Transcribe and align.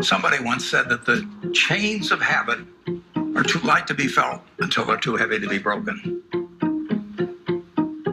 Somebody 0.00 0.42
once 0.42 0.68
said 0.68 0.88
that 0.90 1.04
the 1.06 1.26
chains 1.52 2.12
of 2.12 2.20
habit 2.20 2.58
are 3.34 3.42
too 3.42 3.60
light 3.60 3.86
to 3.86 3.94
be 3.94 4.08
felt 4.08 4.42
until 4.58 4.84
they're 4.84 4.98
too 4.98 5.16
heavy 5.16 5.40
to 5.40 5.48
be 5.48 5.58
broken. 5.58 6.22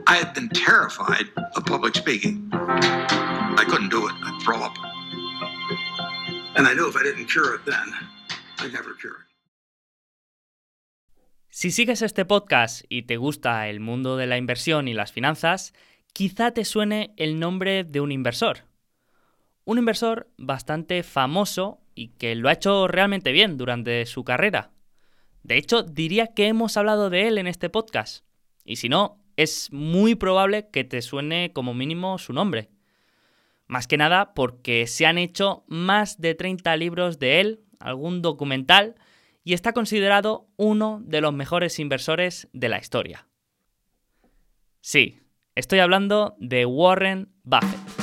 I 0.07 0.15
had 0.15 0.33
been 0.33 0.49
terrified 0.49 1.25
of 1.55 1.65
public 1.65 1.96
speaking. 1.96 2.49
I 2.54 3.65
couldn't 3.67 3.89
do 3.89 4.07
it. 4.07 4.13
I'd 4.24 4.42
throw 4.44 4.60
up. 4.62 4.76
And 6.56 6.67
I 6.67 6.74
knew 6.74 6.88
if 6.88 6.96
I 6.96 7.04
didn't 7.04 7.26
cure 7.26 7.56
it 7.56 7.65
then, 7.65 7.88
I'd 8.60 8.72
never 8.72 8.94
cure 8.94 9.13
it. 9.13 9.28
Si 11.50 11.70
sigues 11.70 12.02
este 12.02 12.26
podcast 12.26 12.84
y 12.90 13.04
te 13.04 13.18
gusta 13.18 13.68
el 13.68 13.79
mundo 13.79 14.18
de 14.18 14.26
la 14.26 14.38
inversión 14.38 14.88
y 14.88 14.94
las 14.94 15.12
finanzas, 15.12 15.74
quizá 16.12 16.52
te 16.52 16.66
suene 16.66 17.13
el 17.18 17.40
nombre 17.40 17.84
de 17.84 18.02
un 18.02 18.12
inversor. 18.12 18.63
Un 19.66 19.77
inversor 19.77 20.30
bastante 20.38 21.03
famoso 21.03 21.80
y 21.95 22.09
que 22.09 22.35
lo 22.35 22.49
ha 22.49 22.54
hecho 22.54 22.88
realmente 22.88 23.31
bien 23.31 23.58
durante 23.58 24.05
su 24.05 24.23
carrera. 24.23 24.71
De 25.44 25.58
hecho, 25.58 25.84
diría 25.84 26.27
que 26.27 26.48
hemos 26.48 26.77
hablado 26.77 27.09
de 27.09 27.27
él 27.27 27.38
en 27.38 27.48
este 27.48 27.70
podcast. 27.70 28.26
Y 28.66 28.77
si 28.77 28.90
no, 28.90 29.20
es 29.35 29.71
muy 29.71 30.16
probable 30.16 30.70
que 30.70 30.84
te 30.84 31.02
suene 31.02 31.52
como 31.54 31.73
mínimo 31.73 32.18
su 32.18 32.34
nombre. 32.34 32.70
Más 33.68 33.88
que 33.88 33.98
nada 33.98 34.34
porque 34.34 34.88
se 34.88 35.05
han 35.05 35.18
hecho 35.18 35.63
más 35.68 36.20
de 36.20 36.35
30 36.35 36.76
libros 36.77 37.20
de 37.20 37.41
él, 37.41 37.62
algún 37.80 38.21
documental, 38.21 38.95
y 39.43 39.54
está 39.54 39.73
considerado 39.73 40.48
uno 40.57 41.02
de 41.04 41.21
los 41.21 41.34
mejores 41.34 41.80
inversores 41.80 42.48
de 42.54 42.70
la 42.70 42.80
historia. 42.80 43.27
Sí, 44.82 45.20
estoy 45.55 45.80
hablando 45.80 46.35
de 46.40 46.66
Warren 46.66 47.34
Buffett. 47.43 48.02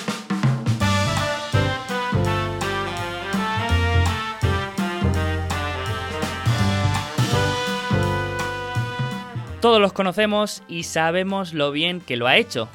Todos 9.60 9.78
los 9.78 9.92
conocemos 9.92 10.62
y 10.68 10.84
sabemos 10.84 11.52
lo 11.52 11.70
bien 11.70 12.00
que 12.00 12.16
lo 12.16 12.26
ha 12.26 12.38
hecho, 12.38 12.70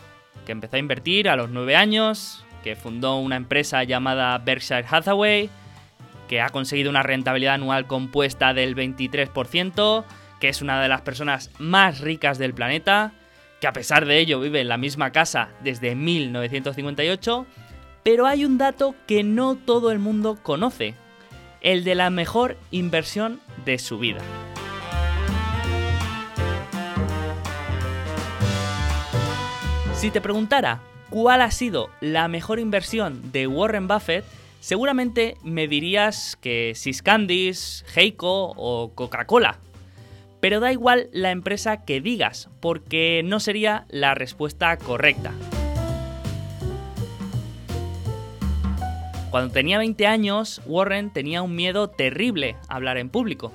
que 0.45 0.51
empezó 0.51 0.75
a 0.75 0.79
invertir 0.79 1.27
a 1.27 1.35
los 1.35 1.49
9 1.49 1.75
años, 1.75 2.45
que 2.63 2.75
fundó 2.75 3.17
una 3.17 3.37
empresa 3.37 3.83
llamada 3.83 4.37
Berkshire 4.37 4.85
Hathaway, 4.87 5.49
que 6.27 6.41
ha 6.41 6.49
conseguido 6.49 6.91
una 6.91 7.01
rentabilidad 7.01 7.55
anual 7.55 7.87
compuesta 7.87 8.53
del 8.53 8.75
23%, 8.75 10.03
que 10.39 10.49
es 10.49 10.61
una 10.61 10.79
de 10.79 10.87
las 10.87 11.01
personas 11.01 11.49
más 11.57 12.01
ricas 12.01 12.37
del 12.37 12.53
planeta, 12.53 13.13
que 13.59 13.65
a 13.65 13.73
pesar 13.73 14.05
de 14.05 14.19
ello 14.19 14.39
vive 14.39 14.61
en 14.61 14.67
la 14.67 14.77
misma 14.77 15.11
casa 15.11 15.49
desde 15.63 15.95
1958, 15.95 17.47
pero 18.03 18.27
hay 18.27 18.45
un 18.45 18.59
dato 18.59 18.93
que 19.07 19.23
no 19.23 19.55
todo 19.55 19.91
el 19.91 19.97
mundo 19.97 20.37
conoce, 20.43 20.93
el 21.61 21.83
de 21.83 21.95
la 21.95 22.11
mejor 22.11 22.57
inversión 22.69 23.39
de 23.65 23.79
su 23.79 23.97
vida. 23.97 24.21
Si 30.05 30.11
te 30.11 30.21
preguntara 30.21 30.81
cuál 31.09 31.41
ha 31.41 31.49
sido 31.49 31.89
la 31.99 32.27
mejor 32.27 32.59
inversión 32.59 33.31
de 33.31 33.47
Warren 33.47 33.87
Buffett, 33.87 34.23
seguramente 34.59 35.35
me 35.41 35.67
dirías 35.67 36.37
que 36.39 36.73
Siscandis, 36.75 37.83
Heiko 37.95 38.53
o 38.55 38.91
Coca-Cola. 38.93 39.57
Pero 40.39 40.59
da 40.59 40.71
igual 40.71 41.09
la 41.11 41.31
empresa 41.31 41.85
que 41.85 42.01
digas, 42.01 42.49
porque 42.59 43.23
no 43.25 43.39
sería 43.39 43.87
la 43.89 44.13
respuesta 44.13 44.77
correcta. 44.77 45.31
Cuando 49.31 49.51
tenía 49.51 49.79
20 49.79 50.05
años, 50.05 50.61
Warren 50.67 51.11
tenía 51.13 51.41
un 51.41 51.55
miedo 51.55 51.89
terrible 51.89 52.57
a 52.67 52.75
hablar 52.75 52.99
en 52.99 53.09
público. 53.09 53.53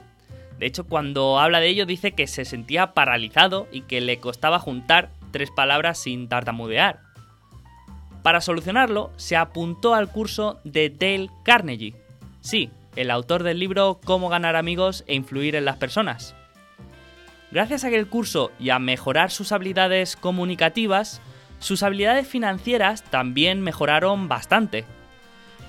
De 0.58 0.66
hecho, 0.66 0.82
cuando 0.82 1.38
habla 1.38 1.60
de 1.60 1.68
ello 1.68 1.86
dice 1.86 2.10
que 2.10 2.27
se 2.27 2.44
sentía 2.44 2.92
paralizado 2.92 3.68
y 3.70 3.83
que 3.83 4.00
le 4.00 4.18
costaba 4.18 4.58
juntar 4.58 5.10
tres 5.30 5.51
palabras 5.51 5.98
sin 5.98 6.29
tartamudear. 6.29 7.01
Para 8.23 8.41
solucionarlo, 8.41 9.11
se 9.17 9.36
apuntó 9.36 9.95
al 9.95 10.11
curso 10.11 10.61
de 10.64 10.91
Dale 10.91 11.30
Carnegie. 11.45 11.95
Sí, 12.41 12.70
el 12.96 13.11
autor 13.11 13.42
del 13.42 13.58
libro 13.58 14.01
Cómo 14.05 14.29
ganar 14.29 14.57
amigos 14.57 15.05
e 15.07 15.14
influir 15.14 15.57
en 15.57 15.64
las 15.64 15.77
personas. 15.77 16.35
Gracias 17.51 17.83
a 17.83 17.89
aquel 17.89 18.07
curso 18.07 18.52
y 18.61 18.70
a 18.70 18.79
mejorar 18.79 19.30
sus 19.30 19.52
habilidades 19.52 20.17
comunicativas, 20.17 21.20
sus 21.58 21.83
habilidades 21.83 22.29
financieras 22.29 23.02
también 23.05 23.61
mejoraron 23.61 24.29
bastante. 24.29 24.85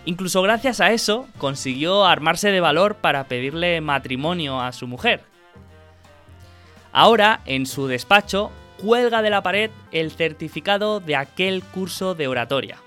Incluso 0.06 0.42
gracias 0.42 0.82
a 0.82 0.92
eso 0.92 1.28
consiguió 1.38 2.06
armarse 2.06 2.52
de 2.52 2.60
valor 2.60 2.96
para 2.96 3.26
pedirle 3.26 3.82
matrimonio 3.82 4.60
a 4.60 4.72
su 4.72 4.88
mujer. 4.88 5.22
Ahora, 6.92 7.42
en 7.46 7.66
su 7.66 7.88
despacho, 7.88 8.52
cuelga 8.82 9.22
de 9.22 9.30
la 9.30 9.44
pared 9.44 9.70
el 9.92 10.12
certificado 10.12 11.00
de 11.00 11.16
aquel 11.16 11.64
curso 11.64 12.16
de 12.16 12.28
oratoria. 12.28 12.78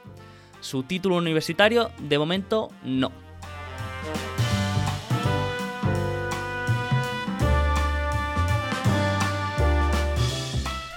Su 0.60 0.82
título 0.82 1.16
universitario, 1.16 1.90
de 1.98 2.18
momento, 2.18 2.70
no. 2.82 3.12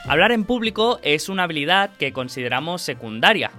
Hablar 0.07 0.31
en 0.31 0.45
público 0.45 0.99
es 1.03 1.27
una 1.27 1.43
habilidad 1.43 1.91
que 1.97 2.13
consideramos 2.13 2.81
secundaria, 2.81 3.51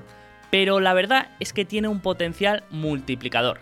pero 0.50 0.81
la 0.81 0.94
verdad 0.94 1.28
es 1.41 1.53
que 1.53 1.66
tiene 1.66 1.88
un 1.88 2.00
potencial 2.00 2.65
multiplicador. 2.71 3.60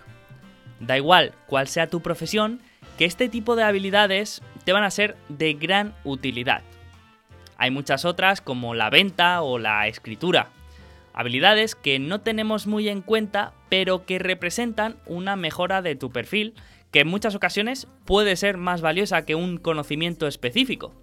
Da 0.79 0.97
igual 0.97 1.35
cuál 1.47 1.67
sea 1.67 1.89
tu 1.89 2.01
profesión, 2.01 2.61
que 2.97 3.05
este 3.05 3.29
tipo 3.29 3.57
de 3.57 3.65
habilidades 3.65 4.41
te 4.65 4.73
van 4.73 4.85
a 4.85 4.91
ser 4.91 5.17
de 5.29 5.55
gran 5.55 5.95
utilidad. 6.05 6.63
Hay 7.59 7.71
muchas 7.71 8.05
otras 8.05 8.41
como 8.41 8.75
la 8.75 8.91
venta 8.91 9.43
o 9.43 9.59
la 9.59 9.87
escritura. 9.89 10.51
Habilidades 11.13 11.75
que 11.75 11.99
no 11.99 12.21
tenemos 12.21 12.67
muy 12.67 12.89
en 12.89 13.01
cuenta, 13.01 13.55
pero 13.71 14.05
que 14.05 14.19
representan 14.19 14.97
una 15.07 15.37
mejora 15.37 15.81
de 15.81 15.97
tu 15.97 16.11
perfil, 16.11 16.55
que 16.91 17.01
en 17.01 17.09
muchas 17.09 17.35
ocasiones 17.35 17.89
puede 18.05 18.37
ser 18.37 18.59
más 18.59 18.83
valiosa 18.83 19.25
que 19.25 19.35
un 19.35 19.57
conocimiento 19.57 20.27
específico. 20.27 20.95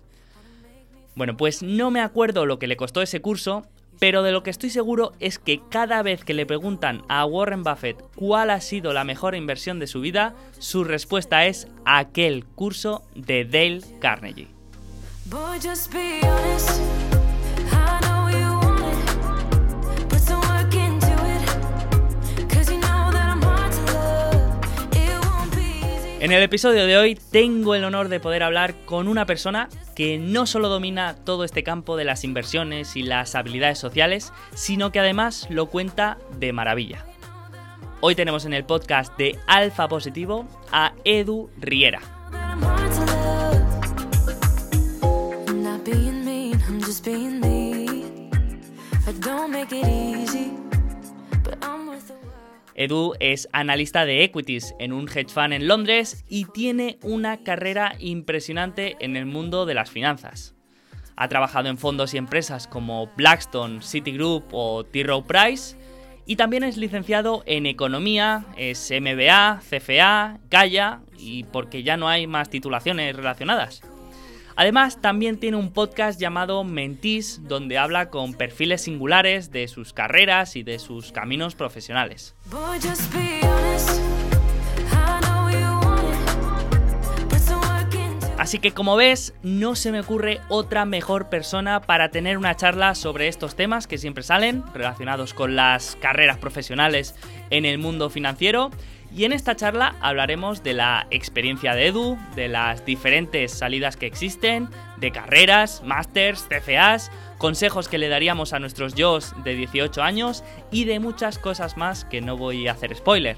Bueno, 1.16 1.36
pues 1.38 1.63
no 1.63 1.92
me 1.92 2.02
acuerdo 2.02 2.46
lo 2.46 2.59
que 2.59 2.68
le 2.68 2.78
costó 2.78 3.02
ese 3.02 3.22
curso, 3.22 3.68
pero 4.00 4.24
de 4.24 4.31
lo 4.31 4.44
que 4.44 4.50
estoy 4.50 4.69
seguro 4.69 5.13
es 5.19 5.40
que 5.40 5.62
cada 5.69 6.02
vez 6.02 6.24
que 6.24 6.34
le 6.34 6.46
preguntan 6.46 7.03
a 7.09 7.25
Warren 7.25 7.63
Buffett 7.63 8.02
cuál 8.16 8.50
ha 8.50 8.62
sido 8.62 8.94
la 8.94 9.03
mejor 9.03 9.36
inversión 9.36 9.80
de 9.80 9.88
su 9.88 10.02
vida, 10.02 10.36
su 10.59 10.84
respuesta 10.84 11.46
es 11.46 11.68
aquel 11.86 12.46
curso 12.46 13.03
de 13.16 13.46
Dale 13.46 13.81
Carnegie. 14.00 14.53
En 26.19 26.31
el 26.31 26.41
episodio 26.41 26.85
de 26.85 26.97
hoy 26.97 27.16
tengo 27.31 27.75
el 27.75 27.83
honor 27.83 28.09
de 28.09 28.19
poder 28.19 28.44
hablar 28.44 28.75
con 28.85 29.07
una 29.07 29.25
persona 29.25 29.69
que 29.95 30.17
no 30.17 30.45
solo 30.45 30.69
domina 30.69 31.16
todo 31.16 31.44
este 31.44 31.63
campo 31.63 31.97
de 31.97 32.06
las 32.06 32.23
inversiones 32.23 32.95
y 32.95 33.03
las 33.03 33.35
habilidades 33.35 33.79
sociales, 33.79 34.31
sino 34.53 34.91
que 34.91 35.00
además 35.00 35.47
lo 35.50 35.67
cuenta 35.67 36.17
de 36.38 36.53
maravilla. 36.53 37.06
Hoy 38.01 38.16
tenemos 38.16 38.45
en 38.45 38.53
el 38.53 38.66
podcast 38.66 39.17
de 39.17 39.39
Alfa 39.47 39.88
Positivo 39.88 40.47
a 40.72 40.94
Edu 41.06 41.50
Riera. 41.57 42.01
Edu 52.75 53.13
es 53.21 53.48
analista 53.53 54.06
de 54.06 54.21
equities 54.24 54.75
en 54.80 54.92
un 54.92 55.07
hedge 55.07 55.30
fund 55.30 55.53
en 55.53 55.68
Londres 55.69 56.25
y 56.27 56.44
tiene 56.44 56.98
una 57.03 57.42
carrera 57.42 57.95
impresionante 58.00 58.98
en 59.00 59.15
el 59.15 59.25
mundo 59.25 59.65
de 59.65 59.75
las 59.75 59.89
finanzas. 59.89 60.56
Ha 61.15 61.30
trabajado 61.30 61.69
en 61.69 61.77
fondos 61.77 62.13
y 62.13 62.18
empresas 62.18 62.68
como 62.68 63.07
Blackstone, 63.15 63.81
Citigroup 63.81 64.44
o 64.51 64.83
T. 64.83 65.06
Price 65.25 65.77
y 66.25 66.36
también 66.36 66.63
es 66.63 66.75
licenciado 66.75 67.44
en 67.45 67.65
economía, 67.65 68.45
es 68.57 68.92
MBA, 68.92 69.62
CFA, 69.62 70.39
Gaia 70.50 71.01
y 71.18 71.45
porque 71.45 71.83
ya 71.83 71.95
no 71.95 72.09
hay 72.09 72.27
más 72.27 72.50
titulaciones 72.50 73.15
relacionadas. 73.15 73.83
Además, 74.55 75.01
también 75.01 75.39
tiene 75.39 75.57
un 75.57 75.71
podcast 75.71 76.19
llamado 76.19 76.63
Mentis, 76.63 77.41
donde 77.44 77.77
habla 77.77 78.09
con 78.09 78.33
perfiles 78.33 78.81
singulares 78.81 79.51
de 79.51 79.67
sus 79.67 79.94
carreras 79.94 80.55
y 80.55 80.63
de 80.63 80.79
sus 80.79 81.11
caminos 81.11 81.55
profesionales. 81.55 82.35
Así 88.44 88.59
que 88.59 88.71
como 88.71 88.97
ves, 88.97 89.33
no 89.41 89.73
se 89.73 89.94
me 89.94 90.01
ocurre 90.01 90.41
otra 90.50 90.83
mejor 90.83 91.29
persona 91.29 91.79
para 91.79 92.09
tener 92.09 92.38
una 92.38 92.57
charla 92.57 92.94
sobre 92.94 93.29
estos 93.29 93.55
temas 93.55 93.88
que 93.88 93.97
siempre 93.97 94.21
salen 94.21 94.65
relacionados 94.73 95.33
con 95.33 95.55
las 95.55 95.95
carreras 96.01 96.39
profesionales 96.39 97.15
en 97.51 97.63
el 97.63 97.77
mundo 97.77 98.09
financiero 98.09 98.69
Y 99.15 99.25
en 99.25 99.33
esta 99.33 99.56
charla 99.56 99.95
hablaremos 100.01 100.63
de 100.63 100.74
la 100.74 101.06
experiencia 101.12 101.75
de 101.75 101.88
Edu, 101.88 102.18
de 102.36 102.48
las 102.48 102.83
diferentes 102.83 103.51
salidas 103.51 103.95
que 103.95 104.07
existen, 104.07 104.69
de 104.98 105.12
carreras, 105.12 105.83
másters, 105.86 106.48
CFAs, 106.50 107.12
consejos 107.38 107.88
que 107.88 108.00
le 108.00 108.10
daríamos 108.10 108.54
a 108.54 108.60
nuestros 108.60 108.95
yo 108.95 109.19
de 109.44 109.54
18 109.54 110.01
años 110.01 110.44
y 110.71 110.86
de 110.86 111.00
muchas 111.00 111.38
cosas 111.38 111.77
más 111.77 112.06
que 112.06 112.21
no 112.21 112.38
voy 112.38 112.68
a 112.68 112.71
hacer 112.71 112.95
spoiler. 112.95 113.38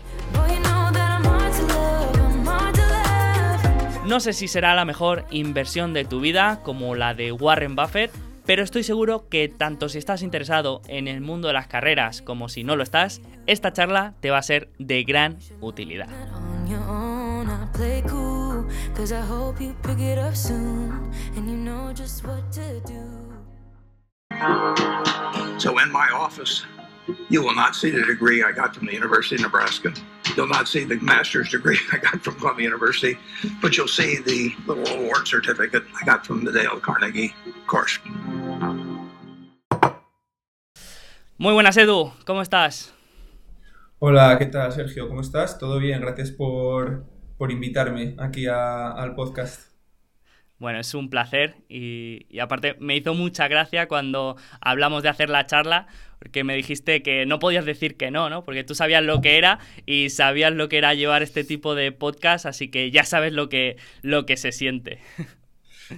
No 4.06 4.20
sé 4.22 4.32
si 4.32 4.48
será 4.48 4.76
la 4.76 4.86
mejor 4.86 5.26
inversión 5.32 5.92
de 5.94 6.06
tu 6.06 6.22
vida 6.22 6.62
como 6.64 6.96
la 6.96 7.14
de 7.14 7.34
Warren 7.34 7.76
Buffett, 7.76 8.12
pero 8.46 8.64
estoy 8.64 8.84
seguro 8.84 9.28
que 9.30 9.50
tanto 9.50 9.90
si 9.90 9.98
estás 9.98 10.22
interesado 10.22 10.82
en 10.88 11.08
el 11.08 11.22
mundo 11.22 11.48
de 11.48 11.54
las 11.54 11.68
carreras 11.68 12.22
como 12.22 12.50
si 12.50 12.64
no 12.64 12.76
lo 12.76 12.84
estás, 12.84 13.22
esta 13.48 13.74
charla 13.74 14.14
te 14.20 14.32
va 14.32 14.38
a 14.38 14.44
ser 14.44 14.70
de 14.80 15.04
gran 15.04 15.38
utilidad. 15.62 16.08
So 25.58 25.80
in 25.80 25.92
my 25.92 26.10
office, 26.14 26.66
you 27.30 27.42
will 27.42 27.56
not 27.56 27.76
see 27.76 27.92
the 27.92 28.04
degree 28.04 28.44
I 28.44 28.52
got 28.52 28.76
from 28.76 28.88
the 28.88 28.94
University 28.94 29.36
of 29.36 29.42
Nebraska. 29.42 29.94
You'll 30.36 30.48
not 30.48 30.68
see 30.68 30.84
the 30.84 30.98
master's 31.02 31.50
degree 31.50 31.78
I 31.94 31.98
got 31.98 32.22
from 32.22 32.36
Columbia 32.36 32.66
University, 32.66 33.18
but 33.62 33.78
you'll 33.78 33.88
see 33.88 34.18
the 34.22 34.54
little 34.68 34.88
award 35.00 35.28
certificate 35.28 35.84
I 36.02 36.06
got 36.06 36.26
from 36.26 36.44
the 36.44 36.52
Dale 36.52 36.80
Carnegie 36.80 37.34
course. 37.68 38.00
Muy 41.38 41.54
buenas, 41.54 41.76
Edu. 41.78 42.14
¿Cómo 42.26 42.42
estás? 42.42 42.94
Hola, 44.00 44.38
¿qué 44.40 44.46
tal, 44.46 44.72
Sergio? 44.72 45.08
¿Cómo 45.08 45.22
estás? 45.22 45.60
Todo 45.60 45.80
bien, 45.80 46.02
gracias 46.02 46.32
por, 46.32 47.06
por 47.38 47.52
invitarme 47.52 48.16
aquí 48.20 48.48
a, 48.48 48.92
al 48.92 49.16
podcast. 49.16 49.75
Bueno, 50.58 50.80
es 50.80 50.94
un 50.94 51.10
placer 51.10 51.56
y, 51.68 52.40
aparte 52.40 52.76
me 52.80 52.96
hizo 52.96 53.14
mucha 53.14 53.48
gracia 53.50 53.88
cuando 53.88 54.38
hablamos 54.62 55.04
de 55.04 55.10
hacer 55.10 55.30
la 55.30 55.46
charla, 55.46 55.88
porque 56.20 56.46
me 56.46 56.56
dijiste 56.56 57.04
que 57.04 57.26
no 57.26 57.40
podías 57.40 57.66
decir 57.66 57.98
que 57.98 58.10
no, 58.10 58.30
¿no? 58.30 58.46
Porque 58.46 58.64
tú 58.64 58.74
sabías 58.74 59.04
lo 59.04 59.20
que 59.20 59.38
era 59.38 59.60
y 59.86 60.10
sabías 60.10 60.54
lo 60.54 60.70
que 60.70 60.78
era 60.78 60.94
llevar 60.94 61.24
este 61.24 61.44
tipo 61.44 61.76
de 61.76 61.92
podcast, 61.92 62.46
así 62.46 62.70
que 62.70 62.90
ya 62.90 63.04
sabes 63.04 63.34
lo 63.34 63.50
que, 63.50 63.76
lo 64.02 64.26
que 64.26 64.38
se 64.38 64.52
siente. 64.52 65.00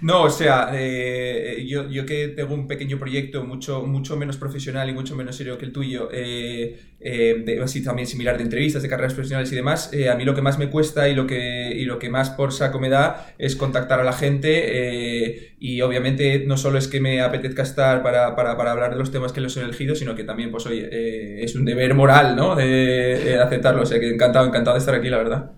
No, 0.02 0.24
o 0.24 0.30
sea, 0.30 0.72
eh, 0.74 1.66
yo, 1.68 1.90
yo, 1.90 2.06
que 2.06 2.30
tengo 2.30 2.54
un 2.54 2.68
pequeño 2.68 3.00
proyecto 3.00 3.46
mucho, 3.46 3.86
mucho 3.86 4.18
menos 4.18 4.36
profesional 4.38 4.90
y 4.90 4.94
mucho 4.94 5.16
menos 5.16 5.36
serio 5.36 5.58
que 5.58 5.66
el 5.66 5.72
tuyo, 5.72 6.10
eh, 6.12 6.80
eh, 7.00 7.60
así 7.64 7.84
también 7.84 8.06
similar 8.06 8.38
de 8.38 8.44
entrevistas, 8.44 8.84
de 8.84 8.90
carreras 8.90 9.14
profesionales 9.14 9.52
y 9.52 9.56
demás, 9.56 9.94
eh, 9.94 10.10
a 10.10 10.16
mí 10.16 10.26
lo 10.26 10.36
que 10.36 10.42
más 10.42 10.60
me 10.60 10.70
cuesta 10.70 11.08
y 11.08 11.16
lo 11.16 11.26
que, 11.26 11.72
y 11.74 11.86
lo 11.86 12.00
que 12.00 12.10
más 12.10 12.30
por 12.32 12.52
saco 12.52 12.80
me 12.80 12.90
da 12.90 13.34
es 13.38 13.56
contactar 13.56 14.02
a 14.02 14.04
la 14.04 14.14
gente 14.14 15.56
y 15.60 15.82
obviamente 15.82 16.44
no 16.46 16.58
solo 16.58 16.78
es 16.78 16.88
que 16.88 17.00
me 17.00 17.22
apetezca 17.22 17.64
estar 17.64 18.04
para, 18.04 18.36
para, 18.36 18.58
para, 18.58 18.72
hablar 18.72 18.92
de 18.92 19.00
los 19.00 19.12
temas 19.12 19.32
que 19.32 19.42
los 19.42 19.56
he 19.56 19.62
elegido, 19.62 19.96
sino 19.96 20.16
que 20.16 20.24
también, 20.24 20.52
pues 20.52 20.66
oye, 20.66 21.44
es 21.44 21.56
un 21.56 21.64
deber 21.64 21.94
moral, 21.94 22.36
¿no? 22.36 22.56
De 22.56 23.40
aceptarlo, 23.42 23.84
o 23.84 23.86
sea 23.86 24.00
que 24.00 24.10
encantado, 24.10 24.46
encantado 24.46 24.76
de 24.76 24.80
estar 24.80 24.96
aquí, 24.96 25.10
la 25.10 25.18
verdad. 25.18 25.52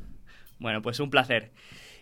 Bueno, 0.60 0.82
pues 0.82 1.00
un 1.00 1.10
placer. 1.10 1.52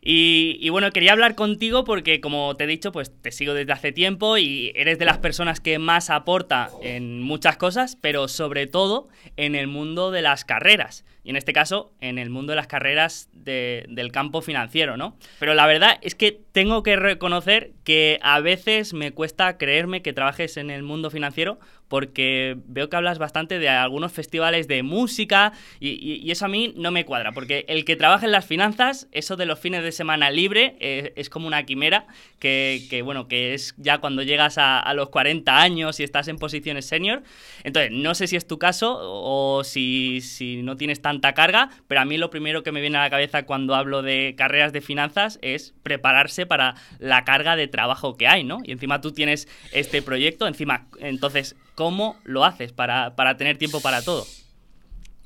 Y, 0.09 0.69
bueno, 0.69 0.89
quería 0.91 1.11
hablar 1.11 1.35
contigo 1.35 1.83
porque, 1.83 2.21
como 2.21 2.55
te 2.55 2.63
he 2.63 2.67
dicho, 2.67 2.93
pues 2.93 3.11
te 3.21 3.33
sigo 3.33 3.53
desde 3.53 3.73
hace 3.73 3.91
tiempo 3.91 4.37
y 4.37 4.71
eres 4.73 4.99
de 4.99 5.03
las 5.03 5.17
personas 5.17 5.59
que 5.59 5.79
más 5.79 6.09
aporta 6.09 6.69
en 6.81 7.21
muchas 7.21 7.57
cosas, 7.57 7.97
pero 7.99 8.29
sobre 8.29 8.67
todo 8.67 9.09
en 9.35 9.53
el 9.53 9.67
mundo 9.67 10.09
de 10.11 10.21
las 10.21 10.45
carreras. 10.45 11.03
Y 11.25 11.31
en 11.31 11.35
este 11.35 11.51
caso, 11.51 11.91
en 11.99 12.19
el 12.19 12.29
mundo 12.29 12.51
de 12.51 12.55
las 12.55 12.67
carreras 12.67 13.27
de, 13.33 13.85
del 13.89 14.13
campo 14.13 14.41
financiero, 14.41 14.95
¿no? 14.95 15.17
Pero 15.39 15.53
la 15.55 15.67
verdad 15.67 15.97
es 16.01 16.15
que 16.15 16.39
tengo 16.53 16.83
que 16.83 16.95
reconocer 16.95 17.73
que 17.83 18.17
a 18.21 18.39
veces 18.39 18.93
me 18.93 19.11
cuesta 19.11 19.57
creerme 19.57 20.01
que 20.01 20.13
trabajes 20.13 20.55
en 20.55 20.69
el 20.69 20.83
mundo 20.83 21.11
financiero 21.11 21.59
porque 21.87 22.57
veo 22.65 22.89
que 22.89 22.95
hablas 22.95 23.19
bastante 23.19 23.59
de 23.59 23.69
algunos 23.69 24.11
festivales 24.11 24.67
de 24.67 24.83
música 24.83 25.53
y, 25.79 26.29
eso 26.31 26.45
a 26.45 26.49
mí 26.49 26.73
no 26.75 26.91
me 26.91 27.05
cuadra, 27.05 27.31
porque 27.31 27.65
el 27.67 27.85
que 27.85 27.95
trabaja 27.95 28.25
en 28.25 28.31
las 28.31 28.45
finanzas, 28.45 29.07
eso 29.11 29.37
de 29.37 29.45
los 29.45 29.59
fines 29.59 29.83
de 29.83 29.91
semana 29.91 30.29
libre, 30.29 30.75
eh, 30.79 31.13
es 31.15 31.29
como 31.29 31.47
una 31.47 31.63
quimera 31.63 32.07
que, 32.39 32.85
que, 32.89 33.01
bueno, 33.01 33.27
que 33.27 33.53
es 33.53 33.73
ya 33.77 33.99
cuando 33.99 34.23
llegas 34.23 34.57
a, 34.57 34.79
a, 34.79 34.93
los 34.93 35.09
40 35.09 35.59
años 35.59 35.99
y 35.99 36.03
estás 36.03 36.27
en 36.27 36.37
posiciones 36.37 36.85
senior. 36.85 37.23
Entonces, 37.63 37.91
no 37.91 38.13
sé 38.15 38.27
si 38.27 38.35
es 38.35 38.47
tu 38.47 38.59
caso 38.59 38.97
o 38.99 39.63
si, 39.63 40.21
si 40.21 40.61
no 40.63 40.77
tienes 40.77 41.01
tanta 41.01 41.33
carga, 41.33 41.69
pero 41.87 42.01
a 42.01 42.05
mí 42.05 42.17
lo 42.17 42.29
primero 42.29 42.63
que 42.63 42.71
me 42.71 42.81
viene 42.81 42.97
a 42.97 43.01
la 43.01 43.09
cabeza 43.09 43.43
cuando 43.43 43.75
hablo 43.75 44.01
de 44.01 44.35
carreras 44.37 44.73
de 44.73 44.81
finanzas 44.81 45.39
es 45.41 45.73
prepararse 45.83 46.45
para 46.45 46.75
la 46.99 47.23
carga 47.23 47.55
de 47.55 47.67
trabajo 47.67 48.17
que 48.17 48.27
hay, 48.27 48.43
¿no? 48.43 48.59
Y 48.63 48.71
encima 48.71 49.01
tú 49.01 49.11
tienes 49.11 49.47
este 49.71 50.01
proyecto, 50.01 50.47
encima, 50.47 50.87
entonces, 50.99 51.55
¿cómo 51.77 52.17
lo 52.23 52.43
haces 52.43 52.73
para, 52.73 53.15
para 53.15 53.37
tener 53.37 53.57
tiempo 53.59 53.79
para 53.81 54.01
todo? 54.01 54.25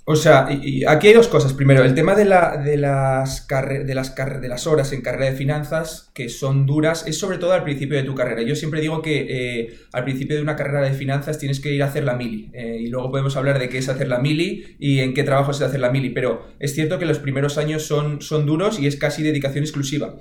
O 0.03 0.15
sea, 0.15 0.49
aquí 0.87 1.07
hay 1.07 1.13
dos 1.13 1.29
cosas. 1.29 1.53
Primero, 1.53 1.85
el 1.85 1.93
tema 1.93 2.13
de, 2.13 2.25
las 2.25 2.65
de, 2.65 2.75
las 2.75 3.47
de 3.47 4.47
las 4.49 4.67
horas 4.67 4.91
en 4.91 5.01
carrera 5.01 5.31
de 5.31 5.37
finanzas, 5.37 6.11
que 6.13 6.27
son 6.27 6.65
duras, 6.65 7.07
es 7.07 7.17
sobre 7.17 7.37
todo 7.37 7.53
al 7.53 7.63
principio 7.63 7.95
de 7.95 8.03
tu 8.03 8.13
carrera. 8.13 8.41
Yo 8.41 8.55
siempre 8.55 8.81
digo 8.81 9.01
que 9.01 9.27
eh, 9.29 9.77
al 9.93 10.03
principio 10.03 10.35
de 10.35 10.41
una 10.41 10.57
carrera 10.57 10.81
de 10.81 10.93
finanzas 10.93 11.37
tienes 11.37 11.61
que 11.61 11.71
ir 11.71 11.83
a 11.83 11.85
hacer 11.85 12.03
la 12.03 12.15
mili. 12.15 12.49
Eh, 12.53 12.79
y 12.81 12.87
luego 12.87 13.11
podemos 13.11 13.37
hablar 13.37 13.59
de 13.59 13.69
qué 13.69 13.77
es 13.77 13.87
hacer 13.87 14.09
la 14.09 14.19
mili 14.19 14.75
y 14.79 14.99
en 14.99 15.13
qué 15.13 15.23
trabajo 15.23 15.51
es 15.51 15.61
hacer 15.61 15.79
la 15.79 15.91
mili. 15.91 16.09
Pero 16.09 16.47
es 16.59 16.73
cierto 16.73 16.99
que 16.99 17.05
los 17.05 17.19
primeros 17.19 17.57
años 17.57 17.83
son, 17.85 18.21
son 18.21 18.45
duros 18.45 18.77
y 18.79 18.87
es 18.87 18.97
casi 18.97 19.23
dedicación 19.23 19.63
exclusiva. 19.63 20.15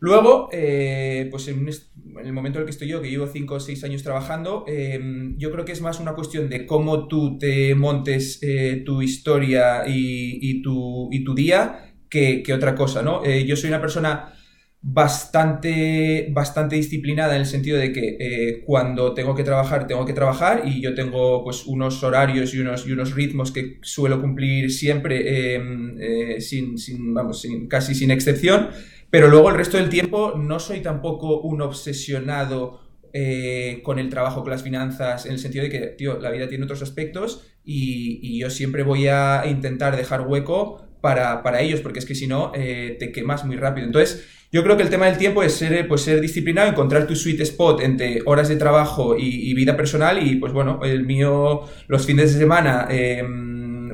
Luego, 0.00 0.48
eh, 0.52 1.28
pues 1.30 1.48
en, 1.48 1.68
el 1.68 2.32
momento 2.32 2.58
en 2.58 2.62
el 2.62 2.66
que 2.66 2.70
estoy 2.70 2.88
yo, 2.88 3.00
que 3.02 3.10
llevo 3.10 3.26
5 3.26 3.54
o 3.54 3.60
6 3.60 3.84
años 3.84 4.02
trabajando, 4.02 4.64
eh, 4.66 5.00
yo 5.36 5.50
creo 5.50 5.64
que 5.64 5.72
es 5.72 5.80
más 5.80 6.00
una 6.00 6.14
cuestión 6.14 6.48
de 6.48 6.66
cómo 6.66 7.08
tú 7.08 7.38
te 7.38 7.74
montes 7.74 8.38
eh, 8.42 8.82
tu 8.84 9.02
historia 9.02 9.84
y, 9.86 10.62
tu, 10.62 11.08
y, 11.12 11.24
tu, 11.24 11.34
día 11.34 11.94
que, 12.08 12.42
que 12.42 12.52
otra 12.52 12.74
cosa, 12.74 13.02
¿no? 13.02 13.24
Eh, 13.24 13.44
yo 13.46 13.56
soy 13.56 13.68
una 13.68 13.80
persona 13.80 14.32
bastante, 14.80 16.28
bastante 16.30 16.76
disciplinada 16.76 17.34
en 17.34 17.40
el 17.40 17.46
sentido 17.46 17.78
de 17.78 17.92
que 17.92 18.62
cuando 18.64 19.14
tengo 19.14 19.34
que 19.34 19.42
trabajar, 19.42 19.86
tengo 19.88 20.06
que 20.06 20.12
trabajar 20.12 20.62
y 20.64 20.80
yo 20.80 20.94
tengo 20.94 21.42
pues 21.42 21.66
unos 21.66 22.04
horarios 22.04 22.54
y 22.54 22.60
unos, 22.60 22.86
y 22.86 22.92
unos 22.92 23.14
ritmos 23.14 23.50
que 23.50 23.78
suelo 23.82 24.20
cumplir 24.20 24.70
siempre 24.70 25.56
eh, 26.36 26.40
sin, 26.40 26.78
sin, 26.78 27.12
vamos, 27.14 27.40
sin, 27.40 27.66
casi 27.66 27.94
sin 27.94 28.10
excepción. 28.10 28.68
Pero 29.10 29.28
luego 29.28 29.50
el 29.50 29.56
resto 29.56 29.76
del 29.76 29.88
tiempo 29.88 30.34
no 30.36 30.58
soy 30.58 30.80
tampoco 30.80 31.40
un 31.40 31.62
obsesionado 31.62 32.80
eh, 33.12 33.80
con 33.82 33.98
el 33.98 34.10
trabajo, 34.10 34.42
con 34.42 34.50
las 34.50 34.62
finanzas, 34.62 35.26
en 35.26 35.32
el 35.32 35.38
sentido 35.38 35.64
de 35.64 35.70
que, 35.70 35.78
tío, 35.86 36.18
la 36.18 36.30
vida 36.30 36.48
tiene 36.48 36.64
otros 36.64 36.82
aspectos 36.82 37.46
y, 37.64 38.38
yo 38.38 38.50
siempre 38.50 38.82
voy 38.82 39.08
a 39.08 39.44
intentar 39.46 39.96
dejar 39.96 40.22
hueco 40.22 40.84
para, 41.00 41.42
para 41.42 41.62
ellos, 41.62 41.80
porque 41.80 42.00
es 42.00 42.04
que 42.04 42.14
si 42.14 42.26
no, 42.26 42.52
eh, 42.54 42.96
te 42.98 43.12
quemas 43.12 43.44
muy 43.44 43.56
rápido. 43.56 43.86
Entonces, 43.86 44.26
yo 44.52 44.62
creo 44.62 44.76
que 44.76 44.82
el 44.82 44.90
tema 44.90 45.06
del 45.06 45.16
tiempo 45.16 45.42
es 45.42 45.54
ser, 45.54 45.88
pues, 45.88 46.02
ser 46.02 46.20
disciplinado, 46.20 46.68
encontrar 46.68 47.06
tu 47.06 47.16
sweet 47.16 47.40
spot 47.40 47.80
entre 47.80 48.20
horas 48.26 48.48
de 48.48 48.56
trabajo 48.56 49.16
y, 49.16 49.50
y 49.50 49.54
vida 49.54 49.76
personal 49.76 50.22
y, 50.22 50.36
pues 50.36 50.52
bueno, 50.52 50.80
el 50.84 51.06
mío, 51.06 51.62
los 51.88 52.04
fines 52.04 52.34
de 52.34 52.40
semana, 52.40 52.86
eh, 52.90 53.24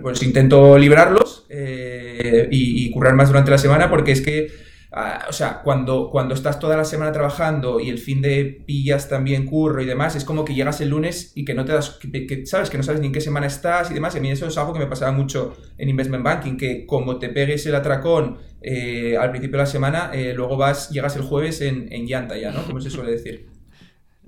pues 0.03 0.23
intento 0.23 0.77
librarlos 0.77 1.47
eh, 1.49 2.49
y, 2.51 2.85
y 2.85 2.91
currar 2.91 3.15
más 3.15 3.29
durante 3.29 3.53
la 3.53 3.59
semana 3.59 3.89
porque 3.89 4.13
es 4.13 4.21
que 4.21 4.72
Uh, 4.95 5.31
o 5.31 5.33
sea, 5.33 5.63
cuando, 5.63 6.11
cuando 6.11 6.35
estás 6.35 6.59
toda 6.59 6.77
la 6.77 6.85
semana 6.85 7.13
trabajando 7.13 7.81
y 7.81 7.89
el 7.89 7.97
fin 7.97 8.21
de 8.21 8.63
pillas 8.67 9.09
también 9.09 9.47
curro 9.47 9.81
y 9.81 9.87
demás, 9.87 10.17
es 10.17 10.25
como 10.25 10.45
que 10.45 10.55
llegas 10.55 10.83
el 10.83 10.91
lunes 10.91 11.33
y 11.35 11.47
que 11.47 11.55
no 11.55 11.65
te 11.65 11.73
das, 11.73 11.99
que, 11.99 12.45
sabes, 12.45 12.69
que 12.69 12.77
no 12.77 12.83
sabes 12.83 13.01
ni 13.01 13.07
en 13.07 13.13
qué 13.15 13.23
semana 13.23 13.47
estás 13.47 13.91
y 13.91 13.95
demás. 13.95 14.15
Y 14.15 14.19
a 14.19 14.21
mí 14.21 14.31
eso 14.31 14.47
es 14.47 14.59
algo 14.59 14.75
que 14.75 14.81
me 14.81 14.87
pasaba 14.87 15.11
mucho 15.11 15.57
en 15.79 15.89
Investment 15.89 16.23
Banking, 16.23 16.59
que 16.59 16.85
como 16.85 17.19
te 17.19 17.31
pegues 17.31 17.65
el 17.65 17.75
atracón 17.75 18.37
eh, 18.61 19.17
al 19.17 19.31
principio 19.31 19.57
de 19.57 19.63
la 19.63 19.67
semana, 19.67 20.11
eh, 20.13 20.35
luego 20.35 20.59
vas, 20.59 20.91
llegas 20.91 21.17
el 21.17 21.23
jueves 21.23 21.63
en, 21.63 21.89
llanta 22.07 22.37
ya, 22.37 22.53
¿no? 22.53 22.63
Como 22.65 22.81
se 22.81 22.91
suele 22.91 23.13
decir. 23.13 23.47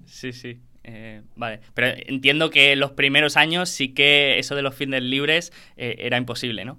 Sí, 0.06 0.32
sí. 0.32 0.58
Eh, 0.84 1.22
vale, 1.34 1.60
pero 1.72 1.88
entiendo 2.06 2.50
que 2.50 2.76
los 2.76 2.92
primeros 2.92 3.36
años 3.36 3.70
sí 3.70 3.94
que 3.94 4.38
eso 4.38 4.54
de 4.54 4.62
los 4.62 4.74
fines 4.74 5.02
libres 5.02 5.50
era 5.76 6.18
imposible, 6.18 6.64
¿no? 6.66 6.78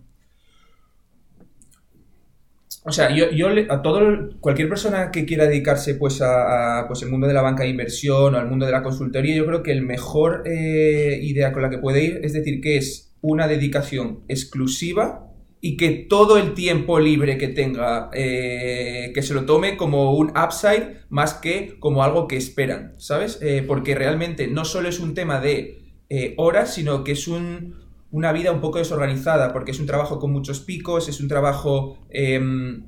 O 2.86 2.92
sea, 2.92 3.13
yo, 3.15 3.32
yo 3.32 3.48
a 3.70 3.82
todo, 3.82 4.30
cualquier 4.39 4.70
persona 4.70 5.10
que 5.10 5.25
quiera 5.25 5.48
dedicarse 5.48 5.96
pues 5.96 6.22
a, 6.22 6.80
a 6.80 6.88
pues 6.88 7.01
el 7.01 7.10
mundo 7.10 7.25
de 7.25 7.34
la 7.34 7.42
banca 7.42 7.63
de 7.63 7.70
inversión 7.70 8.36
o 8.36 8.38
al 8.38 8.48
mundo 8.48 8.65
de 8.65 8.72
la 8.72 8.84
consultoría, 8.84 9.36
yo 9.36 9.46
creo 9.48 9.63
que 9.63 9.72
el 9.72 9.82
mejor 9.82 10.44
eh, 10.46 11.20
idea 11.22 11.51
con 11.51 11.63
la 11.63 11.72
que 11.72 11.80
puede 11.80 12.04
ir 12.04 12.20
es 12.24 12.34
decir 12.34 12.62
que 12.62 12.77
es 12.77 13.15
una 13.22 13.48
dedicación 13.48 14.24
exclusiva 14.27 15.25
y 15.62 15.77
que 15.77 15.89
todo 15.89 16.38
el 16.38 16.54
tiempo 16.54 17.00
libre 17.00 17.39
que 17.39 17.48
tenga, 17.48 18.12
eh, 18.13 19.12
que 19.15 19.24
se 19.24 19.34
lo 19.34 19.46
tome 19.46 19.77
como 19.77 20.15
un 20.15 20.32
upside 20.38 21.00
más 21.10 21.34
que 21.34 21.80
como 21.80 22.04
algo 22.04 22.27
que 22.27 22.38
esperan, 22.38 22.94
¿sabes? 22.98 23.39
Eh, 23.42 23.63
porque 23.65 23.96
realmente 23.96 24.46
no 24.46 24.63
solo 24.63 24.89
es 24.89 25.00
un 25.00 25.15
tema 25.15 25.42
de 25.42 26.04
eh, 26.10 26.36
horas, 26.38 26.75
sino 26.75 27.04
que 27.04 27.13
es 27.13 27.27
un, 27.27 27.85
una 28.15 28.31
vida 28.31 28.53
un 28.53 28.62
poco 28.62 28.77
desorganizada, 28.77 29.51
porque 29.51 29.72
es 29.72 29.79
un 29.81 29.88
trabajo 29.88 30.19
con 30.19 30.31
muchos 30.31 30.62
picos, 30.62 31.10
es 31.10 31.19
un 31.19 31.27
trabajo 31.27 31.98
em, 32.10 32.86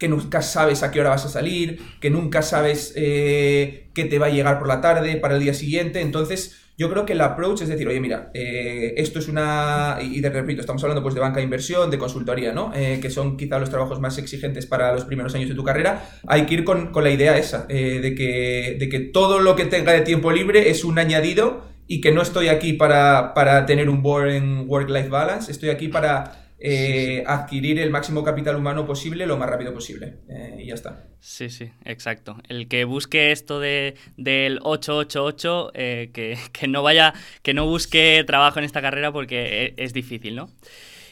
que 0.00 0.08
nunca 0.08 0.42
sabes 0.42 0.82
a 0.82 0.90
qué 0.90 0.98
hora 0.98 1.10
vas 1.10 1.24
a 1.24 1.28
salir, 1.28 1.78
que 2.00 2.10
nunca 2.10 2.42
sabes 2.42 2.92
eh, 2.96 3.92
qué 3.94 4.04
te 4.04 4.18
va 4.18 4.26
a 4.26 4.30
llegar 4.30 4.58
por 4.58 4.66
la 4.66 4.80
tarde 4.80 5.14
para 5.16 5.34
el 5.36 5.40
día 5.40 5.54
siguiente. 5.54 6.00
Entonces, 6.00 6.60
yo 6.76 6.90
creo 6.90 7.06
que 7.06 7.12
el 7.12 7.20
approach 7.20 7.62
es 7.62 7.68
decir, 7.68 7.86
oye, 7.86 8.00
mira, 8.00 8.32
eh, 8.34 8.94
esto 8.96 9.20
es 9.20 9.28
una. 9.28 9.98
Y 10.02 10.20
te 10.20 10.28
repito, 10.28 10.60
estamos 10.60 10.82
hablando 10.82 11.04
pues 11.04 11.14
de 11.14 11.20
banca 11.20 11.36
de 11.36 11.44
inversión, 11.44 11.88
de 11.88 11.98
consultoría, 11.98 12.52
¿no? 12.52 12.72
Eh, 12.74 12.98
que 13.00 13.10
son 13.10 13.36
quizá 13.36 13.60
los 13.60 13.70
trabajos 13.70 14.00
más 14.00 14.18
exigentes 14.18 14.66
para 14.66 14.92
los 14.92 15.04
primeros 15.04 15.36
años 15.36 15.48
de 15.48 15.54
tu 15.54 15.62
carrera. 15.62 16.04
Hay 16.26 16.46
que 16.46 16.54
ir 16.54 16.64
con, 16.64 16.90
la 16.92 17.10
idea 17.10 17.38
esa, 17.38 17.66
de, 17.68 18.14
que, 18.16 18.76
de 18.76 18.88
que 18.88 18.98
todo 18.98 19.38
lo 19.38 19.54
que 19.54 19.66
tenga 19.66 19.92
de 19.92 20.00
tiempo 20.00 20.32
libre 20.32 20.68
es 20.68 20.82
un 20.82 20.98
añadido 20.98 21.73
y 21.86 22.00
que 22.00 22.12
no 22.12 22.22
estoy 22.22 22.48
aquí 22.48 22.72
para, 22.72 23.34
para 23.34 23.66
tener 23.66 23.88
un 23.88 24.02
boring 24.02 24.68
work-life 24.68 25.08
balance, 25.08 25.50
estoy 25.50 25.68
aquí 25.70 25.88
para 25.88 26.44
eh, 26.58 27.22
adquirir 27.26 27.78
el 27.78 27.90
máximo 27.90 28.24
capital 28.24 28.56
humano 28.56 28.86
posible 28.86 29.26
lo 29.26 29.36
más 29.36 29.50
rápido 29.50 29.74
posible. 29.74 30.14
Eh, 30.30 30.60
y 30.60 30.66
ya 30.68 30.74
está. 30.74 31.04
Sí, 31.20 31.50
sí, 31.50 31.70
exacto. 31.84 32.38
El 32.48 32.68
que 32.68 32.84
busque 32.84 33.32
esto 33.32 33.60
de, 33.60 33.96
del 34.16 34.60
888, 34.62 35.72
eh, 35.74 36.10
que, 36.14 36.38
que, 36.52 36.68
no 36.68 36.82
vaya, 36.82 37.12
que 37.42 37.52
no 37.52 37.66
busque 37.66 38.24
trabajo 38.26 38.60
en 38.60 38.64
esta 38.64 38.80
carrera 38.80 39.12
porque 39.12 39.74
es, 39.76 39.88
es 39.88 39.92
difícil, 39.92 40.36
¿no? 40.36 40.48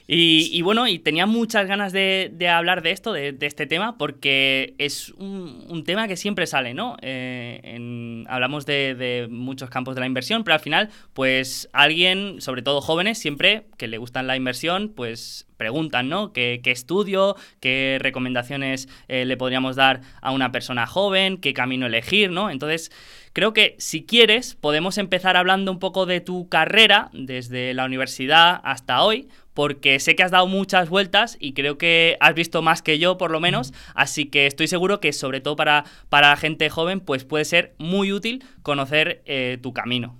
Y, 0.06 0.60
bueno, 0.62 0.88
y 0.88 0.98
tenía 0.98 1.26
muchas 1.26 1.66
ganas 1.66 1.92
de, 1.92 2.32
hablar 2.48 2.82
de 2.82 2.90
esto, 2.90 3.12
de, 3.12 3.36
este 3.40 3.66
tema, 3.66 3.96
porque 3.96 4.74
es 4.78 5.10
un, 5.10 5.84
tema 5.84 6.08
que 6.08 6.16
siempre 6.16 6.46
sale, 6.46 6.74
¿no? 6.74 6.96
Eh, 7.02 8.24
hablamos 8.28 8.66
de, 8.66 9.28
muchos 9.30 9.70
campos 9.70 9.94
de 9.94 10.00
la 10.00 10.06
inversión, 10.06 10.44
pero 10.44 10.54
al 10.54 10.60
final, 10.60 10.90
pues 11.12 11.68
alguien, 11.72 12.40
sobre 12.40 12.62
todo 12.62 12.80
jóvenes, 12.80 13.18
siempre 13.18 13.66
que 13.78 13.88
le 13.88 13.98
gustan 13.98 14.26
la 14.26 14.36
inversión, 14.36 14.92
pues 14.94 15.46
preguntan, 15.56 16.08
¿no? 16.08 16.32
¿Qué, 16.32 16.60
estudio? 16.64 17.36
¿Qué 17.60 17.98
recomendaciones 18.00 18.88
eh, 19.06 19.24
le 19.24 19.36
podríamos 19.36 19.76
dar 19.76 20.00
a 20.20 20.32
una 20.32 20.50
persona 20.50 20.88
joven? 20.88 21.38
¿Qué 21.38 21.54
camino 21.54 21.86
elegir? 21.86 22.32
¿no? 22.32 22.50
Entonces, 22.50 22.90
creo 23.32 23.52
que 23.52 23.76
si 23.78 24.04
quieres, 24.04 24.56
podemos 24.56 24.98
empezar 24.98 25.36
hablando 25.36 25.70
un 25.70 25.78
poco 25.78 26.04
de 26.04 26.20
tu 26.20 26.48
carrera 26.48 27.10
desde 27.12 27.74
la 27.74 27.84
universidad 27.84 28.60
hasta 28.64 29.02
hoy, 29.02 29.28
porque 29.54 30.00
sé 30.00 30.16
que 30.16 30.22
has 30.22 30.30
dado 30.30 30.46
muchas 30.46 30.88
vueltas 30.88 31.36
y 31.40 31.52
creo 31.52 31.78
que 31.78 32.16
has 32.20 32.34
visto 32.34 32.62
más 32.62 32.82
que 32.82 32.98
yo, 32.98 33.18
por 33.18 33.30
lo 33.30 33.40
menos, 33.40 33.72
así 33.94 34.26
que 34.26 34.46
estoy 34.46 34.68
seguro 34.68 35.00
que 35.00 35.12
sobre 35.12 35.40
todo 35.40 35.56
para, 35.56 35.84
para 36.08 36.36
gente 36.36 36.70
joven, 36.70 37.00
pues 37.00 37.24
puede 37.24 37.44
ser 37.44 37.74
muy 37.78 38.12
útil 38.12 38.44
conocer 38.62 39.22
eh, 39.26 39.58
tu 39.62 39.72
camino. 39.72 40.18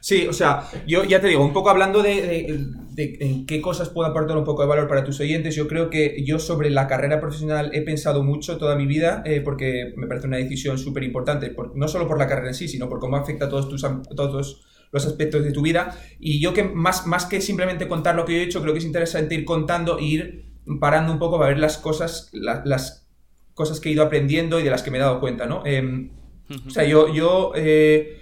Sí, 0.00 0.26
o 0.26 0.32
sea, 0.32 0.64
yo 0.84 1.04
ya 1.04 1.20
te 1.20 1.28
digo, 1.28 1.44
un 1.44 1.52
poco 1.52 1.70
hablando 1.70 2.02
de, 2.02 2.58
en 2.96 3.46
qué 3.46 3.60
cosas 3.60 3.88
puedo 3.88 4.08
aportar 4.08 4.36
un 4.36 4.44
poco 4.44 4.62
de 4.62 4.68
valor 4.68 4.88
para 4.88 5.04
tus 5.04 5.20
oyentes, 5.20 5.54
yo 5.54 5.68
creo 5.68 5.90
que 5.90 6.24
yo 6.24 6.40
sobre 6.40 6.70
la 6.70 6.88
carrera 6.88 7.20
profesional 7.20 7.70
he 7.72 7.82
pensado 7.82 8.24
mucho 8.24 8.58
toda 8.58 8.74
mi 8.74 8.86
vida, 8.86 9.22
eh, 9.24 9.40
porque 9.40 9.92
me 9.96 10.08
parece 10.08 10.26
una 10.26 10.38
decisión 10.38 10.76
súper 10.76 11.04
importante, 11.04 11.54
no 11.74 11.86
solo 11.86 12.08
por 12.08 12.18
la 12.18 12.26
carrera 12.26 12.48
en 12.48 12.54
sí, 12.54 12.66
sino 12.66 12.88
por 12.88 12.98
cómo 12.98 13.16
afecta 13.16 13.44
a 13.44 13.48
todos 13.48 13.68
tus, 13.68 13.86
todos 14.16 14.66
los 14.90 15.06
aspectos 15.06 15.44
de 15.44 15.52
tu 15.52 15.62
vida. 15.62 15.96
Y 16.18 16.40
yo 16.40 16.52
que 16.52 16.64
más, 16.64 17.06
más 17.06 17.26
que 17.26 17.40
simplemente 17.40 17.88
contar 17.88 18.14
lo 18.14 18.24
que 18.24 18.34
yo 18.34 18.38
he 18.40 18.44
hecho, 18.44 18.62
creo 18.62 18.72
que 18.72 18.80
es 18.80 18.84
interesante 18.84 19.34
ir 19.34 19.44
contando 19.44 19.98
e 19.98 20.04
ir 20.04 20.48
parando 20.80 21.12
un 21.12 21.18
poco 21.18 21.38
para 21.38 21.50
ver 21.50 21.58
las 21.58 21.78
cosas, 21.78 22.30
las 22.32 23.08
cosas 23.54 23.80
que 23.80 23.88
he 23.88 23.92
ido 23.92 24.02
aprendiendo 24.02 24.60
y 24.60 24.62
de 24.62 24.70
las 24.70 24.82
que 24.82 24.90
me 24.90 24.98
he 24.98 25.00
dado 25.00 25.20
cuenta, 25.20 25.46
¿no? 25.46 25.64
Em, 25.64 26.10
o 26.66 26.70
sea, 26.70 26.84
yo, 26.84 27.12
yo 27.12 27.52
eh, 27.56 28.17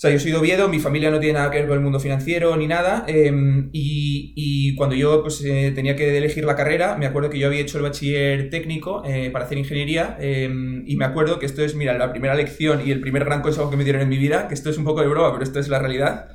sea, 0.00 0.10
yo 0.10 0.18
soy 0.18 0.30
de 0.30 0.38
Oviedo, 0.38 0.66
mi 0.70 0.78
familia 0.78 1.10
no 1.10 1.20
tiene 1.20 1.34
nada 1.34 1.50
que 1.50 1.58
ver 1.58 1.68
con 1.68 1.76
el 1.76 1.84
mundo 1.84 2.00
financiero 2.00 2.56
ni 2.56 2.66
nada. 2.66 3.04
Em, 3.06 3.68
y, 3.70 4.74
cuando 4.76 4.96
yo 4.96 5.20
pues, 5.20 5.44
eh, 5.44 5.72
tenía 5.74 5.94
que 5.94 6.16
elegir 6.16 6.44
la 6.44 6.56
carrera, 6.56 6.96
me 6.96 7.04
acuerdo 7.04 7.28
que 7.28 7.38
yo 7.38 7.48
había 7.48 7.60
hecho 7.60 7.76
el 7.76 7.84
bachiller 7.84 8.48
técnico 8.48 9.02
eh, 9.04 9.28
para 9.30 9.44
hacer 9.44 9.58
ingeniería. 9.58 10.16
Em, 10.18 10.84
y 10.86 10.96
me 10.96 11.04
acuerdo 11.04 11.38
que 11.38 11.44
esto 11.44 11.62
es, 11.62 11.74
mira, 11.74 11.98
la 11.98 12.12
primera 12.12 12.34
lección 12.34 12.80
y 12.86 12.92
el 12.92 13.00
primer 13.00 13.26
gran 13.26 13.42
consejo 13.42 13.68
que 13.70 13.76
me 13.76 13.84
dieron 13.84 14.00
en 14.00 14.08
mi 14.08 14.16
vida, 14.16 14.48
que 14.48 14.54
esto 14.54 14.70
es 14.70 14.78
un 14.78 14.84
poco 14.84 15.02
de 15.02 15.08
broma, 15.08 15.32
pero 15.32 15.44
esto 15.44 15.60
es 15.60 15.68
la 15.68 15.78
realidad. 15.78 16.30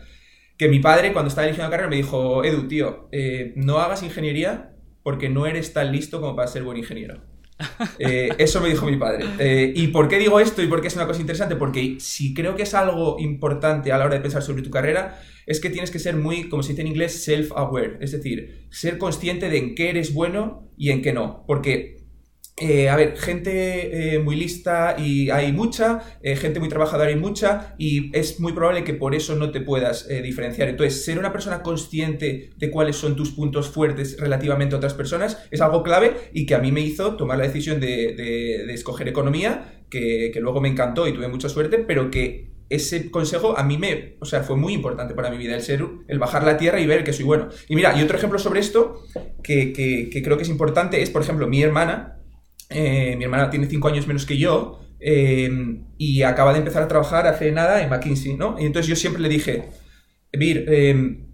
Que 0.57 0.69
mi 0.69 0.79
padre, 0.79 1.11
cuando 1.11 1.29
estaba 1.29 1.47
eligiendo 1.47 1.67
la 1.67 1.71
carrera, 1.71 1.89
me 1.89 1.95
dijo: 1.95 2.43
Edu, 2.43 2.67
tío, 2.67 3.09
eh, 3.11 3.53
no 3.55 3.79
hagas 3.79 4.03
ingeniería 4.03 4.75
porque 5.01 5.29
no 5.29 5.47
eres 5.47 5.73
tan 5.73 5.91
listo 5.91 6.21
como 6.21 6.35
para 6.35 6.47
ser 6.47 6.63
buen 6.63 6.77
ingeniero. 6.77 7.34
Eh, 7.99 8.29
eso 8.37 8.61
me 8.61 8.69
dijo 8.69 8.85
mi 8.85 8.97
padre. 8.97 9.25
Eh, 9.39 9.73
¿Y 9.75 9.87
por 9.87 10.07
qué 10.07 10.19
digo 10.19 10.39
esto 10.39 10.61
y 10.61 10.67
por 10.67 10.81
qué 10.81 10.87
es 10.87 10.95
una 10.95 11.07
cosa 11.07 11.21
interesante? 11.21 11.55
Porque 11.55 11.97
si 11.99 12.33
creo 12.33 12.55
que 12.55 12.63
es 12.63 12.73
algo 12.73 13.17
importante 13.19 13.91
a 13.91 13.97
la 13.97 14.05
hora 14.05 14.15
de 14.15 14.21
pensar 14.21 14.41
sobre 14.41 14.61
tu 14.61 14.69
carrera, 14.69 15.21
es 15.45 15.59
que 15.59 15.69
tienes 15.69 15.91
que 15.91 15.99
ser 15.99 16.15
muy, 16.15 16.49
como 16.49 16.63
se 16.63 16.69
dice 16.69 16.81
en 16.81 16.87
inglés, 16.87 17.27
self-aware. 17.27 17.97
Es 18.01 18.11
decir, 18.11 18.67
ser 18.69 18.97
consciente 18.97 19.49
de 19.49 19.57
en 19.57 19.75
qué 19.75 19.89
eres 19.89 20.13
bueno 20.13 20.69
y 20.77 20.89
en 20.89 21.01
qué 21.01 21.13
no. 21.13 21.43
Porque 21.47 22.04
eh, 22.57 22.87
a 22.87 22.95
ver, 22.95 23.17
gente 23.17 24.15
eh, 24.15 24.19
muy 24.19 24.37
lista 24.37 24.95
y 24.97 25.29
hay 25.29 25.51
mucha, 25.51 26.17
eh, 26.21 26.37
gente 26.37 26.61
muy 26.61 26.69
trabajadora 26.69 27.09
hay 27.09 27.17
mucha 27.17 27.75
y 27.77 28.17
es 28.17 28.39
muy 28.39 28.53
probable 28.53 28.85
que 28.85 28.93
por 28.93 29.13
eso 29.13 29.35
no 29.35 29.51
te 29.51 29.59
puedas 29.59 30.07
diferenciar. 30.23 30.69
Entonces, 30.69 31.03
ser 31.03 31.19
una 31.19 31.33
persona 31.33 31.61
consciente 31.61 32.51
de 32.55 32.71
cuáles 32.71 32.95
son 32.95 33.17
tus 33.17 33.31
puntos 33.31 33.67
fuertes 33.67 34.17
relativamente 34.17 34.73
a 34.73 34.77
otras 34.77 34.93
personas 34.93 35.45
es 35.51 35.59
algo 35.59 35.83
clave 35.83 36.15
y 36.31 36.45
que 36.45 36.55
a 36.55 36.59
mí 36.59 36.71
me 36.71 36.79
hizo 36.79 37.17
tomar 37.17 37.37
la 37.37 37.43
decisión 37.43 37.81
de, 37.81 38.73
escoger 38.73 39.09
economía, 39.09 39.83
que, 39.89 40.31
luego 40.39 40.61
me 40.61 40.69
encantó 40.69 41.09
y 41.09 41.13
tuve 41.13 41.27
mucha 41.27 41.49
suerte, 41.49 41.79
pero 41.79 42.09
que 42.09 42.51
ese 42.69 43.11
consejo 43.11 43.57
a 43.57 43.63
mí 43.63 43.77
me, 43.77 44.15
o 44.21 44.25
sea, 44.25 44.43
fue 44.43 44.55
muy 44.55 44.73
importante 44.73 45.13
para 45.13 45.29
mi 45.29 45.37
vida, 45.37 45.55
el 45.55 45.61
ser, 45.61 45.85
el 46.07 46.19
bajar 46.19 46.45
la 46.45 46.57
tierra 46.57 46.79
y 46.79 46.87
ver 46.87 47.03
que 47.03 47.11
soy 47.11 47.25
bueno. 47.25 47.49
Y 47.67 47.75
mira, 47.75 47.99
y 47.99 48.01
otro 48.01 48.17
ejemplo 48.17 48.39
sobre 48.39 48.61
esto 48.61 49.03
que, 49.43 49.73
que 49.73 50.23
creo 50.23 50.37
que 50.37 50.43
es 50.43 50.49
importante 50.49 51.01
es, 51.01 51.09
por 51.09 51.21
ejemplo, 51.21 51.47
mi 51.47 51.61
hermana, 51.61 52.15
eh, 52.69 53.15
mi 53.17 53.23
hermana 53.23 53.49
tiene 53.49 53.67
cinco 53.67 53.87
años 53.87 54.07
menos 54.07 54.25
que 54.25 54.37
yo 54.37 54.79
eh, 54.99 55.49
y 55.97 56.23
acaba 56.23 56.53
de 56.53 56.59
empezar 56.59 56.83
a 56.83 56.87
trabajar 56.87 57.27
hace 57.27 57.51
nada 57.51 57.81
en 57.81 57.89
McKinsey, 57.89 58.35
¿no? 58.35 58.55
Y 58.59 58.65
entonces 58.65 58.87
yo 58.87 58.95
siempre 58.95 59.21
le 59.21 59.29
dije, 59.29 59.69
Vir, 60.33 60.65
em, 60.67 61.27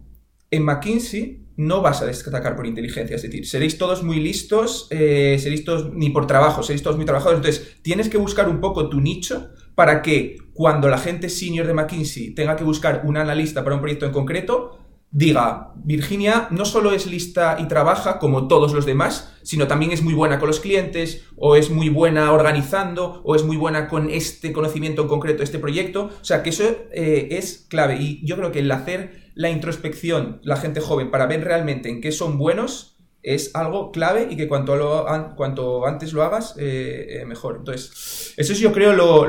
en 0.50 0.63
McKinsey 0.63 1.41
no 1.57 1.81
vas 1.81 2.01
a 2.01 2.05
destacar 2.05 2.55
por 2.55 2.65
inteligencia, 2.65 3.15
es 3.15 3.21
decir, 3.21 3.45
seréis 3.45 3.77
todos 3.77 4.03
muy 4.03 4.19
listos, 4.19 4.88
eh, 4.89 5.38
seréis 5.39 5.63
todos 5.63 5.93
ni 5.93 6.09
por 6.09 6.25
trabajo, 6.25 6.63
seréis 6.63 6.81
todos 6.81 6.97
muy 6.97 7.05
trabajadores, 7.05 7.38
entonces 7.38 7.81
tienes 7.81 8.09
que 8.09 8.17
buscar 8.17 8.50
un 8.50 8.59
poco 8.59 8.89
tu 8.89 9.00
nicho 9.00 9.51
para 9.75 10.01
que 10.01 10.38
cuando 10.53 10.89
la 10.89 10.97
gente 10.97 11.29
senior 11.29 11.67
de 11.67 11.73
McKinsey 11.73 12.33
tenga 12.33 12.55
que 12.55 12.63
buscar 12.63 13.03
un 13.05 13.17
analista 13.17 13.63
para 13.63 13.75
un 13.75 13.81
proyecto 13.81 14.05
en 14.05 14.11
concreto, 14.11 14.80
diga, 15.12 15.74
Virginia 15.75 16.48
no 16.51 16.63
solo 16.63 16.94
es 16.94 17.06
lista 17.06 17.58
y 17.60 17.68
trabaja 17.68 18.18
como 18.18 18.48
todos 18.48 18.74
los 18.74 18.86
demás, 18.86 19.34
sino 19.44 19.68
también 19.68 19.91
es 19.91 20.01
muy 20.01 20.13
buena 20.13 20.39
con 20.39 20.48
los 20.48 20.62
clientes, 20.62 21.25
o 21.36 21.56
es 21.56 21.70
muy 21.70 21.89
buena 21.89 22.32
organizando, 22.32 23.22
o 23.25 23.36
es 23.36 23.44
muy 23.44 23.58
buena 23.58 23.88
con 23.88 24.10
este 24.10 24.53
conocimiento 24.53 25.01
en 25.03 25.08
concreto, 25.10 25.44
este 25.44 25.60
proyecto. 25.60 26.10
O 26.22 26.24
sea, 26.24 26.44
que 26.44 26.51
eso 26.51 26.63
eh, 26.91 27.27
es 27.32 27.65
clave. 27.70 27.98
Y 28.00 28.25
yo 28.25 28.38
creo 28.38 28.51
que 28.51 28.60
el 28.60 28.72
hacer 28.72 29.32
la 29.36 29.50
introspección, 29.50 30.39
la 30.44 30.56
gente 30.56 30.80
joven, 30.80 31.12
para 31.12 31.27
ver 31.27 31.44
realmente 31.44 31.89
en 31.89 32.01
qué 32.01 32.12
son 32.12 32.38
buenos, 32.38 32.98
es 33.24 33.53
algo 33.53 33.91
clave 33.91 34.27
y 34.32 34.36
que 34.36 34.48
cuanto, 34.48 34.75
lo, 34.75 35.06
cuanto 35.36 35.86
antes 35.86 36.13
lo 36.13 36.24
hagas, 36.24 36.56
eh, 36.58 37.20
eh, 37.22 37.25
mejor. 37.25 37.58
Entonces, 37.60 38.34
eso 38.38 38.53
es 38.53 38.60
yo 38.60 38.72
creo 38.72 38.94
lo, 38.94 39.27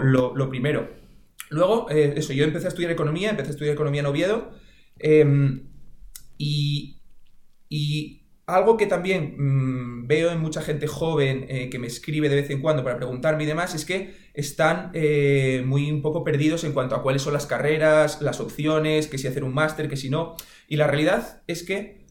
lo 0.00 0.48
primero. 0.50 1.02
Luego, 1.48 1.90
eso, 1.90 2.32
yo 2.32 2.44
empecé 2.44 2.66
a 2.66 2.68
estudiar 2.68 2.90
economía, 2.90 3.30
empecé 3.30 3.50
a 3.50 3.52
estudiar 3.52 3.74
economía 3.74 4.00
en 4.00 4.06
Oviedo, 4.06 4.50
Em, 5.02 5.68
y, 6.38 6.98
algo 8.44 8.76
que 8.76 8.86
también 8.86 9.36
mm, 9.38 10.06
veo 10.06 10.30
en 10.30 10.40
mucha 10.40 10.60
gente 10.60 10.86
joven 10.86 11.46
eh, 11.48 11.70
que 11.70 11.78
me 11.78 11.86
escribe 11.86 12.28
de 12.28 12.34
vez 12.36 12.50
en 12.50 12.60
cuando 12.60 12.82
para 12.84 12.96
preguntarme 12.96 13.44
y 13.44 13.46
demás 13.46 13.74
es 13.74 13.84
que 13.84 14.14
están 14.34 14.90
eh, 14.94 15.62
muy 15.64 15.90
un 15.90 16.02
poco 16.02 16.24
perdidos 16.24 16.64
en 16.64 16.72
cuanto 16.72 16.94
a 16.94 17.02
cuáles 17.02 17.22
son 17.22 17.32
las 17.32 17.46
carreras, 17.46 18.20
las 18.20 18.40
opciones, 18.40 19.06
que 19.06 19.16
si 19.16 19.28
hacer 19.28 19.44
un 19.44 19.54
máster, 19.54 19.88
que 19.88 19.96
si 19.96 20.10
no. 20.10 20.34
Y 20.68 20.76
la 20.76 20.86
realidad 20.86 21.42
es 21.46 21.62
que 21.62 22.02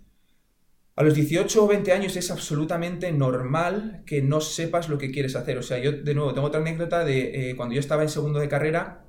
a 0.95 1.03
los 1.03 1.15
18 1.15 1.63
o 1.63 1.67
20 1.67 1.91
años 1.93 2.15
es 2.15 2.31
absolutamente 2.31 3.11
normal 3.11 4.03
que 4.05 4.21
no 4.21 4.41
sepas 4.41 4.89
lo 4.89 4.97
que 4.97 5.11
quieres 5.11 5.35
hacer. 5.35 5.57
O 5.57 5.63
sea, 5.63 5.79
yo 5.79 5.91
de 5.91 6.13
nuevo 6.13 6.33
tengo 6.33 6.47
otra 6.47 6.61
anécdota 6.61 7.03
de 7.03 7.51
eh, 7.51 7.55
cuando 7.55 7.73
yo 7.73 7.79
estaba 7.79 8.03
en 8.03 8.09
segundo 8.09 8.39
de 8.39 8.49
carrera, 8.49 9.05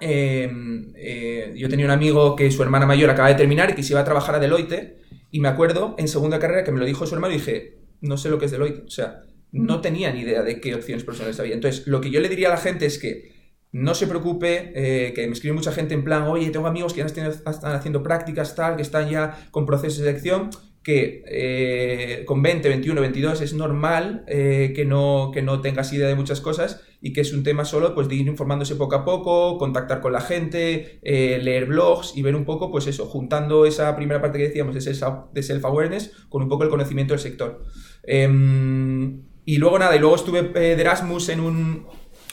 Em, 0.00 0.92
eh, 0.96 1.52
yo 1.56 1.68
tenía 1.68 1.84
un 1.84 1.90
amigo 1.90 2.34
que 2.36 2.50
su 2.50 2.62
hermana 2.62 2.86
mayor 2.86 3.10
acaba 3.10 3.28
de 3.28 3.34
terminar 3.34 3.70
y 3.70 3.74
que 3.74 3.82
se 3.82 3.92
iba 3.92 4.00
a 4.00 4.04
trabajar 4.04 4.34
a 4.34 4.38
Deloitte. 4.38 4.98
Y 5.30 5.40
me 5.40 5.48
acuerdo 5.48 5.94
en 5.98 6.08
segunda 6.08 6.38
carrera 6.38 6.64
que 6.64 6.72
me 6.72 6.80
lo 6.80 6.86
dijo 6.86 7.06
su 7.06 7.14
hermano 7.14 7.34
y 7.34 7.38
dije, 7.38 7.78
no 8.00 8.16
sé 8.16 8.30
lo 8.30 8.38
que 8.38 8.46
es 8.46 8.50
Deloitte. 8.50 8.84
O 8.86 8.90
sea, 8.90 9.22
no 9.52 9.80
tenía 9.80 10.12
ni 10.12 10.20
idea 10.20 10.42
de 10.42 10.60
qué 10.60 10.74
opciones 10.74 11.04
profesionales 11.04 11.38
había. 11.40 11.54
Entonces, 11.54 11.86
lo 11.86 12.00
que 12.00 12.10
yo 12.10 12.20
le 12.20 12.28
diría 12.28 12.48
a 12.48 12.52
la 12.52 12.56
gente 12.56 12.86
es 12.86 12.98
que 12.98 13.40
no 13.72 13.94
se 13.94 14.06
preocupe, 14.06 14.72
eh, 14.74 15.12
que 15.12 15.26
me 15.26 15.32
escribe 15.32 15.54
mucha 15.54 15.72
gente 15.72 15.94
en 15.94 16.02
plan, 16.02 16.24
oye, 16.24 16.50
tengo 16.50 16.66
amigos 16.66 16.92
que 16.92 17.00
ya 17.00 17.06
están 17.06 17.72
haciendo 17.74 18.02
prácticas, 18.02 18.56
tal, 18.56 18.74
que 18.74 18.82
están 18.82 19.08
ya 19.08 19.48
con 19.50 19.66
procesos 19.66 19.98
de 19.98 20.06
selección. 20.06 20.50
que 20.82 21.22
eh, 21.26 22.24
con 22.24 22.42
20, 22.42 22.66
21, 22.66 23.02
22 23.02 23.42
es 23.42 23.52
normal 23.52 24.24
que, 24.26 24.84
no, 24.86 25.30
que 25.32 25.42
no 25.42 25.60
tengas 25.60 25.92
idea 25.92 26.08
de 26.08 26.14
muchas 26.14 26.40
cosas 26.40 26.80
y 27.00 27.12
que 27.12 27.22
es 27.22 27.32
un 27.32 27.42
tema 27.42 27.64
solo 27.64 27.94
pues, 27.94 28.08
de 28.08 28.16
ir 28.16 28.26
informándose 28.26 28.76
poco 28.76 28.94
a 28.94 29.04
poco, 29.04 29.58
contactar 29.58 30.00
con 30.00 30.12
la 30.12 30.20
gente, 30.20 30.98
eh, 31.02 31.38
leer 31.42 31.66
blogs 31.66 32.16
y 32.16 32.22
ver 32.22 32.36
un 32.36 32.44
poco, 32.44 32.70
pues 32.70 32.86
eso, 32.86 33.06
juntando 33.06 33.64
esa 33.64 33.96
primera 33.96 34.20
parte 34.20 34.38
que 34.38 34.48
decíamos 34.48 34.74
de 34.74 35.42
self-awareness 35.42 36.26
con 36.28 36.42
un 36.42 36.48
poco 36.48 36.64
el 36.64 36.70
conocimiento 36.70 37.14
del 37.14 37.20
sector. 37.20 37.64
Em, 38.02 39.22
y 39.44 39.56
luego 39.56 39.78
nada, 39.78 39.96
y 39.96 39.98
luego 39.98 40.16
estuve 40.16 40.42
de 40.42 40.72
Erasmus 40.72 41.30
en 41.30 41.40
un, 41.40 41.86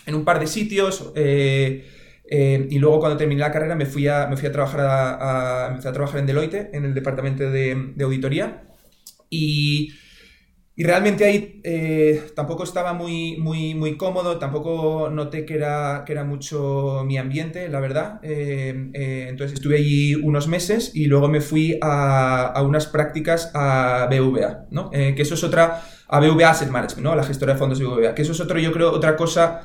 en 0.06 0.16
un 0.16 0.26
par 0.26 0.40
de 0.40 0.48
sitios. 0.48 1.12
Eh, 1.16 1.86
y 2.70 2.78
luego 2.80 3.00
cuando 3.00 3.18
terminé 3.18 3.40
la 3.40 3.54
carrera 3.54 3.74
me 3.76 3.86
fui 3.86 4.06
a, 4.08 4.28
me 4.28 4.36
fui 4.36 4.50
a, 4.50 4.52
trabajar, 4.52 4.82
a, 4.82 5.76
a 5.76 5.94
trabajar 5.94 6.20
en 6.20 6.26
Deloitte, 6.26 6.70
en 6.74 6.84
el 6.84 6.94
departamento 6.94 7.50
de, 7.50 7.94
de 7.96 8.04
auditoría. 8.04 8.64
Y, 9.30 9.94
y, 10.78 10.84
realmente 10.84 11.26
ahí 11.26 11.60
eh, 11.64 12.32
tampoco 12.36 12.64
estaba 12.64 12.94
muy, 12.94 13.38
muy, 13.38 13.74
muy 13.74 13.98
cómodo, 13.98 14.38
tampoco 14.38 15.10
noté 15.12 15.46
que 15.46 15.56
era, 15.56 16.04
que 16.06 16.14
era 16.14 16.24
mucho 16.24 17.04
mi 17.06 17.18
ambiente, 17.18 17.68
la 17.68 17.80
verdad. 17.80 18.20
Eh, 18.22 18.92
entonces 19.28 19.56
estuve 19.56 19.78
allí 19.78 20.16
unos 20.16 20.48
meses 20.48 20.92
y 20.94 21.08
luego 21.08 21.28
me 21.28 21.42
fui 21.42 21.78
a, 21.82 22.46
a 22.46 22.62
unas 22.62 22.86
prácticas 22.86 23.52
a 23.54 24.08
BVA, 24.10 24.68
¿no? 24.72 24.92
que 24.92 25.22
eso 25.22 25.34
es 25.34 25.44
otra, 25.44 25.84
a 26.08 26.20
BVA 26.20 26.52
Asset 26.52 26.70
Management, 26.70 27.04
¿no? 27.04 27.16
la 27.16 27.24
gestora 27.24 27.54
de 27.54 27.60
fondos 27.60 27.80
de 27.80 27.86
BVA, 27.86 28.16
que 28.16 28.22
eso 28.22 28.32
es 28.32 28.40
otro, 28.40 28.60
yo 28.60 28.72
creo, 28.72 28.92
otra 28.92 29.16
cosa 29.16 29.62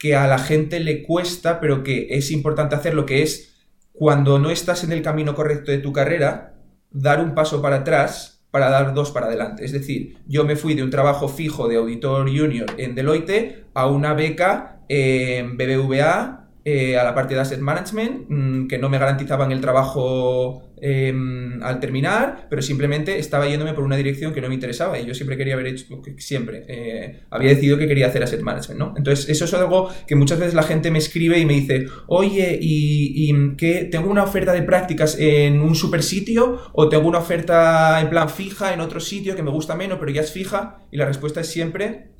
que 0.00 0.16
a 0.16 0.26
la 0.26 0.38
gente 0.38 0.80
le 0.80 1.02
cuesta, 1.02 1.60
pero 1.60 1.82
que 1.82 2.08
es 2.10 2.30
importante 2.30 2.74
hacer 2.74 2.94
lo 2.94 3.04
que 3.04 3.22
es 3.22 3.50
cuando 3.92 4.38
no 4.38 4.50
estás 4.50 4.82
en 4.82 4.92
el 4.92 5.02
camino 5.02 5.34
correcto 5.34 5.70
de 5.70 5.78
tu 5.78 5.92
carrera, 5.92 6.54
dar 6.90 7.20
un 7.20 7.34
paso 7.34 7.60
para 7.60 7.76
atrás 7.76 8.39
para 8.50 8.70
dar 8.70 8.94
dos 8.94 9.10
para 9.10 9.26
adelante. 9.26 9.64
Es 9.64 9.72
decir, 9.72 10.16
yo 10.26 10.44
me 10.44 10.56
fui 10.56 10.74
de 10.74 10.82
un 10.82 10.90
trabajo 10.90 11.28
fijo 11.28 11.68
de 11.68 11.76
auditor 11.76 12.28
junior 12.28 12.66
en 12.78 12.94
Deloitte 12.94 13.64
a 13.74 13.86
una 13.86 14.14
beca 14.14 14.80
en 14.88 15.56
BBVA 15.56 16.48
eh, 16.72 16.96
a 16.96 17.02
la 17.02 17.14
parte 17.14 17.34
de 17.34 17.40
Asset 17.40 17.60
Management, 17.60 18.26
mm, 18.28 18.68
que 18.68 18.78
no 18.78 18.88
me 18.88 18.98
garantizaban 18.98 19.50
el 19.50 19.60
trabajo 19.60 20.62
em, 20.82 21.62
al 21.62 21.78
terminar, 21.80 22.46
pero 22.48 22.62
simplemente 22.62 23.18
estaba 23.18 23.48
yéndome 23.48 23.74
por 23.74 23.84
una 23.84 23.96
dirección 23.96 24.32
que 24.32 24.40
no 24.40 24.48
me 24.48 24.54
interesaba 24.54 24.98
y 24.98 25.04
yo 25.04 25.14
siempre 25.14 25.36
quería 25.36 25.54
haber 25.54 25.66
hecho, 25.66 25.84
siempre, 26.16 26.64
eh, 26.68 27.20
había 27.30 27.50
decidido 27.50 27.76
que 27.76 27.86
quería 27.86 28.06
hacer 28.06 28.22
Asset 28.22 28.40
Management, 28.40 28.78
¿no? 28.78 28.94
Entonces, 28.96 29.28
eso 29.28 29.44
es 29.44 29.54
algo 29.54 29.90
que 30.06 30.14
muchas 30.14 30.38
veces 30.38 30.54
la 30.54 30.62
gente 30.62 30.90
me 30.90 30.98
escribe 30.98 31.38
y 31.38 31.44
me 31.44 31.54
dice, 31.54 31.86
oye, 32.06 32.58
¿y, 32.60 33.30
y 33.30 33.56
qué? 33.56 33.88
¿Tengo 33.90 34.10
una 34.10 34.22
oferta 34.22 34.52
de 34.52 34.62
prácticas 34.62 35.18
en 35.18 35.60
un 35.60 35.74
super 35.74 36.02
sitio 36.02 36.58
o 36.72 36.88
tengo 36.88 37.08
una 37.08 37.18
oferta 37.18 38.00
en 38.00 38.08
plan 38.08 38.30
fija 38.30 38.72
en 38.72 38.80
otro 38.80 39.00
sitio 39.00 39.34
que 39.36 39.42
me 39.42 39.50
gusta 39.50 39.74
menos, 39.74 39.98
pero 39.98 40.12
ya 40.12 40.22
es 40.22 40.32
fija? 40.32 40.78
Y 40.90 40.96
la 40.96 41.06
respuesta 41.06 41.40
es 41.40 41.48
siempre 41.48 42.19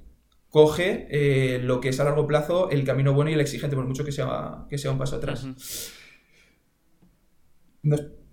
coge 0.50 1.07
eh, 1.11 1.61
lo 1.62 1.80
que 1.80 1.90
es 1.90 2.00
a 2.00 2.04
largo 2.04 2.26
plazo 2.26 2.71
el 2.71 2.85
camino 2.85 3.14
bueno 3.14 3.30
y 3.30 3.35
el 3.35 3.40
exigente, 3.40 3.76
por 3.76 3.87
mucho 3.87 4.04
que 4.04 4.12
sea, 4.12 4.66
que 4.69 4.78
sea 4.78 4.90
un 4.90 4.99
paso 4.99 5.16
atrás. 5.16 5.47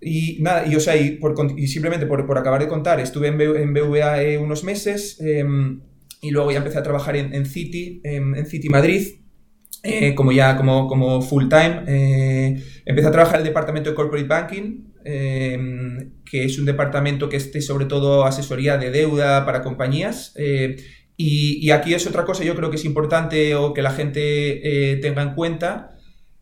y 0.00 0.38
nada, 0.42 0.66
y, 0.66 0.74
o 0.74 0.80
sea, 0.80 0.96
y, 0.96 1.18
simplemente 1.68 2.06
por, 2.06 2.36
acabar 2.36 2.60
de 2.60 2.68
contar, 2.68 3.00
estuve 3.00 3.28
en, 3.28 3.40
en 3.40 3.72
BVA 3.72 4.22
eh, 4.22 4.38
unos 4.38 4.64
meses 4.64 5.20
em, 5.20 5.80
y 6.20 6.30
luego 6.30 6.50
ya 6.50 6.58
empecé 6.58 6.78
a 6.78 6.82
trabajar 6.82 7.16
en, 7.16 7.32
en 7.32 7.46
City, 7.46 8.00
en, 8.02 8.44
City 8.46 8.68
Madrid, 8.68 9.06
eh, 9.84 10.16
como 10.16 10.32
ya 10.32 10.56
como, 10.56 10.88
como 10.88 11.22
full 11.22 11.48
time. 11.48 11.84
empecé 12.84 13.06
a 13.06 13.12
trabajar 13.12 13.36
en 13.36 13.42
el 13.42 13.48
departamento 13.48 13.90
de 13.90 13.96
Corporate 13.96 14.26
Banking, 14.26 14.92
em, 15.04 16.10
que 16.24 16.44
es 16.44 16.58
un 16.58 16.64
departamento 16.64 17.28
que 17.28 17.36
esté 17.36 17.60
sobre 17.60 17.86
todo 17.86 18.24
asesoría 18.24 18.76
de 18.76 18.90
deuda 18.90 19.46
para 19.46 19.62
compañías. 19.62 20.34
Y, 21.20 21.72
aquí 21.72 21.94
es 21.94 22.06
otra 22.06 22.24
cosa, 22.24 22.44
yo 22.44 22.54
creo 22.54 22.70
que 22.70 22.76
es 22.76 22.84
importante 22.84 23.56
o 23.56 23.74
que 23.74 23.82
la 23.82 23.90
gente 23.90 24.92
eh, 24.92 24.98
tenga 24.98 25.20
en 25.20 25.34
cuenta, 25.34 25.98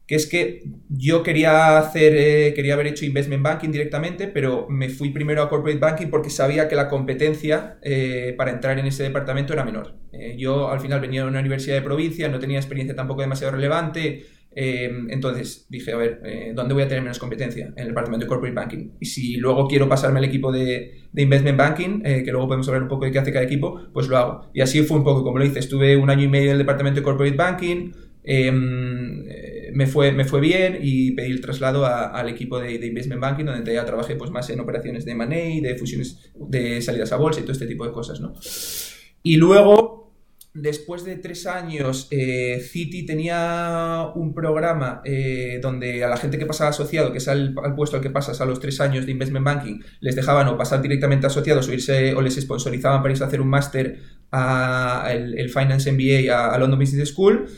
que 0.07 0.17
es 0.17 0.27
que 0.27 0.65
yo 0.91 1.23
quería 1.23 1.79
hacer, 1.79 2.15
eh, 2.15 2.53
quería 2.55 2.75
haber 2.75 2.89
hecho 2.89 3.07
investment 3.07 3.43
banking 3.43 3.71
directamente, 3.71 4.29
pero 4.29 4.67
me 4.69 4.91
fui 4.91 5.09
primero 5.11 5.43
a 5.43 5.49
corporate 5.49 5.79
banking 5.79 6.09
porque 6.09 6.29
sabía 6.29 6.69
que 6.69 6.77
la 6.77 6.91
competencia 6.91 7.79
eh, 7.83 8.35
para 8.37 8.51
entrar 8.51 8.79
en 8.79 8.85
ese 8.85 9.03
departamento 9.03 9.55
era 9.55 9.65
menor. 9.65 9.95
yo 10.37 10.71
al 10.71 10.81
final 10.81 11.01
venía 11.01 11.23
de 11.23 11.29
una 11.29 11.41
universidad 11.41 11.77
de 11.77 11.83
provincia, 11.83 12.29
no 12.29 12.39
tenía 12.39 12.59
experiencia 12.59 12.95
tampoco 12.95 13.23
demasiado 13.23 13.55
relevante, 13.55 14.27
eh, 14.59 14.91
entonces 15.11 15.67
dije, 15.69 15.93
a 15.93 15.97
ver, 15.97 16.23
eh, 16.25 16.53
¿dónde 16.55 16.73
voy 16.73 16.83
a 16.83 16.89
tener 16.89 17.03
menos 17.03 17.19
competencia? 17.19 17.67
En 17.67 17.83
el 17.83 17.89
departamento 17.89 18.25
de 18.25 18.29
Corporate 18.29 18.55
Banking. 18.55 18.93
Y 18.99 19.05
si 19.05 19.37
luego 19.37 19.69
quiero 19.69 19.87
pasarme 19.87 20.19
al 20.19 20.25
equipo 20.25 20.51
de, 20.51 21.03
Investment 21.15 21.59
Banking, 21.59 22.01
eh, 22.05 22.23
que 22.25 22.31
luego 22.31 22.47
podemos 22.47 22.67
hablar 22.67 22.83
un 22.83 22.89
poco 22.89 23.05
de 23.05 23.13
qué 23.13 23.19
hace 23.19 23.33
cada 23.33 23.45
equipo, 23.45 23.83
pues 23.93 24.09
lo 24.09 24.17
hago. 24.17 24.51
Y 24.55 24.63
así 24.63 24.83
fue 24.83 24.97
un 24.97 25.05
poco, 25.05 25.23
como 25.23 25.39
lo 25.39 25.45
hice, 25.45 25.59
estuve 25.59 25.95
un 25.99 26.09
año 26.09 26.25
y 26.25 26.29
medio 26.29 26.47
en 26.47 26.53
el 26.53 26.59
departamento 26.59 27.01
de 27.01 27.05
Corporate 27.05 27.37
Banking, 27.37 27.93
em, 28.25 29.25
me, 29.75 29.87
fue, 29.87 30.13
me 30.13 30.25
fue 30.25 30.41
bien 30.41 30.79
y 30.81 31.11
pedí 31.11 31.31
el 31.31 31.43
traslado 31.43 31.85
al 31.85 32.29
equipo 32.31 32.59
de, 32.59 32.75
Investment 32.75 33.21
Banking, 33.21 33.45
donde 33.45 33.75
ya 33.75 33.85
trabajé 33.85 34.17
pues, 34.17 34.31
más 34.31 34.49
en 34.49 34.61
operaciones 34.61 35.05
de 35.05 35.15
money, 35.15 35.61
de 35.61 35.77
fusiones, 35.77 36.33
de 36.35 36.81
salidas 36.81 37.13
a 37.13 37.17
bolsa 37.17 37.41
y 37.41 37.43
todo 37.43 37.53
este 37.53 37.67
tipo 37.67 37.85
de 37.85 37.93
cosas, 37.93 38.21
¿no? 38.21 38.33
Y 39.23 39.37
luego 39.37 40.06
Después 40.59 41.05
de 41.05 41.17
tres 41.17 41.47
años, 41.47 42.09
eh, 42.11 42.67
Citi 42.67 43.05
tenía 43.05 44.11
un 44.15 44.33
programa 44.33 45.03
eh, 45.05 45.59
donde 45.61 46.03
a 46.03 46.09
la 46.09 46.17
gente 46.17 46.39
que 46.39 46.47
pasaba 46.47 46.71
asociado, 46.71 47.13
que 47.13 47.19
es 47.19 47.29
al, 47.29 47.55
puesto 47.77 47.97
al 47.97 48.03
que 48.03 48.09
pasas 48.09 48.41
a 48.41 48.47
los 48.47 48.59
tres 48.59 48.81
años 48.81 49.05
de 49.05 49.13
investment 49.13 49.45
banking, 49.45 49.81
les 50.01 50.17
dejaban 50.17 50.49
o 50.49 50.57
pasar 50.57 50.81
directamente 50.81 51.27
asociados 51.27 51.69
o, 51.69 51.75
irse, 51.75 52.15
o 52.15 52.23
les 52.23 52.37
sponsorizaban 52.37 53.03
para 53.03 53.13
irse 53.13 53.23
a 53.23 53.27
hacer 53.27 53.43
un 53.43 53.49
máster 53.49 53.99
al 54.31 55.39
el 55.39 55.51
Finance 55.51 55.93
MBA 55.93 56.55
a, 56.55 56.57
London 56.57 56.79
Business 56.81 57.11
School. 57.11 57.51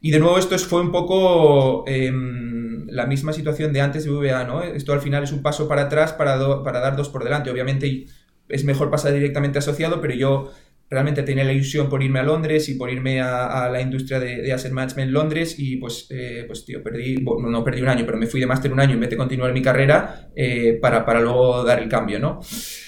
Y 0.00 0.12
de 0.12 0.20
nuevo 0.20 0.38
esto 0.38 0.56
fue 0.58 0.80
un 0.80 0.92
poco 0.92 1.82
em, 1.88 2.86
la 2.86 3.06
misma 3.06 3.32
situación 3.32 3.72
de 3.72 3.80
antes 3.80 4.04
de 4.04 4.10
VA, 4.10 4.44
¿no? 4.44 4.62
Esto 4.62 4.92
al 4.92 5.00
final 5.00 5.24
es 5.24 5.32
un 5.32 5.42
paso 5.42 5.66
para 5.66 5.82
atrás 5.82 6.12
para, 6.12 6.38
para 6.62 6.78
dar 6.78 6.94
dos 6.94 7.08
por 7.08 7.24
delante. 7.24 7.50
Obviamente 7.50 8.06
es 8.48 8.64
mejor 8.64 8.90
pasar 8.90 9.12
directamente 9.12 9.58
asociado, 9.58 10.00
pero 10.00 10.14
yo 10.14 10.52
realmente 10.90 11.22
tenía 11.22 11.44
la 11.44 11.52
ilusión 11.52 11.88
por 11.88 12.02
irme 12.02 12.20
a 12.20 12.22
Londres 12.22 12.68
y 12.68 12.74
por 12.74 12.90
irme 12.90 13.20
a, 13.20 13.68
la 13.70 13.80
industria 13.80 14.20
de, 14.20 14.42
de, 14.42 14.52
asset 14.52 14.72
management 14.72 15.08
en 15.08 15.12
Londres 15.12 15.56
y 15.58 15.76
pues, 15.76 16.06
eh, 16.10 16.44
pues 16.46 16.64
tío, 16.64 16.82
perdí, 16.82 17.16
bueno, 17.16 17.48
no 17.48 17.64
perdí 17.64 17.82
un 17.82 17.88
año, 17.88 18.04
pero 18.06 18.18
me 18.18 18.26
fui 18.26 18.40
de 18.40 18.46
máster 18.46 18.72
un 18.72 18.80
año 18.80 18.94
en 18.94 19.00
vez 19.00 19.10
de 19.10 19.16
continuar 19.16 19.52
mi 19.52 19.62
carrera 19.62 20.30
eh, 20.36 20.78
para, 20.80 21.04
para, 21.04 21.20
luego 21.20 21.64
dar 21.64 21.80
el 21.80 21.88
cambio, 21.88 22.18
¿no? 22.18 22.40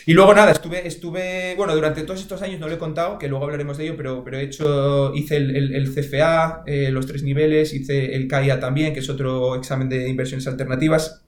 Y 0.07 0.13
luego 0.13 0.35
nada, 0.35 0.53
estuve, 0.53 0.87
estuve, 0.87 1.55
bueno, 1.57 1.75
durante 1.75 2.03
todos 2.03 2.21
estos 2.21 2.43
años 2.43 2.61
no 2.61 2.69
lo 2.69 2.75
he 2.75 2.79
contado, 2.79 3.19
que 3.19 3.29
luego 3.29 3.45
hablaremos 3.45 3.79
de 3.79 3.85
ello, 3.85 3.97
pero, 3.97 4.23
pero 4.23 4.39
he 4.39 4.43
hecho, 4.43 5.15
hice 5.15 5.37
el, 5.37 5.75
el, 5.75 5.95
CFA, 5.95 6.63
eh, 6.67 6.91
los 6.91 7.07
tres 7.07 7.23
niveles, 7.23 7.73
hice 7.75 8.15
el 8.15 8.29
CAIA 8.29 8.61
también, 8.61 8.93
que 8.93 9.01
es 9.01 9.09
otro 9.09 9.57
examen 9.57 9.89
de 9.89 10.09
inversiones 10.09 10.47
alternativas. 10.47 11.23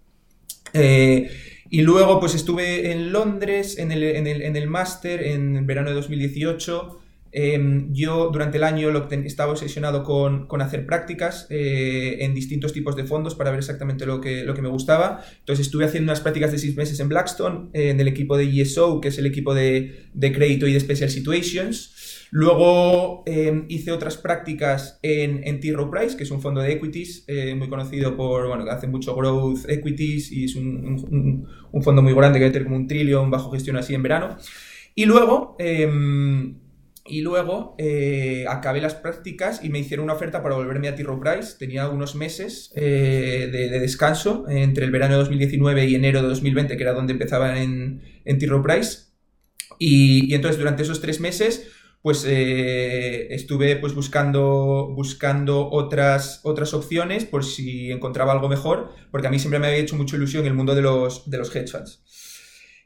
Eh, 0.74 1.30
y 1.70 1.82
luego 1.82 2.20
pues 2.20 2.34
estuve 2.34 2.92
en 2.92 3.12
Londres 3.12 3.78
en 3.78 3.92
el, 3.92 4.02
en 4.02 4.26
el, 4.26 4.42
en 4.42 4.56
el 4.56 4.68
máster 4.68 5.22
en 5.22 5.66
verano 5.66 5.90
de 5.90 5.96
2018. 5.96 7.00
Em, 7.30 7.92
yo 7.92 8.30
durante 8.32 8.56
el 8.56 8.64
año 8.64 8.90
lo 8.90 9.06
estaba 9.10 9.52
obsesionado 9.52 10.02
con, 10.02 10.46
con 10.46 10.62
hacer 10.62 10.86
prácticas 10.86 11.46
eh, 11.50 12.16
en 12.20 12.34
distintos 12.34 12.72
tipos 12.72 12.96
de 12.96 13.04
fondos 13.04 13.34
para 13.34 13.50
ver 13.50 13.58
exactamente 13.58 14.06
lo 14.06 14.20
que, 14.20 14.44
lo 14.44 14.54
que 14.54 14.62
me 14.62 14.68
gustaba. 14.68 15.22
Entonces 15.40 15.66
estuve 15.66 15.84
haciendo 15.84 16.10
unas 16.10 16.20
prácticas 16.20 16.52
de 16.52 16.58
seis 16.58 16.76
meses 16.76 16.98
en 17.00 17.08
Blackstone, 17.08 17.68
en 17.74 18.00
el 18.00 18.08
equipo 18.08 18.36
de 18.38 18.62
ESO, 18.62 19.00
que 19.00 19.08
es 19.08 19.18
el 19.18 19.26
equipo 19.26 19.54
de, 19.54 20.06
de 20.14 20.32
crédito 20.32 20.66
y 20.66 20.72
de 20.72 20.80
Special 20.80 21.10
Situations. 21.10 22.07
Luego 22.30 23.22
em, 23.26 23.64
hice 23.68 23.90
otras 23.90 24.16
prácticas 24.18 24.98
en, 25.02 25.40
en 25.44 25.60
T. 25.60 25.72
Rowe 25.72 25.90
Price, 25.90 26.16
que 26.16 26.24
es 26.24 26.30
un 26.30 26.42
fondo 26.42 26.60
de 26.60 26.72
equities 26.72 27.24
eh, 27.26 27.54
muy 27.54 27.68
conocido 27.68 28.16
por, 28.16 28.48
bueno, 28.48 28.64
que 28.64 28.70
hace 28.70 28.86
mucho 28.86 29.14
growth 29.14 29.68
equities 29.68 30.30
y 30.32 30.44
es 30.44 30.54
un, 30.54 31.46
un, 31.72 31.82
fondo 31.82 32.02
muy 32.02 32.12
grande 32.12 32.38
que 32.38 32.44
debe 32.44 32.52
tener 32.52 32.66
como 32.66 32.76
un 32.76 32.86
trillón 32.86 33.30
bajo 33.30 33.50
gestión 33.50 33.76
así 33.76 33.94
en 33.94 34.02
verano. 34.02 34.36
Y 34.94 35.06
luego, 35.06 35.56
em, 35.58 36.56
y 37.06 37.22
luego 37.22 37.74
eh, 37.78 38.44
acabé 38.46 38.82
las 38.82 38.94
prácticas 38.94 39.64
y 39.64 39.70
me 39.70 39.78
hicieron 39.78 40.04
una 40.04 40.12
oferta 40.12 40.42
para 40.42 40.56
volverme 40.56 40.88
a 40.88 40.94
T. 40.94 41.02
Rowe 41.04 41.20
Price. 41.20 41.56
Tenía 41.58 41.88
unos 41.88 42.14
meses 42.14 42.72
eh, 42.74 43.48
de, 43.50 43.80
descanso 43.80 44.44
entre 44.50 44.84
el 44.84 44.90
verano 44.90 45.14
de 45.14 45.20
2019 45.20 45.86
y 45.86 45.94
enero 45.94 46.20
de 46.20 46.28
2020, 46.28 46.76
que 46.76 46.82
era 46.82 46.92
donde 46.92 47.14
empezaba 47.14 47.62
en, 47.62 48.02
en 48.26 48.38
T. 48.38 48.46
Rowe 48.46 48.62
Price. 48.62 49.08
Y, 49.78 50.30
y 50.30 50.34
entonces 50.34 50.58
durante 50.58 50.82
esos 50.82 51.00
tres 51.00 51.20
meses 51.20 51.70
pues 52.02 52.24
eh, 52.26 53.34
estuve 53.34 53.76
pues 53.76 53.94
buscando, 53.94 54.92
buscando 54.94 55.68
otras, 55.70 56.40
otras 56.44 56.74
opciones 56.74 57.24
por 57.24 57.44
si 57.44 57.90
encontraba 57.90 58.32
algo 58.32 58.48
mejor, 58.48 58.90
porque 59.10 59.26
a 59.26 59.30
mí 59.30 59.38
siempre 59.38 59.58
me 59.58 59.66
había 59.66 59.78
hecho 59.78 59.96
mucha 59.96 60.16
ilusión 60.16 60.46
el 60.46 60.54
mundo 60.54 60.74
de 60.74 60.82
los, 60.82 61.28
de 61.30 61.38
los 61.38 61.54
hedge 61.54 61.70
funds. 61.70 62.02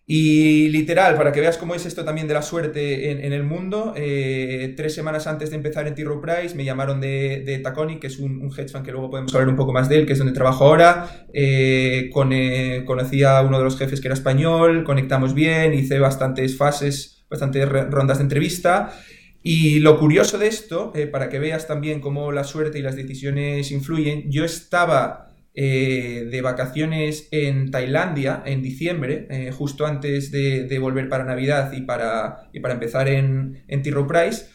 Y 0.05 0.69
literal, 0.71 1.17
para 1.17 1.31
que 1.31 1.41
veas 1.41 1.57
cómo 1.57 1.77
es 1.77 1.87
esto 1.87 2.05
también 2.05 2.27
de 2.27 2.35
la 2.35 2.43
suerte 2.43 3.13
en, 3.25 3.33
el 3.33 3.45
mundo, 3.45 3.95
eh, 3.97 4.75
tres 4.77 4.95
semanas 4.95 5.29
antes 5.29 5.51
de 5.51 5.57
empezar 5.57 5.87
en 5.87 5.95
T. 5.95 6.05
Price 6.21 6.57
me 6.57 6.65
llamaron 6.65 7.01
de, 7.01 7.45
de 7.47 7.59
Taconic, 7.61 8.01
que 8.01 8.09
es 8.09 8.19
un, 8.19 8.51
hedge 8.51 8.69
fund 8.69 8.85
que 8.85 8.91
luego 8.91 9.11
podemos 9.11 9.33
hablar 9.33 9.49
un 9.49 9.57
poco 9.57 9.73
más 9.73 9.89
de 9.89 9.99
él, 9.99 10.07
que 10.07 10.15
es 10.15 10.19
donde 10.19 10.35
trabajo 10.35 10.65
ahora. 10.65 11.27
Eh, 11.33 12.11
con, 12.13 12.33
eh, 12.33 12.85
a 13.27 13.43
uno 13.43 13.59
de 13.59 13.65
los 13.65 13.79
jefes 13.79 14.01
que 14.01 14.09
era 14.09 14.15
español, 14.15 14.83
conectamos 14.83 15.35
bien, 15.35 15.73
hice 15.73 16.01
bastantes 16.01 16.57
fases, 16.57 17.22
bastantes 17.33 17.69
rondas 17.69 18.19
de 18.19 18.25
entrevista. 18.25 18.95
Y 19.43 19.81
lo 19.81 19.99
curioso 19.99 20.39
de 20.39 20.47
esto, 20.47 20.93
para 21.11 21.29
que 21.29 21.41
veas 21.41 21.67
también 21.67 22.01
cómo 22.01 22.31
la 22.31 22.45
suerte 22.45 22.79
y 22.79 22.83
las 22.83 22.95
decisiones 22.95 23.73
influyen, 23.73 24.31
yo 24.31 24.45
estaba 24.45 25.33
eh, 25.55 26.29
de 26.31 26.41
vacaciones 26.41 27.29
en 27.31 27.71
Tailandia 27.71 28.43
en 28.47 28.63
diciembre, 28.63 29.27
eh, 29.29 29.51
justo 29.53 29.85
antes 29.85 30.31
de, 30.31 30.79
volver 30.79 31.11
para 31.11 31.25
Navidad 31.25 31.73
y 31.75 31.83
para, 31.83 32.49
y 32.55 32.61
para 32.61 32.73
empezar 32.73 33.09
en, 33.09 33.63
en 33.69 33.83
Price. 33.83 34.47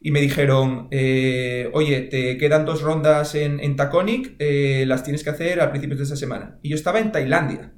Y 0.00 0.12
me 0.12 0.20
dijeron, 0.20 0.86
eh, 0.92 1.70
oye, 1.72 2.02
te 2.02 2.38
quedan 2.38 2.64
dos 2.66 2.82
rondas 2.82 3.34
en, 3.34 3.58
en 3.58 3.74
Taconic, 3.74 4.36
las 4.38 5.02
tienes 5.02 5.24
que 5.24 5.30
hacer 5.30 5.60
a 5.60 5.70
principios 5.70 5.98
de 5.98 6.04
esta 6.04 6.16
semana. 6.16 6.58
Y 6.62 6.68
yo 6.68 6.76
estaba 6.76 7.00
en 7.00 7.10
Tailandia. 7.10 7.72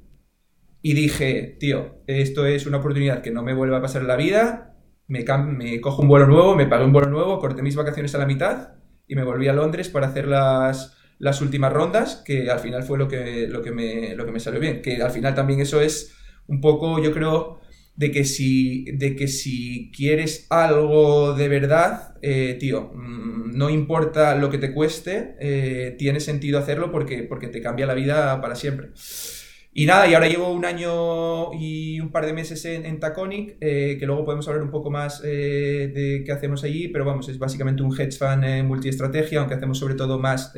Y 0.81 0.93
dije, 0.93 1.57
tío, 1.59 2.03
esto 2.07 2.45
es 2.45 2.65
una 2.65 2.77
oportunidad 2.77 3.21
que 3.21 3.31
no 3.31 3.43
me 3.43 3.53
vuelva 3.53 3.77
a 3.77 3.81
pasar 3.81 4.01
en 4.01 4.07
la 4.07 4.15
vida. 4.15 4.75
Me, 5.07 5.25
me 5.47 5.81
cojo 5.81 6.01
un 6.01 6.07
vuelo 6.07 6.27
nuevo, 6.27 6.55
me 6.55 6.67
pagué 6.67 6.85
un 6.85 6.93
vuelo 6.93 7.09
nuevo, 7.09 7.39
corté 7.39 7.61
mis 7.61 7.75
vacaciones 7.75 8.13
a 8.15 8.19
la 8.19 8.25
mitad 8.25 8.73
y 9.07 9.15
me 9.15 9.23
volví 9.23 9.47
a 9.47 9.53
Londres 9.53 9.89
para 9.89 10.07
hacer 10.07 10.27
las, 10.27 10.97
las 11.19 11.41
últimas 11.41 11.73
rondas, 11.73 12.21
que 12.25 12.49
al 12.51 12.59
final 12.59 12.83
fue 12.83 12.97
lo 12.97 13.07
que, 13.07 13.47
lo 13.47 13.61
que, 13.61 13.71
me, 13.71 14.15
lo 14.15 14.25
que 14.25 14.31
me 14.31 14.39
salió 14.39 14.59
bien. 14.59 14.81
Que 14.81 15.01
al 15.01 15.11
final 15.11 15.33
también 15.33 15.59
eso 15.61 15.81
es 15.81 16.13
un 16.47 16.61
poco, 16.61 17.01
yo 17.01 17.11
creo, 17.13 17.59
de 17.95 18.11
que 18.11 18.25
si, 18.25 18.85
de 18.91 19.15
que 19.15 19.27
si 19.27 19.91
quieres 19.95 20.45
algo 20.49 21.33
de 21.33 21.47
verdad, 21.47 22.15
eh, 22.21 22.55
tío, 22.59 22.91
mm, 22.93 23.57
no 23.57 23.69
importa 23.69 24.35
lo 24.35 24.49
que 24.49 24.59
te 24.59 24.73
cueste, 24.73 25.35
eh, 25.39 25.95
tiene 25.97 26.19
sentido 26.19 26.59
hacerlo 26.59 26.91
porque, 26.91 27.23
porque 27.23 27.47
te 27.47 27.61
cambia 27.61 27.87
la 27.87 27.95
vida 27.95 28.39
para 28.41 28.55
siempre. 28.55 28.89
Y 29.79 29.85
nada, 29.85 30.09
y 30.09 30.15
ahora 30.15 30.27
llevo 30.27 30.51
un 30.51 30.65
año 30.65 31.53
y 31.53 31.99
un 31.99 32.09
par 32.09 32.25
de 32.25 32.33
meses 32.33 32.65
en, 32.65 32.99
Taconic, 32.99 33.57
eh, 33.61 33.97
que 33.99 34.07
luego 34.07 34.25
podemos 34.25 34.47
hablar 34.47 34.63
un 34.63 34.71
poco 34.71 34.89
más 34.89 35.21
eh, 35.23 35.91
de 35.93 36.23
qué 36.25 36.31
hacemos 36.31 36.63
allí, 36.63 36.87
pero 36.87 37.05
vamos, 37.05 37.29
es 37.29 37.37
básicamente 37.37 37.83
un 37.83 37.93
hedge 37.93 38.17
fund 38.17 38.43
eh, 38.43 38.63
multiestrategia, 38.63 39.39
aunque 39.39 39.53
hacemos 39.53 39.77
sobre 39.77 39.93
todo 39.93 40.17
más 40.17 40.51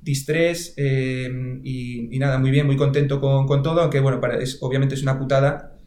distress 0.00 0.74
y, 0.76 2.18
nada, 2.18 2.40
muy 2.40 2.50
bien, 2.50 2.66
muy 2.66 2.76
contento 2.76 3.20
con, 3.20 3.62
todo, 3.62 3.80
aunque 3.80 4.00
bueno, 4.00 4.20
para, 4.20 4.40
es, 4.40 4.58
obviamente 4.60 4.96
es 4.96 5.02
una 5.02 5.16
putada 5.20 5.78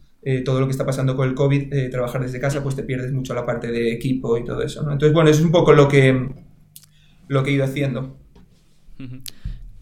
todo 0.45 0.61
lo 0.61 0.65
que 0.65 0.71
está 0.71 0.85
pasando 0.85 1.17
con 1.17 1.27
el 1.27 1.35
COVID, 1.35 1.91
trabajar 1.91 2.21
desde 2.21 2.39
casa, 2.39 2.63
pues 2.63 2.77
te 2.77 2.83
pierdes 2.83 3.11
mucho 3.11 3.33
la 3.33 3.45
parte 3.45 3.69
de 3.69 3.91
equipo 3.91 4.37
y 4.37 4.45
todo 4.45 4.61
eso. 4.61 4.79
Entonces, 4.79 5.11
bueno, 5.11 5.29
es 5.29 5.41
un 5.41 5.51
poco 5.51 5.73
lo 5.73 5.89
que, 5.89 6.29
lo 7.27 7.43
que 7.43 7.49
he 7.49 7.53
ido 7.53 7.65
haciendo. 7.65 8.17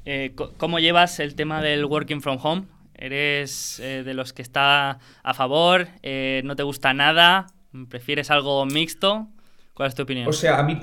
Eh, 0.05 0.35
¿Cómo 0.57 0.79
llevas 0.79 1.19
el 1.19 1.35
tema 1.35 1.61
del 1.61 1.85
working 1.85 2.21
from 2.21 2.37
home? 2.41 2.63
¿Eres 2.95 3.79
eh, 3.79 4.03
de 4.03 4.13
los 4.13 4.33
que 4.33 4.41
está 4.41 4.99
a 5.23 5.33
favor? 5.33 5.87
Eh, 6.03 6.41
¿No 6.43 6.55
te 6.55 6.63
gusta 6.63 6.93
nada? 6.93 7.47
¿Prefieres 7.89 8.29
algo 8.29 8.65
mixto? 8.65 9.27
¿Cuál 9.73 9.89
es 9.89 9.95
tu 9.95 10.03
opinión? 10.03 10.27
O 10.27 10.33
sea, 10.33 10.59
a 10.59 10.63
mí, 10.63 10.77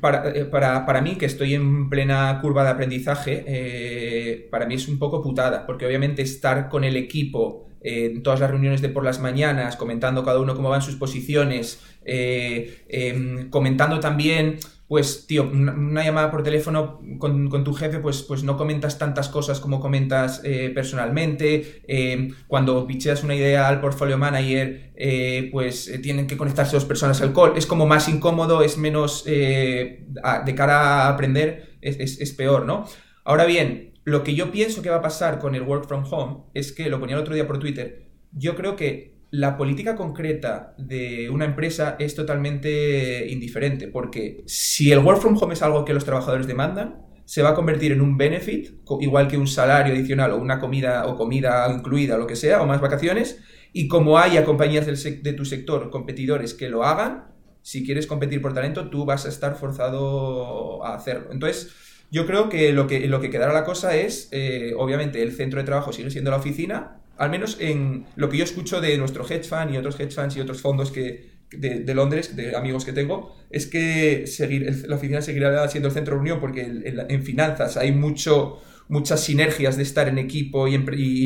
para, 0.00 1.00
mí, 1.02 1.16
que 1.16 1.26
estoy 1.26 1.54
en 1.54 1.90
plena 1.90 2.38
curva 2.40 2.64
de 2.64 2.70
aprendizaje, 2.70 4.48
para 4.50 4.66
mí 4.66 4.74
es 4.74 4.88
un 4.88 4.98
poco 4.98 5.22
putada, 5.22 5.66
porque 5.66 5.84
obviamente 5.84 6.22
estar 6.22 6.70
con 6.70 6.84
el 6.84 6.96
equipo 6.96 7.68
en 7.82 8.22
todas 8.22 8.40
las 8.40 8.50
reuniones 8.50 8.80
de 8.80 8.88
por 8.88 9.04
las 9.04 9.20
mañanas, 9.20 9.76
comentando 9.76 10.24
cada 10.24 10.40
uno 10.40 10.54
cómo 10.54 10.70
van 10.70 10.80
sus 10.80 10.96
posiciones, 10.96 11.84
em, 12.06 13.50
comentando 13.50 14.00
también 14.00 14.58
pues, 14.90 15.28
tío, 15.28 15.44
una, 15.44 16.02
llamada 16.02 16.32
por 16.32 16.42
teléfono 16.42 17.00
con, 17.20 17.62
tu 17.62 17.72
jefe, 17.74 18.00
pues, 18.00 18.24
pues 18.24 18.42
no 18.42 18.56
comentas 18.56 18.98
tantas 18.98 19.28
cosas 19.28 19.60
como 19.60 19.78
comentas 19.78 20.40
eh, 20.42 20.72
personalmente. 20.74 21.80
Eh, 21.86 22.32
cuando 22.48 22.84
picheas 22.88 23.22
una 23.22 23.36
idea 23.36 23.68
al 23.68 23.80
portfolio 23.80 24.18
manager, 24.18 24.90
eh, 24.96 25.48
pues 25.52 25.92
tienen 26.02 26.26
que 26.26 26.36
conectarse 26.36 26.74
dos 26.74 26.86
personas 26.86 27.22
al 27.22 27.32
call. 27.32 27.56
Es 27.56 27.66
como 27.66 27.86
más 27.86 28.08
incómodo, 28.08 28.62
es 28.62 28.78
menos 28.78 29.24
de 29.24 30.54
cara 30.56 31.04
a 31.04 31.08
aprender, 31.10 31.78
es, 31.80 32.20
es 32.20 32.32
peor, 32.32 32.66
¿no? 32.66 32.84
Ahora 33.22 33.44
bien, 33.44 33.94
lo 34.02 34.24
que 34.24 34.34
yo 34.34 34.50
pienso 34.50 34.82
que 34.82 34.90
va 34.90 34.96
a 34.96 35.02
pasar 35.02 35.38
con 35.38 35.54
el 35.54 35.62
work 35.62 35.86
from 35.86 36.02
home 36.10 36.46
es 36.52 36.72
que, 36.72 36.90
lo 36.90 36.98
ponía 36.98 37.14
el 37.14 37.22
otro 37.22 37.34
día 37.36 37.46
por 37.46 37.60
Twitter, 37.60 38.08
yo 38.32 38.56
creo 38.56 38.74
que 38.74 39.19
la 39.30 39.56
política 39.56 39.94
concreta 39.94 40.74
de 40.76 41.30
una 41.30 41.44
empresa 41.44 41.96
es 41.98 42.14
totalmente 42.14 43.28
indiferente, 43.28 43.86
porque 43.88 44.42
si 44.46 44.90
el 44.90 44.98
work 44.98 45.20
from 45.20 45.36
home 45.40 45.54
es 45.54 45.62
algo 45.62 45.84
que 45.84 45.94
los 45.94 46.04
trabajadores 46.04 46.46
demandan, 46.46 47.06
se 47.24 47.42
va 47.42 47.50
a 47.50 47.54
convertir 47.54 47.92
en 47.92 48.00
un 48.00 48.16
benefit, 48.16 48.70
igual 49.00 49.28
que 49.28 49.38
un 49.38 49.46
salario 49.46 49.94
adicional 49.94 50.32
o 50.32 50.38
una 50.38 50.58
comida 50.58 51.06
o 51.06 51.16
comida 51.16 51.72
incluida 51.72 52.16
o 52.16 52.18
lo 52.18 52.26
que 52.26 52.34
sea, 52.34 52.60
o 52.60 52.66
más 52.66 52.80
vacaciones, 52.80 53.40
y 53.72 53.86
como 53.86 54.18
haya 54.18 54.44
compañías 54.44 54.86
de 54.86 55.32
tu 55.32 55.44
sector, 55.44 55.90
competidores 55.90 56.54
que 56.54 56.68
lo 56.68 56.82
hagan, 56.82 57.26
si 57.62 57.84
quieres 57.84 58.08
competir 58.08 58.42
por 58.42 58.52
talento, 58.52 58.90
tú 58.90 59.04
vas 59.04 59.26
a 59.26 59.28
estar 59.28 59.54
forzado 59.54 60.84
a 60.84 60.94
hacerlo. 60.94 61.28
Entonces, 61.30 61.70
yo 62.10 62.26
creo 62.26 62.48
que 62.48 62.72
lo 62.72 62.88
que, 62.88 63.06
lo 63.06 63.20
que 63.20 63.30
quedará 63.30 63.52
la 63.52 63.64
cosa 63.64 63.94
es, 63.94 64.28
eh, 64.32 64.74
obviamente, 64.76 65.22
el 65.22 65.32
centro 65.32 65.60
de 65.60 65.66
trabajo 65.66 65.92
sigue 65.92 66.10
siendo 66.10 66.32
la 66.32 66.38
oficina, 66.38 67.00
al 67.20 67.28
menos 67.28 67.58
en 67.60 68.06
lo 68.16 68.30
que 68.30 68.38
yo 68.38 68.44
escucho 68.44 68.80
de 68.80 68.96
nuestro 68.96 69.28
hedge 69.28 69.44
fund 69.44 69.74
y 69.74 69.76
otros 69.76 70.00
hedge 70.00 70.14
funds 70.14 70.36
y 70.38 70.40
otros 70.40 70.62
fondos 70.62 70.90
que, 70.90 71.44
de, 71.50 71.94
Londres, 71.94 72.34
de 72.34 72.56
amigos 72.56 72.86
que 72.86 72.94
tengo, 72.94 73.36
es 73.50 73.66
que 73.66 74.26
seguir, 74.26 74.86
la 74.88 74.96
oficina 74.96 75.20
seguirá 75.20 75.68
siendo 75.68 75.88
el 75.88 75.94
centro 75.94 76.14
de 76.14 76.16
reunión 76.16 76.40
porque 76.40 76.62
en, 76.62 77.22
finanzas 77.22 77.76
hay 77.76 77.92
mucho, 77.92 78.62
muchas 78.88 79.22
sinergias 79.22 79.76
de 79.76 79.82
estar 79.82 80.08
en 80.08 80.16
equipo 80.16 80.66
y 80.66 80.74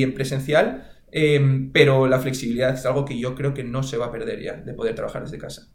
en, 0.03 0.15
presencial, 0.15 0.91
em, 1.13 1.71
pero 1.71 2.09
la 2.09 2.19
flexibilidad 2.19 2.75
es 2.75 2.85
algo 2.87 3.05
que 3.05 3.17
yo 3.17 3.37
creo 3.37 3.55
que 3.55 3.63
no 3.63 3.85
se 3.85 3.97
va 3.97 4.07
a 4.07 4.11
perder 4.11 4.43
ya, 4.43 4.55
de 4.55 4.75
poder 4.75 4.97
trabajar 4.97 5.23
desde 5.23 5.39
casa. 5.39 5.69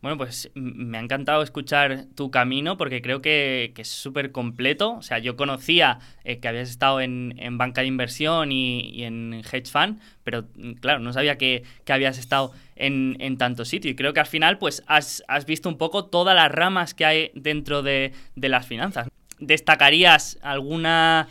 Bueno, 0.00 0.16
pues 0.16 0.48
me 0.54 0.96
ha 0.96 1.00
encantado 1.00 1.42
escuchar 1.42 2.04
tu 2.14 2.30
camino 2.30 2.76
porque 2.76 3.02
creo 3.02 3.20
que, 3.20 3.72
es 3.76 3.88
súper 3.88 4.30
completo. 4.30 4.92
O 4.92 5.02
sea, 5.02 5.18
yo 5.18 5.36
conocía 5.36 5.98
eh, 6.22 6.38
que 6.38 6.46
habías 6.46 6.70
estado 6.70 7.00
en, 7.00 7.34
banca 7.58 7.80
de 7.80 7.88
inversión 7.88 8.52
y, 8.52 9.02
en 9.02 9.42
hedge 9.50 9.66
fund, 9.66 10.00
pero 10.22 10.44
mm, 10.54 10.74
claro, 10.74 11.00
no 11.00 11.12
sabía 11.12 11.36
que, 11.36 11.64
habías 11.88 12.16
estado 12.18 12.52
en, 12.76 13.16
en, 13.18 13.38
tanto 13.38 13.64
sitio. 13.64 13.90
Y 13.90 13.96
creo 13.96 14.12
que 14.12 14.20
al 14.20 14.26
final, 14.26 14.58
pues 14.58 14.84
has, 14.86 15.24
visto 15.46 15.68
un 15.68 15.78
poco 15.78 16.04
todas 16.04 16.36
las 16.36 16.52
ramas 16.52 16.94
que 16.94 17.04
hay 17.04 17.30
dentro 17.34 17.82
de, 17.82 18.12
las 18.36 18.66
finanzas. 18.66 19.08
¿Destacarías 19.40 20.38
alguna, 20.42 21.28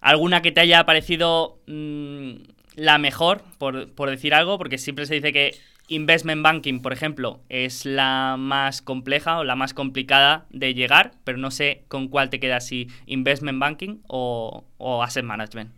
alguna 0.00 0.42
que 0.42 0.52
te 0.52 0.60
haya 0.60 0.86
parecido 0.86 1.58
mm, 1.66 2.34
la 2.76 2.98
mejor, 2.98 3.42
por, 3.58 3.92
por 3.94 4.10
decir 4.10 4.32
algo? 4.32 4.58
Porque 4.58 4.78
siempre 4.78 5.06
se 5.06 5.14
dice 5.14 5.32
que 5.32 5.69
Investment 5.92 6.44
banking, 6.44 6.82
por 6.82 6.92
ejemplo, 6.92 7.40
es 7.48 7.84
la 7.84 8.36
más 8.38 8.80
compleja 8.80 9.38
o 9.38 9.44
la 9.44 9.56
más 9.56 9.74
complicada 9.74 10.46
de 10.50 10.72
llegar, 10.72 11.14
pero 11.24 11.36
no 11.36 11.50
sé 11.50 11.82
con 11.88 12.06
cuál 12.06 12.30
te 12.30 12.38
quedas, 12.38 12.68
si 12.68 12.86
investment 13.06 13.58
banking 13.58 14.00
o, 14.06 14.64
asset 15.02 15.24
management. 15.24 15.72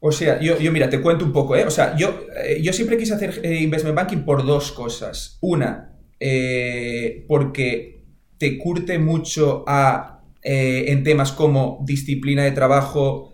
O 0.00 0.10
sea, 0.10 0.40
yo, 0.40 0.56
mira, 0.72 0.90
te 0.90 1.00
cuento 1.00 1.24
un 1.24 1.32
poco, 1.32 1.54
¿eh? 1.54 1.64
O 1.64 1.70
sea, 1.70 1.96
yo, 1.96 2.26
eh, 2.44 2.60
yo 2.60 2.72
siempre 2.72 2.98
quise 2.98 3.14
hacer 3.14 3.40
eh, 3.44 3.60
investment 3.60 3.94
banking 3.94 4.24
por 4.24 4.44
dos 4.44 4.72
cosas. 4.72 5.38
Una, 5.40 5.92
eh, 6.18 7.24
porque 7.28 8.02
te 8.36 8.58
curte 8.58 8.98
mucho 8.98 9.62
a, 9.68 10.24
en 10.42 11.04
temas 11.04 11.30
como 11.30 11.84
disciplina 11.86 12.42
de 12.42 12.50
trabajo, 12.50 13.30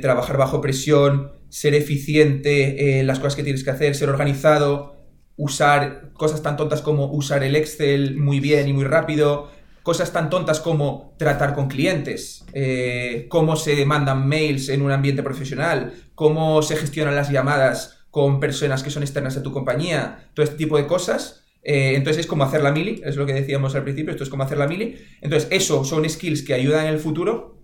trabajar 0.00 0.36
bajo 0.36 0.60
presión, 0.60 1.32
ser 1.48 1.74
eficiente 1.74 3.00
en 3.00 3.08
las 3.08 3.18
cosas 3.18 3.34
que 3.34 3.42
tienes 3.42 3.64
que 3.64 3.70
hacer, 3.70 3.96
ser 3.96 4.08
organizado, 4.08 4.91
usar 5.36 6.12
cosas 6.12 6.42
tan 6.42 6.56
tontas 6.56 6.82
como 6.82 7.06
usar 7.06 7.42
el 7.42 7.56
Excel 7.56 8.16
muy 8.16 8.40
bien 8.40 8.68
y 8.68 8.72
muy 8.72 8.84
rápido, 8.84 9.50
cosas 9.82 10.12
tan 10.12 10.30
tontas 10.30 10.60
como 10.60 11.14
tratar 11.18 11.54
con 11.54 11.68
clientes, 11.68 12.44
eh, 12.52 13.26
cómo 13.28 13.56
se 13.56 13.84
mandan 13.84 14.28
mails 14.28 14.68
en 14.68 14.82
un 14.82 14.92
ambiente 14.92 15.22
profesional, 15.22 15.92
cómo 16.14 16.62
se 16.62 16.76
gestionan 16.76 17.16
las 17.16 17.30
llamadas 17.30 18.06
con 18.10 18.40
personas 18.40 18.82
que 18.82 18.90
son 18.90 19.02
externas 19.02 19.36
a 19.36 19.42
tu 19.42 19.52
compañía, 19.52 20.30
todo 20.34 20.44
este 20.44 20.56
tipo 20.56 20.76
de 20.76 20.86
cosas. 20.86 21.44
Eh, 21.64 21.94
entonces 21.94 22.20
es 22.20 22.26
como 22.26 22.44
hacer 22.44 22.62
la 22.62 22.72
mili, 22.72 23.00
es 23.04 23.16
lo 23.16 23.24
que 23.24 23.32
decíamos 23.32 23.74
al 23.74 23.84
principio, 23.84 24.10
esto 24.10 24.24
es 24.24 24.30
como 24.30 24.42
hacer 24.42 24.58
la 24.58 24.68
mili. 24.68 24.98
Entonces 25.20 25.48
eso 25.50 25.84
son 25.84 26.08
skills 26.08 26.42
que 26.42 26.54
ayudan 26.54 26.86
en 26.86 26.92
el 26.92 27.00
futuro. 27.00 27.58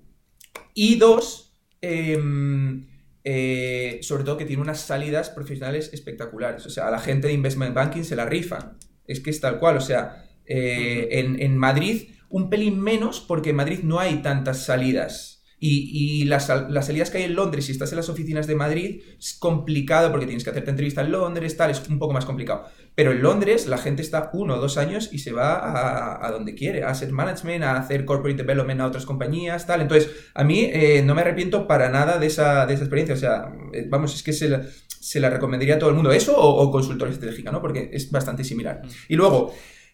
Y 0.75 0.97
dos, 0.97 1.53
em, 1.81 2.88
eh, 3.31 3.99
sobre 4.01 4.25
todo 4.25 4.39
que 4.39 4.47
tiene 4.47 4.63
unas 4.63 4.81
salidas 4.81 5.29
profesionales 5.29 5.91
espectaculares. 5.93 6.65
O 6.65 6.71
sea, 6.71 6.89
a 6.89 6.91
la 6.91 6.99
gente 6.99 7.27
de 7.27 7.35
Investment 7.35 7.75
Banking 7.75 8.03
se 8.03 8.17
la 8.17 8.25
rifan. 8.25 8.79
Es 9.07 9.21
que 9.21 9.29
es 9.29 9.39
tal 9.39 9.59
cual. 9.59 9.77
O 9.77 9.83
sea, 9.83 10.25
eh, 10.47 11.09
en, 11.13 11.59
Madrid 11.59 12.09
un 12.31 12.49
pelín 12.49 12.81
menos 12.81 13.21
porque 13.21 13.51
en 13.51 13.57
Madrid 13.57 13.81
no 13.83 13.99
hay 13.99 14.23
tantas 14.23 14.65
salidas. 14.65 15.38
Y, 15.61 16.25
las, 16.25 16.47
salidas 16.47 17.11
que 17.11 17.19
hay 17.19 17.25
en 17.25 17.35
Londres, 17.35 17.67
si 17.67 17.73
estás 17.73 17.91
en 17.91 17.97
las 17.97 18.09
oficinas 18.09 18.47
de 18.47 18.55
Madrid, 18.55 19.03
es 19.19 19.37
complicado 19.39 20.11
porque 20.11 20.27
tienes 20.27 20.45
que 20.45 20.51
hacerte 20.51 20.71
entrevista 20.71 21.01
en 21.01 21.11
Londres, 21.11 21.57
tal, 21.57 21.71
es 21.71 21.83
un 21.89 21.99
poco 21.99 22.13
más 22.13 22.25
complicado. 22.25 22.67
Pero 22.95 23.11
en 23.11 23.23
Londres 23.23 23.67
la 23.67 23.79
gente 23.79 24.03
está 24.03 24.31
uno 24.33 24.55
o 24.55 24.61
dos 24.61 24.79
años 24.79 25.09
y 25.13 25.19
se 25.19 25.33
va 25.33 26.25
a, 26.25 26.31
donde 26.31 26.55
quiere, 26.55 26.85
a 26.85 26.91
hacer 26.91 27.11
management, 27.11 27.65
a 27.65 27.77
hacer 27.77 28.05
corporate 28.05 28.37
development 28.37 28.81
a 28.81 28.87
otras 28.87 29.05
compañías, 29.05 29.67
tal. 29.67 29.81
Entonces, 29.81 30.11
a 30.35 30.45
mí 30.45 30.69
eh, 30.73 31.03
no 31.05 31.15
me 31.17 31.23
arrepiento 31.23 31.67
para 31.67 31.89
nada 31.91 32.19
de 32.19 32.27
esa, 32.27 32.65
de 32.67 32.75
esa 32.75 32.85
experiencia. 32.85 33.15
O 33.15 33.19
sea, 33.19 33.53
eh, 33.73 33.87
vamos, 33.89 34.15
es 34.15 34.23
que 34.23 34.33
se 34.33 34.49
la, 34.49 34.63
se 34.87 35.19
la 35.19 35.29
recomendaría 35.29 35.75
a 35.75 35.79
todo 35.79 35.91
el 35.91 35.97
mundo. 35.97 36.13
Eso 36.13 36.37
o, 36.37 36.63
o 36.63 36.71
consultoría 36.71 37.15
estratégica, 37.15 37.51
¿no? 37.51 37.61
Porque 37.61 37.91
es 37.93 38.11
bastante 38.13 38.45
similar. 38.45 38.83
Mm. 38.85 38.89
Y 39.09 39.17
luego... 39.17 39.53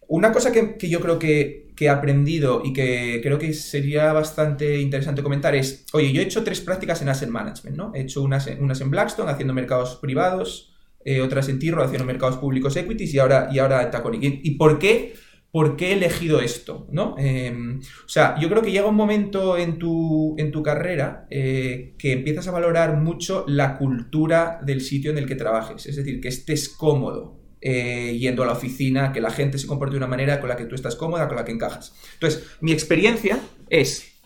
Una 0.09 0.33
cosa 0.33 0.53
que, 0.53 0.77
yo 0.89 1.01
creo 1.01 1.19
que, 1.19 1.64
he 1.79 1.89
aprendido 1.89 2.63
y 2.65 2.73
que 2.73 3.21
creo 3.23 3.39
que 3.39 3.53
sería 3.53 4.13
bastante 4.13 4.81
interesante 4.81 5.23
comentar 5.23 5.55
es, 5.55 5.87
oye, 5.93 6.13
yo 6.13 6.21
he 6.21 6.25
hecho 6.25 6.45
tres 6.45 6.61
prácticas 6.61 7.03
en 7.03 7.09
Asset 7.09 7.29
Management, 7.29 7.77
¿no? 7.77 7.93
He 7.95 8.03
hecho 8.03 8.23
unas, 8.23 8.49
unas 8.59 8.81
en 8.81 8.91
Blackstone 8.91 9.31
haciendo 9.31 9.55
mercados 9.55 9.97
privados, 9.97 10.73
eh, 11.05 11.21
otras 11.21 11.49
en 11.49 11.59
Tirro 11.59 11.83
haciendo 11.83 12.07
mercados 12.07 12.37
públicos 12.37 12.77
equities 12.77 13.13
y 13.15 13.19
ahora, 13.19 13.49
y 13.53 13.59
ahora 13.59 13.83
en 13.83 13.91
Taconic. 13.91 14.41
¿Y, 14.43 14.53
por 14.53 14.79
qué? 14.79 15.15
¿Por 15.51 15.77
qué 15.77 15.91
he 15.91 15.93
elegido 15.95 16.41
esto? 16.41 16.87
¿no? 16.91 17.17
Em, 17.19 17.81
o 17.81 18.09
sea, 18.09 18.37
yo 18.41 18.49
creo 18.49 18.63
que 18.63 18.73
llega 18.73 18.87
un 18.87 18.95
momento 18.95 19.59
en 19.59 19.79
tu, 19.79 20.35
en 20.39 20.51
tu 20.51 20.63
carrera 20.63 21.27
eh, 21.31 21.95
que 21.99 22.13
empiezas 22.13 22.49
a 22.49 22.53
valorar 22.53 22.97
mucho 22.97 23.45
la 23.49 23.77
cultura 23.77 24.61
del 24.65 24.81
sitio 24.81 25.11
en 25.11 25.19
el 25.19 25.27
que 25.27 25.37
trabajes, 25.37 25.87
es 25.87 25.97
decir, 25.97 26.21
que 26.21 26.29
estés 26.29 26.69
cómodo, 26.69 27.44
eh, 27.67 28.19
yendo 28.19 28.43
a 28.43 28.47
la 28.47 28.53
oficina, 28.53 29.11
que 29.11 29.23
la 29.23 29.31
gente 29.31 29.57
se 29.57 29.67
comporte 29.67 29.93
de 29.93 29.97
una 29.97 30.07
manera 30.07 30.39
con 30.39 30.51
la 30.51 30.57
que 30.57 30.67
tú 30.67 30.75
estás 30.75 30.97
cómoda, 30.97 31.29
con 31.29 31.37
la 31.39 31.47
que 31.47 31.53
encajas. 31.53 31.95
Entonces, 32.13 32.45
mi 32.61 32.73
experiencia 32.73 33.39
es, 33.71 34.21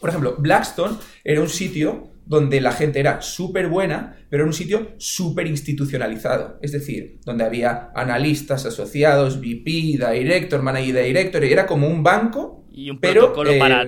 por 0.00 0.10
ejemplo, 0.10 0.34
Blackstone 0.38 0.96
era 1.22 1.40
un 1.40 1.48
sitio 1.48 2.10
donde 2.26 2.60
la 2.60 2.72
gente 2.72 2.98
era 2.98 3.22
súper 3.22 3.68
buena, 3.68 4.16
pero 4.28 4.42
era 4.42 4.48
un 4.48 4.52
sitio 4.52 4.88
súper 4.98 5.46
institucionalizado. 5.46 6.58
Es 6.62 6.72
decir, 6.72 7.20
donde 7.24 7.44
había 7.44 7.92
analistas 7.94 8.66
asociados, 8.66 9.38
VP, 9.38 9.64
director, 10.12 10.60
manager 10.60 11.04
director, 11.04 11.44
era 11.44 11.66
como 11.66 11.86
un 11.86 12.02
banco. 12.02 12.66
Y 12.72 12.90
un 12.90 12.98
protocolo 12.98 13.56
para 13.56 13.84
eh, 13.84 13.86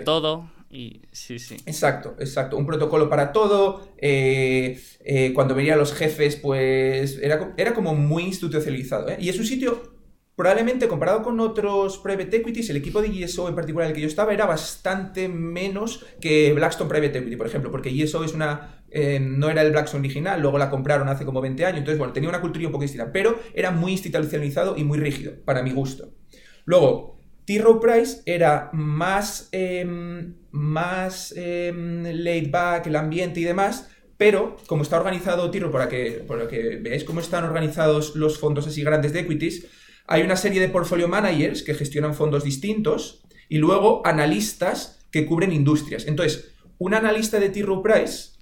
sí, 1.13 1.39
sí. 1.39 1.57
Exacto, 1.67 2.17
exacto. 2.19 2.57
Un 2.57 2.67
protocolo 2.67 3.09
para 3.09 3.33
todo. 3.33 3.89
Eh, 3.99 4.81
eh, 5.05 5.33
cuando 5.35 5.55
venían 5.55 5.79
los 5.79 5.93
jefes, 5.93 6.37
pues 6.37 7.19
era, 7.23 7.55
era 7.57 7.75
como 7.75 7.95
muy 7.95 8.25
institucionalizado. 8.25 9.11
¿eh? 9.11 9.19
Y 9.21 9.29
es 9.29 9.39
un 9.39 9.45
sitio, 9.45 9.83
probablemente 10.35 10.89
comparado 10.89 11.23
con 11.23 11.39
otros 11.41 11.99
private 11.99 12.39
equities, 12.39 12.71
el 12.71 12.77
equipo 12.77 13.03
de 13.03 13.09
GSO 13.09 13.49
en 13.49 13.55
particular 13.55 13.87
en 13.87 13.91
el 13.91 13.95
que 13.95 14.01
yo 14.01 14.09
estaba 14.09 14.33
era 14.33 14.47
bastante 14.47 15.29
menos 15.29 16.07
que 16.21 16.53
Blackstone 16.55 16.89
Private 16.89 17.19
Equity, 17.19 17.37
por 17.37 17.47
ejemplo, 17.47 17.71
porque 17.71 17.91
GSO 17.91 18.25
es 18.25 18.33
una... 18.33 18.83
no 19.21 19.51
era 19.51 19.61
el 19.63 19.73
Blackstone 19.73 20.01
original, 20.01 20.41
luego 20.41 20.57
la 20.57 20.71
compraron 20.71 21.09
hace 21.09 21.27
como 21.27 21.43
20 21.43 21.67
años, 21.67 21.79
entonces, 21.81 21.99
bueno, 21.99 22.15
tenía 22.15 22.31
una 22.31 22.41
cultura 22.41 22.67
un 22.67 22.73
poco 22.73 22.83
distinta, 22.83 23.13
pero 23.13 23.39
era 23.53 23.71
muy 23.71 23.93
institucionalizado 23.93 24.77
y 24.79 24.85
muy 24.85 24.99
rígido, 24.99 25.35
para 25.45 25.63
mi 25.63 25.73
gusto. 25.73 26.15
Luego, 26.65 27.21
T. 27.45 27.59
Rowe 27.59 27.81
Price 27.81 28.23
era 28.25 28.71
más, 28.73 29.49
em, 29.53 30.35
más 30.53 31.35
em, 31.37 32.03
laid 32.05 32.51
back, 32.51 32.87
el 32.87 32.97
ambiente 32.97 33.41
y 33.41 33.45
demás, 33.45 33.89
pero 34.17 34.57
como 34.67 34.83
está 34.83 34.99
organizado 34.99 35.51
T. 35.51 35.59
Rowe, 35.59 35.73
para 35.73 35.89
que, 35.89 36.25
para 36.27 36.47
que 36.47 36.77
veáis 36.77 37.05
cómo 37.05 37.21
están 37.21 37.45
organizados 37.45 38.15
los 38.15 38.39
fondos 38.39 38.67
así 38.67 38.83
grandes 38.83 39.13
de 39.13 39.21
equities, 39.21 39.67
hay 40.07 40.23
una 40.23 40.37
serie 40.37 40.61
de 40.61 40.69
portfolio 40.69 41.09
managers 41.09 41.63
que 41.63 41.75
gestionan 41.75 42.15
fondos 42.15 42.45
distintos 42.45 43.23
y 43.49 43.59
luego 43.59 44.03
analistas 44.07 45.07
que 45.11 45.27
cubren 45.27 45.53
industrias. 45.53 46.07
Entonces, 46.07 46.53
un 46.79 46.95
analista 46.95 47.41
de 47.41 47.49
T. 47.49 47.63
Rowe 47.63 47.83
Price 47.83 48.33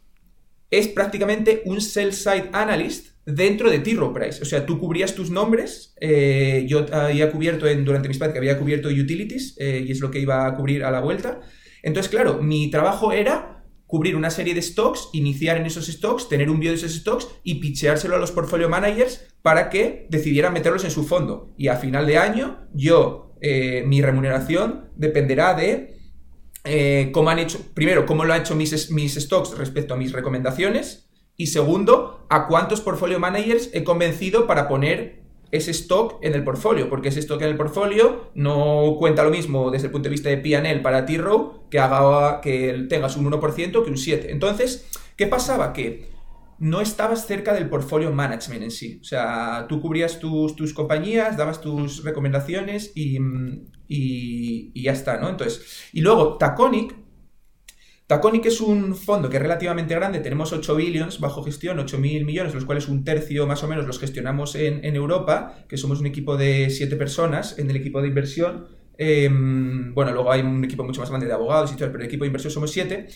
es 0.70 0.88
prácticamente 0.88 1.62
un 1.64 1.80
sell-side 1.80 2.50
analyst 2.52 3.10
dentro 3.26 3.70
de 3.70 3.80
T. 3.80 3.96
Price. 4.12 4.42
O 4.42 4.44
sea, 4.44 4.64
tú 4.66 4.78
cubrías 4.78 5.14
tus 5.14 5.30
nombres. 5.30 5.94
Eh, 6.00 6.64
yo 6.68 6.86
había 6.92 7.30
cubierto 7.30 7.66
en, 7.66 7.84
durante 7.84 8.08
mis 8.08 8.18
que 8.18 8.38
había 8.38 8.58
cubierto 8.58 8.88
utilities 8.88 9.56
eh, 9.58 9.84
y 9.86 9.92
es 9.92 10.00
lo 10.00 10.10
que 10.10 10.20
iba 10.20 10.46
a 10.46 10.54
cubrir 10.54 10.84
a 10.84 10.90
la 10.90 11.00
vuelta. 11.00 11.40
Entonces, 11.82 12.10
claro, 12.10 12.42
mi 12.42 12.70
trabajo 12.70 13.12
era 13.12 13.64
cubrir 13.86 14.14
una 14.14 14.30
serie 14.30 14.54
de 14.54 14.62
stocks, 14.62 15.08
iniciar 15.12 15.56
en 15.56 15.66
esos 15.66 15.86
stocks, 15.86 16.28
tener 16.28 16.48
un 16.48 16.60
bio 16.60 16.70
de 16.70 16.76
esos 16.76 16.92
stocks 16.92 17.28
y 17.42 17.56
pitcheárselo 17.56 18.14
a 18.14 18.18
los 18.18 18.30
portfolio 18.30 18.68
managers 18.68 19.26
para 19.42 19.68
que 19.68 20.06
decidieran 20.10 20.52
meterlos 20.52 20.84
en 20.84 20.90
su 20.92 21.04
fondo. 21.04 21.52
Y 21.56 21.68
a 21.68 21.76
final 21.76 22.06
de 22.06 22.18
año, 22.18 22.68
yo, 22.72 23.34
eh, 23.40 23.82
mi 23.86 24.00
remuneración 24.00 24.90
dependerá 24.96 25.54
de 25.54 25.96
cómo 27.12 27.30
han 27.30 27.38
hecho, 27.38 27.58
primero, 27.74 28.06
cómo 28.06 28.24
lo 28.24 28.34
han 28.34 28.42
hecho 28.42 28.54
mis, 28.54 28.90
mis 28.90 29.14
stocks 29.14 29.56
respecto 29.56 29.94
a 29.94 29.96
mis 29.96 30.12
recomendaciones 30.12 31.10
y 31.40 31.46
segundo, 31.46 32.26
a 32.28 32.46
cuántos 32.48 32.82
portfolio 32.82 33.18
managers 33.18 33.70
he 33.72 33.82
convencido 33.82 34.46
para 34.46 34.68
poner 34.68 35.19
ese 35.52 35.72
stock 35.72 36.18
en 36.22 36.34
el 36.34 36.44
portfolio, 36.44 36.88
porque 36.88 37.08
ese 37.08 37.20
stock 37.20 37.42
en 37.42 37.48
el 37.48 37.56
portfolio 37.56 38.30
no 38.34 38.96
cuenta 38.98 39.24
lo 39.24 39.30
mismo 39.30 39.70
desde 39.70 39.86
el 39.86 39.92
punto 39.92 40.08
de 40.08 40.10
vista 40.10 40.28
de 40.28 40.38
P&L 40.38 40.80
para 40.80 41.04
T-Row 41.06 41.68
que 41.68 41.80
haga 41.80 42.40
que 42.40 42.86
tengas 42.88 43.16
un 43.16 43.30
1% 43.30 43.84
que 43.84 43.90
un 43.90 43.96
7%. 43.96 44.26
Entonces, 44.28 44.86
¿qué 45.16 45.26
pasaba? 45.26 45.72
Que 45.72 46.10
no 46.60 46.82
estabas 46.82 47.26
cerca 47.26 47.54
del 47.54 47.68
portfolio 47.68 48.12
management 48.12 48.62
en 48.64 48.70
sí. 48.70 48.98
O 49.00 49.04
sea, 49.04 49.66
tú 49.68 49.80
cubrías 49.80 50.18
tus, 50.18 50.54
tus 50.54 50.74
compañías, 50.74 51.36
dabas 51.36 51.60
tus 51.60 52.04
recomendaciones 52.04 52.92
y, 52.94 53.18
y, 53.88 54.70
y, 54.74 54.82
ya 54.82 54.92
está, 54.92 55.18
¿no? 55.18 55.30
Entonces, 55.30 55.88
y 55.94 56.02
luego 56.02 56.36
Taconic 56.36 56.94
Taconic 58.10 58.46
es 58.46 58.60
un 58.60 58.96
fondo 58.96 59.30
que 59.30 59.36
es 59.36 59.42
relativamente 59.42 59.94
grande, 59.94 60.18
tenemos 60.18 60.52
8 60.52 60.74
billions 60.74 61.20
bajo 61.20 61.44
gestión, 61.44 61.78
8 61.78 61.96
mil 61.98 62.24
millones, 62.24 62.52
los 62.52 62.64
cuales 62.64 62.88
un 62.88 63.04
tercio 63.04 63.46
más 63.46 63.62
o 63.62 63.68
menos 63.68 63.86
los 63.86 64.00
gestionamos 64.00 64.56
en, 64.56 64.96
Europa, 64.96 65.64
que 65.68 65.76
somos 65.76 66.00
un 66.00 66.06
equipo 66.06 66.36
de 66.36 66.70
7 66.70 66.96
personas 66.96 67.56
en 67.60 67.70
el 67.70 67.76
equipo 67.76 68.02
de 68.02 68.08
inversión. 68.08 68.66
Em, 68.98 69.94
bueno, 69.94 70.10
luego 70.10 70.32
hay 70.32 70.40
un 70.40 70.64
equipo 70.64 70.82
mucho 70.82 71.00
más 71.00 71.08
grande 71.08 71.28
de 71.28 71.34
abogados 71.34 71.70
y 71.72 71.76
todo, 71.76 71.86
pero 71.92 72.00
el 72.00 72.08
equipo 72.08 72.24
de 72.24 72.26
inversión 72.26 72.52
somos 72.52 72.72
7. 72.72 73.06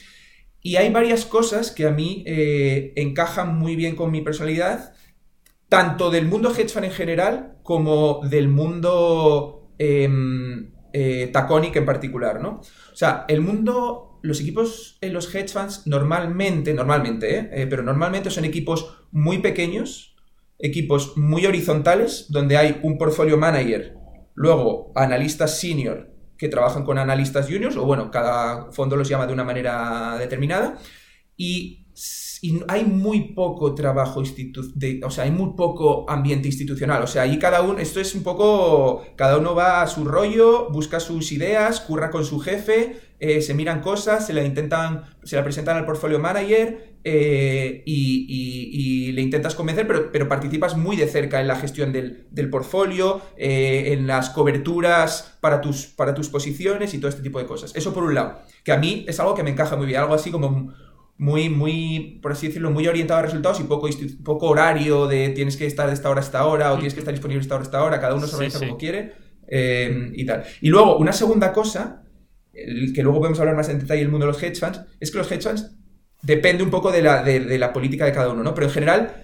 Y 0.63 0.77
hay 0.77 0.93
varias 0.93 1.25
cosas 1.25 1.73
que 1.73 1.89
a 1.89 1.91
mí 1.91 2.23
eh, 2.25 2.93
encajan 2.95 3.59
muy 3.59 3.75
bien 3.75 3.97
con 3.97 4.13
mi 4.13 4.21
personalidad, 4.21 4.95
tanto 5.69 6.13
del 6.13 6.27
mundo 6.27 6.53
hedge 6.57 6.69
fund 6.69 6.85
en 6.85 6.93
general 6.93 7.57
como 7.65 8.21
del 8.31 8.47
mundo 8.47 9.73
em, 9.77 10.71
eh, 10.93 11.31
Taconic 11.33 11.75
en 11.75 11.85
particular, 11.85 12.41
¿no? 12.41 12.61
O 12.61 12.97
sea, 12.97 13.25
el 13.27 13.41
mundo 13.41 14.13
los 14.25 14.41
equipos 14.41 14.97
en 15.03 15.13
los 15.13 15.33
hedge 15.35 15.51
funds 15.51 15.87
normalmente, 15.87 16.73
normalmente, 16.73 17.39
¿eh? 17.39 17.51
Eh, 17.53 17.67
pero 17.69 17.83
normalmente 17.83 18.31
son 18.31 18.47
equipos 18.47 19.05
muy 19.13 19.41
pequeños, 19.41 20.17
equipos 20.59 21.19
muy 21.19 21.45
horizontales, 21.45 22.27
donde 22.31 22.57
hay 22.57 22.81
un 22.83 22.97
portfolio 22.97 23.37
manager, 23.37 23.95
luego 24.33 24.93
analistas 24.95 25.61
senior 25.61 26.11
que 26.39 26.49
trabajan 26.49 26.85
con 26.85 26.97
analistas 26.97 27.49
juniors, 27.51 27.77
o 27.77 27.85
bueno, 27.85 28.11
cada 28.11 28.73
fondo 28.73 28.97
los 28.97 29.11
llama 29.11 29.27
de 29.27 29.35
una 29.35 29.45
manera 29.45 30.17
determinada, 30.19 30.79
y 31.37 31.84
y 32.45 32.61
hay 32.69 32.85
muy 32.85 33.33
poco 33.33 33.75
trabajo 33.75 34.23
de, 34.75 35.01
o 35.03 35.11
sea, 35.11 35.25
hay 35.25 35.31
muy 35.31 35.55
poco 35.57 36.05
ambiente 36.11 36.47
institucional, 36.47 37.03
o 37.03 37.07
sea, 37.07 37.23
ahí 37.23 37.39
cada 37.39 37.63
uno, 37.63 37.79
esto 37.79 38.01
es 38.01 38.15
un 38.15 38.23
poco, 38.23 39.03
cada 39.17 39.39
uno 39.39 39.55
va 39.55 39.81
a 39.81 39.87
su 39.87 40.05
rollo, 40.05 40.69
busca 40.71 41.01
sus 41.01 41.33
ideas, 41.33 41.81
curra 41.81 42.11
con 42.11 42.27
su 42.27 42.41
jefe, 42.41 43.01
eh, 43.19 43.41
se 43.41 43.55
miran 43.55 43.81
cosas, 43.81 44.27
se 44.27 44.35
la 44.35 44.45
intentan, 44.45 45.05
se 45.23 45.37
la 45.37 45.43
presentan 45.43 45.79
al 45.79 45.87
portfolio 45.87 46.19
manager 46.19 46.97
eh, 47.03 47.83
y, 47.87 49.13
le 49.13 49.23
intentas 49.23 49.55
convencer, 49.55 49.87
pero, 49.87 50.13
pero, 50.13 50.29
participas 50.29 50.77
muy 50.77 50.97
de 50.97 51.07
cerca 51.07 51.41
en 51.41 51.47
la 51.47 51.57
gestión 51.57 51.93
del, 51.93 52.27
del 52.31 52.51
portfolio, 52.51 53.23
eh, 53.39 53.93
en 53.93 54.07
las 54.07 54.29
coberturas 54.31 55.39
para 55.41 55.61
tus, 55.61 55.87
para 55.87 56.13
tus 56.15 56.29
posiciones 56.29 56.93
y 56.93 56.99
todo 56.99 57.09
este 57.09 57.23
tipo 57.23 57.39
de 57.39 57.47
cosas. 57.47 57.75
Eso 57.75 57.95
por 57.95 58.03
un 58.03 58.15
lado, 58.15 58.41
que 58.65 58.73
a 58.73 58.77
mí 58.77 59.07
es 59.09 59.19
algo 59.21 59.35
que 59.35 59.43
me 59.43 59.51
encaja 59.51 59.77
muy 59.77 59.87
bien, 59.87 60.01
algo 60.01 60.15
así 60.15 60.31
como 60.31 60.75
muy, 61.17 61.49
muy, 61.49 62.19
por 62.23 62.33
así 62.33 62.49
decirlo, 62.49 62.71
muy 62.71 62.87
orientado 62.89 63.21
a 63.21 63.23
resultados 63.23 63.61
y 63.61 63.65
poco, 63.65 63.89
poco 64.25 64.49
horario 64.49 65.07
de 65.07 65.29
tienes 65.31 65.57
que 65.57 65.67
estar 65.67 65.87
de 65.87 65.95
esta 65.95 66.11
hora 66.11 66.21
a 66.21 66.25
esta 66.25 66.47
hora 66.47 66.73
o 66.73 66.77
tienes 66.77 66.95
que 66.95 67.01
estar 67.01 67.15
disponible 67.15 67.41
de 67.41 67.45
esta 67.45 67.55
hora 67.55 67.63
a 67.63 67.67
esta 67.67 67.85
hora, 67.85 68.01
cada 68.01 68.15
uno 68.15 68.27
se 68.27 68.35
organiza 68.35 68.59
como 68.59 68.77
quiere 68.77 69.13
eh, 69.47 70.11
y 70.15 70.27
tal. 70.27 70.45
Y 70.61 70.69
luego, 70.69 70.97
una 70.97 71.13
segunda 71.13 71.53
cosa, 71.53 72.03
que 72.53 73.03
luego 73.03 73.19
podemos 73.19 73.39
hablar 73.41 73.57
más 73.57 73.69
en 73.69 73.79
detalle 73.79 74.01
del 74.01 74.11
mundo 74.11 74.27
de 74.27 74.33
los 74.33 74.43
hedge 74.43 74.59
funds, 74.59 74.81
es 75.01 75.11
que 75.11 75.19
los 75.19 75.31
hedge 75.31 75.43
funds 75.43 75.77
depende 76.23 76.63
un 76.63 76.71
poco 76.71 76.91
de 76.91 77.03
la, 77.03 77.23
de, 77.23 77.59
la 77.59 77.73
política 77.73 78.07
de 78.07 78.13
cada 78.13 78.31
uno, 78.31 78.43
¿no? 78.43 78.55
Pero 78.55 78.67
en 78.67 78.73
general 78.73 79.15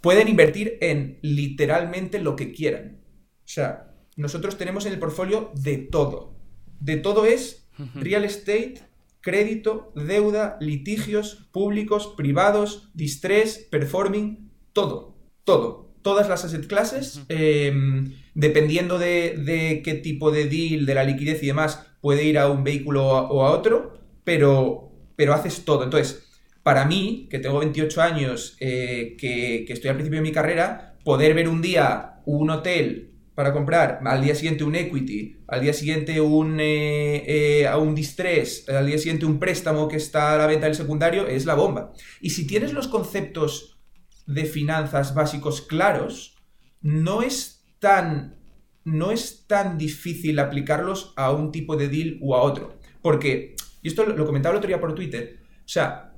pueden 0.00 0.28
invertir 0.28 0.76
en 0.80 1.18
literalmente 1.22 2.20
lo 2.20 2.36
que 2.36 2.52
quieran. 2.52 3.00
O 3.38 3.50
sea, 3.50 3.94
nosotros 4.16 4.58
tenemos 4.58 4.84
en 4.86 4.92
el 4.92 4.98
portfolio 4.98 5.52
de 5.54 5.78
todo. 5.78 6.36
De 6.80 6.96
todo 6.96 7.24
es 7.24 7.68
real 7.94 8.24
estate, 8.24 8.74
crédito, 9.20 9.92
deuda, 9.94 10.56
litigios 10.60 11.48
públicos, 11.52 12.14
privados, 12.16 12.90
distress, 12.94 13.58
performing, 13.70 14.50
todo, 14.72 15.16
todo. 15.44 15.88
Todas 16.02 16.28
las 16.28 16.44
asset 16.44 16.66
classes, 16.66 17.22
em, 17.28 18.14
dependiendo 18.34 18.98
de, 18.98 19.82
qué 19.84 19.94
tipo 19.94 20.30
de 20.30 20.46
deal, 20.46 20.86
de 20.86 20.94
la 20.94 21.04
liquidez 21.04 21.42
y 21.42 21.46
demás, 21.46 21.86
puede 22.00 22.24
ir 22.24 22.38
a 22.38 22.48
un 22.48 22.64
vehículo 22.64 23.06
o 23.06 23.44
a, 23.44 23.50
otro, 23.50 23.98
pero 24.24 24.84
pero 25.16 25.34
haces 25.34 25.64
todo. 25.64 25.82
Entonces, 25.82 26.28
para 26.62 26.84
mí, 26.84 27.26
que 27.28 27.40
tengo 27.40 27.58
28 27.58 28.00
años, 28.02 28.56
eh, 28.60 29.16
que, 29.18 29.64
que 29.66 29.72
estoy 29.72 29.90
al 29.90 29.96
principio 29.96 30.20
de 30.20 30.28
mi 30.28 30.32
carrera, 30.32 30.96
poder 31.04 31.34
ver 31.34 31.48
un 31.48 31.60
día 31.60 32.20
un 32.24 32.50
hotel 32.50 33.17
para 33.38 33.52
comprar, 33.52 34.00
al 34.04 34.20
día 34.20 34.34
siguiente 34.34 34.64
un 34.64 34.74
equity, 34.74 35.44
al 35.46 35.60
día 35.60 35.72
siguiente 35.72 36.20
un, 36.20 36.58
eh, 36.58 37.62
eh, 37.62 37.70
un 37.76 37.94
distress, 37.94 38.68
al 38.68 38.84
día 38.84 38.98
siguiente 38.98 39.26
un 39.26 39.38
préstamo 39.38 39.86
que 39.86 39.96
está 39.96 40.34
a 40.34 40.38
la 40.38 40.48
venta 40.48 40.66
del 40.66 40.74
secundario, 40.74 41.24
es 41.28 41.46
la 41.46 41.54
bomba. 41.54 41.92
Y 42.20 42.30
si 42.30 42.48
tienes 42.48 42.72
los 42.72 42.88
conceptos 42.88 43.78
de 44.26 44.44
finanzas 44.44 45.14
básicos 45.14 45.60
claros, 45.60 46.34
no 46.82 47.22
es 47.22 47.64
tan, 47.78 48.40
no 48.82 49.12
es 49.12 49.46
tan 49.46 49.78
difícil 49.78 50.40
aplicarlos 50.40 51.12
a 51.14 51.30
un 51.30 51.52
tipo 51.52 51.76
de 51.76 51.86
deal 51.86 52.18
u 52.20 52.34
a 52.34 52.42
otro. 52.42 52.80
Porque, 53.02 53.54
y 53.82 53.86
esto 53.86 54.04
lo 54.04 54.26
comentaba 54.26 54.54
el 54.54 54.58
otro 54.58 54.66
día 54.66 54.80
por 54.80 54.96
Twitter, 54.96 55.38
o 55.58 55.68
sea, 55.68 56.12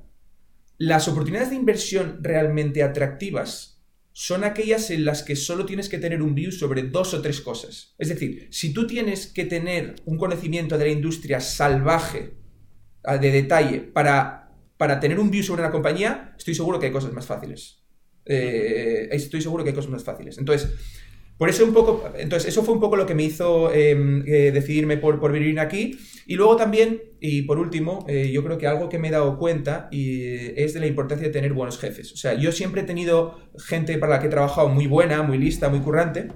las 0.79 1.07
oportunidades 1.07 1.51
de 1.51 1.57
inversión 1.57 2.17
realmente 2.23 2.81
atractivas 2.81 3.70
son 4.13 4.43
aquellas 4.43 4.89
en 4.91 5.05
las 5.05 5.23
que 5.23 5.35
solo 5.35 5.65
tienes 5.65 5.89
que 5.89 5.97
tener 5.97 6.21
un 6.21 6.35
view 6.35 6.51
sobre 6.51 6.83
dos 6.83 7.13
o 7.13 7.21
tres 7.21 7.41
cosas. 7.41 7.95
Es 7.97 8.09
decir, 8.09 8.47
si 8.51 8.73
tú 8.73 8.85
tienes 8.87 9.27
que 9.27 9.45
tener 9.45 9.95
un 10.05 10.17
conocimiento 10.17 10.77
de 10.77 10.85
la 10.85 10.91
industria 10.91 11.39
salvaje, 11.39 12.33
ah, 13.03 13.17
de 13.17 13.31
detalle, 13.31 13.79
para, 13.79 14.51
para 14.77 14.99
tener 14.99 15.19
un 15.19 15.31
view 15.31 15.43
sobre 15.43 15.61
una 15.61 15.71
compañía, 15.71 16.35
estoy 16.37 16.55
seguro 16.55 16.79
que 16.79 16.87
hay 16.87 16.91
cosas 16.91 17.13
más 17.13 17.25
fáciles. 17.25 17.81
Eh, 18.25 19.09
estoy 19.11 19.41
seguro 19.41 19.63
que 19.63 19.69
hay 19.69 19.75
cosas 19.75 19.91
más 19.91 20.03
fáciles. 20.03 20.37
Entonces, 20.37 20.69
por 21.41 21.49
eso 21.49 21.65
un 21.65 21.73
poco, 21.73 22.03
entonces 22.19 22.49
eso 22.49 22.61
fue 22.61 22.75
un 22.75 22.79
poco 22.79 22.95
lo 22.95 23.07
que 23.07 23.15
me 23.15 23.23
hizo 23.23 23.73
em, 23.73 24.23
eh, 24.27 24.51
decidirme 24.51 24.97
por, 24.97 25.19
por 25.19 25.31
vivir 25.31 25.59
aquí. 25.59 25.97
Y 26.27 26.35
luego 26.35 26.55
también, 26.55 27.01
y 27.19 27.41
por 27.41 27.57
último, 27.57 28.05
eh, 28.07 28.29
yo 28.31 28.43
creo 28.43 28.59
que 28.59 28.67
algo 28.67 28.89
que 28.89 28.99
me 28.99 29.07
he 29.07 29.11
dado 29.11 29.39
cuenta 29.39 29.87
y, 29.91 30.21
es 30.55 30.75
de 30.75 30.79
la 30.79 30.85
importancia 30.85 31.25
de 31.25 31.33
tener 31.33 31.53
buenos 31.53 31.79
jefes. 31.79 32.13
O 32.13 32.15
sea, 32.15 32.35
yo 32.35 32.51
siempre 32.51 32.81
he 32.81 32.83
tenido 32.83 33.39
gente 33.57 33.97
para 33.97 34.13
la 34.13 34.19
que 34.19 34.27
he 34.27 34.29
trabajado 34.29 34.69
muy 34.69 34.85
buena, 34.85 35.23
muy 35.23 35.39
lista, 35.39 35.67
muy 35.67 35.79
currante, 35.79 36.27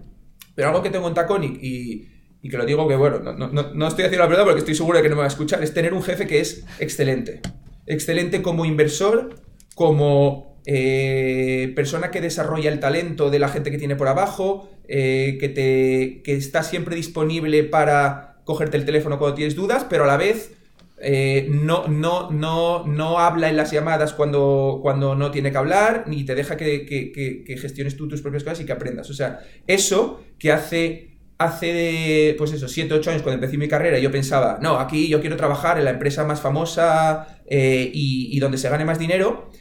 pero 0.56 0.70
algo 0.70 0.82
que 0.82 0.90
tengo 0.90 1.08
en 1.08 1.14
Taconic 1.14 1.62
y, 1.62 2.08
y 2.42 2.50
que 2.50 2.58
lo 2.58 2.66
digo 2.66 2.88
que, 2.88 2.96
bueno, 2.96 3.20
no, 3.20 3.48
no, 3.48 3.74
no, 3.76 3.88
estoy 3.88 4.06
haciendo 4.06 4.24
la 4.24 4.30
verdad 4.30 4.44
porque 4.44 4.62
estoy 4.62 4.74
seguro 4.74 4.98
de 4.98 5.04
que 5.04 5.10
no 5.10 5.18
me 5.18 5.20
va 5.20 5.26
a 5.26 5.28
escuchar, 5.28 5.62
es 5.64 5.72
tener 5.72 5.94
un 5.94 6.02
jefe 6.02 6.26
que 6.26 6.40
es 6.40 6.66
excelente. 6.80 7.42
Excelente 7.86 8.42
como 8.42 8.66
inversor, 8.66 9.36
como 9.76 10.56
eh, 10.66 11.74
persona 11.76 12.10
que 12.10 12.22
desarrolla 12.22 12.72
el 12.72 12.80
talento 12.80 13.30
de 13.30 13.38
la 13.38 13.50
gente 13.50 13.70
que 13.70 13.78
tiene 13.78 13.96
por 13.96 14.08
abajo, 14.08 14.68
eh, 14.88 15.38
que, 15.40 15.50
te, 15.50 16.22
que 16.24 16.34
está 16.34 16.64
siempre 16.64 16.96
disponible 16.96 17.64
para 17.64 18.42
cogerte 18.46 18.78
el 18.78 18.86
teléfono 18.86 19.18
cuando 19.18 19.36
tienes 19.36 19.56
dudas, 19.56 19.86
pero 19.90 20.04
a 20.04 20.08
la 20.08 20.18
vez 20.18 20.56
eh, 20.98 21.48
no, 21.50 21.88
no, 21.88 22.32
no, 22.32 22.86
no 22.86 23.20
habla 23.20 23.50
en 23.50 23.58
las 23.58 23.72
llamadas 23.72 24.14
cuando, 24.14 24.80
cuando 24.82 25.14
no 25.16 25.30
tiene 25.32 25.52
que 25.52 25.58
hablar, 25.58 26.06
ni 26.08 26.24
te 26.24 26.36
deja 26.36 26.56
que, 26.56 26.86
que, 26.86 27.58
gestiones 27.58 27.98
tú 27.98 28.08
tus 28.08 28.22
propias 28.22 28.44
cosas 28.44 28.62
y 28.62 28.66
que 28.66 28.72
aprendas. 28.72 29.10
O 29.10 29.14
sea, 29.14 29.42
eso 29.68 30.24
que 30.40 30.52
hace, 30.52 31.18
hace 31.38 32.34
pues 32.38 32.54
eso, 32.54 32.68
7, 32.68 32.94
8 32.94 33.10
años 33.10 33.24
cuando 33.24 33.36
empecé 33.36 33.58
mi 33.58 33.68
carrera, 33.68 34.00
yo 34.00 34.12
pensaba, 34.12 34.58
no, 34.62 34.80
aquí 34.80 35.10
yo 35.10 35.20
quiero 35.20 35.36
trabajar 35.36 35.78
en 35.78 35.86
la 35.86 35.92
empresa 35.92 36.24
más 36.24 36.40
famosa 36.40 37.42
eh, 37.46 37.90
y, 37.94 38.36
y 38.36 38.40
donde 38.40 38.58
se 38.58 38.70
gane 38.70 38.86
más 38.86 39.00
dinero. 39.00 39.52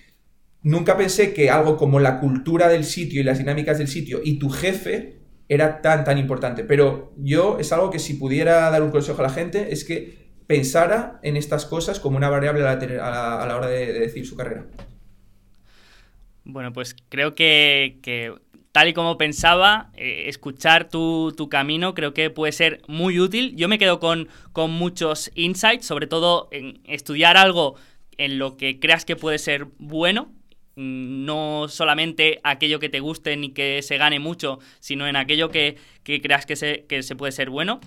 Nunca 0.64 0.96
pensé 0.96 1.34
que 1.34 1.50
algo 1.50 1.76
como 1.76 2.00
la 2.00 2.18
cultura 2.20 2.68
del 2.68 2.84
sitio 2.84 3.20
y 3.20 3.24
las 3.24 3.36
dinámicas 3.36 3.76
del 3.76 3.86
sitio 3.86 4.22
y 4.24 4.38
tu 4.38 4.48
jefe 4.48 5.18
era 5.46 5.82
tan, 5.82 6.04
tan 6.04 6.16
importante. 6.16 6.64
Pero 6.64 7.12
yo 7.18 7.58
es 7.60 7.70
algo 7.70 7.90
que 7.90 7.98
si 7.98 8.14
pudiera 8.14 8.70
dar 8.70 8.82
un 8.82 8.90
consejo 8.90 9.20
a 9.20 9.24
la 9.24 9.30
gente 9.30 9.74
es 9.74 9.84
que 9.84 10.24
pensara 10.46 11.20
en 11.22 11.36
estas 11.36 11.66
cosas 11.66 12.00
como 12.00 12.16
una 12.16 12.30
variable 12.30 12.62
a 12.62 13.46
la, 13.46 13.56
hora 13.56 13.66
de, 13.66 13.92
decir 13.92 14.26
su 14.26 14.36
carrera. 14.36 14.64
Bueno, 16.44 16.72
pues 16.72 16.96
creo 17.10 17.34
que, 17.34 18.32
tal 18.72 18.88
y 18.88 18.94
como 18.94 19.18
pensaba, 19.18 19.90
eh, 19.98 20.24
escuchar 20.28 20.88
tu, 20.88 21.34
camino 21.50 21.92
creo 21.92 22.14
que 22.14 22.30
puede 22.30 22.52
ser 22.52 22.80
muy 22.88 23.20
útil. 23.20 23.54
Yo 23.54 23.68
me 23.68 23.78
quedo 23.78 24.00
con, 24.00 24.28
con 24.52 24.70
muchos 24.70 25.30
insights, 25.34 25.84
sobre 25.84 26.06
todo 26.06 26.48
en 26.52 26.80
estudiar 26.84 27.36
algo 27.36 27.76
en 28.16 28.38
lo 28.38 28.56
que 28.56 28.80
creas 28.80 29.04
que 29.04 29.16
puede 29.16 29.38
ser 29.38 29.66
bueno, 29.78 30.32
no 30.76 31.66
solamente 31.68 32.40
aquello 32.44 32.80
que 32.80 32.88
te 32.88 33.00
guste 33.00 33.36
ni 33.36 33.50
que 33.50 33.82
se 33.82 33.96
gane 33.96 34.18
mucho, 34.18 34.58
sino 34.80 35.06
en 35.06 35.16
aquello 35.16 35.50
que, 35.50 35.78
creas 36.04 36.46
que 36.46 36.56
se, 36.56 36.84
que 36.88 37.02
se 37.02 37.16
puede 37.16 37.32
ser 37.32 37.50
bueno. 37.50 37.80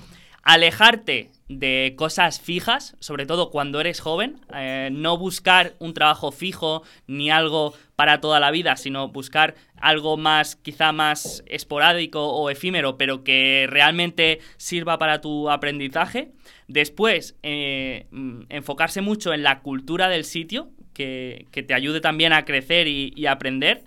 Alejarte 0.44 1.30
de 1.50 1.94
cosas 1.98 2.40
fijas, 2.40 2.96
sobre 3.00 3.26
todo 3.26 3.52
cuando 3.52 3.82
eres 3.82 4.00
joven, 4.00 4.40
eh, 4.56 4.88
no 4.94 5.18
buscar 5.18 5.74
un 5.80 5.94
trabajo 5.94 6.32
fijo 6.32 6.84
ni 7.06 7.30
algo 7.30 7.74
para 7.98 8.22
toda 8.22 8.40
la 8.40 8.50
vida, 8.50 8.78
sino 8.78 9.10
buscar 9.10 9.56
algo 9.76 10.16
más, 10.16 10.56
quizá 10.56 10.94
más 10.94 11.44
esporádico 11.48 12.30
o 12.30 12.50
efímero, 12.50 12.98
pero 12.98 13.26
que 13.26 13.66
realmente 13.70 14.40
sirva 14.56 14.98
para 14.98 15.20
tu 15.20 15.50
aprendizaje. 15.50 16.32
Después, 16.70 17.36
eh, 17.44 18.08
mm, 18.12 18.44
enfocarse 18.48 19.02
mucho 19.02 19.34
en 19.34 19.44
la 19.44 19.60
cultura 19.60 20.08
del 20.08 20.24
sitio, 20.24 20.70
que, 20.98 21.64
te 21.68 21.74
ayude 21.74 22.02
también 22.02 22.34
a 22.34 22.44
crecer 22.44 22.88
y, 22.88 23.26
aprender. 23.28 23.84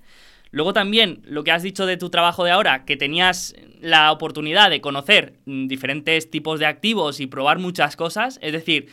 Luego 0.53 0.73
también 0.73 1.21
lo 1.25 1.45
que 1.45 1.53
has 1.53 1.63
dicho 1.63 1.87
de 1.87 1.97
tu 1.97 2.11
trabajo 2.11 2.45
de 2.45 2.51
ahora, 2.51 2.85
que 2.85 2.97
tenías 2.97 3.55
la 3.81 4.11
oportunidad 4.13 4.71
de 4.71 4.81
conocer 4.81 5.35
mm, 5.47 5.67
diferentes 5.67 6.31
tipos 6.31 6.59
de 6.59 6.67
activos 6.67 7.21
y 7.21 7.27
probar 7.27 7.59
muchas 7.59 7.97
cosas, 7.97 8.39
es 8.43 8.53
decir, 8.53 8.89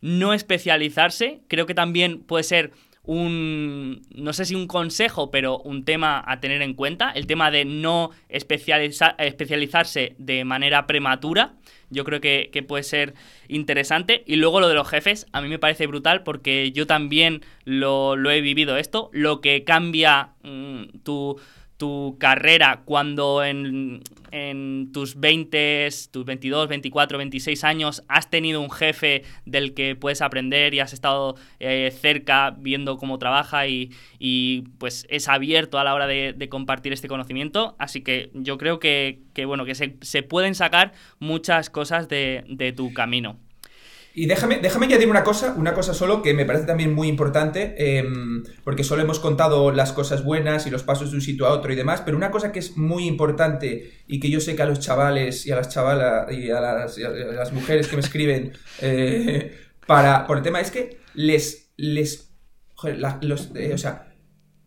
no 0.00 0.32
especializarse, 0.32 1.40
creo 1.48 1.66
que 1.66 1.74
también 1.74 2.20
puede 2.20 2.44
ser 2.44 2.72
un, 3.02 4.02
no 4.14 4.32
sé 4.32 4.46
si 4.46 4.54
un 4.54 4.66
consejo, 4.66 5.30
pero 5.30 5.58
un 5.58 5.84
tema 5.84 6.24
a 6.26 6.40
tener 6.40 6.62
en 6.62 6.72
cuenta, 6.74 7.10
el 7.10 7.26
tema 7.26 7.50
de 7.50 7.66
no 7.66 8.10
especializarse 8.28 10.14
de 10.18 10.44
manera 10.44 10.86
prematura, 10.86 11.54
yo 11.94 12.04
creo 12.04 12.20
que, 12.20 12.64
puede 12.68 12.82
ser 12.82 13.14
interesante. 13.48 14.22
Y 14.26 14.36
luego 14.36 14.60
lo 14.60 14.68
de 14.68 14.74
los 14.74 14.88
jefes, 14.88 15.26
a 15.32 15.40
mí 15.40 15.48
me 15.48 15.58
parece 15.58 15.86
brutal 15.86 16.22
porque 16.22 16.72
yo 16.72 16.86
también 16.86 17.42
lo, 17.64 18.14
he 18.30 18.40
vivido 18.40 18.76
esto, 18.76 19.08
lo 19.12 19.40
que 19.40 19.64
cambia 19.64 20.30
mm, 20.42 20.98
tu 21.02 21.40
tu 21.76 22.16
carrera 22.18 22.82
cuando 22.84 23.44
en, 23.44 24.02
tus 24.92 25.20
20, 25.20 25.88
tus 26.10 26.24
22, 26.24 26.68
24, 26.68 27.18
26 27.18 27.64
años 27.64 28.02
has 28.08 28.30
tenido 28.30 28.60
un 28.60 28.70
jefe 28.70 29.22
del 29.44 29.74
que 29.74 29.94
puedes 29.94 30.22
aprender 30.22 30.74
y 30.74 30.80
has 30.80 30.92
estado 30.92 31.36
eh, 31.60 31.92
cerca 32.00 32.50
viendo 32.58 32.96
cómo 32.96 33.18
trabaja 33.18 33.68
y, 33.68 33.92
pues 34.78 35.06
es 35.08 35.28
abierto 35.28 35.78
a 35.78 35.84
la 35.84 35.94
hora 35.94 36.06
de, 36.06 36.48
compartir 36.48 36.92
este 36.92 37.08
conocimiento. 37.08 37.76
Así 37.78 38.02
que 38.02 38.30
yo 38.34 38.58
creo 38.58 38.78
que, 38.78 39.20
bueno, 39.46 39.64
que 39.64 39.74
se, 39.74 40.22
pueden 40.22 40.54
sacar 40.54 40.92
muchas 41.18 41.70
cosas 41.70 42.08
de, 42.08 42.44
de 42.48 42.72
tu 42.72 42.92
camino. 42.92 43.38
Y 44.16 44.26
déjame, 44.26 44.58
déjame 44.58 44.86
añadir 44.86 45.08
una 45.08 45.24
cosa, 45.24 45.54
una 45.58 45.74
cosa 45.74 45.92
solo 45.92 46.22
que 46.22 46.34
me 46.34 46.44
parece 46.44 46.66
también 46.66 46.94
muy 46.94 47.08
importante, 47.08 47.74
em, 47.98 48.44
porque 48.62 48.84
solo 48.84 49.02
hemos 49.02 49.18
contado 49.18 49.72
las 49.72 49.92
cosas 49.92 50.22
buenas 50.22 50.68
y 50.68 50.70
los 50.70 50.84
pasos 50.84 51.10
de 51.10 51.16
un 51.16 51.20
sitio 51.20 51.46
a 51.46 51.50
otro 51.50 51.72
y 51.72 51.76
demás, 51.76 52.00
pero 52.00 52.16
una 52.16 52.30
cosa 52.30 52.52
que 52.52 52.60
es 52.60 52.76
muy 52.76 53.08
importante 53.08 53.90
y 54.06 54.20
que 54.20 54.30
yo 54.30 54.38
sé 54.38 54.54
que 54.54 54.62
a 54.62 54.66
los 54.66 54.78
chavales 54.78 55.46
y 55.46 55.50
a 55.50 55.56
las 55.56 55.68
chavalas 55.68 56.30
y 56.32 56.48
a 56.48 56.60
las, 56.60 57.52
mujeres 57.52 57.88
que 57.88 57.96
me 57.96 58.02
escriben 58.02 58.52
eh, 58.80 59.58
para, 59.84 60.28
por 60.28 60.36
el 60.36 60.44
tema 60.44 60.60
es 60.60 60.70
que 60.70 61.00
les, 61.14 61.72
les, 61.76 62.30
eh, 62.84 63.72
o 63.74 63.78
sea, 63.78 64.14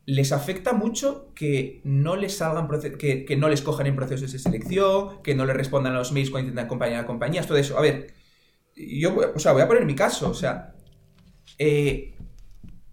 les 0.05 0.33
afecta 0.33 0.73
mucho 0.73 1.31
que 1.33 1.79
no 1.85 2.17
les 2.17 2.35
salgan 2.35 2.67
que, 2.97 3.23
que 3.23 3.35
no 3.37 3.47
les 3.47 3.61
cojan 3.61 3.87
en 3.87 3.95
procesos 3.95 4.33
de 4.33 4.39
selección, 4.39 5.21
que 5.23 5.35
no 5.35 5.45
les 5.45 5.55
respondan 5.55 5.93
a 5.93 5.99
los 5.99 6.11
mails 6.11 6.31
cuando 6.31 6.49
intentan 6.49 6.65
acompañar 6.65 7.03
a 7.03 7.07
compañías, 7.07 7.47
todo 7.47 7.57
eso. 7.57 7.77
A 7.77 7.81
ver, 7.81 8.16
yo, 8.77 9.15
o 9.35 9.39
sea, 9.39 9.53
voy 9.53 9.61
a 9.61 9.67
poner 9.67 9.85
mi 9.85 9.95
caso, 9.95 10.29
o 10.29 10.33
sea, 10.33 10.73
eh, 11.57 12.15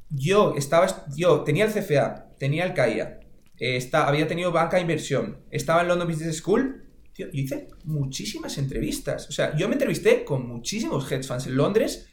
yo 0.08 0.54
estaba, 0.56 1.04
yo 1.16 1.42
tenía 1.42 1.66
el 1.66 1.72
CFA, 1.72 2.30
tenía 2.38 2.64
el 2.64 2.74
CAIA, 2.74 3.20
eh, 3.58 3.90
había 3.92 4.26
tenido 4.26 4.52
banca 4.52 4.76
de 4.76 4.82
inversión, 4.82 5.40
estaba 5.50 5.82
en 5.82 5.88
London 5.88 6.08
Business 6.08 6.38
School, 6.38 6.84
tío, 7.12 7.26
yo 7.32 7.40
hice 7.40 7.68
muchísimas 7.84 8.56
entrevistas, 8.58 9.28
o 9.28 9.32
sea, 9.32 9.56
yo 9.56 9.68
me 9.68 9.74
entrevisté 9.74 10.24
con 10.24 10.48
muchísimos 10.48 11.10
hedge 11.10 11.24
funds 11.24 11.46
en 11.46 11.56
Londres 11.56 12.08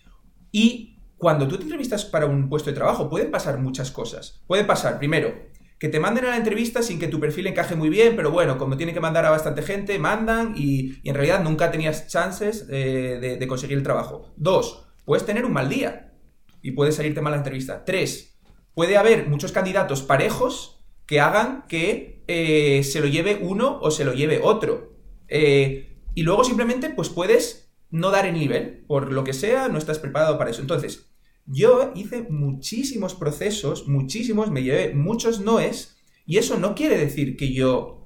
y 0.51 0.99
cuando 1.17 1.47
tú 1.47 1.55
te 1.57 1.63
entrevistas 1.63 2.03
para 2.03 2.25
un 2.25 2.49
puesto 2.49 2.71
de 2.71 2.75
trabajo 2.75 3.07
pueden 3.07 3.29
pasar 3.29 3.59
muchas 3.59 3.91
cosas. 3.91 4.41
Puede 4.47 4.63
pasar, 4.63 4.97
primero, 4.97 5.50
que 5.81 5.89
te 5.89 5.99
manden 5.99 6.25
a 6.25 6.29
la 6.29 6.37
entrevista 6.37 6.83
sin 6.83 6.99
que 6.99 7.07
tu 7.07 7.19
perfil 7.19 7.47
encaje 7.47 7.75
muy 7.75 7.89
bien, 7.89 8.15
pero 8.15 8.29
bueno, 8.29 8.59
como 8.59 8.77
tiene 8.77 8.93
que 8.93 8.99
mandar 8.99 9.25
a 9.25 9.31
bastante 9.31 9.63
gente, 9.63 9.97
mandan 9.97 10.53
y, 10.55 10.99
en 11.03 11.15
realidad 11.15 11.43
nunca 11.43 11.71
tenías 11.71 12.07
chances 12.07 12.67
eh, 12.69 13.37
de, 13.39 13.47
conseguir 13.47 13.79
el 13.79 13.83
trabajo. 13.83 14.31
Dos, 14.35 14.85
puedes 15.05 15.25
tener 15.25 15.43
un 15.43 15.53
mal 15.53 15.69
día 15.69 16.13
y 16.61 16.73
puede 16.73 16.91
salirte 16.91 17.21
mal 17.21 17.31
la 17.31 17.39
entrevista. 17.39 17.83
Tres, 17.83 18.39
puede 18.75 18.95
haber 18.95 19.27
muchos 19.27 19.51
candidatos 19.51 20.03
parejos 20.03 20.85
que 21.07 21.19
hagan 21.19 21.65
que 21.67 22.23
eh, 22.27 22.83
se 22.83 22.99
lo 22.99 23.07
lleve 23.07 23.39
uno 23.41 23.79
o 23.81 23.89
se 23.89 24.05
lo 24.05 24.13
lleve 24.13 24.39
otro. 24.43 24.93
Eh, 25.29 25.97
y 26.13 26.21
luego 26.21 26.43
simplemente 26.43 26.91
pues 26.91 27.09
puedes 27.09 27.73
no 27.89 28.11
dar 28.11 28.27
el 28.27 28.35
nivel, 28.35 28.85
por 28.87 29.11
lo 29.11 29.23
que 29.23 29.33
sea, 29.33 29.67
no 29.67 29.79
estás 29.79 29.97
preparado 29.97 30.37
para 30.37 30.51
eso. 30.51 30.61
Entonces, 30.61 31.10
Yo 31.45 31.91
hice 31.95 32.27
muchísimos 32.29 33.15
procesos, 33.15 33.87
muchísimos, 33.87 34.51
me 34.51 34.63
llevé 34.63 34.93
muchos 34.93 35.41
noes, 35.41 35.97
y 36.25 36.37
eso 36.37 36.57
no 36.57 36.75
quiere 36.75 36.97
decir 36.97 37.35
que 37.35 37.51
yo 37.51 38.01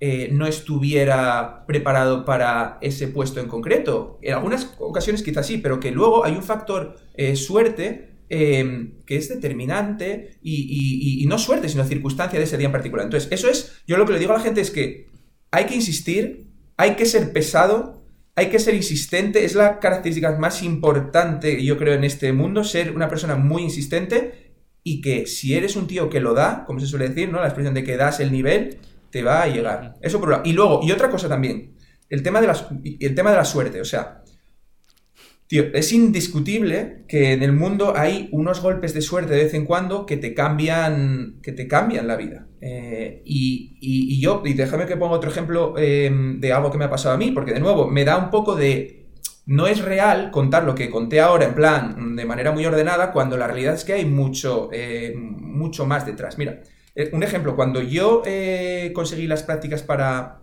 eh, 0.00 0.30
no 0.32 0.46
estuviera 0.46 1.66
preparado 1.66 2.24
para 2.24 2.78
ese 2.80 3.08
puesto 3.08 3.40
en 3.40 3.48
concreto. 3.48 4.18
En 4.22 4.34
algunas 4.34 4.74
ocasiones 4.78 5.22
quizás 5.22 5.46
sí, 5.46 5.58
pero 5.58 5.80
que 5.80 5.90
luego 5.90 6.24
hay 6.24 6.34
un 6.34 6.42
factor 6.42 6.96
eh, 7.14 7.34
suerte 7.34 8.24
eh, 8.30 8.92
que 9.06 9.16
es 9.16 9.28
determinante 9.28 10.38
y, 10.40 11.22
y, 11.22 11.26
no 11.26 11.38
suerte, 11.38 11.68
sino 11.68 11.84
circunstancia 11.84 12.38
de 12.38 12.44
ese 12.44 12.58
día 12.58 12.66
en 12.66 12.72
particular. 12.72 13.06
Entonces, 13.06 13.32
eso 13.32 13.48
es, 13.48 13.82
yo 13.86 13.96
lo 13.96 14.06
que 14.06 14.12
le 14.12 14.18
digo 14.18 14.32
a 14.32 14.36
la 14.36 14.42
gente 14.42 14.60
es 14.60 14.70
que 14.70 15.08
hay 15.50 15.66
que 15.66 15.74
insistir, 15.74 16.46
hay 16.76 16.94
que 16.94 17.06
ser 17.06 17.32
pesado, 17.32 17.97
hay 18.38 18.50
que 18.50 18.60
ser 18.60 18.74
insistente, 18.74 19.44
es 19.44 19.56
la 19.56 19.80
característica 19.80 20.30
más 20.38 20.62
importante, 20.62 21.60
yo 21.64 21.76
creo, 21.76 21.94
en 21.94 22.04
este 22.04 22.32
mundo, 22.32 22.62
ser 22.62 22.94
una 22.94 23.08
persona 23.08 23.34
muy 23.34 23.62
insistente 23.62 24.52
y 24.84 25.00
que 25.00 25.26
si 25.26 25.54
eres 25.54 25.74
un 25.74 25.88
tío 25.88 26.08
que 26.08 26.20
lo 26.20 26.34
da, 26.34 26.64
como 26.64 26.78
se 26.78 26.86
suele 26.86 27.08
decir, 27.08 27.30
¿no? 27.30 27.40
La 27.40 27.46
expresión 27.46 27.74
de 27.74 27.82
que 27.82 27.96
das 27.96 28.20
el 28.20 28.30
nivel, 28.30 28.78
te 29.10 29.24
va 29.24 29.42
a 29.42 29.48
llegar. 29.48 29.96
Eso 30.02 30.20
por 30.20 30.42
Y 30.44 30.52
luego, 30.52 30.78
y 30.84 30.92
otra 30.92 31.10
cosa 31.10 31.28
también, 31.28 31.74
el 32.08 32.22
tema 32.22 32.40
de, 32.40 32.46
las, 32.46 32.66
el 33.00 33.14
tema 33.16 33.30
de 33.30 33.36
la 33.36 33.44
suerte, 33.44 33.80
o 33.80 33.84
sea, 33.84 34.22
Tío, 35.48 35.64
es 35.72 35.92
indiscutible 35.92 37.04
que 37.08 37.32
en 37.32 37.42
el 37.42 37.52
mundo 37.52 37.94
hay 37.96 38.28
unos 38.32 38.60
golpes 38.60 38.92
de 38.92 39.00
suerte 39.00 39.32
de 39.32 39.44
vez 39.44 39.54
en 39.54 39.64
cuando 39.64 40.04
que 40.04 40.18
te 40.18 40.34
cambian, 40.34 41.40
que 41.42 41.52
te 41.52 41.66
cambian 41.66 42.06
la 42.06 42.16
vida. 42.16 42.47
Eh, 42.60 43.22
y, 43.24 44.20
yo, 44.20 44.42
y 44.44 44.54
déjame 44.54 44.86
que 44.86 44.96
ponga 44.96 45.14
otro 45.14 45.30
ejemplo 45.30 45.74
em, 45.78 46.40
de 46.40 46.52
algo 46.52 46.70
que 46.70 46.78
me 46.78 46.84
ha 46.84 46.90
pasado 46.90 47.14
a 47.14 47.18
mí, 47.18 47.30
porque 47.30 47.52
de 47.52 47.60
nuevo, 47.60 47.86
me 47.86 48.04
da 48.04 48.16
un 48.16 48.30
poco 48.30 48.54
de... 48.54 49.06
No 49.46 49.66
es 49.66 49.80
real 49.80 50.30
contar 50.30 50.64
lo 50.64 50.74
que 50.74 50.90
conté 50.90 51.20
ahora 51.20 51.46
en 51.46 51.54
plan 51.54 52.16
de 52.16 52.24
manera 52.26 52.52
muy 52.52 52.66
ordenada 52.66 53.12
cuando 53.12 53.38
la 53.38 53.46
realidad 53.46 53.74
es 53.74 53.84
que 53.84 53.94
hay 53.94 54.04
mucho, 54.04 54.68
eh, 54.72 55.14
mucho 55.16 55.86
más 55.86 56.04
detrás. 56.04 56.36
Mira, 56.36 56.60
eh, 56.94 57.08
un 57.14 57.22
ejemplo, 57.22 57.56
cuando 57.56 57.80
yo 57.80 58.22
conseguí 58.92 59.26
las 59.26 59.42
prácticas 59.44 59.82
para, 59.82 60.42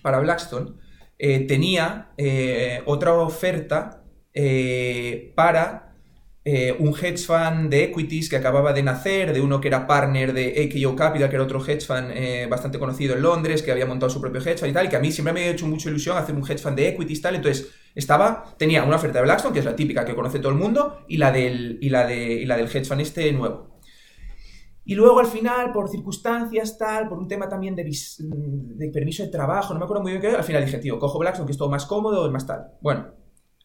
para 0.00 0.20
Blackstone, 0.20 0.72
tenía 1.18 2.12
otra 2.86 3.12
oferta 3.14 4.02
para 5.34 5.87
eh, 6.50 6.74
un 6.78 6.94
hedge 6.94 7.26
fund 7.26 7.68
de 7.68 7.84
equities 7.84 8.30
que 8.30 8.36
acababa 8.36 8.72
de 8.72 8.82
nacer, 8.82 9.34
de 9.34 9.40
uno 9.42 9.60
que 9.60 9.68
era 9.68 9.86
partner 9.86 10.32
de 10.32 10.46
AKO 10.64 10.96
Capital, 10.96 11.28
que 11.28 11.36
era 11.36 11.44
otro 11.44 11.62
hedge 11.62 11.84
fund 11.84 12.10
eh, 12.14 12.46
bastante 12.48 12.78
conocido 12.78 13.14
en 13.14 13.20
Londres, 13.20 13.62
que 13.62 13.70
había 13.70 13.84
montado 13.84 14.08
su 14.08 14.18
propio 14.18 14.40
hedge 14.40 14.56
fund 14.56 14.70
y 14.70 14.72
tal, 14.72 14.86
y 14.86 14.88
que 14.88 14.96
a 14.96 14.98
mí 14.98 15.12
siempre 15.12 15.34
me 15.34 15.40
ha 15.42 15.50
hecho 15.50 15.66
mucha 15.66 15.90
ilusión 15.90 16.16
hacer 16.16 16.34
un 16.34 16.40
hedge 16.40 16.56
fund 16.56 16.74
de 16.74 16.88
equities 16.88 17.18
y 17.18 17.20
tal, 17.20 17.34
entonces 17.34 17.70
estaba, 17.94 18.54
tenía 18.56 18.82
una 18.82 18.96
oferta 18.96 19.18
de 19.18 19.24
Blackstone, 19.24 19.52
que 19.52 19.58
es 19.58 19.66
la 19.66 19.76
típica 19.76 20.06
que 20.06 20.14
conoce 20.14 20.38
todo 20.38 20.50
el 20.50 20.56
mundo, 20.56 21.04
y 21.06 21.18
la 21.18 21.30
del, 21.32 21.76
y 21.82 21.90
la 21.90 22.06
de, 22.06 22.16
y 22.16 22.46
la 22.46 22.56
del 22.56 22.66
hedge 22.66 22.86
fund 22.86 23.02
este 23.02 23.30
nuevo. 23.32 23.78
Y 24.86 24.94
luego 24.94 25.20
al 25.20 25.26
final, 25.26 25.70
por 25.70 25.90
circunstancias, 25.90 26.78
tal, 26.78 27.10
por 27.10 27.18
un 27.18 27.28
tema 27.28 27.46
también 27.46 27.76
de, 27.76 27.82
permiso 28.90 29.22
de 29.22 29.28
trabajo, 29.28 29.74
no 29.74 29.80
me 29.80 29.84
acuerdo 29.84 30.02
muy 30.02 30.12
bien 30.12 30.22
qué, 30.22 30.28
al 30.28 30.44
final 30.44 30.64
dije, 30.64 30.78
tío, 30.78 30.98
cojo 30.98 31.18
Blackstone, 31.18 31.44
que 31.44 31.52
es 31.52 31.58
todo 31.58 31.68
más 31.68 31.84
cómodo, 31.84 32.24
es 32.24 32.32
más 32.32 32.46
tal. 32.46 32.72
Bueno, 32.80 33.08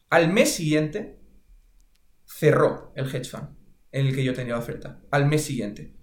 al 0.10 0.34
mes 0.34 0.54
siguiente 0.54 1.23
cerró 2.44 2.91
el 2.98 3.06
hedge 3.06 3.30
fund 3.30 3.48
en 3.94 4.08
el 4.08 4.14
que 4.14 4.24
yo 4.24 4.34
tenía 4.34 4.56
la 4.56 4.60
oferta. 4.60 5.00
Al 5.12 5.28
mes 5.28 5.46
siguiente. 5.46 5.94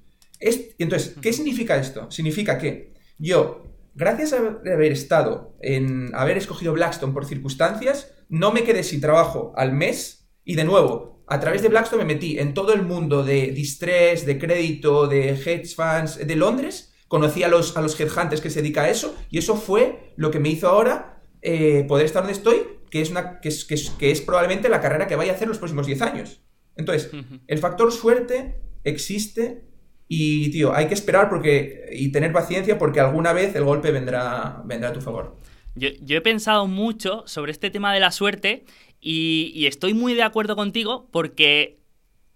entonces, 0.78 1.16
¿qué 1.20 1.34
significa 1.34 1.76
esto? 1.76 2.10
Significa 2.10 2.56
que 2.56 2.94
yo, 3.18 3.76
gracias 3.94 4.32
a 4.32 4.38
haber 4.38 4.92
estado 4.92 5.54
en 5.60 6.14
haber 6.14 6.38
escogido 6.38 6.72
Blackstone 6.72 7.12
por 7.12 7.26
circunstancias, 7.26 8.10
no 8.30 8.52
me 8.52 8.64
quedé 8.64 8.84
sin 8.84 9.02
trabajo 9.02 9.52
al 9.54 9.72
mes 9.72 10.30
y 10.42 10.54
de 10.54 10.64
nuevo, 10.64 11.22
a 11.26 11.40
través 11.40 11.60
de 11.60 11.68
Blackstone 11.68 12.04
me 12.04 12.14
metí 12.14 12.38
en 12.38 12.54
todo 12.54 12.72
el 12.72 12.82
mundo 12.82 13.22
de 13.22 13.48
distress, 13.48 14.24
de 14.24 14.38
crédito, 14.38 15.08
de 15.08 15.30
hedge 15.32 15.74
funds 15.74 16.26
de 16.26 16.36
Londres, 16.36 16.94
conocí 17.06 17.42
a 17.42 17.48
los, 17.48 17.76
a 17.76 17.82
los 17.82 18.00
headhunters 18.00 18.40
que 18.40 18.48
se 18.48 18.62
dedican 18.62 18.86
a 18.86 18.88
eso 18.88 19.14
y 19.28 19.36
eso 19.36 19.56
fue 19.56 20.14
lo 20.16 20.30
que 20.30 20.40
me 20.40 20.48
hizo 20.48 20.68
ahora 20.68 21.22
eh, 21.42 21.84
poder 21.86 22.06
estar 22.06 22.22
donde 22.22 22.38
estoy 22.38 22.79
que 22.90 23.00
es, 23.00 23.10
una, 23.10 23.40
que 23.40 23.48
es, 23.48 23.64
que 23.64 24.10
es, 24.10 24.20
probablemente 24.20 24.68
la 24.68 24.80
carrera 24.80 25.06
que 25.06 25.16
vaya 25.16 25.32
a 25.32 25.34
hacer 25.34 25.48
los 25.48 25.58
próximos 25.58 25.86
10 25.86 26.02
años. 26.02 26.40
Entonces, 26.76 27.10
el 27.46 27.58
factor 27.58 27.92
suerte 27.92 28.60
existe 28.84 29.64
y, 30.08 30.50
tío, 30.50 30.74
hay 30.74 30.88
que 30.88 30.94
esperar 30.94 31.28
porque, 31.28 31.88
y 31.92 32.10
tener 32.10 32.32
paciencia 32.32 32.78
porque 32.78 33.00
alguna 33.00 33.32
vez 33.32 33.54
el 33.54 33.64
golpe 33.64 33.90
vendrá, 33.90 34.62
vendrá 34.64 34.88
a 34.90 34.92
tu 34.92 35.00
favor. 35.00 35.36
Yo, 35.76 36.16
he 36.16 36.20
pensado 36.20 36.66
mucho 36.66 37.22
sobre 37.26 37.52
este 37.52 37.70
tema 37.70 37.94
de 37.94 38.00
la 38.00 38.10
suerte 38.10 38.64
y, 39.00 39.52
y 39.54 39.66
estoy 39.66 39.94
muy 39.94 40.14
de 40.14 40.22
acuerdo 40.22 40.56
contigo 40.56 41.08
porque 41.12 41.78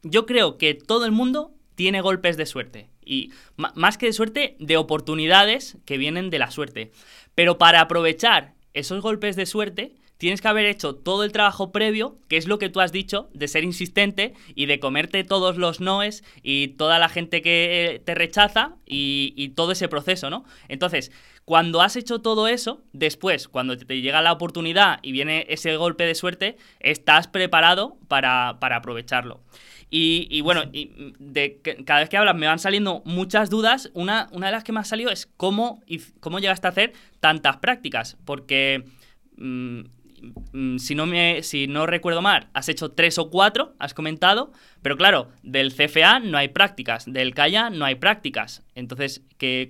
yo 0.03 0.25
creo 0.25 0.57
que 0.57 0.75
todo 0.75 1.05
el 1.05 1.13
mundo 1.13 1.53
tiene 1.75 2.01
golpes 2.01 2.37
de 2.37 2.47
suerte. 2.47 2.91
Y 3.05 3.33
más 3.57 3.99
que 3.99 4.07
de 4.07 4.13
suerte, 4.13 4.57
de 4.61 4.77
oportunidades 4.77 5.77
que 5.85 5.99
vienen 5.99 6.31
de 6.31 6.39
la 6.39 6.51
suerte. 6.51 6.93
Pero 7.35 7.59
para 7.59 7.81
aprovechar 7.81 8.55
esos 8.73 9.03
golpes 9.03 9.37
de 9.37 9.47
suerte, 9.47 9.95
tienes 10.25 10.41
que 10.41 10.49
haber 10.49 10.65
hecho 10.65 10.95
todo 10.95 11.23
el 11.23 11.33
trabajo 11.33 11.71
previo, 11.71 12.17
que 12.29 12.39
es 12.39 12.47
lo 12.47 12.59
que 12.59 12.71
tú 12.71 12.81
has 12.81 12.93
dicho, 12.93 13.29
de 13.35 13.47
ser 13.47 13.63
insistente 13.63 14.33
y 14.55 14.65
de 14.65 14.81
comerte 14.81 15.23
todos 15.23 15.59
los 15.59 15.81
noes 15.81 16.25
y 16.43 16.69
toda 16.69 16.99
la 16.99 17.11
gente 17.11 17.43
que 17.43 17.97
eh, 17.97 17.99
te 17.99 18.15
rechaza 18.15 18.77
y, 18.87 19.51
todo 19.55 19.73
ese 19.73 19.87
proceso, 19.87 20.31
¿no? 20.31 20.47
Entonces, 20.69 21.13
cuando 21.45 21.83
has 21.83 21.97
hecho 21.97 22.23
todo 22.23 22.49
eso, 22.49 22.83
después, 22.95 23.49
cuando 23.49 23.77
te 23.77 24.01
llega 24.01 24.23
la 24.23 24.33
oportunidad 24.33 24.99
y 25.03 25.13
viene 25.13 25.45
ese 25.51 25.77
golpe 25.77 26.07
de 26.07 26.15
suerte, 26.15 26.57
estás 26.81 27.29
preparado 27.29 27.99
para, 28.09 28.49
aprovecharlo. 28.49 29.43
Y, 29.91 30.41
bueno, 30.41 30.63
de, 30.73 31.61
cada 31.85 32.01
vez 32.01 32.09
que 32.09 32.17
hablas 32.17 32.35
me 32.35 32.47
van 32.47 32.59
saliendo 32.59 33.03
muchas 33.05 33.51
dudas. 33.51 33.91
Una, 33.93 34.29
una 34.33 34.47
de 34.47 34.53
las 34.53 34.65
que 34.65 34.73
me 34.73 34.81
ha 34.81 34.85
salido 34.85 35.11
es 35.11 35.27
cómo, 35.37 35.83
cómo 36.21 36.39
llegaste 36.39 36.67
a 36.67 36.71
hacer 36.71 36.95
tantas 37.21 37.59
prácticas, 37.59 38.17
porque... 38.25 38.85
Mm, 39.37 39.83
si 40.79 40.95
no, 40.95 41.07
me, 41.07 41.43
si 41.43 41.67
no 41.67 41.87
recuerdo 41.87 42.23
mal, 42.23 42.49
has 42.53 42.69
hecho 42.69 42.93
tres 42.93 43.19
o 43.19 43.31
cuatro, 43.31 43.75
has 43.79 43.95
comentado, 43.95 44.53
pero 44.83 44.97
claro, 44.97 45.29
del 45.43 45.73
CFA 45.73 46.21
no 46.21 46.39
hay 46.39 46.49
prácticas, 46.49 47.05
del 47.07 47.35
CAIA 47.35 47.71
no 47.71 47.85
hay 47.85 47.97
prácticas. 47.97 48.63
Entonces, 48.75 49.23
¿qué, 49.39 49.69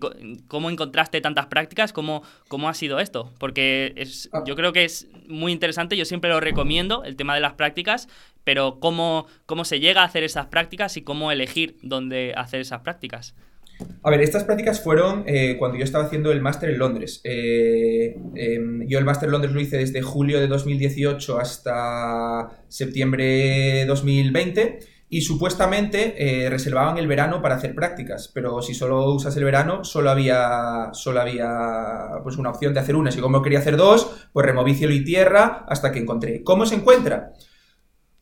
¿cómo 0.48 0.70
encontraste 0.70 1.20
tantas 1.20 1.46
prácticas? 1.46 1.92
¿Cómo, 1.92 2.22
¿Cómo 2.48 2.68
ha 2.68 2.74
sido 2.74 3.00
esto? 3.00 3.32
Porque 3.38 3.92
es, 3.96 4.28
ah. 4.32 4.42
yo 4.46 4.56
creo 4.56 4.72
que 4.72 4.84
es 4.84 5.08
muy 5.28 5.52
interesante, 5.52 5.96
yo 5.96 6.04
siempre 6.04 6.30
lo 6.30 6.40
recomiendo, 6.40 7.04
el 7.04 7.16
tema 7.16 7.34
de 7.34 7.40
las 7.40 7.54
prácticas, 7.54 8.08
pero 8.44 8.78
¿cómo, 8.80 9.26
cómo 9.46 9.64
se 9.64 9.80
llega 9.80 10.02
a 10.02 10.06
hacer 10.06 10.24
esas 10.24 10.46
prácticas 10.46 10.96
y 10.96 11.02
cómo 11.02 11.32
elegir 11.32 11.76
dónde 11.82 12.34
hacer 12.36 12.60
esas 12.60 12.80
prácticas? 12.80 13.34
A 14.02 14.10
ver, 14.10 14.20
estas 14.20 14.44
prácticas 14.44 14.80
fueron 14.82 15.24
eh, 15.26 15.56
cuando 15.58 15.78
yo 15.78 15.84
estaba 15.84 16.04
haciendo 16.04 16.30
el 16.30 16.40
máster 16.40 16.70
en 16.70 16.78
Londres. 16.78 17.20
Eh, 17.24 18.16
em, 18.34 18.86
yo 18.86 18.98
el 18.98 19.04
máster 19.04 19.28
en 19.28 19.32
Londres 19.32 19.52
lo 19.54 19.60
hice 19.60 19.78
desde 19.78 20.02
julio 20.02 20.40
de 20.40 20.46
2018 20.46 21.38
hasta 21.38 22.64
septiembre 22.68 23.24
de 23.24 23.86
2020 23.86 24.78
y 25.08 25.20
supuestamente 25.20 26.14
eh, 26.18 26.50
reservaban 26.50 26.98
el 26.98 27.06
verano 27.06 27.40
para 27.40 27.54
hacer 27.54 27.74
prácticas, 27.74 28.30
pero 28.34 28.60
si 28.62 28.74
solo 28.74 29.12
usas 29.12 29.36
el 29.36 29.44
verano, 29.44 29.84
solo 29.84 30.10
había, 30.10 30.90
solo 30.92 31.20
había 31.20 32.18
pues, 32.22 32.36
una 32.36 32.50
opción 32.50 32.74
de 32.74 32.80
hacer 32.80 32.96
una. 32.96 33.10
Si 33.10 33.20
como 33.20 33.40
quería 33.40 33.60
hacer 33.60 33.76
dos, 33.76 34.28
pues 34.32 34.44
removí 34.44 34.74
cielo 34.74 34.92
y 34.92 35.04
tierra 35.04 35.64
hasta 35.68 35.92
que 35.92 36.00
encontré. 36.00 36.42
¿Cómo 36.42 36.66
se 36.66 36.74
encuentra? 36.74 37.32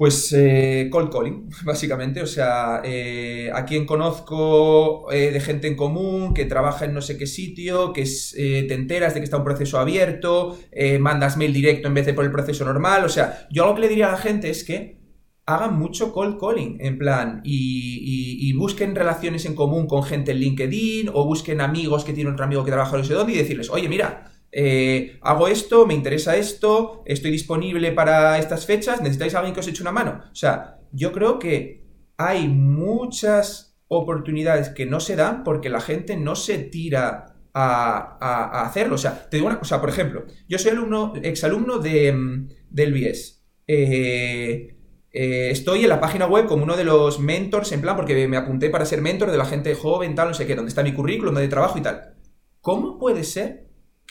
Pues 0.02 0.32
eh, 0.32 0.88
cold 0.90 1.12
calling, 1.12 1.48
básicamente. 1.64 2.20
O 2.22 2.26
sea, 2.26 2.82
eh, 2.82 3.52
a 3.54 3.64
quien 3.64 3.86
conozco 3.86 5.06
eh, 5.12 5.30
de 5.30 5.40
gente 5.40 5.68
en 5.68 5.76
común 5.76 6.34
que 6.34 6.44
trabaja 6.44 6.86
en 6.86 6.92
no 6.92 7.00
sé 7.00 7.16
qué 7.16 7.28
sitio, 7.28 7.92
que 7.92 8.02
te 8.02 8.74
enteras 8.74 9.14
de 9.14 9.20
que 9.20 9.24
está 9.24 9.36
un 9.36 9.44
proceso 9.44 9.78
abierto, 9.78 10.58
mandas 10.98 11.36
mail 11.36 11.52
directo 11.52 11.86
en 11.86 11.94
vez 11.94 12.04
de 12.06 12.14
por 12.14 12.24
el 12.24 12.32
proceso 12.32 12.64
normal. 12.64 13.04
O 13.04 13.08
sea, 13.08 13.46
yo 13.52 13.62
algo 13.62 13.76
que 13.76 13.82
le 13.82 13.88
diría 13.90 14.08
a 14.08 14.12
la 14.12 14.18
gente 14.18 14.50
es 14.50 14.64
que 14.64 15.00
hagan 15.46 15.78
mucho 15.78 16.12
cold 16.12 16.36
calling, 16.40 16.78
en 16.80 16.98
plan, 16.98 17.40
y, 17.44 18.52
busquen 18.54 18.96
relaciones 18.96 19.46
en 19.46 19.54
común 19.54 19.86
con 19.86 20.02
gente 20.02 20.32
en 20.32 20.38
LinkedIn 20.38 21.10
o 21.14 21.24
busquen 21.26 21.60
amigos 21.60 22.04
que 22.04 22.12
tienen 22.12 22.32
otro 22.32 22.44
amigo 22.44 22.64
que 22.64 22.72
trabaja 22.72 22.96
no 22.96 23.04
sé 23.04 23.14
dónde 23.14 23.34
y 23.34 23.38
decirles, 23.38 23.70
oye, 23.70 23.88
mira, 23.88 24.31
eh, 24.52 25.18
hago 25.22 25.48
esto, 25.48 25.86
me 25.86 25.94
interesa 25.94 26.36
esto, 26.36 27.02
estoy 27.06 27.30
disponible 27.30 27.90
para 27.92 28.38
estas 28.38 28.66
fechas, 28.66 29.00
necesitáis 29.00 29.34
alguien 29.34 29.54
que 29.54 29.60
os 29.60 29.68
eche 29.68 29.82
una 29.82 29.92
mano. 29.92 30.20
O 30.30 30.34
sea, 30.34 30.78
yo 30.92 31.10
creo 31.12 31.38
que 31.38 31.86
hay 32.18 32.48
muchas 32.48 33.78
oportunidades 33.88 34.68
que 34.68 34.86
no 34.86 35.00
se 35.00 35.16
dan 35.16 35.42
porque 35.42 35.70
la 35.70 35.80
gente 35.80 36.16
no 36.16 36.36
se 36.36 36.58
tira 36.58 37.34
a, 37.54 38.62
hacerlo. 38.66 38.96
O 38.96 38.98
sea, 38.98 39.28
te 39.28 39.38
digo 39.38 39.46
una 39.46 39.58
cosa, 39.58 39.80
por 39.80 39.88
ejemplo, 39.88 40.26
yo 40.48 40.58
soy 40.58 40.72
alumno, 40.72 41.14
exalumno 41.22 41.78
de, 41.78 42.12
mm, 42.12 42.48
del 42.68 42.92
BIES. 42.92 43.44
Eh, 43.66 44.76
eh, 45.10 45.48
estoy 45.50 45.82
en 45.82 45.88
la 45.88 46.00
página 46.00 46.26
web 46.26 46.46
como 46.46 46.64
uno 46.64 46.76
de 46.76 46.84
los 46.84 47.20
mentors, 47.20 47.72
en 47.72 47.80
plan, 47.80 47.96
porque 47.96 48.28
me 48.28 48.36
apunté 48.36 48.70
para 48.70 48.84
ser 48.84 49.00
mentor 49.00 49.30
de 49.30 49.38
la 49.38 49.44
gente 49.44 49.74
joven, 49.74 50.14
tal, 50.14 50.28
no 50.28 50.34
sé 50.34 50.46
qué, 50.46 50.54
donde 50.54 50.70
está 50.70 50.82
mi 50.82 50.94
currículum, 50.94 51.34
donde 51.34 51.48
trabajo 51.48 51.78
y 51.78 51.82
tal. 51.82 52.14
¿Cómo 52.60 52.98
puede 52.98 53.24
ser 53.24 53.61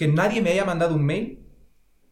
que 0.02 0.08
nadie 0.08 0.42
me 0.42 0.50
haya 0.50 0.66
mandado 0.66 0.96
un 0.96 1.06
mail 1.06 1.46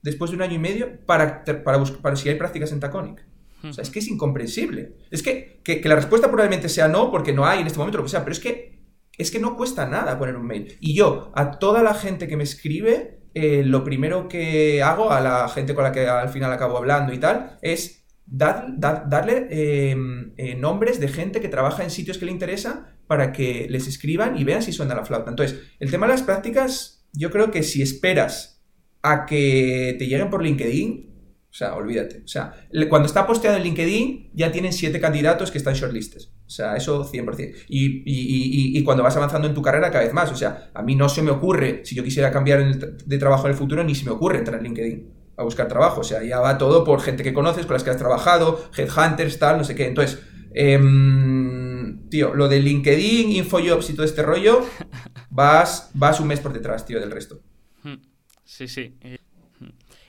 después 0.04 0.30
de 0.30 0.38
un 0.38 0.44
año 0.44 0.54
y 0.54 0.60
medio 0.60 1.04
para, 1.08 1.44
para, 1.44 1.84
para 1.84 2.16
si 2.16 2.30
hay 2.30 2.36
prácticas 2.36 2.72
en 2.72 2.80
Taconic. 2.80 3.26
O 3.64 3.74
sea, 3.74 3.82
es 3.82 3.90
que 3.90 3.98
es 3.98 4.08
incomprensible. 4.10 4.94
Es 5.10 5.24
que, 5.24 5.60
que, 5.64 5.82
la 5.90 5.96
respuesta 5.96 6.28
probablemente 6.28 6.70
sea 6.70 6.88
no, 6.88 7.10
porque 7.10 7.34
no 7.34 7.48
hay 7.48 7.62
en 7.62 7.66
este 7.66 7.80
momento 7.80 7.98
lo 7.98 8.04
que 8.04 8.12
sea, 8.12 8.24
pero 8.24 8.34
es 8.34 8.40
que, 8.40 8.84
es 9.18 9.32
que 9.32 9.40
no 9.40 9.58
cuesta 9.58 9.88
nada 9.88 10.20
poner 10.20 10.36
un 10.36 10.46
mail. 10.46 10.78
Y 10.80 10.94
yo, 10.94 11.32
a 11.34 11.58
toda 11.58 11.82
la 11.82 11.96
gente 11.96 12.28
que 12.28 12.38
me 12.38 12.44
escribe, 12.44 13.22
eh, 13.34 13.64
lo 13.66 13.84
primero 13.84 14.28
que 14.28 14.84
hago, 14.84 15.12
a 15.12 15.20
la 15.20 15.50
gente 15.50 15.74
con 15.74 15.84
la 15.84 15.92
que 15.92 16.08
al 16.08 16.30
final 16.30 16.54
acabo 16.54 16.78
hablando 16.78 17.12
y 17.12 17.18
tal, 17.18 17.58
es 17.64 18.06
darle 18.28 19.48
em, 19.50 20.34
eh, 20.38 20.54
nombres 20.54 21.00
de 21.00 21.08
gente 21.08 21.42
que 21.42 21.50
trabaja 21.50 21.84
en 21.84 21.90
sitios 21.90 22.20
que 22.20 22.26
le 22.26 22.32
interesa 22.34 22.96
para 23.08 23.32
que 23.32 23.66
les 23.68 23.88
escriban 23.88 24.38
y 24.38 24.44
vean 24.44 24.62
si 24.62 24.74
suena 24.74 24.94
la 24.94 25.06
flauta. 25.06 25.32
Entonces, 25.32 25.60
el 25.80 25.90
tema 25.90 26.06
de 26.06 26.14
las 26.14 26.22
prácticas, 26.22 26.99
yo 27.14 27.32
creo 27.32 27.51
que 27.51 27.64
si 27.64 27.82
esperas 27.82 28.64
a 29.01 29.26
que 29.26 29.95
te 29.97 30.07
lleguen 30.07 30.30
por 30.30 30.43
LinkedIn, 30.43 31.10
o 31.49 31.53
sea, 31.53 31.74
olvídate. 31.76 32.22
O 32.24 32.28
sea, 32.28 32.53
cuando 32.89 33.07
está 33.07 33.26
posteado 33.26 33.57
en 33.57 33.64
LinkedIn, 33.64 34.32
ya 34.34 34.51
tienen 34.51 34.72
siete 34.72 34.99
candidatos 34.99 35.49
que 35.49 35.57
están 35.57 35.74
shortlistes. 35.74 36.32
O 36.45 36.49
sea, 36.49 36.76
eso 36.76 37.03
100%. 37.12 37.55
Y, 37.68 37.86
y, 37.86 38.03
y, 38.05 38.78
y, 38.78 38.84
cuando 38.84 39.03
vas 39.03 39.16
avanzando 39.18 39.47
en 39.47 39.53
tu 39.55 39.62
carrera 39.62 39.89
cada 39.91 40.03
vez 40.03 40.14
más. 40.14 40.32
O 40.32 40.36
sea, 40.36 40.70
a 40.74 40.84
mí 40.84 40.95
no 40.95 41.10
se 41.10 41.24
me 41.24 41.32
ocurre, 41.32 41.82
si 41.86 41.95
yo 41.95 42.03
quisiera 42.03 42.32
cambiar 42.32 42.76
de 42.76 43.18
trabajo 43.18 43.45
en 43.45 43.51
el 43.51 43.57
futuro, 43.57 43.84
ni 43.84 43.95
se 43.95 44.05
me 44.05 44.12
ocurre 44.12 44.38
entrar 44.38 44.60
en 44.60 44.66
LinkedIn 44.66 45.14
a 45.38 45.43
buscar 45.43 45.68
trabajo. 45.68 46.01
O 46.01 46.03
sea, 46.03 46.24
ya 46.24 46.39
va 46.39 46.57
todo 46.57 46.84
por 46.84 47.01
gente 47.01 47.24
que 47.24 47.34
conoces, 47.34 47.66
con 47.66 47.74
las 47.74 47.84
que 47.84 47.89
has 47.89 47.97
trabajado, 47.97 48.70
headhunters, 48.78 49.39
tal, 49.39 49.57
no 49.57 49.64
sé 49.64 49.74
qué. 49.74 49.88
Entonces, 49.88 50.20
em, 50.53 51.69
tío, 52.10 52.34
lo 52.34 52.47
de 52.47 52.60
LinkedIn, 52.60 53.32
InfoJobs 53.32 53.89
y 53.89 53.93
todo 53.93 54.05
este 54.05 54.24
rollo, 54.24 54.66
vas, 55.30 55.91
vas 55.93 56.20
un 56.20 56.28
mes 56.28 56.39
por 56.39 56.53
detrás, 56.53 56.86
tío, 56.86 56.99
del 56.99 57.12
resto. 57.12 57.41
Hmm. 57.84 57.95
Sí, 58.43 58.68
sí. 58.68 58.95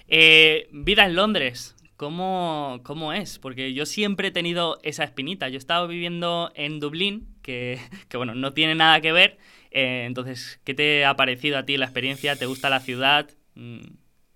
Eh, 0.09 0.68
vida 0.72 1.07
en 1.07 1.14
Londres, 1.14 1.76
¿cómo, 1.96 2.80
¿cómo, 2.82 3.12
es? 3.12 3.38
Porque 3.38 3.74
yo 3.74 3.86
siempre 3.86 4.28
he 4.28 4.30
tenido 4.32 4.78
esa 4.82 5.05
espinita. 5.05 5.48
Yo 5.48 5.55
he 5.55 5.59
estado 5.59 5.86
viviendo 5.86 6.51
en 6.55 6.80
Dublín, 6.80 7.28
que, 7.42 7.78
bueno, 8.14 8.34
no 8.34 8.53
tiene 8.53 8.74
nada 8.74 9.01
que 9.01 9.12
ver. 9.12 9.38
Eh, 9.70 10.05
entonces, 10.07 10.61
¿qué 10.64 10.74
te 10.74 11.05
ha 11.05 11.14
parecido 11.14 11.59
a 11.59 11.64
ti 11.64 11.76
la 11.76 11.84
experiencia? 11.84 12.36
¿Te 12.36 12.46
gusta 12.46 12.70
la 12.70 12.80
ciudad? 12.80 13.30
Mm, 13.55 13.80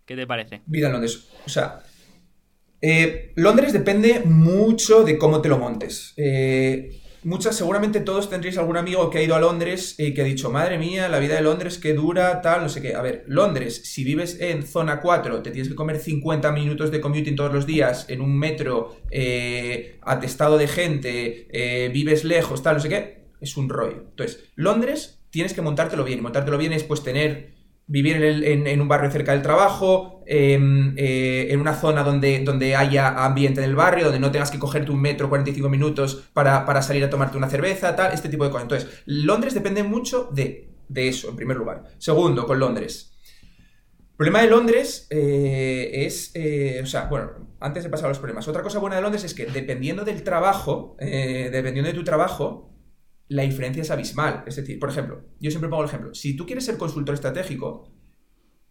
¿Qué 0.05 0.17
te 0.17 0.27
parece? 0.27 0.63
Vida 0.67 0.87
en 0.87 0.93
Londres. 0.93 1.29
O 1.47 1.49
sea, 1.49 1.83
eh, 2.81 3.33
Londres 3.37 3.73
depende 3.73 4.21
mucho 4.21 5.05
de 5.05 5.17
cómo 5.17 5.41
te 5.41 5.49
lo 5.49 5.59
montes. 5.59 6.13
Eh, 6.19 7.01
muchas, 7.25 7.57
seguramente 7.57 8.01
todos 8.01 8.31
tendréis 8.31 8.59
algún 8.59 8.77
amigo 8.77 9.11
que 9.11 9.19
ha 9.19 9.23
ido 9.23 9.35
a 9.35 9.41
Londres 9.41 9.95
y 9.99 10.15
que 10.15 10.23
ha 10.23 10.25
dicho, 10.25 10.51
madre 10.51 10.79
mía, 10.79 11.09
la 11.09 11.19
vida 11.19 11.35
de 11.35 11.43
Londres, 11.43 11.79
qué 11.79 11.95
dura, 11.95 12.41
tal, 12.41 12.63
no 12.63 12.69
sé 12.69 12.81
qué. 12.81 12.95
A 12.95 13.03
ver, 13.03 13.25
Londres, 13.27 13.83
si 13.85 14.05
vives 14.05 14.39
en 14.41 14.63
zona 14.63 15.01
4, 15.01 15.43
te 15.43 15.51
tienes 15.51 15.69
que 15.69 15.75
comer 15.75 15.99
50 15.99 16.53
minutos 16.53 16.91
de 16.91 17.01
commuting 17.01 17.37
todos 17.37 17.53
los 17.53 17.67
días 17.67 18.07
en 18.09 18.21
un 18.21 18.39
metro 18.39 18.97
eh, 19.11 19.99
atestado 20.03 20.59
de 20.59 20.69
gente, 20.69 21.49
eh, 21.51 21.89
vives 21.89 22.25
lejos, 22.25 22.63
tal, 22.63 22.77
no 22.77 22.81
sé 22.81 22.89
qué, 22.89 23.25
es 23.41 23.57
un 23.57 23.69
rollo. 23.69 24.05
Entonces, 24.11 24.45
Londres 24.55 25.21
tienes 25.35 25.53
que 25.53 25.63
montártelo 25.63 26.05
bien. 26.05 26.21
Y 26.21 26.23
montártelo 26.23 26.59
bien 26.59 26.73
es 26.73 26.85
pues 26.85 27.03
tener 27.03 27.54
vivir 27.87 28.17
en, 28.17 28.81
un 28.81 28.89
barrio 28.89 29.11
cerca 29.11 29.33
del 29.33 29.43
trabajo, 29.43 30.23
em, 30.27 30.95
eh, 30.97 31.49
en 31.51 31.61
una 31.61 31.75
zona 31.75 32.03
donde, 32.03 32.41
donde 32.41 32.75
haya 32.77 33.25
ambiente 33.25 33.63
en 33.63 33.69
el 33.69 33.77
barrio, 33.77 34.05
donde 34.05 34.21
no 34.21 34.31
tengas 34.31 34.51
que 34.51 34.59
cogerte 34.59 34.91
un 34.91 35.01
metro 35.01 35.29
45 35.29 35.69
minutos 35.69 36.25
para, 36.33 36.83
salir 36.83 37.05
a 37.05 37.11
tomarte 37.11 37.37
una 37.37 37.49
cerveza, 37.49 37.95
tal, 37.95 38.13
este 38.13 38.29
tipo 38.29 38.45
de 38.45 38.51
cosas. 38.51 38.63
Entonces, 38.63 39.03
Londres 39.05 39.53
depende 39.53 39.83
mucho 39.83 40.31
de, 40.33 40.71
eso, 40.95 41.29
en 41.29 41.37
primer 41.37 41.57
lugar. 41.59 41.85
Segundo, 41.99 42.47
con 42.47 42.59
Londres. 42.59 43.11
El 44.01 44.17
problema 44.17 44.43
de 44.43 44.49
Londres 44.49 45.07
eh, 45.11 45.91
es, 46.07 46.31
eh, 46.35 46.81
o 46.83 46.87
sea, 46.87 47.07
bueno, 47.07 47.33
antes 47.61 47.83
de 47.83 47.91
pasar 47.91 48.07
a 48.07 48.11
los 48.11 48.19
problemas, 48.19 48.47
otra 48.49 48.63
cosa 48.63 48.79
buena 48.79 48.97
de 48.97 49.03
Londres 49.03 49.25
es 49.25 49.35
que 49.35 49.47
dependiendo 49.47 50.05
del 50.05 50.23
trabajo, 50.23 50.97
dependiendo 50.99 51.91
de 51.91 51.95
tu 51.95 52.05
trabajo, 52.05 52.74
la 53.35 53.43
diferencia 53.43 53.83
es 53.83 53.91
abismal. 53.91 54.45
Es 54.47 54.57
decir, 54.57 54.79
por 54.79 54.91
ejemplo, 54.91 55.23
yo 55.41 55.51
siempre 55.51 55.69
pongo 55.69 55.83
el 55.83 55.89
ejemplo, 55.89 56.15
si 56.15 56.37
tú 56.37 56.47
quieres 56.47 56.65
ser 56.65 56.79
consultor 56.79 57.15
estratégico, 57.15 57.93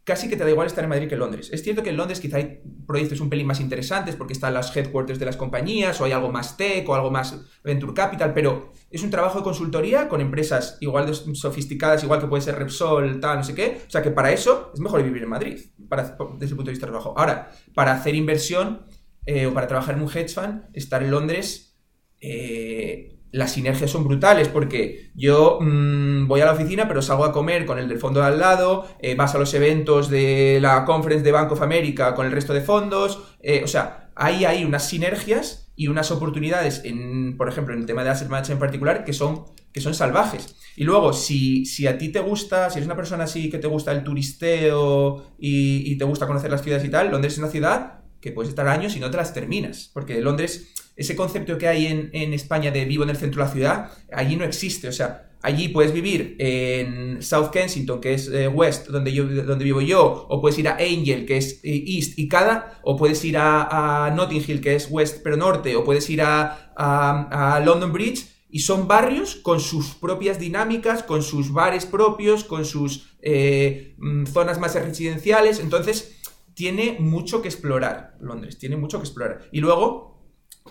casi 0.05 0.29
que 0.29 0.37
te 0.37 0.43
da 0.43 0.49
igual 0.49 0.67
estar 0.67 0.83
en 0.83 0.89
Madrid 0.89 1.07
que 1.09 1.15
en 1.15 1.19
Londres. 1.19 1.49
Es 1.51 1.63
cierto 1.63 1.83
que 1.83 1.89
en 1.89 1.97
Londres 1.97 2.21
quizá 2.21 2.37
hay 2.37 2.61
proyectos 2.87 3.19
un 3.19 3.29
pelín 3.29 3.45
más 3.45 3.59
interesantes 3.59 4.15
porque 4.15 4.33
están 4.33 4.53
las 4.53 4.75
headquarters 4.75 5.19
de 5.19 5.25
las 5.25 5.35
compañías 5.35 5.99
o 5.99 6.05
hay 6.05 6.13
algo 6.13 6.31
más 6.31 6.55
tech 6.55 6.87
o 6.87 6.95
algo 6.95 7.11
más 7.11 7.39
venture 7.63 7.93
capital, 7.93 8.33
pero 8.33 8.71
es 8.89 9.03
un 9.03 9.09
trabajo 9.09 9.39
de 9.39 9.43
consultoría 9.43 10.07
con 10.07 10.21
empresas 10.21 10.77
igual 10.79 11.07
de 11.07 11.13
sofisticadas, 11.35 12.03
igual 12.03 12.21
que 12.21 12.27
puede 12.27 12.41
ser 12.41 12.55
Repsol, 12.55 13.19
tal, 13.19 13.37
no 13.37 13.43
sé 13.43 13.55
qué. 13.55 13.81
O 13.85 13.91
sea 13.91 14.01
que 14.01 14.11
para 14.11 14.31
eso 14.31 14.71
es 14.73 14.79
mejor 14.79 15.03
vivir 15.03 15.23
en 15.23 15.29
Madrid, 15.29 15.59
para, 15.89 16.17
desde 16.37 16.51
el 16.51 16.55
punto 16.55 16.65
de 16.65 16.71
vista 16.71 16.85
de 16.85 16.91
trabajo. 16.91 17.13
Ahora, 17.17 17.51
para 17.73 17.93
hacer 17.93 18.15
inversión 18.15 18.85
eh, 19.25 19.45
o 19.45 19.53
para 19.53 19.67
trabajar 19.67 19.95
en 19.95 20.01
un 20.01 20.09
hedge 20.09 20.29
fund, 20.29 20.63
estar 20.73 21.03
en 21.03 21.11
Londres... 21.11 21.77
Eh, 22.25 23.09
las 23.33 23.51
sinergias 23.51 23.89
son 23.89 24.05
brutales 24.05 24.47
porque 24.47 25.11
yo 25.15 25.57
mm, 25.59 26.27
voy 26.27 26.41
a 26.41 26.45
la 26.45 26.53
oficina 26.53 26.87
pero 26.87 27.01
salgo 27.01 27.25
a 27.25 27.33
comer 27.33 27.65
con 27.65 27.79
el 27.79 27.89
del 27.89 27.99
fondo 27.99 28.21
de 28.21 28.27
al 28.27 28.39
lado, 28.39 28.87
eh, 28.99 29.15
vas 29.15 29.33
a 29.33 29.39
los 29.39 29.53
eventos 29.55 30.07
de 30.09 30.59
la 30.61 30.85
conference 30.85 31.23
de 31.23 31.31
Bank 31.31 31.51
of 31.51 31.61
America 31.61 32.13
con 32.13 32.27
el 32.27 32.31
resto 32.31 32.53
de 32.53 32.61
fondos, 32.61 33.35
eh, 33.41 33.61
o 33.63 33.67
sea, 33.67 34.11
ahí 34.15 34.45
hay 34.45 34.63
unas 34.63 34.87
sinergias 34.87 35.71
y 35.75 35.87
unas 35.87 36.11
oportunidades, 36.11 36.81
en, 36.85 37.35
por 37.35 37.49
ejemplo, 37.49 37.73
en 37.73 37.81
el 37.81 37.85
tema 37.87 38.03
de 38.03 38.11
asset 38.11 38.29
management 38.29 38.57
en 38.57 38.59
particular, 38.59 39.03
que 39.03 39.13
son, 39.13 39.45
que 39.71 39.81
son 39.81 39.95
salvajes. 39.95 40.55
Y 40.75 40.83
luego, 40.83 41.11
si, 41.13 41.65
si 41.65 41.87
a 41.87 41.97
ti 41.97 42.09
te 42.09 42.19
gusta, 42.19 42.69
si 42.69 42.77
eres 42.77 42.85
una 42.85 42.95
persona 42.95 43.23
así 43.23 43.49
que 43.49 43.57
te 43.57 43.65
gusta 43.65 43.91
el 43.91 44.03
turisteo 44.03 45.33
y, 45.39 45.91
y 45.91 45.97
te 45.97 46.05
gusta 46.05 46.27
conocer 46.27 46.51
las 46.51 46.61
ciudades 46.61 46.85
y 46.85 46.89
tal, 46.89 47.09
Londres 47.09 47.33
es 47.33 47.39
una 47.39 47.47
ciudad 47.47 48.03
que 48.21 48.31
puedes 48.31 48.49
estar 48.49 48.67
años 48.67 48.95
y 48.95 48.99
no 48.99 49.09
te 49.09 49.17
las 49.17 49.33
terminas, 49.33 49.89
porque 49.91 50.21
Londres 50.21 50.71
ese 50.95 51.15
concepto 51.15 51.57
que 51.57 51.67
hay 51.67 51.87
en, 51.87 52.33
España 52.33 52.71
de 52.71 52.85
vivo 52.85 53.03
en 53.03 53.09
el 53.09 53.17
centro 53.17 53.41
de 53.41 53.47
la 53.47 53.53
ciudad, 53.53 53.91
allí 54.11 54.35
no 54.35 54.45
existe. 54.45 54.87
O 54.87 54.91
sea, 54.91 55.31
allí 55.41 55.69
puedes 55.69 55.91
vivir 55.91 56.35
en 56.39 57.21
South 57.21 57.49
Kensington, 57.49 57.99
que 57.99 58.13
es 58.13 58.27
eh, 58.27 58.47
West, 58.47 58.87
donde, 58.87 59.11
yo, 59.11 59.25
donde 59.25 59.65
vivo 59.65 59.81
yo, 59.81 60.27
o 60.29 60.41
puedes 60.41 60.57
ir 60.59 60.67
a 60.67 60.75
Angel, 60.75 61.25
que 61.25 61.37
es 61.37 61.59
eh, 61.63 61.83
East 61.87 62.17
y 62.17 62.27
cada, 62.27 62.79
o 62.83 62.95
puedes 62.95 63.23
ir 63.25 63.37
a, 63.37 64.11
Notting 64.15 64.43
Hill, 64.47 64.61
que 64.61 64.75
es 64.75 64.87
West 64.89 65.21
pero 65.23 65.35
Norte, 65.35 65.75
o 65.75 65.83
puedes 65.83 66.09
ir 66.09 66.21
a, 66.21 67.61
London 67.65 67.91
Bridge, 67.91 68.27
y 68.49 68.59
son 68.59 68.87
barrios 68.87 69.35
con 69.35 69.59
sus 69.59 69.95
propias 69.95 70.39
dinámicas, 70.39 71.01
con 71.01 71.23
sus 71.23 71.51
bares 71.51 71.87
propios, 71.87 72.43
con 72.43 72.65
sus 72.65 73.15
eh, 73.21 73.95
mm, 73.97 74.27
zonas 74.27 74.59
más 74.59 74.75
residenciales. 74.75 75.59
Entonces, 75.59 76.19
tiene 76.53 76.97
mucho 76.99 77.41
que 77.41 77.47
explorar 77.47 78.15
Londres, 78.21 78.59
tiene 78.59 78.77
mucho 78.77 78.99
que 78.99 79.05
explorar. 79.05 79.47
Y 79.51 79.59
luego, 79.59 80.12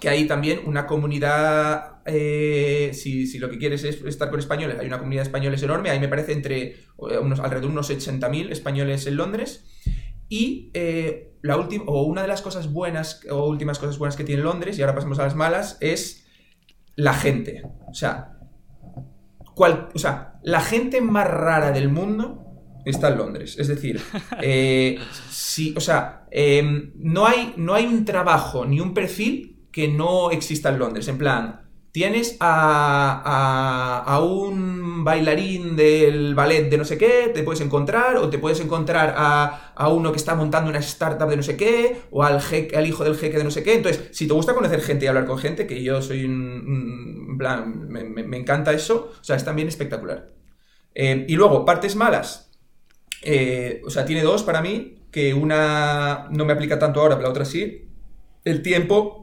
que 0.01 0.09
hay 0.09 0.27
también 0.27 0.61
una 0.67 0.87
comunidad, 0.87 2.01
eh, 2.07 2.91
si, 2.95 3.39
lo 3.39 3.51
que 3.51 3.59
quieres 3.59 3.85
es 3.85 4.03
estar 4.05 4.31
con 4.31 4.39
españoles, 4.39 4.79
hay 4.79 4.87
una 4.87 4.99
comunidad 4.99 5.23
de 5.23 5.29
españoles 5.29 5.63
enorme, 5.63 5.91
ahí 5.91 6.01
me 6.01 6.09
parece 6.09 6.33
entre 6.33 6.63
eh, 6.63 7.19
unos, 7.21 7.41
alrededor 7.41 7.69
de 7.69 7.73
unos 7.73 7.91
80.000 7.91 8.51
españoles 8.51 9.07
en 9.07 9.17
Londres. 9.17 9.65
Y 10.29 10.71
eh, 10.73 11.37
la 11.43 11.57
última, 11.59 11.85
o 11.87 12.05
una 12.05 12.23
de 12.23 12.29
las 12.29 12.41
cosas 12.41 12.73
buenas, 12.73 13.21
o 13.31 13.47
últimas 13.47 13.79
cosas 13.79 13.99
buenas 13.99 14.17
que 14.17 14.25
tiene 14.25 14.43
Londres, 14.43 14.79
y 14.79 14.83
ahora 14.83 14.95
pasamos 14.95 15.19
a 15.19 15.25
las 15.25 15.37
malas, 15.37 15.77
es 15.81 16.27
la 16.97 17.13
gente. 17.13 17.63
O 17.89 17.95
sea, 17.95 18.39
cual, 19.55 19.91
o 19.95 19.99
sea 19.99 20.33
la 20.43 20.61
gente 20.61 21.01
más 21.01 21.27
rara 21.27 21.71
del 21.71 21.89
mundo 21.89 22.45
está 22.85 23.09
en 23.09 23.19
Londres. 23.19 23.57
Es 23.59 23.69
decir, 23.69 24.01
si, 25.31 25.75
o 25.77 25.81
sea, 25.81 26.27
em, 26.31 26.93
no, 26.97 27.27
hay, 27.27 27.55
no 27.57 27.75
hay 27.75 27.87
un 27.87 28.05
trabajo 28.05 28.67
ni 28.67 28.81
un 28.81 28.93
perfil 28.93 29.52
que 29.73 29.89
no 29.89 30.31
exista 30.31 30.69
en 30.69 30.79
Londres. 30.79 31.09
En 31.09 31.19
plan, 31.19 31.63
tienes 31.93 32.39
a, 32.41 34.03
a, 34.07 34.21
un 34.21 35.05
bailarín 35.05 35.77
del 35.77 36.35
ballet 36.35 36.71
de 36.71 36.79
no 36.79 36.85
sé 36.85 36.97
qué, 36.97 37.31
te 37.35 37.43
puedes 37.43 37.61
encontrar, 37.61 38.17
o 38.17 38.31
te 38.31 38.39
puedes 38.39 38.61
encontrar 38.61 39.15
a, 39.17 39.73
a 39.75 39.89
uno 39.89 40.11
que 40.11 40.17
está 40.17 40.35
montando 40.35 40.71
una 40.71 40.79
startup 40.79 41.29
de 41.29 41.37
no 41.37 41.43
sé 41.43 41.57
qué, 41.57 42.03
o 42.11 42.23
al, 42.23 42.41
hijo 42.87 43.05
del 43.05 43.17
jeque 43.17 43.37
de 43.37 43.45
no 43.45 43.51
sé 43.51 43.63
qué. 43.63 43.75
Entonces, 43.75 44.09
si 44.13 44.27
te 44.27 44.33
gusta 44.33 44.55
conocer 44.55 44.81
gente 44.81 45.05
y 45.05 45.09
hablar 45.09 45.27
con 45.27 45.39
gente, 45.39 45.67
que 45.67 45.83
yo 45.83 46.01
soy 46.01 46.25
un... 46.25 47.29
en 47.31 47.39
plan, 47.39 47.89
me, 47.89 48.37
encanta 48.37 48.73
eso, 48.73 49.13
o 49.21 49.25
sea, 49.25 49.37
es 49.37 49.45
también 49.45 49.69
espectacular. 49.69 50.31
Eh, 50.95 51.27
y 51.29 51.35
luego, 51.37 51.65
partes 51.65 51.95
malas. 51.95 52.51
Eh, 53.23 53.83
o 53.85 53.91
sea, 53.91 54.05
tiene 54.05 54.23
dos 54.23 54.43
para 54.43 54.63
mí, 54.63 54.99
que 55.11 55.35
una 55.35 56.29
no 56.31 56.47
me 56.47 56.55
aplica 56.55 56.79
tanto 56.79 57.01
ahora, 57.01 57.17
pero 57.17 57.29
la 57.29 57.31
otra 57.31 57.45
sí. 57.45 57.89
El 58.45 58.63
tiempo 58.63 59.22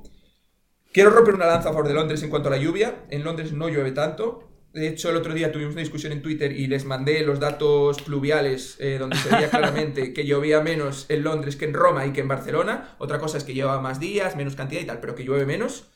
Quiero 0.92 1.12
romper 1.12 1.36
una 1.36 1.46
lanza 1.46 1.70
a 1.70 1.74
favor 1.74 1.88
de 1.88 1.94
Londres 1.94 2.24
en 2.24 2.30
cuanto 2.30 2.50
a 2.50 2.52
la 2.52 2.58
lluvia. 2.58 3.06
En 3.10 3.24
Londres 3.24 3.54
no 3.54 3.70
llueve 3.70 3.92
tanto. 3.92 4.50
De 4.74 4.88
hecho, 4.88 5.10
el 5.10 5.18
otro 5.18 5.34
día 5.34 5.52
tuvimos 5.52 5.74
una 5.74 5.82
discusión 5.82 6.12
en 6.12 6.22
Twitter 6.22 6.52
y 6.52 6.68
les 6.68 6.86
mandé 6.86 7.24
los 7.24 7.40
datos 7.40 8.02
pluviales 8.02 8.76
eh, 8.80 8.98
donde 9.00 9.18
se 9.18 9.30
veía 9.30 9.50
claramente 9.52 10.14
que 10.14 10.26
llovía 10.26 10.62
menos 10.62 11.06
en 11.10 11.24
Londres 11.24 11.56
que 11.56 11.66
en 11.66 11.74
Roma 11.74 12.06
y 12.06 12.14
que 12.14 12.22
en 12.22 12.28
Barcelona. 12.28 12.96
Otra 13.00 13.20
cosa 13.20 13.38
es 13.38 13.44
que 13.44 13.54
lleva 13.54 13.80
más 13.82 14.00
días, 14.00 14.36
menos 14.36 14.56
cantidad 14.56 14.82
y 14.82 14.86
tal, 14.86 15.00
pero 15.00 15.16
que 15.16 15.24
llueve 15.24 15.46
menos. 15.46 15.92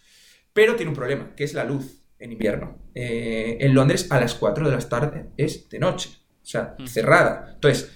Pero 0.53 0.75
tiene 0.75 0.89
un 0.89 0.95
problema, 0.95 1.35
que 1.35 1.43
es 1.43 1.53
la 1.53 1.63
luz 1.63 2.03
en 2.19 2.31
invierno. 2.31 2.77
Eh, 2.93 3.57
en 3.59 3.73
Londres 3.73 4.07
a 4.11 4.19
las 4.19 4.35
4 4.35 4.69
de 4.69 4.75
la 4.75 4.89
tarde 4.89 5.25
es 5.37 5.69
de 5.69 5.79
noche, 5.79 6.09
o 6.41 6.45
sea, 6.45 6.75
cerrada. 6.85 7.51
Entonces, 7.55 7.91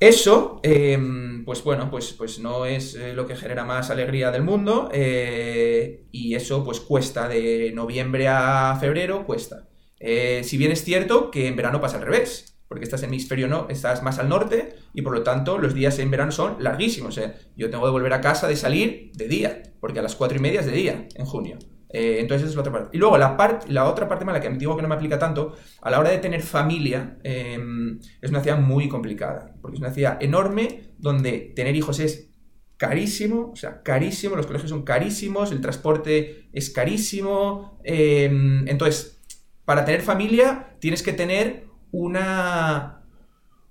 Eso, 0.00 0.60
em, 0.62 1.44
pues 1.44 1.64
bueno, 1.64 1.90
pues, 1.90 2.12
pues 2.12 2.38
no 2.38 2.66
es 2.66 2.94
eh, 2.94 3.14
lo 3.14 3.26
que 3.26 3.34
genera 3.34 3.64
más 3.64 3.90
alegría 3.90 4.30
del 4.30 4.44
mundo 4.44 4.88
eh, 4.92 6.06
y 6.12 6.36
eso 6.36 6.62
pues 6.64 6.80
cuesta 6.80 7.26
de 7.26 7.72
noviembre 7.74 8.28
a 8.28 8.76
febrero, 8.80 9.26
cuesta. 9.26 9.68
Eh, 9.98 10.42
si 10.44 10.56
bien 10.56 10.70
es 10.70 10.84
cierto 10.84 11.32
que 11.32 11.48
en 11.48 11.56
verano 11.56 11.80
pasa 11.80 11.96
al 11.96 12.04
revés, 12.04 12.56
porque 12.68 12.84
estás 12.84 13.02
en 13.02 13.08
hemisferio 13.08 13.48
no, 13.48 13.66
estás 13.70 14.04
más 14.04 14.20
al 14.20 14.28
norte 14.28 14.76
y 14.94 15.02
por 15.02 15.14
lo 15.14 15.24
tanto 15.24 15.58
los 15.58 15.74
días 15.74 15.98
en 15.98 16.12
verano 16.12 16.30
son 16.30 16.62
larguísimos. 16.62 17.18
Yo 17.56 17.70
tengo 17.70 17.84
que 17.84 17.90
volver 17.90 18.12
a 18.12 18.20
casa 18.20 18.46
de 18.46 18.54
salir 18.54 19.10
de 19.14 19.26
día, 19.26 19.62
porque 19.80 19.98
a 19.98 20.02
las 20.02 20.14
cuatro 20.14 20.38
y 20.38 20.40
media 20.40 20.60
es 20.60 20.66
de 20.66 20.72
día 20.72 21.08
en 21.12 21.24
junio. 21.24 21.58
Eh, 21.90 22.18
entonces 22.20 22.50
es 22.50 22.54
la 22.54 22.60
otra 22.60 22.72
parte. 22.72 22.96
Y 22.96 22.98
luego 22.98 23.16
la, 23.18 23.36
parte 23.36 23.70
la 23.72 23.86
otra 23.86 24.08
parte 24.08 24.24
mala 24.24 24.40
que 24.40 24.50
digo 24.50 24.76
que 24.76 24.82
no 24.82 24.88
me 24.88 24.94
aplica 24.94 25.18
tanto, 25.18 25.56
a 25.80 25.90
la 25.90 25.98
hora 25.98 26.10
de 26.10 26.18
tener 26.18 26.42
familia, 26.42 27.18
em, 27.22 27.98
es 28.20 28.30
una 28.30 28.40
ciudad 28.42 28.58
muy 28.58 28.88
complicada, 28.88 29.54
porque 29.60 29.76
es 29.76 29.80
una 29.80 29.92
ciudad 29.92 30.22
enorme 30.22 30.92
donde 30.98 31.52
tener 31.54 31.74
hijos 31.76 32.00
es 32.00 32.30
carísimo, 32.76 33.50
o 33.52 33.56
sea, 33.56 33.82
carísimo, 33.82 34.36
los 34.36 34.46
colegios 34.46 34.70
son 34.70 34.82
carísimos, 34.82 35.50
el 35.50 35.60
transporte 35.60 36.48
es 36.52 36.70
carísimo. 36.70 37.80
Em, 37.84 38.66
entonces, 38.68 39.20
para 39.64 39.84
tener 39.84 40.02
familia 40.02 40.76
tienes 40.80 41.02
que 41.02 41.12
tener 41.12 41.66
una... 41.90 42.94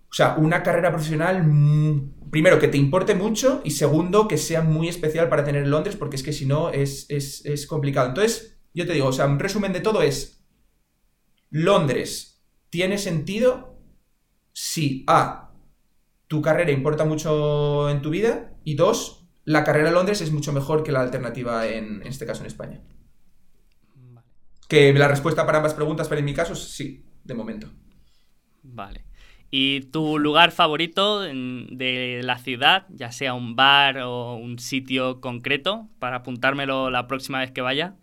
O 0.10 0.14
sea, 0.14 0.36
una 0.38 0.64
carrera 0.64 0.90
profesional 0.90 1.44
primero, 2.32 2.60
que 2.60 2.68
te 2.68 2.78
importe 2.78 3.16
mucho 3.16 3.62
y 3.64 3.72
segundo, 3.72 4.28
que 4.28 4.38
sea 4.38 4.62
muy 4.62 4.88
especial 4.88 5.30
para 5.30 5.44
tener 5.44 5.64
en 5.64 5.72
Londres, 5.72 5.96
porque 5.96 6.16
es 6.16 6.24
que 6.24 6.34
si 6.34 6.46
no 6.46 6.70
es, 6.70 7.08
complicado. 7.68 8.10
Entonces, 8.10 8.60
yo 8.74 8.86
te 8.86 8.94
digo, 8.94 9.08
o 9.08 9.14
sea, 9.14 9.26
un 9.26 9.40
resumen 9.40 9.74
de 9.74 9.82
todo 9.82 10.02
es, 10.02 10.46
Londres 11.50 12.46
tiene 12.70 12.98
sentido 12.98 13.80
si 14.54 15.04
A, 15.08 15.54
tu 16.28 16.42
carrera 16.42 16.72
importa 16.72 17.06
mucho 17.06 17.90
en 17.90 18.02
tu 18.02 18.10
vida 18.10 18.58
y 18.64 18.76
dos, 18.76 19.30
la 19.46 19.64
carrera 19.64 19.90
en 19.90 19.96
Londres 19.96 20.22
es 20.22 20.32
mucho 20.32 20.52
mejor 20.52 20.84
que 20.84 20.92
la 20.92 21.02
alternativa 21.02 21.68
en, 21.68 22.02
en 22.02 22.08
este 22.08 22.26
caso 22.26 22.42
en 22.42 22.48
España. 22.48 22.82
Que 24.68 24.94
la 24.94 25.08
respuesta 25.08 25.46
para 25.46 25.60
ambas 25.60 25.74
preguntas, 25.74 26.10
pero 26.10 26.20
en 26.20 26.26
mi 26.26 26.34
caso, 26.34 26.54
sí, 26.54 27.06
de 27.24 27.34
momento. 27.34 27.72
Vale. 28.64 29.07
¿Y 29.50 29.82
tu 29.92 30.20
lugar 30.20 30.52
favorito 30.52 31.22
de 31.22 32.22
la 32.24 32.38
ciudad, 32.38 32.86
ya 32.90 33.12
sea 33.12 33.34
un 33.34 33.56
bar 33.56 34.00
o 34.00 34.36
un 34.36 34.60
sitio 34.60 35.22
concreto, 35.22 35.88
para 36.00 36.18
apuntármelo 36.18 36.90
la 36.90 37.08
próxima 37.08 37.40
vez 37.40 37.52
que 37.52 37.62
vaya? 37.62 37.96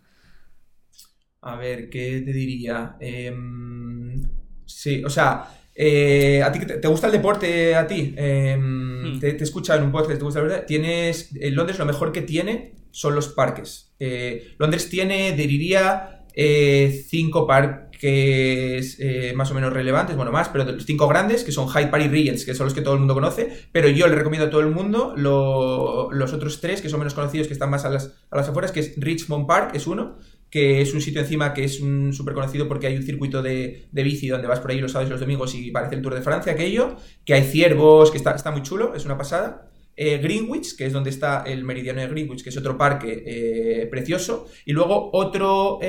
A 1.41 1.55
ver, 1.55 1.89
¿qué 1.91 2.23
te 2.25 2.33
diría? 2.33 2.95
Em, 2.99 4.23
sí, 4.65 5.03
o 5.03 5.09
sea, 5.11 5.47
eh, 5.75 6.41
¿a 6.41 6.51
ti 6.51 6.59
te, 6.65 6.87
gusta 6.87 7.07
el 7.07 7.13
deporte 7.13 7.75
a 7.75 7.85
ti? 7.85 8.15
Em, 8.17 9.15
hmm. 9.15 9.19
te, 9.19 9.43
escucha 9.43 9.75
en 9.75 9.83
un 9.83 9.91
podcast, 9.91 10.17
te 10.17 10.23
gusta 10.23 10.39
la 10.39 10.47
verdad. 10.47 10.65
Tienes, 10.65 11.35
en 11.35 11.53
Londres 11.53 11.77
lo 11.77 11.85
mejor 11.85 12.11
que 12.11 12.23
tiene 12.23 12.73
son 12.89 13.13
los 13.13 13.27
parques. 13.27 13.93
Eh, 13.99 14.55
Londres 14.57 14.89
tiene, 14.89 15.33
diría, 15.33 16.25
eh, 16.33 17.03
cinco 17.07 17.45
parques 17.45 17.94
que 18.05 18.77
es 18.77 18.97
eh, 18.99 19.33
más 19.35 19.49
o 19.49 19.55
menos 19.55 19.73
relevantes, 19.73 20.15
bueno, 20.15 20.31
más, 20.31 20.49
pero 20.49 20.63
los 20.63 20.85
cinco 20.85 21.07
grandes, 21.07 21.43
que 21.43 21.51
son 21.51 21.67
Hyde 21.67 21.87
Park 21.87 22.03
y 22.05 22.07
Regents, 22.07 22.45
que 22.45 22.53
son 22.53 22.67
los 22.67 22.75
que 22.75 22.81
todo 22.81 22.93
el 22.93 22.99
mundo 22.99 23.15
conoce, 23.15 23.65
pero 23.71 23.89
yo 23.89 24.05
le 24.07 24.13
recomiendo 24.13 24.45
a 24.45 24.51
todo 24.51 24.61
el 24.61 24.69
mundo 24.69 25.15
los 25.17 26.33
otros 26.33 26.61
tres, 26.61 26.83
que 26.83 26.89
son 26.89 26.99
menos 26.99 27.15
conocidos, 27.15 27.47
que 27.47 27.53
están 27.53 27.71
más 27.71 27.83
a 27.83 27.89
las, 27.89 28.13
a 28.29 28.37
las 28.37 28.47
afueras, 28.47 28.71
que 28.71 28.81
es 28.81 28.93
Richmond 28.95 29.47
Park, 29.47 29.71
es 29.73 29.87
uno, 29.87 30.17
que 30.51 30.83
es 30.83 30.93
un 30.93 31.01
sitio 31.01 31.19
encima 31.19 31.51
que 31.51 31.63
es 31.63 31.81
súper 32.11 32.35
conocido 32.35 32.67
porque 32.67 32.85
hay 32.85 32.95
un 32.95 33.01
circuito 33.01 33.41
de, 33.41 33.87
de, 33.91 34.03
bici 34.03 34.27
donde 34.27 34.47
vas 34.47 34.59
por 34.59 34.69
ahí 34.69 34.79
los 34.79 34.91
sábados 34.91 35.09
y 35.09 35.11
los 35.11 35.19
domingos 35.19 35.55
y 35.55 35.71
parece 35.71 35.95
el 35.95 36.03
Tour 36.03 36.13
de 36.13 36.21
Francia 36.21 36.53
aquello, 36.53 36.97
que 37.25 37.33
hay 37.33 37.43
ciervos, 37.43 38.11
que 38.11 38.17
está, 38.17 38.35
está 38.35 38.51
muy 38.51 38.61
chulo, 38.61 38.93
es 38.93 39.03
una 39.05 39.17
pasada. 39.17 39.71
Eh, 39.97 40.19
Greenwich, 40.19 40.75
que 40.75 40.85
es 40.85 40.93
donde 40.93 41.09
está 41.09 41.41
el 41.41 41.63
meridiano 41.63 42.01
de 42.01 42.07
Greenwich, 42.07 42.43
que 42.43 42.49
es 42.49 42.57
otro 42.57 42.77
parque 42.77 43.23
eh, 43.25 43.87
precioso, 43.87 44.45
y 44.63 44.73
luego 44.73 45.09
otro, 45.11 45.79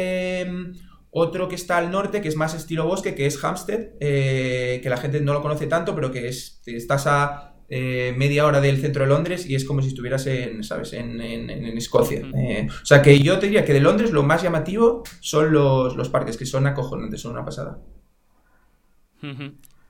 otro 1.10 1.48
que 1.48 1.54
está 1.54 1.78
al 1.78 1.90
norte, 1.90 2.20
que 2.20 2.28
es 2.28 2.36
más 2.36 2.54
estilo 2.54 2.86
bosque, 2.86 3.14
que 3.14 3.26
es 3.26 3.42
Hampstead, 3.42 3.90
eh, 4.00 4.80
que 4.82 4.88
la 4.88 4.96
gente 4.96 5.20
no 5.20 5.32
lo 5.32 5.42
conoce 5.42 5.66
tanto, 5.66 5.94
pero 5.94 6.10
que 6.10 6.28
es, 6.28 6.62
estás 6.66 7.06
a 7.06 7.54
eh, 7.68 8.14
media 8.16 8.46
hora 8.46 8.60
del 8.60 8.80
centro 8.80 9.02
de 9.02 9.08
Londres 9.08 9.48
y 9.48 9.56
es 9.56 9.64
como 9.64 9.82
si 9.82 9.88
estuvieras 9.88 10.26
en, 10.26 10.62
¿sabes? 10.62 10.92
en, 10.92 11.20
Escocia. 11.76 12.22
Eh, 12.36 12.68
o 12.70 12.86
sea 12.86 13.02
que 13.02 13.18
yo 13.18 13.38
te 13.38 13.46
diría 13.46 13.64
que 13.64 13.72
de 13.72 13.80
Londres 13.80 14.12
lo 14.12 14.22
más 14.22 14.42
llamativo 14.42 15.02
son 15.20 15.52
los, 15.52 15.96
los 15.96 16.08
parques, 16.08 16.36
que 16.36 16.46
son 16.46 16.66
acojonantes, 16.66 17.20
son 17.20 17.32
una 17.32 17.44
pasada. 17.44 17.78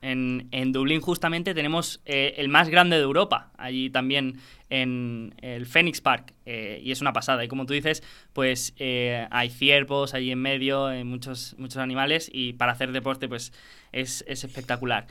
En, 0.01 0.47
en, 0.51 0.71
Dublín 0.71 1.01
justamente 1.01 1.55
tenemos 1.55 2.01
eh, 2.05 2.35
el 2.37 2.49
más 2.49 2.69
grande 2.69 2.97
de 2.97 3.01
Europa, 3.01 3.51
allí 3.57 3.89
también 3.89 4.39
en 4.69 5.33
el 5.41 5.65
Phoenix 5.65 6.01
Park, 6.01 6.33
eh, 6.45 6.79
y 6.83 6.91
es 6.91 7.01
una 7.01 7.13
pasada. 7.13 7.43
Y 7.43 7.47
como 7.47 7.65
tú 7.65 7.73
dices, 7.73 8.03
pues 8.33 8.73
eh, 8.77 9.27
hay 9.31 9.49
ciervos 9.49 10.13
allí 10.13 10.31
en 10.31 10.39
medio, 10.39 10.89
muchos, 11.03 11.55
muchos 11.57 11.77
animales, 11.77 12.29
y 12.31 12.53
para 12.53 12.73
hacer 12.73 12.91
deporte 12.91 13.27
pues 13.27 13.51
es, 13.91 14.23
espectacular. 14.27 15.07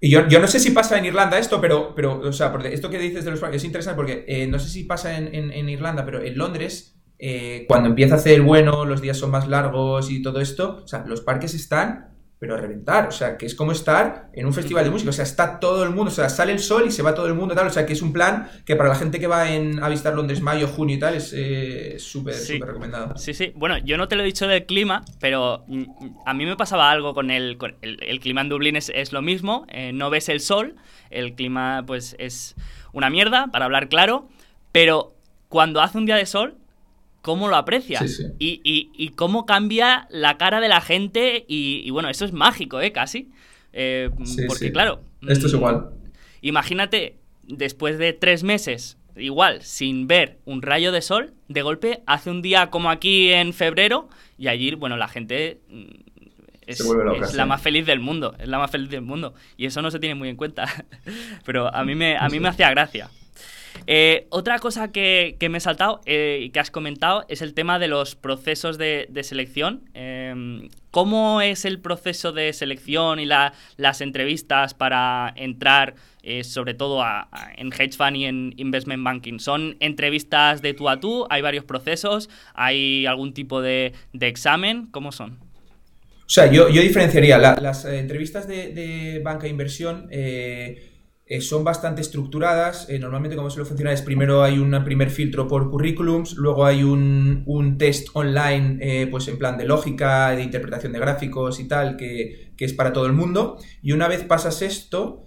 Y 0.00 0.10
yo, 0.10 0.26
yo, 0.26 0.40
no 0.40 0.46
sé 0.46 0.58
si 0.58 0.70
pasa 0.70 0.98
en 0.98 1.04
Irlanda 1.04 1.38
esto, 1.38 1.60
pero, 1.60 1.94
pero 1.94 2.20
o 2.20 2.32
sea, 2.32 2.50
esto 2.64 2.88
que 2.88 2.98
dices 2.98 3.26
de 3.26 3.32
los 3.32 3.40
parques 3.40 3.60
es 3.60 3.66
interesante 3.66 3.96
porque 3.96 4.46
no 4.48 4.58
sé 4.58 4.70
si 4.70 4.84
pasa 4.84 5.18
en, 5.18 5.34
en, 5.34 5.68
Irlanda, 5.68 6.06
pero 6.06 6.22
en 6.22 6.38
Londres, 6.38 6.96
cuando 7.68 7.90
empieza 7.90 8.14
a 8.14 8.18
hacer 8.18 8.40
bueno, 8.40 8.86
los 8.86 9.02
días 9.02 9.18
son 9.18 9.30
más 9.30 9.46
largos 9.46 10.10
y 10.10 10.22
todo 10.22 10.40
esto, 10.40 10.80
o 10.84 10.88
sea, 10.88 11.04
los 11.06 11.20
parques 11.20 11.52
están 11.52 12.09
pero 12.40 12.54
a 12.54 12.56
reventar, 12.56 13.06
o 13.06 13.12
sea, 13.12 13.36
que 13.36 13.44
es 13.44 13.54
como 13.54 13.70
estar 13.70 14.30
en 14.32 14.46
un 14.46 14.54
festival 14.54 14.82
de 14.82 14.90
música, 14.90 15.10
o 15.10 15.12
sea, 15.12 15.24
está 15.24 15.60
todo 15.60 15.84
el 15.84 15.90
mundo, 15.90 16.10
o 16.10 16.14
sea, 16.14 16.30
sale 16.30 16.52
el 16.52 16.58
sol 16.58 16.84
y 16.86 16.90
se 16.90 17.02
va 17.02 17.14
todo 17.14 17.26
el 17.26 17.34
mundo, 17.34 17.54
tal, 17.54 17.66
o 17.66 17.70
sea, 17.70 17.84
que 17.84 17.92
es 17.92 18.00
un 18.00 18.14
plan 18.14 18.48
que 18.64 18.76
para 18.76 18.88
la 18.88 18.94
gente 18.94 19.20
que 19.20 19.26
va 19.26 19.52
en, 19.52 19.82
a 19.84 19.90
visitar 19.90 20.14
Londres 20.14 20.40
mayo, 20.40 20.66
junio 20.66 20.96
y 20.96 20.98
tal, 20.98 21.16
es 21.16 21.34
eh, 21.36 21.96
súper, 21.98 22.32
súper 22.32 22.68
recomendado. 22.68 23.14
Sí, 23.18 23.34
sí, 23.34 23.52
bueno, 23.54 23.76
yo 23.84 23.98
no 23.98 24.08
te 24.08 24.16
lo 24.16 24.22
he 24.22 24.24
dicho 24.24 24.48
del 24.48 24.64
clima, 24.64 25.04
pero 25.20 25.64
mm, 25.68 25.84
a 26.24 26.32
mí 26.32 26.46
me 26.46 26.56
pasaba 26.56 26.90
algo 26.90 27.12
con 27.12 27.30
el, 27.30 27.58
el, 27.82 28.20
clima 28.20 28.40
en 28.40 28.48
Dublín, 28.48 28.76
es, 28.76 29.12
lo 29.12 29.20
mismo, 29.20 29.66
eh, 29.68 29.92
no 29.92 30.08
ves 30.08 30.30
el 30.30 30.40
sol, 30.40 30.76
el 31.10 31.34
clima 31.34 31.84
pues 31.86 32.16
es 32.18 32.54
una 32.94 33.10
mierda, 33.10 33.48
para 33.48 33.66
hablar 33.66 33.90
claro, 33.90 34.30
pero 34.72 35.14
cuando 35.50 35.82
hace 35.82 35.98
un 35.98 36.06
día 36.06 36.16
de 36.16 36.24
sol, 36.24 36.56
cómo 37.22 37.48
lo 37.48 37.56
aprecia 37.56 38.00
Y, 38.38 39.12
cómo 39.16 39.46
cambia 39.46 40.06
la 40.10 40.36
cara 40.38 40.60
de 40.60 40.68
la 40.68 40.80
gente 40.80 41.44
y, 41.48 41.88
bueno, 41.90 42.08
eso 42.08 42.24
es 42.24 42.32
mágico, 42.32 42.80
¿eh? 42.80 42.92
Casi. 42.92 43.30
Eh, 43.72 44.10
porque 44.48 44.72
claro... 44.72 45.02
Esto 45.28 45.46
es 45.46 45.52
igual. 45.52 45.76
Mm, 45.76 46.08
imagínate, 46.42 47.18
después 47.42 47.98
de 47.98 48.12
tres 48.12 48.42
meses, 48.42 48.96
igual, 49.16 49.62
sin 49.62 50.06
ver 50.06 50.38
un 50.44 50.62
rayo 50.62 50.92
de 50.92 51.02
sol, 51.02 51.34
de 51.48 51.62
golpe 51.62 52.02
hace 52.06 52.30
un 52.30 52.42
día 52.42 52.70
como 52.70 52.90
aquí 52.90 53.32
en 53.32 53.52
febrero 53.52 54.08
y 54.38 54.48
allí, 54.48 54.74
bueno, 54.74 54.96
la 54.96 55.08
gente... 55.08 55.60
Mm, 55.68 56.10
es, 56.66 57.34
la 57.34 57.46
más 57.46 57.60
feliz 57.60 57.84
del 57.84 57.98
mundo, 57.98 58.36
es 58.38 58.46
la 58.46 58.58
más 58.58 58.70
feliz 58.70 58.90
del 58.90 59.02
mundo. 59.02 59.34
Y 59.56 59.66
eso 59.66 59.82
no 59.82 59.90
se 59.90 59.98
tiene 59.98 60.14
muy 60.14 60.28
en 60.28 60.36
cuenta. 60.36 60.68
Pero 61.44 61.74
a 61.74 61.84
mí 61.84 61.96
me, 61.96 62.16
a 62.16 62.28
mí 62.28 62.38
me 62.38 62.48
hacía 62.48 62.70
gracia. 62.70 63.10
Eh, 63.86 64.26
otra 64.30 64.58
cosa 64.58 64.92
que, 64.92 65.36
me 65.50 65.58
he 65.58 65.60
saltado 65.60 66.00
eh, 66.06 66.40
y 66.42 66.50
que 66.50 66.60
has 66.60 66.70
comentado 66.70 67.24
es 67.28 67.42
el 67.42 67.54
tema 67.54 67.78
de 67.78 67.88
los 67.88 68.14
procesos 68.14 68.78
de, 68.78 69.08
selección. 69.22 69.82
Em, 69.94 70.68
¿Cómo 70.90 71.40
es 71.40 71.64
el 71.64 71.78
proceso 71.78 72.32
de 72.32 72.52
selección 72.52 73.20
y 73.20 73.26
las 73.26 74.00
entrevistas 74.00 74.74
para 74.74 75.32
entrar, 75.36 75.94
eh, 76.22 76.42
sobre 76.42 76.74
todo 76.74 77.04
en 77.56 77.72
hedge 77.72 77.96
fund 77.96 78.16
y 78.16 78.24
en 78.24 78.54
investment 78.56 79.04
banking? 79.04 79.38
¿Son 79.38 79.76
entrevistas 79.80 80.62
de 80.62 80.74
tú 80.74 80.88
a 80.88 80.98
tú? 80.98 81.26
¿Hay 81.30 81.42
varios 81.42 81.64
procesos? 81.64 82.28
¿Hay 82.54 83.06
algún 83.06 83.34
tipo 83.34 83.62
de, 83.62 83.92
examen? 84.20 84.86
¿Cómo 84.86 85.12
son? 85.12 85.38
O 86.26 86.32
sea, 86.32 86.50
yo, 86.50 86.68
diferenciaría 86.68 87.38
las 87.38 87.84
entrevistas 87.84 88.48
de, 88.48 89.20
banca 89.24 89.46
e 89.46 89.50
inversión 89.50 90.08
son 91.38 91.62
bastante 91.62 92.00
estructuradas. 92.00 92.88
Eh, 92.88 92.98
normalmente 92.98 93.36
como 93.36 93.50
suele 93.50 93.68
funcionar 93.68 93.94
es 93.94 94.02
primero 94.02 94.42
hay 94.42 94.58
un 94.58 94.82
primer 94.84 95.10
filtro 95.10 95.46
por 95.46 95.70
currículums, 95.70 96.34
luego 96.34 96.66
hay 96.66 96.82
un, 96.82 97.76
test 97.78 98.08
online 98.14 98.78
eh, 98.80 99.06
pues 99.06 99.28
en 99.28 99.38
plan 99.38 99.56
de 99.56 99.64
lógica, 99.64 100.30
de 100.30 100.42
interpretación 100.42 100.92
de 100.92 100.98
gráficos 100.98 101.60
y 101.60 101.68
tal, 101.68 101.96
que, 101.96 102.52
que 102.56 102.64
es 102.64 102.72
para 102.72 102.92
todo 102.92 103.06
el 103.06 103.12
mundo. 103.12 103.58
Y 103.80 103.92
una 103.92 104.08
vez 104.08 104.24
pasas 104.24 104.60
esto, 104.62 105.26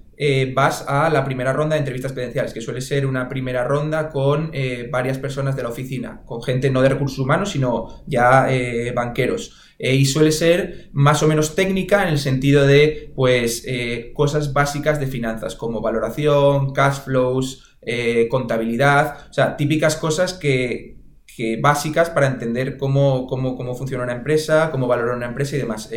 vas 0.54 0.86
a 0.88 1.10
la 1.10 1.24
primera 1.26 1.54
ronda 1.54 1.76
de 1.76 1.80
entrevistas 1.80 2.14
credenciales, 2.14 2.54
que 2.54 2.62
suele 2.62 2.82
ser 2.82 3.06
una 3.06 3.28
primera 3.28 3.64
ronda 3.64 4.10
con 4.10 4.52
varias 4.92 5.18
personas 5.18 5.56
de 5.56 5.64
la 5.64 5.70
oficina, 5.70 6.22
con 6.26 6.42
gente 6.44 6.70
no 6.70 6.82
de 6.82 6.90
recursos 6.90 7.20
humanos, 7.20 7.52
sino 7.52 8.04
ya 8.06 8.48
banqueros. 8.94 9.73
Eh, 9.84 9.96
y 9.96 10.06
suele 10.06 10.32
ser 10.32 10.90
más 10.94 11.24
o 11.24 11.28
menos 11.28 11.56
técnica 11.56 12.04
en 12.04 12.14
el 12.14 12.18
sentido 12.18 12.66
de, 12.66 13.12
pues, 13.18 13.66
eh, 13.68 14.14
cosas 14.14 14.54
básicas 14.54 14.98
de 14.98 15.08
finanzas, 15.08 15.56
como 15.56 15.82
valoración, 15.82 16.72
cash 16.72 17.02
flows, 17.04 17.78
eh, 17.82 18.30
contabilidad, 18.30 19.28
o 19.30 19.34
sea, 19.34 19.58
típicas 19.58 19.98
cosas 19.98 20.36
que, 20.36 21.00
que 21.28 21.60
básicas 21.62 22.10
para 22.10 22.28
entender 22.28 22.78
cómo, 22.78 23.28
cómo, 23.28 23.58
cómo, 23.58 23.76
funciona 23.76 24.06
una 24.06 24.14
empresa, 24.14 24.72
cómo 24.72 24.88
valorar 24.88 25.18
una 25.18 25.26
empresa 25.26 25.58
y 25.58 25.60
demás. 25.60 25.90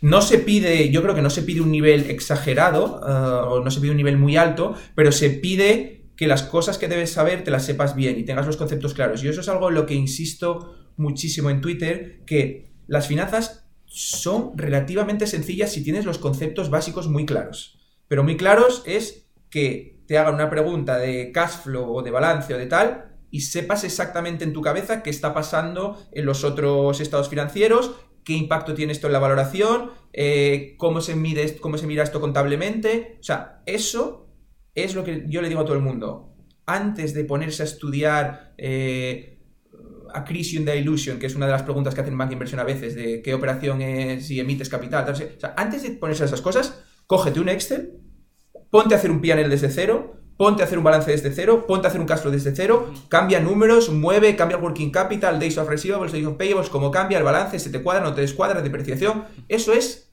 No 0.00 0.20
se 0.20 0.38
pide, 0.38 0.90
yo 0.90 1.00
creo 1.00 1.14
que 1.14 1.22
no 1.22 1.30
se 1.30 1.42
pide 1.42 1.60
un 1.60 1.70
nivel 1.70 2.10
exagerado, 2.10 3.02
o 3.50 3.62
no 3.62 3.70
se 3.70 3.80
pide 3.80 3.92
un 3.92 3.98
nivel 3.98 4.18
muy 4.18 4.36
alto, 4.36 4.74
pero 4.96 5.12
se 5.12 5.30
pide 5.30 6.10
que 6.16 6.26
las 6.26 6.42
cosas 6.42 6.76
que 6.76 6.88
debes 6.88 7.12
saber 7.12 7.44
te 7.44 7.52
las 7.52 7.66
sepas 7.66 7.94
bien 7.94 8.18
y 8.18 8.24
tengas 8.24 8.48
los 8.48 8.56
conceptos 8.56 8.94
claros. 8.94 9.22
Y 9.22 9.28
eso 9.28 9.42
es 9.42 9.48
algo 9.48 9.68
en 9.68 9.76
lo 9.76 9.86
que 9.86 9.94
insisto 9.94 10.74
muchísimo 10.96 11.50
en 11.50 11.60
Twitter, 11.60 12.22
que 12.26 12.71
las 12.92 13.06
finanzas 13.06 13.64
son 13.86 14.52
relativamente 14.54 15.26
sencillas 15.26 15.72
si 15.72 15.82
tienes 15.82 16.04
los 16.04 16.18
conceptos 16.18 16.68
básicos 16.68 17.08
muy 17.08 17.24
claros. 17.24 17.78
Pero 18.06 18.22
muy 18.22 18.36
claros 18.36 18.82
es 18.84 19.30
que 19.48 20.02
te 20.06 20.18
hagan 20.18 20.34
una 20.34 20.50
pregunta 20.50 20.98
de 20.98 21.32
cash 21.32 21.62
flow 21.62 21.90
o 21.90 22.02
de 22.02 22.10
balance 22.10 22.52
o 22.52 22.58
de 22.58 22.66
tal 22.66 23.16
y 23.30 23.40
sepas 23.40 23.84
exactamente 23.84 24.44
en 24.44 24.52
tu 24.52 24.60
cabeza 24.60 25.02
qué 25.02 25.08
está 25.08 25.32
pasando 25.32 26.06
en 26.12 26.26
los 26.26 26.44
otros 26.44 27.00
estados 27.00 27.30
financieros, 27.30 27.94
qué 28.24 28.34
impacto 28.34 28.74
tiene 28.74 28.92
esto 28.92 29.06
en 29.06 29.14
la 29.14 29.20
valoración, 29.20 29.92
eh, 30.12 30.74
cómo, 30.76 31.00
se 31.00 31.16
mide, 31.16 31.56
cómo 31.60 31.78
se 31.78 31.86
mira 31.86 32.02
esto 32.02 32.20
contablemente. 32.20 33.16
O 33.20 33.22
sea, 33.22 33.62
eso 33.64 34.28
es 34.74 34.94
lo 34.94 35.02
que 35.02 35.24
yo 35.28 35.40
le 35.40 35.48
digo 35.48 35.62
a 35.62 35.64
todo 35.64 35.76
el 35.76 35.82
mundo. 35.82 36.34
Antes 36.66 37.14
de 37.14 37.24
ponerse 37.24 37.62
a 37.62 37.64
estudiar 37.64 38.52
eh, 38.58 39.31
accretion 40.14 40.64
de 40.64 40.78
illusion, 40.78 41.18
que 41.18 41.26
es 41.26 41.34
una 41.34 41.46
de 41.46 41.52
las 41.52 41.62
preguntas 41.62 41.94
que 41.94 42.00
hacen 42.00 42.16
Banca 42.16 42.32
Inversión 42.32 42.60
a 42.60 42.64
veces, 42.64 42.94
de 42.94 43.22
qué 43.22 43.34
operación 43.34 43.80
es, 43.82 44.26
si 44.26 44.40
emites 44.40 44.68
capital, 44.68 45.08
o 45.08 45.14
sea, 45.14 45.54
antes 45.56 45.82
de 45.82 45.90
ponerse 45.92 46.22
a 46.22 46.26
esas 46.26 46.40
cosas, 46.40 46.82
cógete 47.06 47.40
un 47.40 47.48
Excel, 47.48 47.98
ponte 48.70 48.94
a 48.94 48.98
hacer 48.98 49.10
un 49.10 49.20
PNL 49.20 49.48
desde 49.48 49.68
cero, 49.70 50.22
ponte 50.36 50.62
a 50.62 50.66
hacer 50.66 50.78
un 50.78 50.84
balance 50.84 51.10
desde 51.10 51.30
cero, 51.30 51.66
ponte 51.66 51.86
a 51.86 51.90
hacer 51.90 52.00
un 52.00 52.06
cash 52.06 52.20
flow 52.20 52.32
desde 52.32 52.54
cero, 52.54 52.92
cambia 53.08 53.38
números, 53.38 53.90
mueve, 53.90 54.34
cambia 54.34 54.56
el 54.56 54.62
working 54.62 54.90
capital, 54.90 55.38
days 55.38 55.58
of 55.58 55.68
receivables, 55.68 56.12
days 56.12 56.26
of 56.26 56.36
payables, 56.36 56.68
como 56.68 56.90
cambia 56.90 57.18
el 57.18 57.24
balance, 57.24 57.58
se 57.58 57.70
te 57.70 57.82
cuadra, 57.82 58.02
no 58.02 58.14
te 58.14 58.22
descuadra, 58.22 58.62
depreciación. 58.62 59.24
Eso 59.48 59.72
es, 59.72 60.12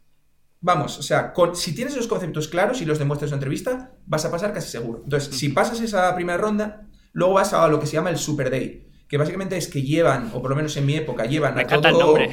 vamos, 0.62 1.00
o 1.00 1.04
sea, 1.04 1.34
si 1.54 1.74
tienes 1.74 1.94
esos 1.94 2.08
conceptos 2.08 2.48
claros 2.48 2.82
y 2.82 2.86
los 2.86 3.00
demuestras 3.00 3.32
en 3.32 3.36
entrevista, 3.36 3.94
vas 4.06 4.26
a 4.26 4.32
pasar 4.32 4.54
casi 4.54 4.70
seguro. 4.70 5.02
Entonces, 5.04 5.36
si 5.36 5.50
pasas 5.50 5.82
esa 5.82 6.14
primera 6.16 6.38
ronda, 6.38 6.88
luego 7.14 7.36
vas 7.36 7.54
a 7.54 7.68
lo 7.68 7.80
que 7.80 7.88
se 7.88 7.94
llama 7.94 8.10
el 8.10 8.18
Super 8.18 8.52
Day, 8.52 8.89
que 9.10 9.18
básicamente 9.18 9.58
es 9.58 9.68
que 9.68 9.82
llevan, 9.82 10.30
o 10.34 10.42
por 10.42 10.52
lo 10.52 10.56
menos 10.56 10.78
en 10.78 10.86
mi 10.86 10.96
época, 10.96 11.26
llevan 11.26 11.58
a 11.60 11.66
todo... 11.66 11.88
El, 11.88 11.98
nombre. 11.98 12.32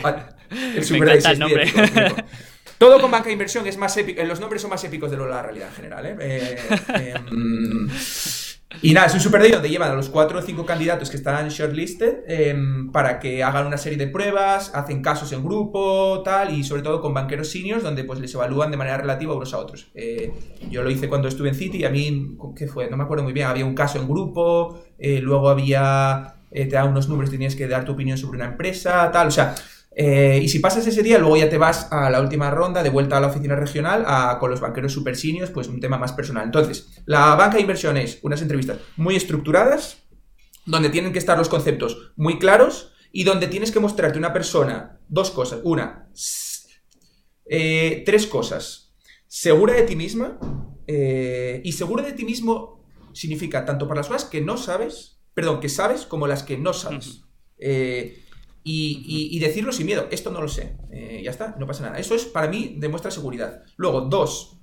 el 0.77 0.85
Super 0.85 1.21
Day. 1.21 1.33
El 1.33 1.39
nombre. 1.39 1.73
Todo 2.79 3.01
con 3.01 3.11
banca 3.11 3.29
de 3.29 3.33
inversión 3.33 3.67
es 3.67 3.79
más 3.79 3.97
épico. 3.97 4.23
Los 4.23 4.39
nombres 4.39 4.61
son 4.61 4.71
más 4.71 4.85
épicos 4.85 5.11
de 5.11 5.17
lo 5.17 5.27
la 5.27 5.43
realidad 5.43 5.69
en 5.69 5.75
general. 5.75 6.07
¿eh? 6.07 6.17
eh 6.21 7.15
em, 7.31 7.89
y 8.83 8.93
nada, 8.93 9.07
es 9.07 9.15
un 9.15 9.21
super 9.21 9.41
day 9.41 9.53
donde 9.53 9.71
llevan 9.71 9.91
a 9.91 9.95
los 9.95 10.11
cuatro 10.11 10.39
o 10.39 10.43
cinco 10.43 10.67
candidatos 10.67 11.09
que 11.09 11.17
están 11.17 11.49
shortlisted 11.49 12.25
em, 12.27 12.91
para 12.93 13.19
que 13.19 13.43
hagan 13.43 13.67
una 13.67 13.79
serie 13.79 13.97
de 13.97 14.09
pruebas, 14.09 14.75
hacen 14.75 15.03
casos 15.03 15.33
en 15.33 15.43
grupo, 15.43 16.23
tal, 16.25 16.53
y 16.53 16.63
sobre 16.65 16.83
todo 16.83 17.01
con 17.01 17.15
banqueros 17.15 17.49
seniors 17.49 17.83
donde 17.83 18.05
pues 18.05 18.21
les 18.21 18.35
evalúan 18.35 18.71
de 18.71 18.77
manera 18.77 18.99
relativa 18.99 19.35
unos 19.35 19.55
a 19.55 19.59
otros. 19.59 19.89
Eh, 19.95 20.33
yo 20.69 20.83
lo 20.83 20.91
hice 20.91 21.09
cuando 21.09 21.29
estuve 21.29 21.49
en 21.49 21.55
City 21.55 21.79
y 21.79 21.85
a 21.85 21.91
mí, 21.91 22.37
¿qué 22.55 22.67
fue? 22.67 22.91
No 22.91 22.97
me 22.97 23.05
acuerdo 23.05 23.25
muy 23.25 23.33
bien, 23.33 23.47
había 23.47 23.65
un 23.65 23.75
caso 23.75 23.99
en 23.99 24.09
grupo, 24.09 24.83
eh, 24.99 25.21
luego 25.23 25.49
había, 25.49 26.36
te 26.65 26.77
daban 26.77 26.93
unos 26.93 27.09
números, 27.09 27.31
tenías 27.31 27.55
que 27.55 27.69
dar 27.69 27.85
tu 27.85 27.93
opinión 27.93 28.17
sobre 28.17 28.39
una 28.39 28.47
empresa, 28.47 29.11
tal, 29.13 29.29
o 29.29 29.31
sea, 29.31 29.55
eh, 29.99 30.41
y 30.43 30.49
si 30.49 30.59
pasas 30.59 30.87
ese 30.87 31.03
día, 31.03 31.19
luego 31.19 31.39
ya 31.39 31.49
te 31.49 31.57
vas 31.57 31.91
a 31.91 32.11
la 32.11 32.21
última 32.21 32.51
ronda, 32.51 32.83
de 32.83 32.91
vuelta 32.91 33.17
a 33.17 33.21
la 33.21 33.29
oficina 33.29 33.57
regional, 33.57 34.05
con 34.39 34.51
los 34.51 34.61
banqueros 34.61 34.93
super 34.93 35.17
seniors, 35.17 35.51
pues 35.51 35.69
un 35.69 35.81
tema 35.81 35.97
más 35.97 36.13
personal. 36.13 36.45
Entonces, 36.45 37.03
la 37.07 37.35
banca 37.35 37.57
de 37.57 37.63
inversión 37.63 37.97
es 37.97 38.19
unas 38.23 38.43
entrevistas 38.43 38.79
muy 38.97 39.17
estructuradas, 39.17 40.03
donde 40.67 40.91
tienen 40.91 41.13
que 41.13 41.19
estar 41.19 41.39
los 41.39 41.49
conceptos 41.49 42.13
muy 42.17 42.39
claros 42.39 42.93
y 43.11 43.25
donde 43.25 43.47
tienes 43.47 43.71
que 43.71 43.81
mostrarte 43.81 44.19
una 44.19 44.35
persona 44.35 45.01
dos 45.09 45.31
cosas. 45.31 45.61
Una, 45.65 46.11
eh, 47.47 48.03
tres 48.05 48.27
cosas. 48.27 48.93
Segura 49.27 49.73
de 49.73 49.83
ti 49.83 49.97
misma. 49.97 50.39
Eh, 50.87 51.63
y 51.65 51.73
segura 51.73 52.05
de 52.05 52.13
ti 52.13 52.25
mismo 52.25 52.85
significa 53.13 53.65
tanto 53.65 53.89
para 53.89 54.01
las 54.01 54.09
cosas 54.09 54.27
que 54.27 54.41
no 54.43 54.59
sabes, 54.59 55.16
perdón, 55.37 55.61
que 55.61 55.69
sabes 55.69 56.07
como 56.07 56.27
las 56.27 56.43
que 56.43 56.57
no 56.57 56.73
sabes. 56.73 57.21
Eh, 57.59 58.23
y, 58.65 59.39
decirlo 59.39 59.71
sin 59.71 59.85
miedo. 59.85 60.09
Esto 60.11 60.31
no 60.31 60.41
lo 60.41 60.49
sé. 60.49 60.79
Eh, 60.91 61.21
ya 61.23 61.31
está, 61.31 61.57
no 61.59 61.67
pasa 61.67 61.83
nada. 61.83 61.99
Eso 61.99 62.15
es, 62.15 62.25
para 62.25 62.49
mí, 62.49 62.77
demuestra 62.79 63.11
seguridad. 63.11 63.63
Luego, 63.77 64.01
dos, 64.01 64.63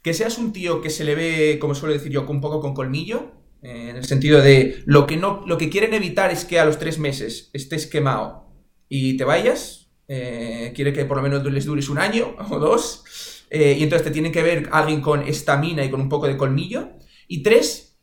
que 0.00 0.14
seas 0.14 0.38
un 0.38 0.52
tío 0.52 0.80
que 0.80 0.90
se 0.90 1.02
le 1.02 1.16
ve, 1.16 1.58
como 1.60 1.74
suelo 1.74 1.92
decir 1.92 2.12
yo, 2.12 2.24
un 2.24 2.40
poco 2.40 2.60
con 2.60 2.72
colmillo. 2.72 3.32
Eh, 3.62 3.90
en 3.90 3.96
el 3.96 4.04
sentido 4.04 4.40
de 4.40 4.80
lo 4.86 5.08
que, 5.08 5.16
no, 5.16 5.42
lo 5.44 5.58
que 5.58 5.70
quieren 5.70 5.92
evitar 5.92 6.30
es 6.30 6.44
que 6.44 6.60
a 6.60 6.64
los 6.64 6.78
tres 6.78 7.00
meses 7.00 7.50
estés 7.52 7.88
quemado 7.88 8.46
y 8.88 9.16
te 9.16 9.24
vayas. 9.24 9.90
Quiere 10.06 10.92
que 10.92 11.04
por 11.04 11.16
lo 11.16 11.22
menos 11.24 11.44
les 11.44 11.64
dures 11.64 11.88
un 11.88 11.98
año 11.98 12.36
o 12.50 12.60
dos. 12.60 13.02
y 13.50 13.82
entonces 13.82 14.04
te 14.04 14.12
tienen 14.12 14.30
que 14.30 14.44
ver 14.44 14.68
alguien 14.70 15.00
con 15.00 15.26
estamina 15.26 15.84
y 15.84 15.90
con 15.90 16.00
un 16.00 16.08
poco 16.08 16.28
de 16.28 16.36
colmillo. 16.36 16.90
Y 17.26 17.42
tres, 17.42 17.93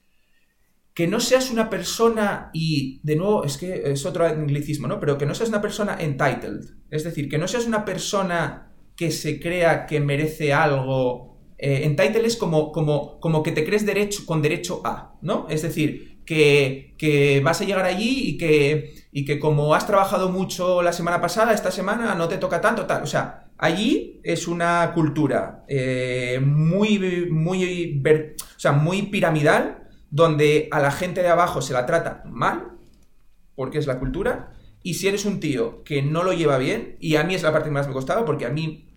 que 0.93 1.07
no 1.07 1.19
seas 1.19 1.51
una 1.51 1.69
persona, 1.69 2.49
y 2.53 2.99
de 3.03 3.15
nuevo 3.15 3.45
es 3.45 3.57
que 3.57 3.83
es 3.85 4.05
otro 4.05 4.25
anglicismo, 4.25 4.87
¿no? 4.87 4.99
Pero 4.99 5.17
que 5.17 5.25
no 5.25 5.33
seas 5.33 5.49
una 5.49 5.61
persona 5.61 5.97
entitled. 5.99 6.65
Es 6.89 7.03
decir, 7.03 7.29
que 7.29 7.37
no 7.37 7.47
seas 7.47 7.65
una 7.65 7.85
persona 7.85 8.73
que 8.95 9.11
se 9.11 9.39
crea 9.39 9.85
que 9.85 9.99
merece 9.99 10.53
algo. 10.53 11.39
Eh, 11.57 11.85
entitled 11.85 12.25
es 12.25 12.35
como, 12.35 12.71
como, 12.71 13.19
como 13.19 13.41
que 13.41 13.51
te 13.51 13.63
crees 13.63 13.85
derecho, 13.85 14.25
con 14.25 14.41
derecho 14.41 14.81
a, 14.83 15.15
¿no? 15.21 15.47
Es 15.49 15.61
decir, 15.61 16.19
que, 16.25 16.95
que 16.97 17.39
vas 17.39 17.61
a 17.61 17.65
llegar 17.65 17.85
allí 17.85 18.29
y 18.29 18.37
que, 18.37 18.93
y 19.11 19.23
que 19.25 19.39
como 19.39 19.73
has 19.73 19.87
trabajado 19.87 20.29
mucho 20.29 20.81
la 20.81 20.91
semana 20.91 21.21
pasada, 21.21 21.53
esta 21.53 21.71
semana 21.71 22.15
no 22.15 22.27
te 22.27 22.37
toca 22.37 22.59
tanto, 22.59 22.85
tal. 22.85 23.03
O 23.03 23.07
sea, 23.07 23.49
allí 23.57 24.19
es 24.23 24.47
una 24.47 24.91
cultura 24.93 25.63
eh, 25.69 26.39
muy, 26.43 27.27
muy, 27.31 28.01
o 28.05 28.59
sea, 28.59 28.73
muy 28.73 29.03
piramidal 29.03 29.80
donde 30.11 30.67
a 30.71 30.79
la 30.79 30.91
gente 30.91 31.23
de 31.23 31.29
abajo 31.29 31.61
se 31.61 31.73
la 31.73 31.85
trata 31.87 32.21
mal, 32.25 32.77
porque 33.55 33.79
es 33.79 33.87
la 33.87 33.97
cultura, 33.97 34.53
y 34.83 34.95
si 34.95 35.07
eres 35.07 35.25
un 35.25 35.39
tío 35.39 35.83
que 35.83 36.01
no 36.01 36.23
lo 36.23 36.33
lleva 36.33 36.57
bien, 36.57 36.97
y 36.99 37.15
a 37.15 37.23
mí 37.23 37.33
es 37.33 37.43
la 37.43 37.51
parte 37.51 37.69
que 37.69 37.73
más 37.73 37.87
me 37.87 37.93
costaba, 37.93 38.25
porque 38.25 38.45
a 38.45 38.49
mí 38.49 38.89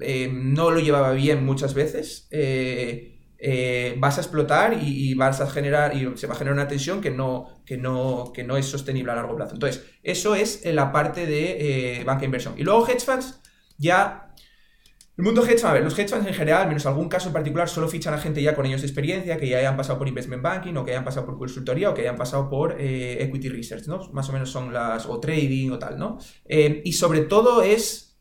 eh, 0.00 0.28
no 0.32 0.70
lo 0.70 0.80
llevaba 0.80 1.12
bien 1.12 1.44
muchas 1.44 1.74
veces, 1.74 2.26
eh, 2.32 3.20
eh, 3.38 3.94
vas 3.98 4.18
a 4.18 4.22
explotar 4.22 4.78
y, 4.82 5.14
vas 5.14 5.40
a 5.40 5.48
generar, 5.48 5.96
y 5.96 6.16
se 6.16 6.26
va 6.26 6.34
a 6.34 6.36
generar 6.36 6.54
una 6.54 6.68
tensión 6.68 7.00
que 7.00 7.10
no, 7.10 7.62
que 7.64 7.76
no, 7.76 8.32
que 8.34 8.42
no 8.42 8.56
es 8.56 8.66
sostenible 8.66 9.12
a 9.12 9.16
largo 9.16 9.36
plazo. 9.36 9.54
Entonces, 9.54 9.84
eso 10.02 10.34
es 10.34 10.64
la 10.64 10.90
parte 10.92 11.26
de 11.26 12.02
banca 12.04 12.24
inversión. 12.24 12.54
Y 12.56 12.62
luego 12.62 12.86
hedge 12.86 13.04
funds, 13.04 13.40
ya 13.78 14.31
el 15.14 15.24
mundo 15.24 15.44
hedge 15.46 15.62
a 15.64 15.74
ver, 15.74 15.84
los 15.84 15.98
hedge 15.98 16.08
funds 16.08 16.26
en 16.26 16.32
general, 16.32 16.68
menos 16.68 16.86
algún 16.86 17.08
caso 17.08 17.28
en 17.28 17.34
particular, 17.34 17.68
solo 17.68 17.86
fichan 17.86 18.14
a 18.14 18.18
gente 18.18 18.40
ya 18.42 18.54
con 18.54 18.64
años 18.64 18.80
de 18.80 18.86
experiencia, 18.86 19.36
que 19.36 19.46
ya 19.46 19.58
hayan 19.58 19.76
pasado 19.76 19.98
por 19.98 20.08
investment 20.08 20.42
banking, 20.42 20.74
o 20.76 20.84
que 20.86 20.92
hayan 20.92 21.04
pasado 21.04 21.26
por 21.26 21.36
consultoría, 21.36 21.90
o 21.90 21.94
que 21.94 22.00
hayan 22.00 22.16
pasado 22.16 22.48
por 22.48 22.80
eh, 22.80 23.22
equity 23.22 23.50
research, 23.50 23.86
¿no? 23.88 24.10
Más 24.12 24.30
o 24.30 24.32
menos 24.32 24.50
son 24.50 24.72
las, 24.72 25.04
o 25.06 25.20
trading 25.20 25.70
o 25.70 25.78
tal, 25.78 25.98
¿no? 25.98 26.18
Eh, 26.46 26.80
y 26.82 26.94
sobre 26.94 27.20
todo 27.20 27.62
es 27.62 28.18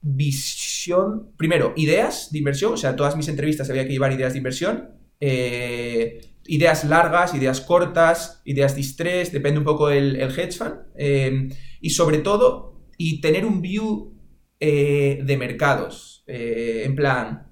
visión, 0.00 1.32
primero, 1.36 1.74
ideas 1.76 2.32
de 2.32 2.38
inversión, 2.38 2.72
o 2.72 2.76
sea, 2.76 2.96
todas 2.96 3.16
mis 3.16 3.28
entrevistas 3.28 3.70
había 3.70 3.84
que 3.84 3.92
llevar 3.92 4.12
ideas 4.12 4.32
de 4.32 4.38
inversión, 4.38 4.90
eh, 5.20 6.34
ideas 6.46 6.82
largas, 6.82 7.34
ideas 7.34 7.60
cortas, 7.60 8.42
ideas 8.44 8.74
de 8.74 8.80
estrés, 8.80 9.30
depende 9.30 9.60
un 9.60 9.64
poco 9.64 9.86
del 9.86 10.16
el 10.16 10.36
hedge 10.36 10.58
fund, 10.58 11.54
y 11.80 11.90
sobre 11.90 12.18
todo, 12.18 12.80
y 12.98 13.20
tener 13.20 13.46
un 13.46 13.62
view 13.62 14.18
de 14.58 15.36
mercados. 15.38 16.11
Eh, 16.34 16.84
en 16.86 16.96
plan, 16.96 17.46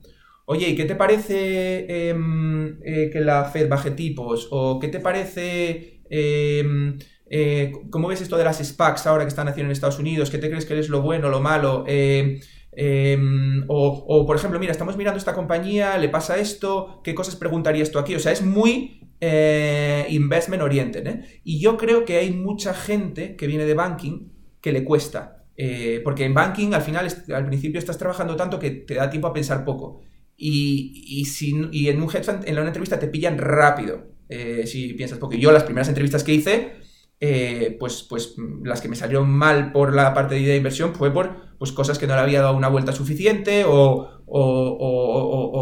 oye, 0.46 0.70
¿y 0.70 0.74
qué 0.74 0.86
te 0.86 0.94
parece 0.94 2.08
em, 2.08 2.78
eh, 2.82 3.10
que 3.12 3.20
la 3.20 3.44
Fed 3.44 3.68
baje 3.68 3.90
tipos? 3.90 4.48
¿O 4.50 4.78
qué 4.80 4.88
te 4.88 5.00
parece... 5.00 6.02
Em, 6.08 6.98
eh, 7.28 7.72
¿Cómo 7.90 8.08
ves 8.08 8.22
esto 8.22 8.38
de 8.38 8.44
las 8.44 8.58
SPACs 8.58 9.06
ahora 9.06 9.24
que 9.24 9.28
están 9.28 9.48
haciendo 9.48 9.68
en 9.68 9.72
Estados 9.72 9.98
Unidos? 9.98 10.30
¿Qué 10.30 10.38
te 10.38 10.48
crees 10.48 10.64
que 10.64 10.78
es 10.78 10.88
lo 10.88 11.02
bueno, 11.02 11.28
lo 11.28 11.40
malo? 11.40 11.84
Em, 11.86 12.40
o, 13.68 14.24
por 14.26 14.36
ejemplo, 14.36 14.58
mira, 14.58 14.72
estamos 14.72 14.96
mirando 14.96 15.18
esta 15.18 15.34
compañía, 15.34 15.98
le 15.98 16.08
pasa 16.08 16.38
esto, 16.38 17.02
¿qué 17.04 17.14
cosas 17.14 17.36
preguntarías 17.36 17.90
tú 17.90 17.98
aquí? 17.98 18.14
O 18.14 18.18
sea, 18.18 18.32
es 18.32 18.42
muy 18.42 19.00
investment 20.08 20.62
oriented. 20.62 21.24
Y 21.44 21.60
yo 21.60 21.76
creo 21.76 22.04
que 22.04 22.16
hay 22.16 22.30
mucha 22.30 22.72
gente 22.74 23.36
que 23.36 23.46
viene 23.46 23.66
de 23.66 23.74
banking 23.74 24.32
que 24.60 24.72
le 24.72 24.84
cuesta. 24.84 25.39
Eh, 25.62 26.00
porque 26.02 26.24
en 26.24 26.32
banking 26.32 26.72
al 26.72 26.80
final, 26.80 27.06
al 27.34 27.44
principio 27.44 27.78
estás 27.78 27.98
trabajando 27.98 28.34
tanto 28.34 28.58
que 28.58 28.70
te 28.70 28.94
da 28.94 29.10
tiempo 29.10 29.28
a 29.28 29.34
pensar 29.34 29.62
poco. 29.62 30.00
Y, 30.34 31.26
si, 31.26 31.50
en 31.50 32.00
un 32.00 32.08
fund, 32.08 32.44
en 32.46 32.58
una 32.58 32.68
entrevista 32.68 32.98
te 32.98 33.08
pillan 33.08 33.36
rápido 33.36 34.06
eh, 34.30 34.66
si 34.66 34.94
piensas 34.94 35.18
poco. 35.18 35.34
Yo 35.34 35.52
las 35.52 35.64
primeras 35.64 35.88
entrevistas 35.88 36.24
que 36.24 36.32
hice, 36.32 36.72
eh, 37.20 37.76
pues, 37.78 38.06
pues 38.08 38.36
las 38.64 38.80
que 38.80 38.88
me 38.88 38.96
salieron 38.96 39.28
mal 39.28 39.70
por 39.70 39.94
la 39.94 40.14
parte 40.14 40.34
de 40.34 40.40
idea 40.40 40.52
de 40.52 40.56
inversión 40.56 40.94
fue 40.94 41.12
por 41.12 41.58
pues, 41.58 41.72
cosas 41.72 41.98
que 41.98 42.06
no 42.06 42.14
le 42.14 42.20
había 42.22 42.40
dado 42.40 42.56
una 42.56 42.68
vuelta 42.68 42.92
suficiente 42.92 43.64
o, 43.66 44.08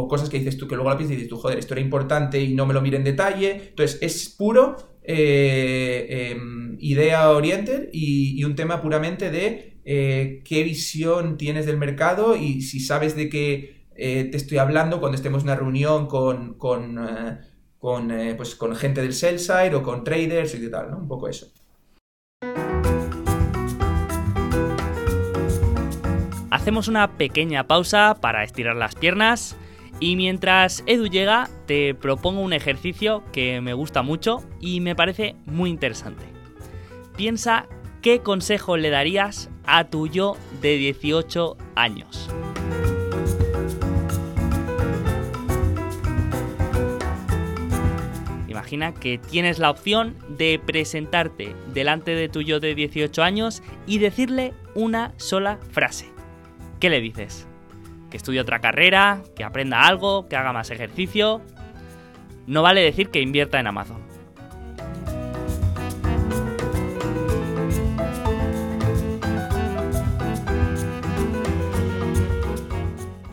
cosas 0.08 0.28
que 0.28 0.38
dices 0.38 0.56
tú 0.56 0.68
que 0.68 0.76
luego 0.76 0.90
la 0.90 0.96
piensas 0.96 1.14
y 1.14 1.16
dices 1.16 1.30
tú, 1.30 1.38
joder, 1.38 1.58
esto 1.58 1.74
era 1.74 1.80
importante 1.80 2.40
y 2.40 2.54
no 2.54 2.66
me 2.66 2.74
lo 2.74 2.82
mire 2.82 2.98
en 2.98 3.04
detalle. 3.04 3.70
Entonces 3.70 3.98
es 4.00 4.28
puro 4.28 4.76
em, 5.02 6.76
idea 6.78 7.32
oriented 7.32 7.88
y, 7.92 8.44
un 8.44 8.54
tema 8.54 8.80
puramente 8.80 9.32
de 9.32 9.77
eh, 9.90 10.42
qué 10.44 10.64
visión 10.64 11.38
tienes 11.38 11.64
del 11.64 11.78
mercado 11.78 12.36
y 12.36 12.60
si 12.60 12.78
sabes 12.78 13.16
de 13.16 13.30
qué 13.30 13.78
te 13.96 14.36
estoy 14.36 14.58
hablando 14.58 15.00
cuando 15.00 15.16
estemos 15.16 15.42
en 15.42 15.48
una 15.48 15.56
reunión 15.56 16.06
con, 16.06 16.54
con, 16.54 17.00
con, 17.78 18.12
pues, 18.36 18.54
con 18.54 18.76
gente 18.76 19.00
del 19.00 19.14
sell 19.14 19.40
side 19.40 19.74
o 19.74 19.82
con 19.82 20.04
traders 20.04 20.54
y 20.54 20.70
tal, 20.70 20.90
¿no? 20.90 20.98
Un 20.98 21.08
poco 21.08 21.26
eso. 21.26 21.50
Hacemos 26.50 26.86
una 26.86 27.16
pequeña 27.16 27.66
pausa 27.66 28.18
para 28.20 28.44
estirar 28.44 28.76
las 28.76 28.94
piernas 28.94 29.56
y 30.00 30.16
mientras 30.16 30.84
Edu 30.86 31.06
llega, 31.06 31.48
te 31.66 31.94
propongo 31.94 32.40
un 32.40 32.52
ejercicio 32.52 33.24
que 33.32 33.60
me 33.62 33.72
gusta 33.72 34.02
mucho 34.02 34.42
y 34.60 34.80
me 34.80 34.94
parece 34.94 35.34
muy 35.46 35.70
interesante. 35.70 36.24
Piensa 37.16 37.66
qué 38.00 38.20
consejo 38.20 38.76
le 38.76 38.90
darías 38.90 39.50
a 39.68 39.84
tu 39.84 40.08
yo 40.08 40.36
de 40.60 40.76
18 40.76 41.56
años. 41.76 42.28
Imagina 48.48 48.92
que 48.92 49.18
tienes 49.18 49.60
la 49.60 49.70
opción 49.70 50.16
de 50.36 50.60
presentarte 50.64 51.54
delante 51.72 52.16
de 52.16 52.28
tu 52.28 52.40
yo 52.40 52.58
de 52.58 52.74
18 52.74 53.22
años 53.22 53.62
y 53.86 53.98
decirle 53.98 54.52
una 54.74 55.12
sola 55.16 55.58
frase. 55.70 56.10
¿Qué 56.80 56.90
le 56.90 57.00
dices? 57.00 57.48
que 58.10 58.16
estudie 58.16 58.40
otra 58.40 58.60
carrera, 58.60 59.22
que 59.36 59.44
aprenda 59.44 59.86
algo, 59.86 60.28
que 60.28 60.36
haga 60.36 60.52
más 60.52 60.70
ejercicio. 60.70 61.42
No 62.46 62.62
vale 62.62 62.80
decir 62.80 63.10
que 63.10 63.20
invierta 63.20 63.60
en 63.60 63.66
Amazon. 63.66 64.07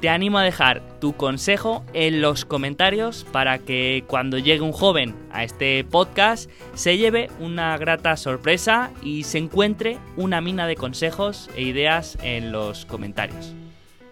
Te 0.05 0.09
animo 0.09 0.37
a 0.37 0.43
dejar 0.43 0.83
tu 0.99 1.13
consejo 1.13 1.83
en 1.93 2.21
los 2.21 2.45
comentarios 2.45 3.25
para 3.31 3.57
que 3.57 4.03
cuando 4.05 4.37
llegue 4.37 4.61
un 4.61 4.71
joven 4.71 5.15
a 5.31 5.43
este 5.43 5.83
podcast 5.83 6.47
se 6.75 6.99
lleve 6.99 7.31
una 7.39 7.75
grata 7.79 8.15
sorpresa 8.15 8.91
y 9.01 9.23
se 9.23 9.39
encuentre 9.39 9.97
una 10.15 10.41
mina 10.41 10.67
de 10.67 10.75
consejos 10.75 11.49
e 11.55 11.63
ideas 11.63 12.19
en 12.21 12.51
los 12.51 12.85
comentarios. 12.85 13.55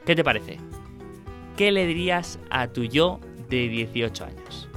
¿Qué 0.04 0.16
te 0.16 0.24
parece? 0.24 0.58
¿Qué 1.58 1.72
le 1.72 1.86
dirías 1.86 2.40
a 2.50 2.70
tu 2.70 2.86
yo 2.86 3.20
de 3.48 3.68
18 3.68 4.26
años? 4.26 4.70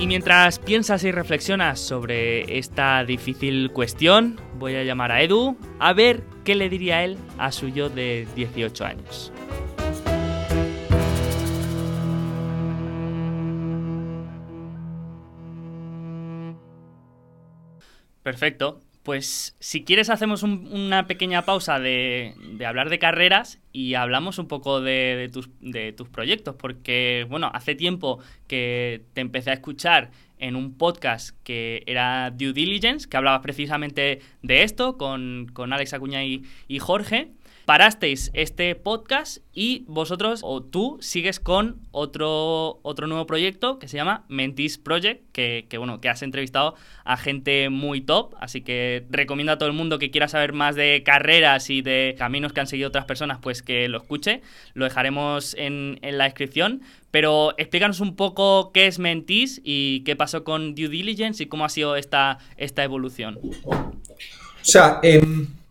Y 0.00 0.06
mientras 0.08 0.58
piensas 0.58 1.04
y 1.04 1.12
reflexionas 1.12 1.78
sobre 1.78 2.58
esta 2.58 3.04
difícil 3.04 3.70
cuestión, 3.70 4.40
voy 4.60 4.76
a 4.76 4.84
llamar 4.84 5.10
a 5.10 5.22
Edu 5.22 5.56
a 5.80 5.92
ver 5.92 6.22
qué 6.44 6.54
le 6.54 6.68
diría 6.68 7.02
él 7.02 7.16
a 7.38 7.50
su 7.50 7.68
yo 7.68 7.88
de 7.88 8.28
18 8.36 8.84
años. 8.84 9.32
Perfecto. 18.22 18.80
Pues 19.02 19.56
si 19.60 19.82
quieres 19.82 20.10
hacemos 20.10 20.42
una 20.42 21.06
pequeña 21.06 21.46
pausa 21.46 21.80
de, 21.80 22.34
hablar 22.66 22.90
de 22.90 22.98
carreras 22.98 23.58
y 23.72 23.94
hablamos 23.94 24.38
un 24.38 24.46
poco 24.46 24.82
de, 24.82 25.30
tus, 25.32 25.48
de 25.60 25.92
tus 25.94 26.10
proyectos, 26.10 26.54
porque 26.56 27.26
bueno, 27.30 27.50
hace 27.54 27.74
tiempo 27.74 28.18
que 28.46 29.06
te 29.14 29.22
empecé 29.22 29.50
a 29.50 29.54
escuchar 29.54 30.10
en 30.40 30.56
un 30.56 30.76
podcast 30.76 31.36
que 31.44 31.82
era 31.86 32.30
Due 32.30 32.52
Diligence, 32.52 33.08
que 33.08 33.16
hablaba 33.16 33.40
precisamente 33.42 34.20
de 34.42 34.62
esto 34.62 34.96
con, 34.98 35.50
con 35.52 35.72
Alex 35.72 35.92
Acuña 35.94 36.24
y 36.24 36.78
Jorge 36.80 37.32
parasteis 37.70 38.32
este 38.34 38.74
podcast 38.74 39.44
y 39.52 39.84
vosotros 39.86 40.40
o 40.42 40.60
tú 40.60 40.98
sigues 41.00 41.38
con 41.38 41.78
otro, 41.92 42.80
otro 42.82 43.06
nuevo 43.06 43.26
proyecto 43.26 43.78
que 43.78 43.86
se 43.86 43.96
llama 43.96 44.24
Mentis 44.26 44.76
Project, 44.76 45.30
que, 45.30 45.68
bueno, 45.78 46.00
que 46.00 46.08
has 46.08 46.22
entrevistado 46.22 46.74
a 47.04 47.16
gente 47.16 47.68
muy 47.68 48.00
top, 48.00 48.34
así 48.40 48.62
que 48.62 49.06
recomiendo 49.08 49.52
a 49.52 49.58
todo 49.58 49.68
el 49.68 49.76
mundo 49.76 50.00
que 50.00 50.10
quiera 50.10 50.26
saber 50.26 50.52
más 50.52 50.74
de 50.74 51.04
carreras 51.04 51.70
y 51.70 51.80
de 51.80 52.16
caminos 52.18 52.52
que 52.52 52.58
han 52.58 52.66
seguido 52.66 52.88
otras 52.88 53.04
personas, 53.04 53.38
pues 53.40 53.62
que 53.62 53.86
lo 53.86 53.98
escuche, 53.98 54.42
lo 54.74 54.84
dejaremos 54.84 55.54
en, 55.56 56.00
la 56.02 56.24
descripción, 56.24 56.82
pero 57.12 57.54
explícanos 57.56 58.00
un 58.00 58.16
poco 58.16 58.72
qué 58.72 58.88
es 58.88 58.98
Mentis 58.98 59.60
y 59.62 60.00
qué 60.00 60.16
pasó 60.16 60.42
con 60.42 60.74
Due 60.74 60.88
Diligence 60.88 61.44
y 61.44 61.46
cómo 61.46 61.64
ha 61.64 61.68
sido 61.68 61.94
esta, 61.94 62.38
esta 62.56 62.82
evolución. 62.82 63.38
O 63.64 63.92
sea, 64.60 64.98
eh, 65.04 65.22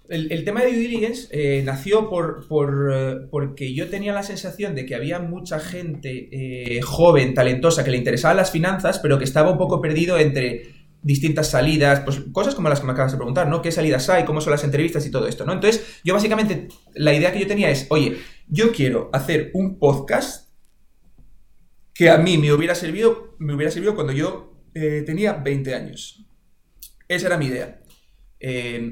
el, 0.10 0.44
tema 0.44 0.62
de 0.62 0.72
due 0.72 0.78
diligence 0.78 1.28
eh, 1.32 1.62
nació 1.64 2.10
por, 2.10 2.48
eh, 2.94 3.28
porque 3.30 3.74
yo 3.74 3.90
tenía 3.90 4.12
la 4.12 4.24
sensación 4.24 4.74
de 4.74 4.86
que 4.86 4.96
había 4.96 5.20
mucha 5.20 5.60
gente 5.60 6.30
eh, 6.32 6.82
joven, 6.82 7.34
talentosa, 7.34 7.84
que 7.84 7.92
le 7.92 7.98
interesaban 7.98 8.38
las 8.38 8.52
finanzas, 8.52 9.00
pero 9.00 9.18
que 9.20 9.24
estaba 9.24 9.52
un 9.52 9.58
poco 9.58 9.82
perdido 9.82 10.18
entre 10.18 10.74
distintas 11.02 11.52
salidas, 11.52 12.02
pues 12.02 12.22
cosas 12.32 12.56
como 12.56 12.70
las 12.70 12.80
que 12.80 12.88
me 12.88 12.92
acabas 12.92 13.12
de 13.12 13.18
preguntar, 13.18 13.48
¿no? 13.48 13.62
¿Qué 13.62 13.72
salidas 13.72 14.10
hay? 14.10 14.26
¿Cómo 14.26 14.42
son 14.42 14.52
las 14.52 14.64
entrevistas 14.64 15.06
y 15.06 15.12
todo 15.12 15.28
esto, 15.28 15.46
¿no? 15.46 15.54
Entonces, 15.54 16.02
yo 16.04 16.14
básicamente, 16.14 16.68
la 16.96 17.14
idea 17.14 17.32
que 17.32 17.40
yo 17.40 17.48
tenía 17.48 17.70
es, 17.70 17.86
oye, 17.90 18.18
yo 18.48 18.72
quiero 18.72 19.10
hacer 19.14 19.52
un 19.54 19.78
podcast 19.78 20.50
que 21.94 22.10
a 22.10 22.18
mí 22.18 22.38
me 22.38 22.52
hubiera 22.52 22.76
servido, 22.76 23.36
me 23.38 23.54
hubiera 23.54 23.72
servido 23.72 23.96
cuando 23.96 24.14
yo 24.14 24.54
tenía 24.74 25.34
20 25.34 25.76
años. 25.76 26.26
Esa 27.08 27.28
era 27.28 27.38
mi 27.38 27.48
idea. 27.48 27.79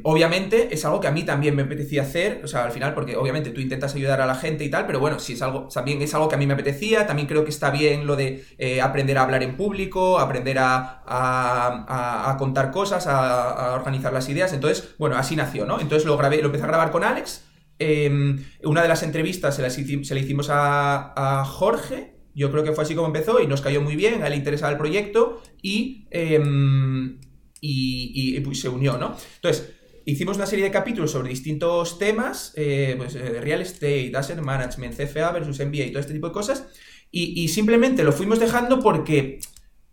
Obviamente 0.03 0.73
es 0.73 0.83
algo 0.83 0.99
que 0.99 1.07
a 1.07 1.11
mí 1.11 1.23
también 1.23 1.55
me 1.55 1.61
apetecía 1.61 2.01
hacer, 2.01 2.41
o 2.43 2.47
sea, 2.47 2.65
al 2.65 2.71
final, 2.71 2.93
porque 2.93 3.15
obviamente 3.15 3.51
tú 3.51 3.61
intentas 3.61 3.95
ayudar 3.95 4.19
a 4.19 4.25
la 4.25 4.35
gente 4.35 4.65
y 4.65 4.69
tal, 4.69 4.85
pero 4.85 4.99
bueno, 4.99 5.19
si 5.19 5.33
es 5.33 5.41
algo, 5.41 5.69
también 5.73 6.01
es 6.01 6.13
algo 6.13 6.27
que 6.27 6.35
a 6.35 6.37
mí 6.37 6.45
me 6.45 6.53
apetecía, 6.53 7.07
también 7.07 7.29
creo 7.29 7.45
que 7.45 7.49
está 7.49 7.69
bien 7.71 8.05
lo 8.05 8.17
de 8.17 8.43
eh, 8.57 8.81
aprender 8.81 9.17
a 9.17 9.21
hablar 9.21 9.43
en 9.43 9.55
público, 9.55 10.19
aprender 10.19 10.57
a, 10.59 12.35
contar 12.37 12.71
cosas, 12.71 13.07
a, 13.07 13.73
organizar 13.75 14.11
las 14.11 14.27
ideas, 14.27 14.51
entonces, 14.51 14.95
bueno, 14.97 15.15
así 15.15 15.37
nació, 15.37 15.65
¿no? 15.65 15.79
Entonces 15.79 16.05
lo 16.05 16.17
grabé, 16.17 16.39
lo 16.39 16.47
empecé 16.47 16.65
a 16.65 16.67
grabar 16.67 16.91
con 16.91 17.05
Alex, 17.05 17.45
em, 17.79 18.43
una 18.63 18.81
de 18.81 18.89
las 18.89 19.01
entrevistas 19.01 19.55
se, 19.55 19.61
la 19.61 20.19
hicimos 20.19 20.49
a, 20.51 21.45
Jorge, 21.45 22.15
yo 22.35 22.51
creo 22.51 22.65
que 22.65 22.73
fue 22.73 22.83
así 22.83 22.95
como 22.95 23.07
empezó 23.07 23.39
y 23.39 23.47
nos 23.47 23.61
cayó 23.61 23.81
muy 23.81 23.95
bien, 23.95 24.23
a 24.23 24.27
él 24.27 24.35
interesaba 24.35 24.73
el 24.73 24.77
proyecto 24.77 25.41
y... 25.61 26.05
Em, 26.11 27.17
y, 27.61 28.39
pues, 28.41 28.59
se 28.59 28.69
unió, 28.69 28.97
¿no? 28.97 29.15
Entonces, 29.35 29.73
hicimos 30.05 30.37
una 30.37 30.45
serie 30.45 30.65
de 30.65 30.71
capítulos 30.71 31.11
sobre 31.11 31.29
distintos 31.29 31.97
temas, 31.97 32.53
eh, 32.55 32.95
pues, 32.97 33.15
eh, 33.15 33.41
real 33.41 33.61
estate, 33.61 34.11
asset 34.15 34.39
management, 34.39 34.95
CFA 34.95 35.31
versus 35.31 35.59
MBA 35.59 35.85
y 35.85 35.91
todo 35.91 35.99
este 35.99 36.13
tipo 36.13 36.27
de 36.27 36.33
cosas, 36.33 36.67
y 37.09 37.47
simplemente 37.47 38.03
lo 38.03 38.11
fuimos 38.11 38.39
dejando 38.39 38.79
porque 38.79 39.39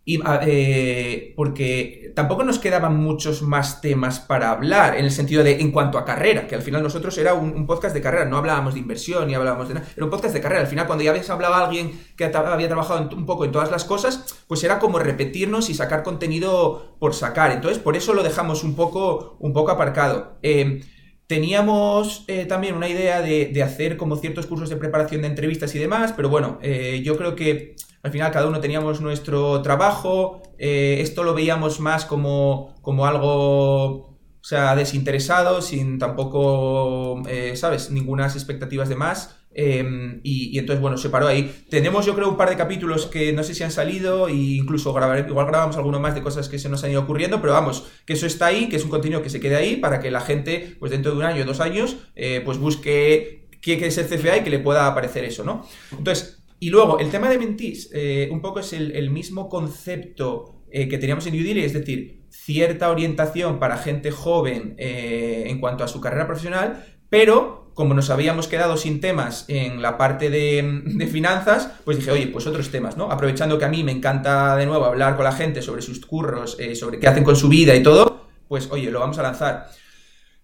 y, 0.07 0.21
eh, 0.43 1.33
porque 1.35 2.13
tampoco 2.15 2.43
nos 2.43 2.59
quedaban 2.59 2.95
muchos 2.95 3.41
más 3.41 3.81
temas 3.81 4.19
para 4.19 4.51
hablar, 4.51 4.95
en 4.95 5.03
el 5.03 5.11
sentido 5.11 5.43
de 5.43 5.59
en 5.61 5.71
cuanto 5.71 5.97
a 5.97 6.05
carrera, 6.05 6.45
que 6.45 6.53
al 6.53 6.61
final 6.61 6.83
nosotros 6.83 7.17
era 7.17 7.33
un, 7.33 7.65
podcast 7.65 7.95
de 7.95 8.01
carrera, 8.01 8.25
no 8.25 8.37
hablábamos 8.37 8.75
de 8.75 8.79
inversión 8.79 9.27
ni 9.27 9.33
hablábamos 9.33 9.67
de 9.67 9.73
nada, 9.73 9.87
era 9.95 10.05
un 10.05 10.11
podcast 10.11 10.35
de 10.35 10.41
carrera. 10.41 10.61
Al 10.61 10.67
final, 10.67 10.85
cuando 10.85 11.03
ya 11.03 11.09
habías 11.09 11.29
hablado 11.31 11.55
a 11.55 11.65
alguien 11.65 11.99
que 12.15 12.25
había 12.25 12.67
trabajado 12.67 13.09
un 13.15 13.25
poco 13.25 13.45
en 13.45 13.51
todas 13.51 13.71
las 13.71 13.83
cosas, 13.83 14.43
pues 14.47 14.63
era 14.63 14.77
como 14.77 14.99
repetirnos 14.99 15.71
y 15.71 15.73
sacar 15.73 16.03
contenido 16.03 16.95
por 16.99 17.15
sacar. 17.15 17.51
Entonces, 17.51 17.79
por 17.79 17.97
eso 17.97 18.13
lo 18.13 18.21
dejamos 18.21 18.63
un 18.63 18.75
poco, 18.75 19.37
un 19.39 19.53
poco 19.53 19.71
aparcado. 19.71 20.37
Eh, 20.43 20.83
teníamos 21.27 22.23
eh, 22.27 22.45
también 22.45 22.75
una 22.75 22.87
idea 22.87 23.21
de, 23.21 23.47
de, 23.47 23.63
hacer 23.63 23.97
como 23.97 24.15
ciertos 24.15 24.45
cursos 24.45 24.69
de 24.69 24.75
preparación 24.75 25.21
de 25.21 25.27
entrevistas 25.27 25.73
y 25.75 25.79
demás, 25.79 26.13
pero 26.15 26.29
bueno, 26.29 26.59
yo 27.03 27.17
creo 27.17 27.35
que 27.35 27.75
al 28.05 28.11
final 28.11 28.31
cada 28.31 28.47
uno 28.47 28.59
teníamos 28.59 29.01
nuestro 29.01 29.63
trabajo, 29.63 30.43
eh, 30.59 30.97
esto 30.99 31.23
lo 31.23 31.33
veíamos 31.33 31.79
más 31.79 32.05
como, 32.05 32.75
como 32.83 33.07
algo, 33.07 33.95
o 33.95 34.43
sea, 34.43 34.75
desinteresado, 34.75 35.59
sin 35.63 35.97
tampoco, 35.97 37.23
eh, 37.27 37.55
¿sabes?, 37.55 37.89
ninguna 37.89 38.27
expectativas 38.27 38.89
de 38.89 38.95
más. 38.95 39.37
Em, 39.57 40.19
y, 40.21 40.59
entonces, 40.59 40.81
bueno, 40.81 40.97
se 40.97 41.09
paró 41.09 41.27
ahí. 41.27 41.49
Tenemos, 41.69 42.05
yo 42.05 42.13
creo, 42.13 42.29
un 42.29 42.35
par 42.35 42.49
de 42.49 42.57
capítulos 42.57 43.05
que 43.05 43.31
no 43.31 43.41
sé 43.41 43.55
si 43.55 43.63
han 43.63 43.71
salido, 43.71 44.27
e 44.27 44.33
incluso 44.33 44.91
grabar, 44.91 45.25
igual 45.27 45.47
grabamos 45.47 45.77
alguno 45.77 45.99
más 46.01 46.13
de 46.13 46.21
cosas 46.21 46.49
que 46.49 46.59
se 46.59 46.67
nos 46.67 46.83
han 46.83 46.91
ido 46.91 47.01
ocurriendo, 47.01 47.39
pero 47.39 47.53
vamos, 47.53 47.87
que 48.05 48.13
eso 48.13 48.27
está 48.27 48.47
ahí, 48.47 48.67
que 48.67 48.75
es 48.75 48.83
un 48.83 48.89
contenido 48.89 49.21
que 49.21 49.29
se 49.29 49.39
quede 49.39 49.55
ahí 49.55 49.77
para 49.77 50.01
que 50.01 50.11
la 50.11 50.19
gente, 50.19 50.75
pues 50.77 50.91
dentro 50.91 51.13
de 51.13 51.17
un 51.17 51.23
año 51.23 51.45
dos 51.45 51.61
años, 51.61 51.95
eh, 52.15 52.41
pues 52.43 52.57
busque 52.57 53.47
qué 53.61 53.85
es 53.85 53.97
el 53.97 54.07
CFA 54.07 54.37
y 54.37 54.43
que 54.43 54.49
le 54.49 54.59
pueda 54.59 54.87
aparecer 54.87 55.23
eso, 55.23 55.45
¿no? 55.45 55.65
Entonces, 55.97 56.43
y 56.59 56.69
luego, 56.69 56.99
el 56.99 57.09
tema 57.09 57.29
de 57.29 57.37
Mentis, 57.37 57.89
eh, 57.93 58.27
un 58.31 58.41
poco 58.41 58.59
es 58.59 58.73
el, 58.73 59.09
mismo 59.09 59.47
concepto 59.47 60.63
eh, 60.69 60.89
que 60.89 60.97
teníamos 60.97 61.25
en 61.27 61.35
Udily, 61.35 61.63
es 61.63 61.73
decir, 61.73 62.25
cierta 62.29 62.89
orientación 62.89 63.57
para 63.57 63.77
gente 63.77 64.11
joven 64.11 64.75
en 64.77 65.59
cuanto 65.61 65.85
a 65.85 65.87
su 65.87 66.01
carrera 66.01 66.27
profesional, 66.27 66.85
pero 67.09 67.64
como 67.75 67.93
nos 67.93 68.09
habíamos 68.09 68.47
quedado 68.47 68.77
sin 68.77 69.01
temas 69.01 69.43
en 69.49 69.81
la 69.81 69.97
parte 69.97 70.29
de, 70.29 71.07
finanzas, 71.11 71.69
pues 71.83 71.97
dije, 71.97 72.09
oye, 72.09 72.27
pues 72.27 72.47
otros 72.47 72.71
temas, 72.71 72.95
¿no? 72.95 73.11
Aprovechando 73.11 73.59
que 73.59 73.65
a 73.65 73.69
mí 73.69 73.83
me 73.83 73.91
encanta 73.91 74.55
de 74.55 74.65
nuevo 74.65 74.85
hablar 74.85 75.17
con 75.17 75.25
la 75.25 75.33
gente 75.33 75.61
sobre 75.61 75.81
sus 75.81 76.03
curros, 76.03 76.55
eh, 76.57 76.73
sobre 76.73 76.99
qué 76.99 77.07
hacen 77.07 77.25
con 77.25 77.35
su 77.35 77.49
vida 77.49 77.75
y 77.75 77.83
todo, 77.83 78.29
pues 78.47 78.69
oye, 78.71 78.89
lo 78.89 79.01
vamos 79.01 79.19
a 79.19 79.23
lanzar. 79.23 79.67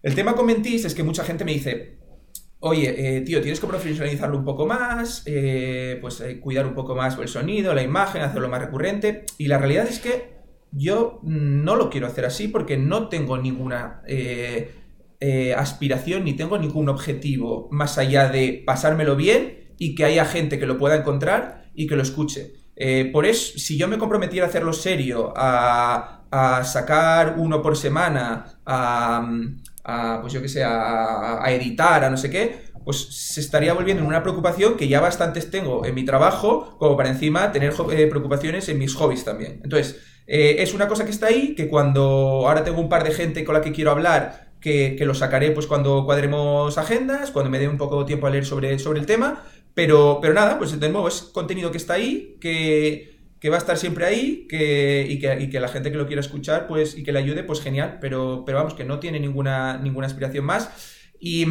El 0.02 0.14
tema 0.14 0.34
con 0.34 0.44
Mentis 0.44 0.84
es 0.84 0.94
que 0.94 1.02
mucha 1.02 1.24
gente 1.24 1.46
me 1.46 1.54
dice, 1.54 1.96
oye, 2.60 3.16
eh, 3.16 3.20
tío, 3.22 3.40
tienes 3.40 3.60
que 3.60 3.66
profesionalizarlo 3.66 4.36
un 4.36 4.44
poco 4.44 4.66
más, 4.66 5.22
eh, 5.24 5.96
pues 6.02 6.22
cuidar 6.42 6.66
un 6.66 6.74
poco 6.74 6.94
más 6.94 7.16
el 7.18 7.28
sonido, 7.28 7.72
la 7.72 7.82
imagen, 7.82 8.20
hacerlo 8.20 8.50
más 8.50 8.60
recurrente. 8.60 9.24
Y 9.38 9.46
la 9.46 9.56
realidad 9.56 9.88
es 9.88 10.00
que 10.00 10.36
yo 10.70 11.20
no 11.22 11.76
lo 11.76 11.88
quiero 11.88 12.08
hacer 12.08 12.26
así 12.26 12.48
porque 12.48 12.76
no 12.76 13.08
tengo 13.08 13.38
ninguna 13.38 14.02
aspiración 15.56 16.24
ni 16.24 16.32
tengo 16.32 16.58
ningún 16.58 16.88
objetivo 16.88 17.68
más 17.70 17.96
allá 17.98 18.28
de 18.28 18.62
pasármelo 18.66 19.14
bien 19.14 19.74
y 19.78 19.94
que 19.94 20.04
haya 20.04 20.24
gente 20.24 20.58
que 20.58 20.66
lo 20.66 20.78
pueda 20.78 20.96
encontrar 20.96 21.70
y 21.74 21.86
que 21.86 21.96
lo 21.96 22.02
escuche. 22.02 22.54
Eh, 22.76 23.10
por 23.12 23.26
eso, 23.26 23.58
si 23.58 23.76
yo 23.76 23.88
me 23.88 23.98
comprometiera 23.98 24.46
a 24.46 24.48
hacerlo 24.48 24.72
serio, 24.72 25.32
a, 25.36 26.18
sacar 26.64 27.34
uno 27.36 27.60
por 27.60 27.76
semana, 27.76 28.58
a, 28.64 30.18
pues 30.20 30.32
yo 30.32 30.40
que 30.40 30.48
sé, 30.48 30.64
a, 30.64 31.44
editar, 31.48 32.04
a 32.04 32.10
no 32.10 32.16
sé 32.16 32.30
qué, 32.30 32.72
pues 32.84 32.96
se 32.96 33.40
estaría 33.40 33.74
volviendo 33.74 34.02
en 34.02 34.08
una 34.08 34.22
preocupación 34.22 34.76
que 34.76 34.88
ya 34.88 35.00
bastantes 35.00 35.50
tengo 35.50 35.84
en 35.84 35.94
mi 35.94 36.04
trabajo, 36.04 36.76
como 36.78 36.96
para 36.96 37.10
encima 37.10 37.52
tener 37.52 37.74
eh, 37.92 38.06
preocupaciones 38.06 38.68
en 38.70 38.78
mis 38.78 38.94
hobbies 38.94 39.24
también. 39.24 39.60
Entonces, 39.62 40.00
es 40.26 40.72
una 40.72 40.88
cosa 40.88 41.04
que 41.04 41.10
está 41.10 41.26
ahí, 41.26 41.54
que 41.54 41.68
cuando 41.68 42.46
ahora 42.46 42.64
tengo 42.64 42.80
un 42.80 42.88
par 42.88 43.04
de 43.04 43.10
gente 43.10 43.44
con 43.44 43.54
la 43.54 43.60
que 43.60 43.72
quiero 43.72 43.90
hablar, 43.90 44.51
que, 44.62 44.96
lo 45.00 45.14
sacaré 45.14 45.50
pues 45.50 45.66
cuando 45.66 46.04
cuadremos 46.06 46.78
agendas, 46.78 47.30
cuando 47.30 47.50
me 47.50 47.58
dé 47.58 47.68
un 47.68 47.76
poco 47.76 48.00
de 48.00 48.06
tiempo 48.06 48.26
a 48.26 48.30
leer 48.30 48.46
sobre, 48.46 48.78
sobre 48.78 49.00
el 49.00 49.06
tema, 49.06 49.44
pero, 49.74 50.18
pero 50.22 50.32
nada, 50.32 50.56
pues 50.56 50.78
de 50.78 50.88
nuevo 50.88 51.08
es 51.08 51.22
contenido 51.22 51.70
que 51.70 51.78
está 51.78 51.94
ahí, 51.94 52.36
que, 52.40 53.10
va 53.50 53.56
a 53.56 53.58
estar 53.58 53.76
siempre 53.76 54.06
ahí 54.06 54.46
que, 54.48 55.04
y, 55.08 55.18
que, 55.18 55.60
la 55.60 55.68
gente 55.68 55.90
que 55.90 55.98
lo 55.98 56.06
quiera 56.06 56.20
escuchar 56.20 56.68
pues, 56.68 56.96
y 56.96 57.02
que 57.02 57.12
le 57.12 57.18
ayude, 57.18 57.42
pues 57.42 57.60
genial, 57.60 57.98
pero, 58.00 58.44
pero 58.46 58.58
vamos, 58.58 58.74
que 58.74 58.84
no 58.84 59.00
tiene 59.00 59.18
ninguna, 59.18 59.78
ninguna 59.78 60.06
aspiración 60.06 60.44
más. 60.44 60.70
Y, 61.18 61.44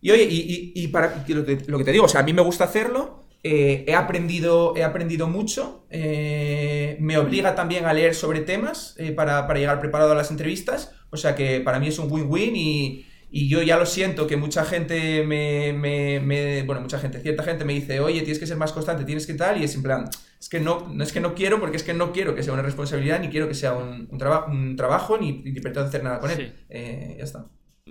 y 0.00 0.10
oye, 0.10 0.26
y, 0.28 0.88
para 0.88 1.24
lo 1.28 1.44
que, 1.44 1.58
lo 1.66 1.78
que 1.78 1.84
te 1.84 1.92
digo, 1.92 2.04
o 2.06 2.08
sea, 2.08 2.20
a 2.20 2.24
mí 2.24 2.32
me 2.32 2.42
gusta 2.42 2.64
hacerlo, 2.64 3.24
eh, 3.44 3.84
he, 3.86 3.94
aprendido, 3.94 4.76
he 4.76 4.82
aprendido 4.82 5.28
mucho, 5.28 5.86
eh, 5.90 6.96
me 6.98 7.18
obliga 7.18 7.54
también 7.54 7.84
a 7.84 7.92
leer 7.92 8.16
sobre 8.16 8.40
temas 8.40 8.96
eh, 8.98 9.12
para, 9.12 9.46
para, 9.46 9.60
llegar 9.60 9.78
preparado 9.78 10.10
a 10.10 10.16
las 10.16 10.32
entrevistas, 10.32 10.92
o 11.10 11.16
sea 11.16 11.34
que 11.34 11.60
para 11.60 11.78
mí 11.78 11.88
es 11.88 11.98
un 11.98 12.10
win-win 12.10 12.56
y, 12.56 13.06
y, 13.30 13.48
yo 13.48 13.62
ya 13.62 13.76
lo 13.76 13.86
siento 13.86 14.26
que 14.26 14.36
mucha 14.36 14.64
gente 14.64 15.24
me, 15.24 15.72
me, 15.72 16.62
bueno, 16.62 16.80
mucha 16.80 16.98
gente, 16.98 17.20
cierta 17.20 17.42
gente 17.42 17.64
me 17.64 17.74
dice, 17.74 18.00
oye, 18.00 18.20
tienes 18.20 18.38
que 18.38 18.46
ser 18.46 18.56
más 18.56 18.72
constante, 18.72 19.04
tienes 19.04 19.26
que 19.26 19.34
tal, 19.34 19.60
y 19.60 19.64
es 19.64 19.74
en 19.74 19.82
plan, 19.82 20.08
es 20.40 20.48
que 20.48 20.60
no, 20.60 20.88
no 20.88 21.02
es 21.02 21.12
que 21.12 21.20
no 21.20 21.34
quiero, 21.34 21.60
porque 21.60 21.76
es 21.76 21.82
que 21.82 21.94
no 21.94 22.12
quiero 22.12 22.34
que 22.34 22.42
sea 22.42 22.52
una 22.52 22.62
responsabilidad, 22.62 23.20
ni 23.20 23.28
quiero 23.28 23.48
que 23.48 23.54
sea 23.54 23.74
un, 23.74 24.08
un, 24.10 24.22
un 24.50 24.76
trabajo, 24.76 25.18
ni, 25.18 25.32
ni 25.32 25.60
pretendo 25.60 25.88
hacer 25.88 26.02
nada 26.02 26.20
con 26.20 26.30
él. 26.30 26.54
ya 26.70 27.24
está 27.24 27.46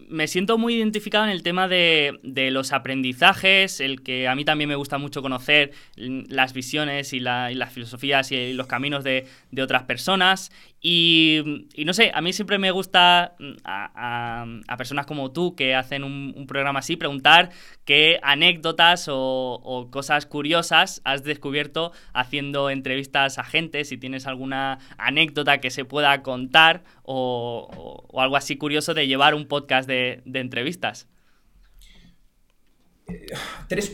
me 0.09 0.27
siento 0.27 0.57
muy 0.57 0.75
identificado 0.75 1.25
en 1.25 1.31
el 1.31 1.43
tema 1.43 1.67
de, 1.67 2.19
los 2.51 2.71
aprendizajes, 2.71 3.79
el 3.79 4.01
que 4.03 4.27
a 4.27 4.35
mí 4.35 4.45
también 4.45 4.69
me 4.69 4.75
gusta 4.75 4.97
mucho 4.97 5.21
conocer 5.21 5.71
las 5.95 6.53
visiones 6.53 7.13
y, 7.13 7.19
las 7.19 7.73
filosofías 7.73 8.31
y 8.31 8.53
los 8.53 8.67
caminos 8.67 9.03
de, 9.03 9.25
de 9.51 9.61
otras 9.61 9.83
personas. 9.83 10.51
Y, 10.79 11.65
no 11.85 11.93
sé, 11.93 12.11
a 12.13 12.21
mí 12.21 12.33
siempre 12.33 12.59
me 12.59 12.69
gusta 12.69 13.35
mm, 13.39 13.53
a, 13.63 14.77
personas 14.77 15.07
como 15.07 15.31
tú 15.31 15.55
que 15.55 15.73
hacen 15.73 16.03
un, 16.03 16.45
programa 16.47 16.79
así 16.79 16.95
preguntar 16.95 17.49
qué 17.83 18.19
anécdotas 18.21 19.07
o, 19.09 19.89
cosas 19.91 20.27
curiosas 20.27 21.01
has 21.03 21.23
descubierto 21.23 21.91
haciendo 22.13 22.69
entrevistas 22.69 23.39
a 23.39 23.43
gente, 23.43 23.83
si 23.85 23.97
tienes 23.97 24.27
alguna 24.27 24.77
anécdota 24.97 25.59
que 25.59 25.71
se 25.71 25.83
pueda 25.83 26.21
contar 26.21 26.83
o, 27.03 28.07
algo 28.15 28.37
así 28.37 28.57
curioso 28.57 28.93
de 28.93 29.07
llevar 29.07 29.33
un 29.33 29.47
podcast 29.47 29.87
de, 29.89 30.21
entrevistas. 30.31 31.07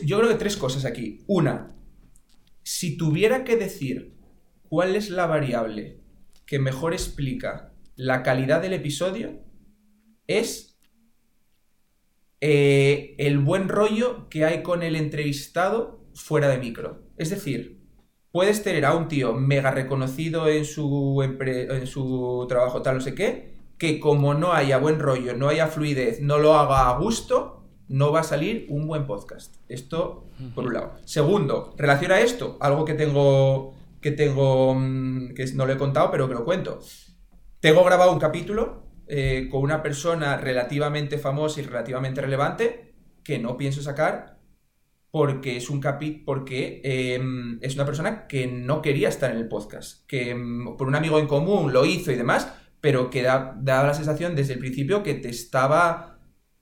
yo 0.04 0.18
creo 0.18 0.28
que 0.28 0.36
tres 0.36 0.56
cosas 0.58 0.84
aquí. 0.84 1.24
Una, 1.26 1.74
si 2.62 2.98
tuviera 2.98 3.42
que 3.42 3.56
decir 3.56 4.14
cuál 4.68 4.96
es 4.96 5.08
la 5.08 5.26
variable 5.26 6.03
que 6.46 6.58
mejor 6.58 6.92
explica 6.92 7.72
la 7.96 8.22
calidad 8.22 8.60
del 8.60 8.72
episodio 8.72 9.40
es 10.26 10.78
eh, 12.40 13.14
el 13.18 13.38
buen 13.38 13.68
rollo 13.68 14.28
que 14.28 14.44
hay 14.44 14.62
con 14.62 14.82
el 14.82 14.96
entrevistado 14.96 16.04
fuera 16.14 16.48
de 16.48 16.58
micro. 16.58 17.02
Es 17.16 17.30
decir, 17.30 17.84
puedes 18.32 18.62
tener 18.62 18.84
a 18.84 18.94
un 18.94 19.08
tío 19.08 19.32
mega 19.32 19.70
reconocido 19.70 20.48
en 20.48 20.64
su, 20.64 21.22
en 21.22 21.86
su 21.86 22.46
trabajo, 22.48 22.82
tal, 22.82 22.96
no 22.96 23.00
sé 23.00 23.14
qué, 23.14 23.54
que 23.78 24.00
como 24.00 24.34
no 24.34 24.52
haya 24.52 24.78
buen 24.78 24.98
rollo, 24.98 25.36
no 25.36 25.48
haya 25.48 25.68
fluidez, 25.68 26.20
no 26.20 26.38
lo 26.38 26.54
haga 26.54 26.90
a 26.90 26.98
gusto, 26.98 27.64
no 27.88 28.12
va 28.12 28.20
a 28.20 28.24
salir 28.24 28.66
un 28.68 28.86
buen 28.86 29.06
podcast. 29.06 29.56
Esto, 29.68 30.26
por 30.54 30.66
un 30.66 30.74
lado. 30.74 30.94
Segundo, 31.04 31.74
relaciona 31.76 32.20
esto, 32.20 32.56
algo 32.60 32.84
que 32.84 32.94
tengo 32.94 33.73
que 34.04 34.12
tengo, 34.12 34.74
mm, 34.74 35.32
que 35.32 35.46
no 35.54 35.64
lo 35.64 35.72
he 35.72 35.78
contado, 35.78 36.10
pero 36.10 36.28
que 36.28 36.34
lo 36.34 36.44
cuento. 36.44 36.78
Tengo 37.58 37.82
grabado 37.84 38.12
un 38.12 38.18
capítulo 38.18 38.84
eh, 39.08 39.48
con 39.50 39.62
una 39.62 39.82
persona 39.82 40.36
relativamente 40.36 41.16
famosa 41.16 41.60
y 41.60 41.64
relativamente 41.64 42.20
relevante 42.20 42.96
que 43.22 43.38
no 43.38 43.56
pienso 43.56 43.80
sacar 43.80 44.38
porque 45.10 45.56
es 45.56 45.70
un 45.70 45.80
capi 45.80 46.10
porque 46.10 46.82
em, 46.84 47.58
es 47.62 47.76
una 47.76 47.86
persona 47.86 48.26
que 48.26 48.46
no 48.46 48.82
quería 48.82 49.08
estar 49.08 49.30
en 49.30 49.38
el 49.38 49.48
podcast, 49.48 50.06
que 50.06 50.32
em, 50.32 50.76
por 50.76 50.86
un 50.86 50.96
amigo 50.96 51.18
en 51.18 51.26
común 51.26 51.72
lo 51.72 51.86
hizo 51.86 52.12
y 52.12 52.16
demás, 52.16 52.52
pero 52.82 53.08
que 53.08 53.22
da, 53.22 53.56
da, 53.58 53.86
la 53.86 53.94
sensación 53.94 54.34
desde 54.34 54.52
el 54.52 54.58
principio 54.58 55.02
que 55.02 55.14
te 55.14 55.30
estaba 55.30 56.18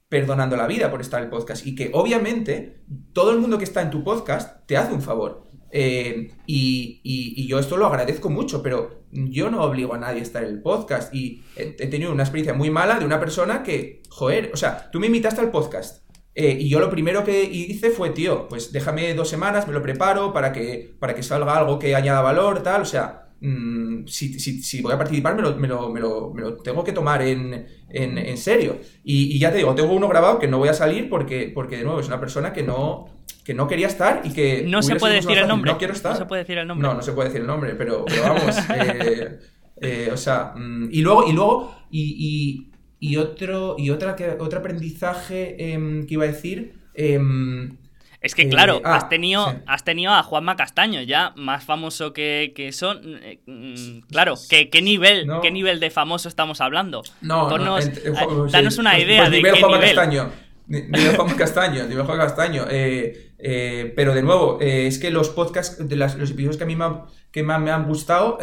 perdonando 0.09 0.57
la 0.57 0.69
vida 0.69 0.93
por 0.93 1.01
estar 1.01 1.19
en 1.19 1.25
el 1.25 1.31
podcast 1.31 1.67
y 1.67 1.75
que 1.75 1.91
obviamente 1.93 2.85
todo 3.13 3.33
el 3.33 3.41
mundo 3.41 3.59
que 3.59 3.65
está 3.65 3.83
en 3.83 3.91
tu 3.91 4.05
podcast 4.05 4.65
te 4.67 4.77
hace 4.77 4.93
un 4.93 5.03
favor. 5.03 5.52
Eh, 5.75 6.31
y, 6.47 7.47
yo 7.49 7.59
esto 7.59 7.77
lo 7.77 7.87
agradezco 7.87 8.31
mucho, 8.31 8.63
pero 8.63 9.03
yo 9.11 9.51
no 9.51 9.63
obligo 9.63 9.95
a 9.95 9.99
nadie 9.99 10.21
a 10.21 10.23
estar 10.23 10.45
en 10.45 10.51
el 10.51 10.63
podcast. 10.63 11.13
Y 11.15 11.43
he, 11.57 11.73
tenido 11.89 12.13
una 12.13 12.23
experiencia 12.23 12.55
muy 12.55 12.71
mala 12.71 12.99
de 12.99 13.07
una 13.07 13.19
persona 13.19 13.63
que, 13.63 14.03
joder, 14.11 14.51
o 14.53 14.57
sea, 14.57 14.91
tú 14.91 15.01
me 15.01 15.07
invitaste 15.07 15.41
al 15.41 15.51
podcast. 15.51 16.03
Eh, 16.35 16.57
y 16.61 16.69
yo 16.69 16.81
lo 16.81 16.89
primero 16.89 17.25
que 17.25 17.43
hice 17.45 17.91
fue, 17.91 18.11
tío, 18.11 18.49
pues 18.49 18.73
déjame 18.73 19.15
dos 19.15 19.29
semanas, 19.29 19.67
me 19.67 19.75
lo 19.75 19.83
preparo 19.83 20.33
para 20.33 20.53
que, 20.53 20.95
para 20.99 21.15
que 21.15 21.23
salga 21.23 21.57
algo 21.57 21.79
que 21.79 21.95
añada 21.95 22.21
valor, 22.21 22.63
tal. 22.63 22.83
O 22.83 22.87
sea, 22.87 23.32
mm, 23.43 24.07
si, 24.07 24.39
si, 24.39 24.83
voy 24.83 24.93
a 24.93 24.99
participar, 24.99 25.35
me 25.35 25.43
lo, 25.43 25.57
me 25.57 25.69
lo, 25.69 25.91
me 25.91 26.01
lo, 26.01 26.55
tengo 26.63 26.83
que 26.85 26.93
tomar 26.93 27.23
en, 27.23 27.67
en, 27.91 28.37
serio. 28.39 28.79
Y, 29.05 29.37
y, 29.37 29.39
ya 29.39 29.51
te 29.51 29.59
digo, 29.59 29.75
tengo 29.75 29.93
uno 29.93 30.09
grabado 30.09 30.39
que 30.39 30.49
no 30.49 30.59
voy 30.59 30.69
a 30.69 30.75
salir 30.75 31.09
porque, 31.09 31.51
porque 31.55 31.77
de 31.77 31.85
nuevo, 31.85 32.01
es 32.01 32.07
una 32.07 32.21
persona 32.21 32.53
que 32.53 32.63
no 32.63 33.09
que 33.45 33.55
no 33.55 33.67
quería 33.67 33.89
estar 33.89 34.23
y 34.25 34.33
que... 34.33 34.65
No 34.69 34.83
se 34.83 34.97
puede 34.97 35.17
decir 35.17 35.37
el 35.37 35.49
nombre. 35.49 35.73
No 35.73 35.79
quiero 35.79 35.93
estar. 35.93 36.13
No 36.13 36.19
se 36.19 36.27
puede 36.27 36.43
decir 36.43 36.59
el 36.59 36.67
nombre. 36.67 36.87
No, 36.87 36.95
no 36.95 37.03
se 37.03 37.13
puede 37.13 37.29
decir 37.29 37.41
el 37.41 37.47
nombre, 37.47 37.75
pero, 37.75 38.05
vamos. 38.25 38.57
Eh, 38.73 39.39
eh, 39.81 40.11
o 40.13 40.17
sea, 40.17 40.53
mm, 40.55 40.91
y 40.93 41.01
luego, 41.01 41.29
y 41.29 41.33
luego, 41.33 41.75
y, 41.91 42.71
y, 43.01 43.17
otro, 43.17 43.75
y 43.77 43.91
otra, 43.91 44.17
otro 44.39 44.61
aprendizaje 44.61 45.73
em, 45.73 46.07
que 46.07 46.15
iba 46.15 46.25
a 46.25 46.29
decir... 46.29 46.75
Em, 46.95 47.77
es 48.23 48.35
que, 48.35 48.49
claro, 48.49 48.77
eh, 48.77 48.83
has, 48.85 49.05
ah, 49.05 49.09
tenido, 49.09 49.55
has 49.67 49.85
tenido 49.85 50.13
a 50.13 50.23
Juanma 50.23 50.57
Castaño, 50.57 51.03
ya 51.03 51.33
más 51.37 51.65
famoso 51.65 52.13
que, 52.13 52.53
que 52.55 52.73
son. 52.73 53.21
Mm, 53.47 54.01
claro, 54.11 54.35
¿qué, 54.49 54.71
qué 54.71 54.83
nivel, 54.83 55.29
¿qué 55.43 55.51
nivel 55.51 55.81
de 55.81 55.91
famoso 55.91 56.29
estamos 56.29 56.61
hablando? 56.61 57.03
No, 57.21 57.49
danos 57.49 58.79
una 58.79 58.99
idea 58.99 59.29
de 59.29 59.43
qué 59.43 59.61
Juanma 59.61 59.81
Castaño. 59.81 60.31
Dime 60.67 61.17
Juan 61.17 61.37
Castaño, 61.37 61.87
dime 61.87 62.03
Juan 62.03 62.19
Castaño. 62.19 62.67
Eh, 62.71 63.33
eh, 63.39 63.93
pero 63.97 64.15
de 64.15 64.23
nuevo, 64.23 64.59
eh, 64.61 64.87
es 64.87 64.99
que 64.99 65.11
los 65.11 65.29
podcasts, 65.29 65.87
de 65.87 65.97
los 65.97 66.15
episodios 66.15 66.57
que 66.57 66.65
a 66.65 66.67
mí 66.67 66.77
me, 66.77 66.87
que 67.31 67.43
me 67.43 67.53
han 67.53 67.87
gustado, 67.87 68.39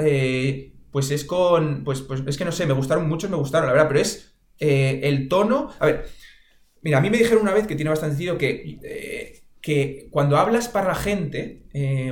pues 0.91 1.11
es 1.11 1.23
con. 1.23 1.83
Pues, 1.83 2.01
pues 2.01 2.21
es 2.27 2.37
que 2.37 2.45
no 2.45 2.51
sé, 2.51 2.65
me 2.65 2.73
gustaron 2.73 3.07
muchos, 3.07 3.29
me 3.29 3.37
gustaron, 3.37 3.67
la 3.67 3.73
verdad, 3.73 3.87
pero 3.87 4.01
es 4.01 4.35
el 4.59 5.27
tono. 5.27 5.71
A 5.79 5.85
ver, 5.85 6.05
mira, 6.81 6.97
a 6.97 7.01
mí 7.01 7.09
me 7.09 7.17
dijeron 7.17 7.41
una 7.41 7.53
vez 7.53 7.65
que 7.65 7.75
tiene 7.75 7.89
bastante 7.89 8.15
sentido 8.15 8.37
que, 8.37 9.38
que 9.61 10.07
cuando 10.11 10.37
hablas 10.37 10.67
para 10.67 10.87
la 10.89 10.95
gente, 10.95 11.63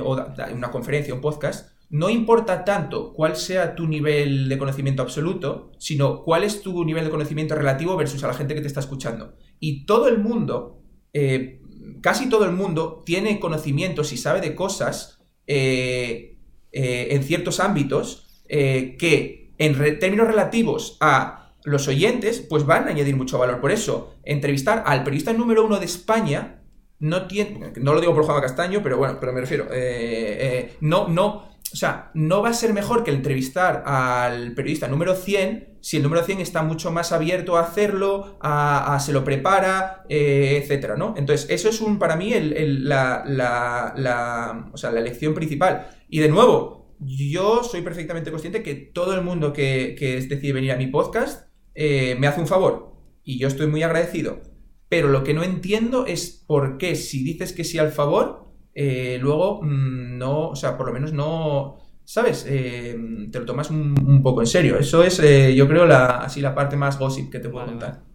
o 0.04 0.16
en 0.18 0.56
una 0.56 0.70
conferencia, 0.70 1.14
un 1.14 1.20
podcast, 1.20 1.70
no 1.90 2.10
importa 2.10 2.64
tanto 2.64 3.14
cuál 3.14 3.36
sea 3.36 3.74
tu 3.74 3.86
nivel 3.86 4.48
de 4.48 4.58
conocimiento 4.58 5.02
absoluto, 5.02 5.72
sino 5.78 6.22
cuál 6.22 6.44
es 6.44 6.60
tu 6.60 6.84
nivel 6.84 7.04
de 7.04 7.10
conocimiento 7.10 7.54
relativo 7.54 7.96
versus 7.96 8.22
a 8.24 8.26
la 8.26 8.34
gente 8.34 8.54
que 8.54 8.60
te 8.60 8.66
está 8.66 8.80
escuchando. 8.80 9.34
Y 9.58 9.86
todo 9.86 10.08
el 10.08 10.18
mundo, 10.18 10.82
eh, 11.14 11.62
casi 12.02 12.28
todo 12.28 12.44
el 12.44 12.52
mundo, 12.52 13.02
tiene 13.06 13.40
conocimientos 13.40 14.12
y 14.12 14.18
sabe 14.18 14.42
de 14.42 14.54
cosas 14.54 15.18
eh, 15.46 16.38
eh, 16.72 17.08
en 17.10 17.22
ciertos 17.22 17.58
ámbitos 17.60 18.24
que 18.48 19.52
en 19.58 19.98
términos 19.98 20.26
relativos 20.26 20.96
a 21.00 21.52
los 21.64 21.86
oyentes 21.86 22.40
pues 22.40 22.64
van 22.64 22.84
a 22.84 22.90
añadir 22.90 23.14
mucho 23.14 23.38
valor. 23.38 23.60
Por 23.60 23.72
eso, 23.72 24.14
entrevistar 24.24 24.84
al 24.86 25.04
periodista 25.04 25.34
número 25.34 25.66
uno 25.66 25.78
de 25.78 25.84
España 25.84 26.57
no 27.00 27.26
tiene, 27.26 27.72
no 27.76 27.94
lo 27.94 28.00
digo 28.00 28.14
por 28.14 28.24
Juan 28.24 28.40
Castaño, 28.40 28.82
pero 28.82 28.98
bueno, 28.98 29.18
pero 29.20 29.32
me 29.32 29.40
refiero, 29.40 29.66
eh, 29.66 30.36
eh, 30.40 30.76
no, 30.80 31.08
no, 31.08 31.48
o 31.72 31.76
sea, 31.76 32.10
no 32.14 32.42
va 32.42 32.48
a 32.48 32.54
ser 32.54 32.72
mejor 32.72 33.04
que 33.04 33.10
el 33.10 33.18
entrevistar 33.18 33.84
al 33.86 34.54
periodista 34.54 34.88
número 34.88 35.14
100 35.14 35.78
si 35.80 35.96
el 35.96 36.02
número 36.02 36.24
100 36.24 36.40
está 36.40 36.62
mucho 36.62 36.90
más 36.90 37.12
abierto 37.12 37.56
a 37.56 37.60
hacerlo, 37.60 38.36
a, 38.40 38.98
se 39.00 39.12
lo 39.12 39.22
prepara, 39.22 40.04
eh, 40.08 40.60
etcétera, 40.60 40.96
¿no? 40.96 41.14
Entonces, 41.16 41.48
eso 41.50 41.68
es 41.68 41.80
un, 41.80 42.00
para 42.00 42.16
mí 42.16 42.34
la, 42.34 43.22
la, 43.24 44.70
o 44.72 44.76
sea, 44.76 44.90
la 44.90 45.00
lección 45.00 45.34
principal. 45.34 45.88
Y 46.08 46.18
de 46.18 46.28
nuevo, 46.28 46.96
yo 46.98 47.62
soy 47.62 47.82
perfectamente 47.82 48.32
consciente 48.32 48.64
que 48.64 48.74
todo 48.74 49.14
el 49.14 49.22
mundo 49.22 49.52
que, 49.52 49.94
que 49.96 50.20
decide 50.20 50.52
venir 50.52 50.72
a 50.72 50.76
mi 50.76 50.88
podcast 50.88 51.48
me 51.78 52.26
hace 52.26 52.40
un 52.40 52.48
favor. 52.48 52.96
Y 53.22 53.38
yo 53.38 53.46
estoy 53.46 53.68
muy 53.68 53.84
agradecido. 53.84 54.42
Pero 54.88 55.08
lo 55.08 55.22
que 55.22 55.34
no 55.34 55.42
entiendo 55.42 56.06
es 56.06 56.44
por 56.46 56.78
qué, 56.78 56.96
si 56.96 57.22
dices 57.22 57.52
que 57.52 57.64
sí 57.64 57.78
al 57.78 57.92
favor, 57.92 58.46
eh, 58.74 59.18
luego 59.20 59.60
mm, 59.62 60.18
no, 60.18 60.48
o 60.48 60.56
sea, 60.56 60.76
por 60.76 60.86
lo 60.86 60.92
menos 60.92 61.12
no, 61.12 61.78
¿sabes? 62.04 62.46
Eh, 62.48 62.96
te 63.30 63.40
lo 63.40 63.44
tomas 63.44 63.70
un, 63.70 64.22
poco 64.22 64.40
en 64.40 64.46
serio. 64.46 64.78
Eso 64.78 65.02
es, 65.02 65.18
eh, 65.20 65.54
yo 65.54 65.68
creo, 65.68 65.84
la, 65.84 66.18
así 66.18 66.40
la 66.40 66.54
parte 66.54 66.76
más 66.76 66.98
gossip 66.98 67.30
que 67.30 67.38
te 67.38 67.48
puedo 67.48 67.66
contar. 67.66 68.08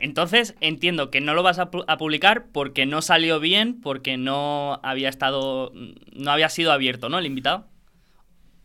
Entonces 0.00 0.54
entiendo 0.60 1.10
que 1.10 1.20
no 1.20 1.34
lo 1.34 1.42
vas 1.42 1.58
a, 1.58 1.70
publicar 1.70 2.46
porque 2.52 2.86
no 2.86 3.02
salió 3.02 3.40
bien, 3.40 3.80
porque 3.80 4.16
no 4.16 4.80
había 4.82 5.08
estado, 5.08 5.72
no 6.12 6.30
había 6.30 6.48
sido 6.48 6.70
abierto, 6.72 7.08
¿no? 7.08 7.18
El 7.18 7.26
invitado. 7.26 7.66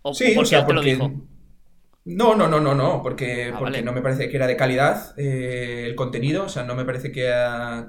¿O 0.03 0.13
sí, 0.13 0.33
porque 0.35 0.57
o 0.57 0.65
te 0.65 0.73
lo 0.73 0.81
dijo? 0.81 1.11
No, 2.09 2.35
no, 2.35 2.47
no, 2.47 2.61
no, 2.61 2.73
no, 2.73 3.01
porque, 3.03 3.51
ah, 3.53 3.59
porque 3.59 3.81
no 3.81 3.91
me 3.91 4.01
parece 4.01 4.29
que 4.29 4.37
era 4.37 4.47
de 4.47 4.55
calidad 4.55 5.13
eh, 5.17 5.83
el 5.85 5.93
contenido, 5.93 6.45
o 6.45 6.49
sea, 6.49 6.63
no 6.63 6.73
me 6.73 6.85
parece 6.85 7.11
que, 7.11 7.23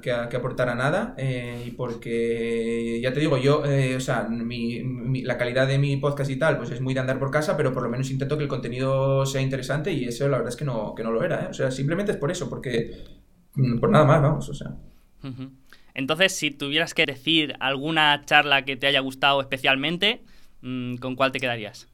que, 0.01 0.11
aportara 0.11 0.75
nada 0.75 1.15
eh, 1.17 1.63
y 1.65 1.71
porque, 1.71 2.99
ya 3.01 3.13
te 3.13 3.21
digo, 3.21 3.37
yo, 3.37 3.63
eh, 3.63 3.95
o 3.95 3.99
sea, 4.01 4.27
la 4.29 5.37
calidad 5.37 5.67
de 5.67 5.77
mi 5.77 5.95
podcast 5.95 6.29
y 6.31 6.35
tal, 6.35 6.57
pues 6.57 6.69
es 6.71 6.81
muy 6.81 6.93
de 6.93 6.99
andar 6.99 7.17
por 7.17 7.31
casa, 7.31 7.55
pero 7.55 7.71
por 7.71 7.81
lo 7.81 7.87
menos 7.87 8.11
intento 8.11 8.37
que 8.37 8.43
el 8.43 8.49
contenido 8.49 9.25
sea 9.25 9.39
interesante 9.39 9.93
y 9.93 10.03
eso 10.03 10.27
la 10.27 10.35
verdad 10.35 10.49
es 10.51 10.57
que 10.57 10.65
no, 10.65 10.93
que 10.95 11.03
no 11.03 11.13
lo 11.13 11.23
era, 11.23 11.47
o 11.49 11.53
sea, 11.53 11.71
simplemente 11.71 12.11
es 12.11 12.17
por 12.17 12.29
eso, 12.29 12.49
porque, 12.49 12.91
mm, 13.55 13.79
por 13.79 13.89
nada 13.89 14.03
más, 14.03 14.21
vamos, 14.21 14.49
o 14.49 14.53
sea. 14.53 14.75
Entonces, 15.93 16.35
si 16.35 16.51
tuvieras 16.51 16.93
que 16.93 17.05
decir 17.05 17.55
alguna 17.61 18.21
charla 18.25 18.65
que 18.65 18.75
te 18.75 18.87
haya 18.87 18.99
gustado 18.99 19.39
especialmente, 19.39 20.23
mm, 20.61 20.97
¿con 20.97 21.15
cuál 21.15 21.31
te 21.31 21.39
quedarías? 21.39 21.88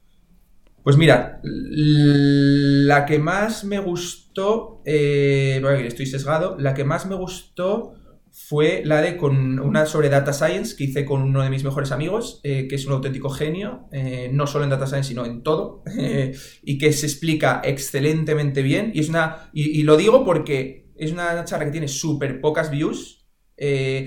Pues 0.86 0.96
mira, 0.96 1.40
la 1.42 3.06
que 3.06 3.18
más 3.18 3.64
me 3.64 3.80
gustó, 3.80 4.82
eh, 4.84 5.60
estoy 5.84 6.06
sesgado, 6.06 6.56
la 6.60 6.74
que 6.74 6.84
más 6.84 7.06
me 7.06 7.16
gustó 7.16 7.94
fue 8.30 8.82
la 8.84 9.02
de 9.02 9.16
con 9.16 9.58
una 9.58 9.86
sobre 9.86 10.10
data 10.10 10.32
science 10.32 10.76
que 10.76 10.84
hice 10.84 11.04
con 11.04 11.22
uno 11.22 11.42
de 11.42 11.50
mis 11.50 11.64
mejores 11.64 11.90
amigos, 11.90 12.40
eh, 12.44 12.68
que 12.68 12.76
es 12.76 12.86
un 12.86 12.92
auténtico 12.92 13.30
genio, 13.30 13.88
eh, 13.90 14.30
no 14.32 14.46
solo 14.46 14.62
en 14.62 14.70
data 14.70 14.86
science, 14.86 15.08
sino 15.08 15.26
en 15.26 15.42
todo, 15.42 15.82
y 16.62 16.78
que 16.78 16.92
se 16.92 17.06
explica 17.06 17.62
excelentemente 17.64 18.62
bien. 18.62 18.92
Y 18.94 19.00
es 19.00 19.08
una. 19.08 19.50
Y, 19.52 19.82
lo 19.82 19.96
digo 19.96 20.24
porque 20.24 20.92
es 20.96 21.10
una 21.10 21.44
charla 21.44 21.64
que 21.64 21.72
tiene 21.72 21.88
súper 21.88 22.40
pocas 22.40 22.70
views. 22.70 23.26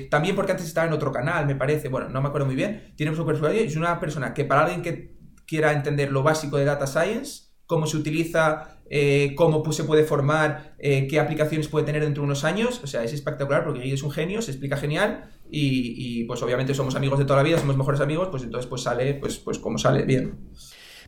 también 0.10 0.34
porque 0.34 0.54
antes 0.54 0.68
estaba 0.68 0.88
en 0.88 0.94
otro 0.94 1.12
canal, 1.12 1.46
me 1.46 1.56
parece, 1.56 1.90
bueno, 1.90 2.08
no 2.08 2.22
me 2.22 2.30
acuerdo 2.30 2.48
muy 2.48 2.56
bien. 2.56 2.94
Tiene 2.96 3.14
súper 3.14 3.36
y 3.54 3.58
es 3.68 3.76
una 3.76 4.00
persona 4.00 4.34
que 4.34 4.46
para 4.46 4.62
alguien 4.62 4.82
que 4.82 5.19
quiera 5.50 5.74
entender 5.74 6.12
lo 6.12 6.22
básico 6.22 6.58
de 6.58 6.66
Data 6.66 6.86
Science, 6.86 7.50
cómo 7.66 7.88
se 7.88 7.98
utiliza, 7.98 8.80
eh, 8.92 9.34
cómo 9.36 9.72
se 9.72 9.84
puede 9.84 10.04
formar, 10.04 10.76
eh, 10.78 11.08
qué 11.08 11.20
aplicaciones 11.20 11.68
puede 11.68 11.86
tener 11.86 12.04
dentro 12.04 12.22
de 12.22 12.28
unos 12.28 12.44
años. 12.44 12.82
O 12.84 12.88
sea, 12.88 13.04
es 13.04 13.14
espectacular 13.14 13.64
porque 13.64 13.92
es 13.92 14.04
un 14.04 14.12
genio, 14.12 14.42
se 14.44 14.52
explica 14.52 14.78
genial 14.78 15.30
y, 15.50 16.24
pues 16.26 16.42
obviamente 16.44 16.76
somos 16.76 16.96
amigos 16.96 17.18
de 17.18 17.26
toda 17.26 17.38
la 17.38 17.44
vida, 17.44 17.58
somos 17.58 17.78
mejores 17.78 18.00
amigos, 18.00 18.28
pues 18.30 18.44
entonces 18.44 18.70
pues 18.70 18.84
sale 18.84 19.16
pues, 19.16 19.40
pues 19.40 19.58
como 19.58 19.80
sale 19.80 20.04
bien. 20.04 20.52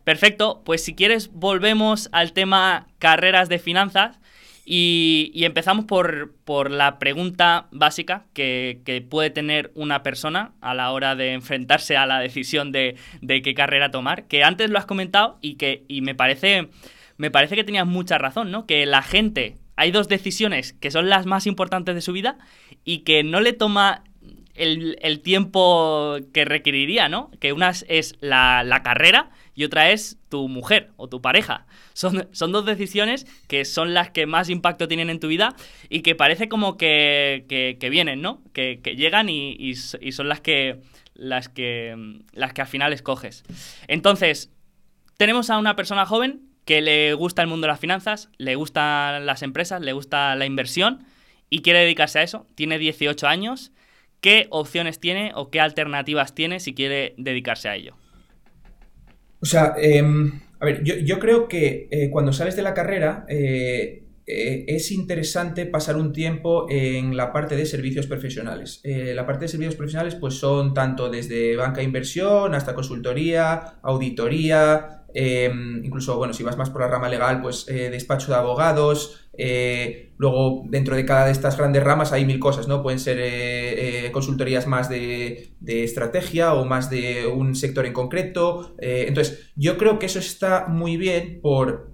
Perfecto, 0.04 0.64
pues 0.66 0.84
si 0.84 0.96
quieres 0.96 1.30
volvemos 1.32 2.10
al 2.12 2.34
tema 2.34 2.88
carreras 2.98 3.48
de 3.50 3.60
finanzas. 3.60 4.20
Y, 4.66 5.32
empezamos 5.44 5.86
por, 5.86 6.72
la 6.72 7.00
pregunta 7.00 7.68
básica 7.72 8.26
que, 8.34 9.06
puede 9.10 9.30
tener 9.30 9.72
una 9.76 10.04
persona 10.04 10.54
a 10.62 10.74
la 10.74 10.92
hora 10.92 11.16
de 11.16 11.34
enfrentarse 11.34 11.98
a 11.98 12.06
la 12.06 12.20
decisión 12.20 12.72
de, 12.72 12.96
qué 13.22 13.54
carrera 13.54 13.92
tomar, 13.92 14.28
que 14.28 14.44
antes 14.44 14.70
lo 14.70 14.78
has 14.78 14.86
comentado 14.86 15.40
y 15.42 15.56
que 15.56 15.86
me, 16.02 16.16
parece, 16.16 16.70
me 17.18 17.32
parece 17.32 17.56
que 17.56 17.64
tenías 17.64 17.88
mucha 17.88 18.18
razón, 18.18 18.52
¿no? 18.52 18.66
Que 18.66 18.86
la 18.86 19.02
gente, 19.02 19.58
hay 19.76 19.92
dos 19.92 20.08
decisiones 20.08 20.74
que 20.74 20.92
son 20.92 21.10
las 21.10 21.26
más 21.26 21.48
importantes 21.48 21.96
de 21.96 22.02
su 22.02 22.14
vida 22.14 22.38
y 22.86 23.00
que 23.00 23.24
no 23.24 23.42
le 23.42 23.54
toma 23.54 24.04
el, 24.54 25.22
tiempo 25.24 26.18
que 26.34 26.46
requeriría, 26.46 27.10
¿no? 27.10 27.32
Que 27.40 27.52
una 27.54 27.72
es 27.88 28.16
la, 28.20 28.64
la 28.64 28.84
carrera 28.84 29.32
y 29.54 29.64
otra 29.64 29.92
es 29.92 30.18
tu 30.30 30.48
mujer 30.48 30.92
o 30.98 31.08
tu 31.08 31.22
pareja. 31.22 31.66
Son, 31.94 32.28
son 32.32 32.52
dos 32.52 32.66
decisiones 32.66 33.26
que 33.48 33.66
son 33.66 33.94
las 33.94 34.12
que 34.12 34.26
más 34.26 34.50
impacto 34.50 34.88
tienen 34.88 35.10
en 35.10 35.20
tu 35.20 35.28
vida 35.28 35.56
y 35.90 36.02
que 36.02 36.16
parece 36.16 36.50
como 36.50 36.78
que, 36.78 37.46
que, 37.48 37.90
vienen, 37.90 38.22
¿no? 38.22 38.42
Que, 38.54 38.80
llegan 38.96 39.30
y, 39.30 39.56
y, 39.60 39.76
son 39.76 40.30
las 40.30 40.42
que, 40.42 40.82
las, 41.14 41.50
que, 41.50 41.96
las 42.34 42.54
que 42.54 42.62
al 42.62 42.68
final 42.68 42.94
escoges. 42.94 43.44
Entonces, 43.88 44.52
tenemos 45.18 45.50
a 45.50 45.58
una 45.58 45.76
persona 45.76 46.06
joven 46.06 46.42
que 46.66 46.82
le 46.82 47.14
gusta 47.14 47.42
el 47.42 47.48
mundo 47.48 47.66
de 47.66 47.74
las 47.74 47.80
finanzas, 47.80 48.30
le 48.38 48.56
gustan 48.56 49.26
las 49.26 49.42
empresas, 49.42 49.82
le 49.82 49.94
gusta 49.94 50.36
la 50.36 50.46
inversión 50.46 51.06
y 51.50 51.62
quiere 51.62 51.80
dedicarse 51.80 52.20
a 52.20 52.24
eso. 52.24 52.48
Tiene 52.56 52.80
18 52.80 53.28
años. 53.28 53.72
¿Qué 54.22 54.48
opciones 54.52 55.00
tiene 55.00 55.32
o 55.36 55.50
qué 55.50 55.60
alternativas 55.60 56.36
tiene 56.36 56.60
si 56.60 56.74
quiere 56.74 57.16
dedicarse 57.18 57.70
a 57.70 57.76
ello? 57.76 57.96
O 59.42 59.46
sea, 59.46 59.74
em, 59.78 60.40
a 60.60 60.66
ver, 60.66 60.84
yo, 60.84 61.20
creo 61.20 61.48
que 61.48 61.88
eh, 61.92 62.10
cuando 62.12 62.34
sales 62.34 62.56
de 62.56 62.62
la 62.62 62.74
carrera 62.74 63.26
eh, 63.28 64.04
eh, 64.32 64.66
es 64.68 64.92
interesante 64.92 65.66
pasar 65.66 65.98
un 65.98 66.14
tiempo 66.14 66.68
en 66.70 67.18
la 67.18 67.34
parte 67.34 67.56
de 67.56 67.66
servicios 67.66 68.08
profesionales. 68.08 68.82
la 68.84 69.26
parte 69.26 69.46
de 69.46 69.50
servicios 69.50 69.76
profesionales 69.76 70.16
pues 70.16 70.36
son 70.36 70.74
tanto 70.74 71.10
desde 71.10 71.56
banca 71.56 71.82
e 71.82 71.84
inversión 71.84 72.56
hasta 72.56 72.74
consultoría, 72.74 73.80
auditoría, 73.82 75.02
Em, 75.14 75.84
incluso, 75.84 76.18
bueno, 76.18 76.34
si 76.34 76.44
vas 76.44 76.58
más 76.58 76.70
por 76.70 76.82
la 76.82 76.88
rama 76.88 77.10
legal, 77.10 77.42
pues 77.42 77.68
eh, 77.68 77.90
despacho 77.90 78.32
de 78.32 78.38
abogados. 78.38 79.28
Eh, 79.38 80.14
luego, 80.18 80.64
dentro 80.70 80.96
de 80.96 81.06
cada 81.06 81.26
de 81.26 81.32
estas 81.32 81.58
grandes 81.58 81.84
ramas 81.84 82.12
hay 82.12 82.26
mil 82.26 82.40
cosas, 82.40 82.68
¿no? 82.68 82.84
Pueden 82.84 83.00
ser 83.00 83.18
eh, 83.20 84.10
consultorías 84.12 84.68
más 84.68 84.90
de, 84.90 85.54
estrategia 85.62 86.54
o 86.54 86.66
más 86.66 86.90
de 86.90 87.28
un 87.28 87.56
sector 87.56 87.86
en 87.86 87.94
concreto. 87.94 88.76
entonces, 88.80 89.52
yo 89.56 89.78
creo 89.78 90.00
que 90.00 90.06
eso 90.08 90.20
está 90.20 90.68
muy 90.68 90.98
bien 90.98 91.40
por, 91.42 91.91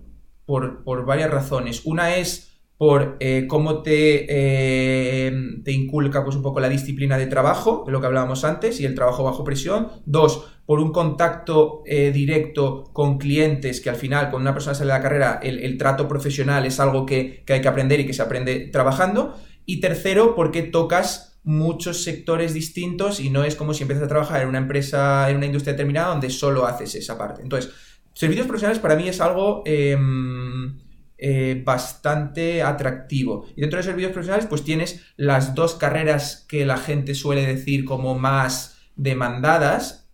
por, 0.48 1.06
varias 1.06 1.30
razones. 1.30 1.84
Una 1.86 2.16
es 2.16 2.58
por 2.80 3.20
cómo 3.48 3.84
te, 3.84 5.32
te 5.64 5.72
inculca 5.72 6.24
pues, 6.24 6.36
un 6.36 6.42
poco 6.42 6.60
la 6.60 6.70
disciplina 6.70 7.18
de 7.18 7.28
trabajo, 7.28 7.84
de 7.86 7.92
lo 7.92 8.02
que 8.02 8.08
hablábamos 8.08 8.44
antes, 8.44 8.80
y 8.80 8.86
el 8.86 8.96
trabajo 8.96 9.24
bajo 9.24 9.44
presión. 9.44 9.90
Dos, 10.06 10.58
por 10.68 10.82
un 10.82 10.92
contacto 10.92 11.82
eh, 11.86 12.12
directo 12.12 12.84
con 12.92 13.18
clientes, 13.18 13.80
que 13.80 13.90
al 13.90 13.96
final, 13.96 14.30
cuando 14.30 14.50
una 14.50 14.54
persona 14.54 14.76
sale 14.76 14.92
de 14.92 14.98
la 14.98 15.02
carrera, 15.02 15.40
el, 15.42 15.78
trato 15.78 16.10
profesional 16.10 16.66
es 16.66 16.82
algo 16.82 17.06
que, 17.06 17.46
hay 17.48 17.62
que 17.62 17.68
aprender 17.70 18.02
y 18.02 18.06
que 18.06 18.12
se 18.12 18.22
aprende 18.22 18.68
trabajando. 18.70 19.34
Y 19.66 19.80
tercero, 19.80 20.36
porque 20.36 20.64
tocas 20.64 21.40
muchos 21.46 22.04
sectores 22.04 22.54
distintos 22.54 23.22
y 23.22 23.30
no 23.30 23.46
es 23.46 23.56
como 23.56 23.74
si 23.74 23.84
empiezas 23.84 24.04
a 24.04 24.10
trabajar 24.10 24.42
en 24.42 24.50
una 24.50 24.58
empresa, 24.58 25.30
en 25.30 25.38
una 25.38 25.46
industria 25.46 25.72
determinada 25.72 26.10
donde 26.10 26.30
solo 26.30 26.66
haces 26.66 26.96
esa 26.96 27.18
parte. 27.18 27.42
Entonces, 27.42 27.72
servicios 28.18 28.48
profesionales 28.48 28.80
para 28.80 28.96
mí 28.96 29.08
es 29.08 29.22
algo 29.22 29.62
em, 29.66 30.80
eh, 31.20 31.62
bastante 31.64 32.64
atractivo. 32.64 33.46
Y 33.56 33.62
dentro 33.62 33.78
de 33.78 33.84
servicios 33.84 34.12
profesionales, 34.12 34.48
pues 34.50 34.64
tienes 34.64 35.06
las 35.18 35.54
dos 35.54 35.76
carreras 35.76 36.44
que 36.50 36.66
la 36.66 36.78
gente 36.78 37.14
suele 37.14 37.46
decir 37.46 37.86
como 37.86 38.18
más 38.18 38.80
demandadas 38.96 40.10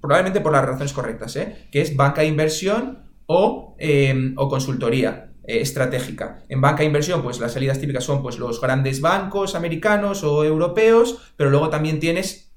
probablemente 0.00 0.40
por 0.40 0.52
las 0.52 0.64
razones 0.64 0.92
correctas, 0.92 1.34
¿eh? 1.34 1.68
que 1.72 1.80
es 1.80 1.96
banca 1.96 2.20
de 2.20 2.28
inversión 2.28 3.10
o, 3.26 3.74
em, 3.80 4.36
consultoría 4.36 5.32
eh, 5.42 5.60
estratégica. 5.60 6.44
En 6.48 6.60
banca 6.60 6.78
de 6.78 6.86
inversión, 6.86 7.20
pues 7.20 7.40
las 7.40 7.52
salidas 7.52 7.80
típicas 7.80 8.04
son 8.04 8.22
pues, 8.22 8.38
los 8.38 8.60
grandes 8.60 9.00
bancos 9.00 9.56
americanos 9.56 10.22
o 10.22 10.44
europeos, 10.44 11.32
pero 11.36 11.50
luego 11.50 11.68
también 11.68 11.98
tienes 11.98 12.49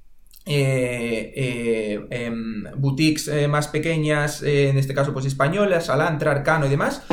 eh, 0.45 2.05
em, 2.09 2.63
boutiques 2.75 3.29
más 3.49 3.67
pequeñas, 3.67 4.43
en 4.43 4.77
este 4.77 4.93
caso 4.93 5.13
pues 5.13 5.25
españolas, 5.25 5.89
Alantra, 5.89 6.31
Arcano 6.31 6.65
y 6.65 6.69
demás, 6.69 7.03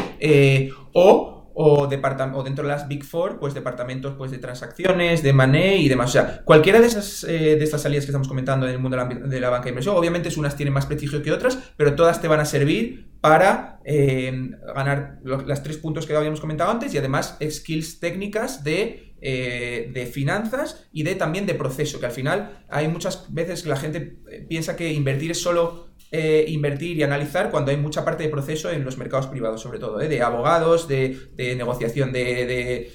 o 0.92 1.40
o, 1.54 1.82
o 1.82 2.42
dentro 2.42 2.64
de 2.64 2.68
las 2.68 2.88
Big 2.88 3.04
Four, 3.04 3.38
pues 3.38 3.54
departamentos 3.54 4.14
pues, 4.16 4.30
de 4.30 4.38
transacciones, 4.38 5.22
de 5.22 5.32
money 5.32 5.84
y 5.84 5.88
demás. 5.88 6.10
O 6.10 6.12
sea, 6.12 6.42
cualquiera 6.44 6.80
de, 6.80 6.86
esas, 6.86 7.24
eh, 7.24 7.56
de 7.56 7.64
estas 7.64 7.82
salidas 7.82 8.04
que 8.04 8.10
estamos 8.10 8.28
comentando 8.28 8.66
en 8.66 8.72
el 8.72 8.78
mundo 8.78 8.96
de 8.96 9.40
la, 9.40 9.50
banca 9.50 9.64
de 9.64 9.70
inversión, 9.70 9.96
obviamente 9.96 10.30
unas 10.38 10.56
tienen 10.56 10.72
más 10.72 10.86
prestigio 10.86 11.22
que 11.22 11.32
otras, 11.32 11.58
pero 11.76 11.94
todas 11.94 12.22
te 12.22 12.28
van 12.28 12.40
a 12.40 12.44
servir 12.44 13.10
para 13.20 13.80
eh, 13.84 14.50
ganar 14.74 15.18
los 15.22 15.62
tres 15.62 15.76
puntos 15.76 16.06
que 16.06 16.16
habíamos 16.16 16.40
comentado 16.40 16.70
antes 16.70 16.94
y 16.94 16.98
además 16.98 17.36
skills 17.46 18.00
técnicas 18.00 18.64
de, 18.64 19.09
eh, 19.22 19.90
de, 19.92 20.06
finanzas 20.06 20.88
y 20.92 21.02
de 21.02 21.14
también 21.14 21.44
de 21.44 21.54
proceso, 21.54 22.00
que 22.00 22.06
al 22.06 22.12
final 22.12 22.64
hay 22.70 22.88
muchas 22.88 23.32
veces 23.32 23.62
que 23.62 23.68
la 23.68 23.76
gente 23.76 24.16
eh, 24.30 24.46
piensa 24.48 24.76
que 24.76 24.92
invertir 24.92 25.32
es 25.32 25.42
solo 25.42 25.90
eh, 26.12 26.46
invertir 26.48 26.96
y 26.96 27.02
analizar 27.02 27.50
cuando 27.50 27.70
hay 27.70 27.76
mucha 27.76 28.04
parte 28.04 28.24
de 28.24 28.30
proceso 28.30 28.70
en 28.70 28.82
los 28.82 28.98
mercados 28.98 29.26
privados, 29.28 29.60
sobre 29.60 29.78
todo, 29.78 29.98
de 29.98 30.22
abogados, 30.22 30.88
de, 30.88 31.16
negociación 31.36 32.12
de, 32.12 32.90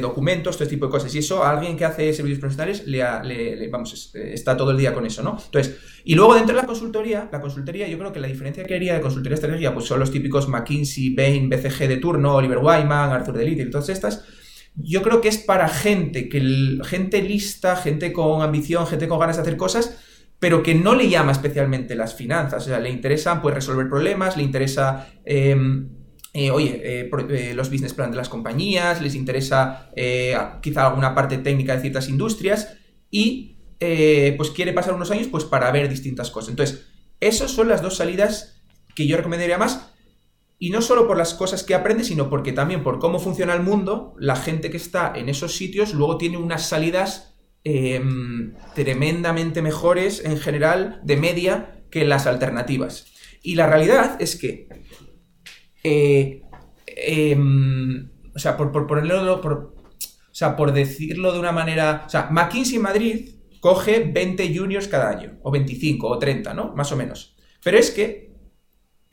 documentos, 0.00 0.56
todo 0.56 0.64
este 0.64 0.74
tipo 0.74 0.86
de 0.86 0.90
cosas. 0.90 1.14
Y 1.14 1.18
eso 1.18 1.44
a 1.44 1.50
alguien 1.50 1.76
que 1.76 1.84
hace 1.84 2.12
servicios 2.12 2.40
profesionales 2.40 2.86
le, 2.86 3.68
vamos, 3.68 4.12
está 4.14 4.56
todo 4.56 4.72
el 4.72 4.78
día 4.78 4.92
con 4.92 5.06
eso, 5.06 5.22
¿no? 5.22 5.38
Entonces, 5.44 5.76
y 6.04 6.16
luego 6.16 6.34
dentro 6.34 6.56
de 6.56 6.62
la 6.62 6.66
consultoría, 6.66 7.28
la 7.30 7.40
consultoría, 7.40 7.86
yo 7.86 7.98
creo 7.98 8.12
que 8.12 8.18
la 8.18 8.26
diferencia 8.26 8.64
que 8.64 8.74
haría 8.74 8.94
de 8.94 9.00
consultoría 9.00 9.34
estratégica 9.34 9.72
pues 9.72 9.84
son 9.84 10.00
los 10.00 10.10
típicos 10.10 10.48
McKinsey, 10.48 11.14
Bain, 11.14 11.48
BCG 11.48 11.86
de 11.86 11.98
turno, 11.98 12.34
Oliver 12.34 12.58
Wyman, 12.58 13.12
Arthur 13.12 13.36
Delite 13.36 13.62
y 13.62 13.70
todas 13.70 13.90
estas. 13.90 14.24
Yo 14.76 15.02
creo 15.02 15.20
que 15.20 15.28
es 15.28 15.38
para 15.38 15.68
gente, 15.68 16.28
que 16.28 16.78
gente 16.84 17.22
lista, 17.22 17.76
gente 17.76 18.12
con 18.12 18.42
ambición, 18.42 18.86
gente 18.86 19.06
con 19.06 19.20
ganas 19.20 19.36
de 19.36 19.42
hacer 19.42 19.56
cosas, 19.56 19.98
pero 20.40 20.62
que 20.62 20.74
no 20.74 20.94
le 20.94 21.08
llama 21.08 21.32
especialmente 21.32 21.94
las 21.94 22.14
finanzas. 22.14 22.64
O 22.64 22.66
sea, 22.66 22.80
le 22.80 22.90
interesa 22.90 23.40
pues, 23.40 23.54
resolver 23.54 23.88
problemas, 23.88 24.36
le 24.36 24.42
interesa, 24.42 25.08
em, 25.24 25.88
eh, 26.32 26.50
oye, 26.50 26.80
eh, 26.82 27.10
eh, 27.30 27.54
los 27.54 27.70
business 27.70 27.94
plan 27.94 28.10
de 28.10 28.16
las 28.16 28.28
compañías, 28.28 29.00
les 29.00 29.14
interesa 29.14 29.90
quizá 30.60 30.86
alguna 30.86 31.14
parte 31.14 31.38
técnica 31.38 31.76
de 31.76 31.80
ciertas 31.80 32.08
industrias 32.08 32.76
y 33.10 33.52
pues 34.36 34.50
quiere 34.50 34.72
pasar 34.72 34.94
unos 34.94 35.10
años 35.10 35.28
pues 35.28 35.44
para 35.44 35.70
ver 35.70 35.88
distintas 35.88 36.30
cosas. 36.30 36.50
Entonces, 36.50 36.86
esas 37.20 37.50
son 37.50 37.68
las 37.68 37.80
dos 37.80 37.96
salidas 37.96 38.62
que 38.94 39.06
yo 39.06 39.16
recomendaría 39.16 39.58
más. 39.58 39.93
Y 40.64 40.70
no 40.70 40.80
solo 40.80 41.06
por 41.06 41.16
las 41.18 41.34
cosas 41.34 41.62
que 41.62 41.74
aprende, 41.74 42.04
sino 42.04 42.30
porque 42.30 42.52
también 42.52 42.82
por 42.82 42.98
cómo 42.98 43.18
funciona 43.18 43.54
el 43.54 43.62
mundo, 43.62 44.14
la 44.18 44.36
gente 44.36 44.70
que 44.70 44.76
está 44.76 45.12
en 45.14 45.28
esos 45.28 45.56
sitios 45.56 45.94
luego 45.94 46.16
tiene 46.16 46.38
unas 46.38 46.68
salidas 46.68 47.34
Em, 47.66 48.52
tremendamente 48.74 49.62
mejores 49.62 50.22
en 50.22 50.36
general 50.36 51.00
de 51.02 51.16
media 51.16 51.82
que 51.90 52.04
las 52.04 52.26
alternativas. 52.26 53.06
Y 53.42 53.54
la 53.54 53.66
realidad 53.66 54.20
es 54.20 54.36
que, 54.36 54.68
eh, 55.82 56.42
em, 56.86 58.10
o 58.34 58.38
sea, 58.38 58.58
por, 58.58 58.70
ponerlo, 58.86 59.40
por, 59.40 59.52
o 59.54 60.34
sea, 60.34 60.56
por 60.56 60.72
decirlo 60.72 61.32
de 61.32 61.38
una 61.38 61.52
manera, 61.52 62.02
o 62.06 62.10
sea, 62.10 62.28
McKinsey 62.30 62.78
Madrid 62.78 63.30
coge 63.60 64.10
20 64.12 64.54
juniors 64.54 64.86
cada 64.86 65.08
año, 65.08 65.38
o 65.42 65.50
25, 65.50 66.06
o 66.06 66.18
30, 66.18 66.52
¿no? 66.52 66.74
Más 66.76 66.92
o 66.92 66.96
menos. 66.96 67.34
Pero 67.62 67.78
es 67.78 67.90
que 67.90 68.33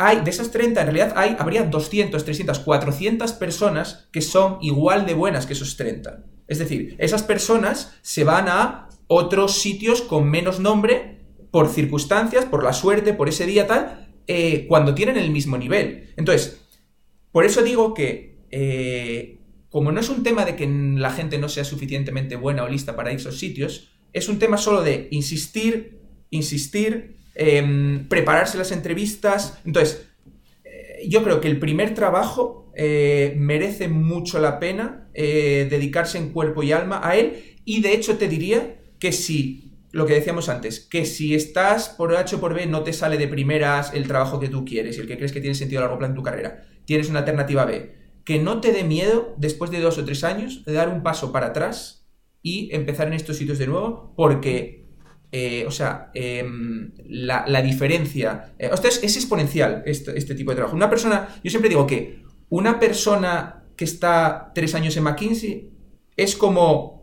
hay, 0.08 0.22
de 0.22 0.30
esas 0.30 0.52
30, 0.52 0.82
en 0.82 0.88
realidad 0.88 1.14
hay, 1.16 1.36
habría 1.38 1.64
200, 1.64 2.24
300, 2.24 2.60
400 2.60 3.34
personas 3.34 4.08
que 4.12 4.22
son 4.22 4.58
igual 4.62 5.06
de 5.06 5.14
buenas 5.14 5.46
que 5.46 5.54
esos 5.54 5.78
30. 5.78 6.24
Es 6.48 6.60
decir, 6.60 6.96
esas 6.98 7.24
personas 7.24 7.94
se 8.02 8.24
van 8.24 8.48
a 8.50 8.90
otros 9.08 9.62
sitios 9.62 10.02
con 10.02 10.30
menos 10.30 10.60
nombre 10.60 11.20
por 11.52 11.70
circunstancias, 11.70 12.46
por 12.46 12.64
la 12.64 12.74
suerte, 12.74 13.14
por 13.14 13.30
ese 13.30 13.46
día 13.46 13.68
tal, 13.68 14.10
eh, 14.28 14.66
cuando 14.68 14.96
tienen 14.96 15.18
el 15.18 15.32
mismo 15.32 15.58
nivel. 15.58 16.14
Entonces, 16.18 16.62
por 17.32 17.46
eso 17.46 17.62
digo 17.62 17.94
que, 17.94 18.40
eh, 18.50 19.40
como 19.70 19.92
no 19.92 20.00
es 20.00 20.10
un 20.10 20.24
tema 20.24 20.46
de 20.46 20.56
que 20.56 20.68
la 20.68 21.12
gente 21.12 21.38
no 21.38 21.48
sea 21.48 21.64
suficientemente 21.64 22.36
buena 22.36 22.64
o 22.64 22.70
lista 22.70 22.96
para 22.96 23.12
esos 23.12 23.38
sitios, 23.38 23.92
es 24.14 24.28
un 24.30 24.40
tema 24.40 24.58
solo 24.58 24.82
de 24.82 25.08
insistir, 25.12 26.00
insistir, 26.30 27.21
em, 27.42 28.08
prepararse 28.08 28.58
las 28.58 28.72
entrevistas. 28.72 29.60
Entonces, 29.66 30.08
eh, 30.64 31.08
yo 31.08 31.24
creo 31.24 31.42
que 31.42 31.48
el 31.48 31.60
primer 31.60 31.94
trabajo 31.94 32.72
eh, 32.76 33.34
merece 33.38 33.88
mucho 33.88 34.40
la 34.40 34.60
pena 34.60 35.10
eh, 35.14 35.68
dedicarse 35.70 36.18
en 36.18 36.30
cuerpo 36.30 36.64
y 36.64 36.72
alma 36.72 37.02
a 37.04 37.16
él. 37.16 37.58
Y 37.66 37.82
de 37.82 37.94
hecho 37.94 38.18
te 38.18 38.28
diría 38.28 38.80
que 39.00 39.12
si, 39.12 39.74
lo 39.92 40.06
que 40.06 40.14
decíamos 40.14 40.50
antes, 40.50 40.80
que 40.80 41.06
si 41.06 41.36
estás 41.36 41.90
por 41.90 42.16
H 42.16 42.36
o 42.36 42.40
por 42.40 42.54
B 42.54 42.66
no 42.66 42.84
te 42.84 42.94
sale 42.94 43.18
de 43.18 43.28
primeras 43.28 43.94
el 43.94 44.08
trabajo 44.08 44.40
que 44.40 44.50
tú 44.50 44.64
quieres 44.64 44.98
y 44.98 45.02
el 45.02 45.08
que 45.08 45.18
crees 45.18 45.32
que 45.32 45.42
tiene 45.42 45.56
sentido 45.56 45.80
a 45.80 45.84
largo 45.84 45.98
plazo 45.98 46.12
en 46.12 46.16
tu 46.16 46.24
carrera, 46.24 46.64
tienes 46.86 47.10
una 47.10 47.20
alternativa 47.20 47.66
B, 47.66 47.96
que 48.24 48.40
no 48.40 48.62
te 48.62 48.72
dé 48.72 48.84
miedo 48.84 49.36
después 49.38 49.72
de 49.72 49.80
dos 49.80 49.98
o 49.98 50.06
tres 50.06 50.24
años 50.24 50.64
de 50.66 50.74
dar 50.74 50.90
un 50.90 51.04
paso 51.04 51.32
para 51.32 51.48
atrás 51.48 52.08
y 52.42 52.74
empezar 52.74 53.08
en 53.08 53.14
estos 53.14 53.38
sitios 53.38 53.58
de 53.58 53.68
nuevo, 53.68 54.14
porque 54.16 54.81
eh, 55.32 55.66
o 55.66 55.72
sea, 55.72 56.12
em, 56.14 56.92
la, 57.08 57.62
diferencia. 57.62 58.54
o 58.72 58.78
sea, 58.78 58.90
es, 58.90 59.16
exponencial 59.16 59.84
este, 59.86 60.18
este, 60.18 60.36
tipo 60.36 60.52
de 60.52 60.56
trabajo. 60.56 60.76
Una 60.76 60.90
persona, 60.90 61.36
yo 61.44 61.50
siempre 61.50 61.70
digo 61.70 61.88
que 61.88 62.22
una 62.50 62.80
persona 62.80 63.64
que 63.78 63.86
está 63.86 64.52
tres 64.54 64.76
años 64.76 64.98
en 64.98 65.04
McKinsey 65.04 65.72
es 66.18 66.36
como 66.36 67.02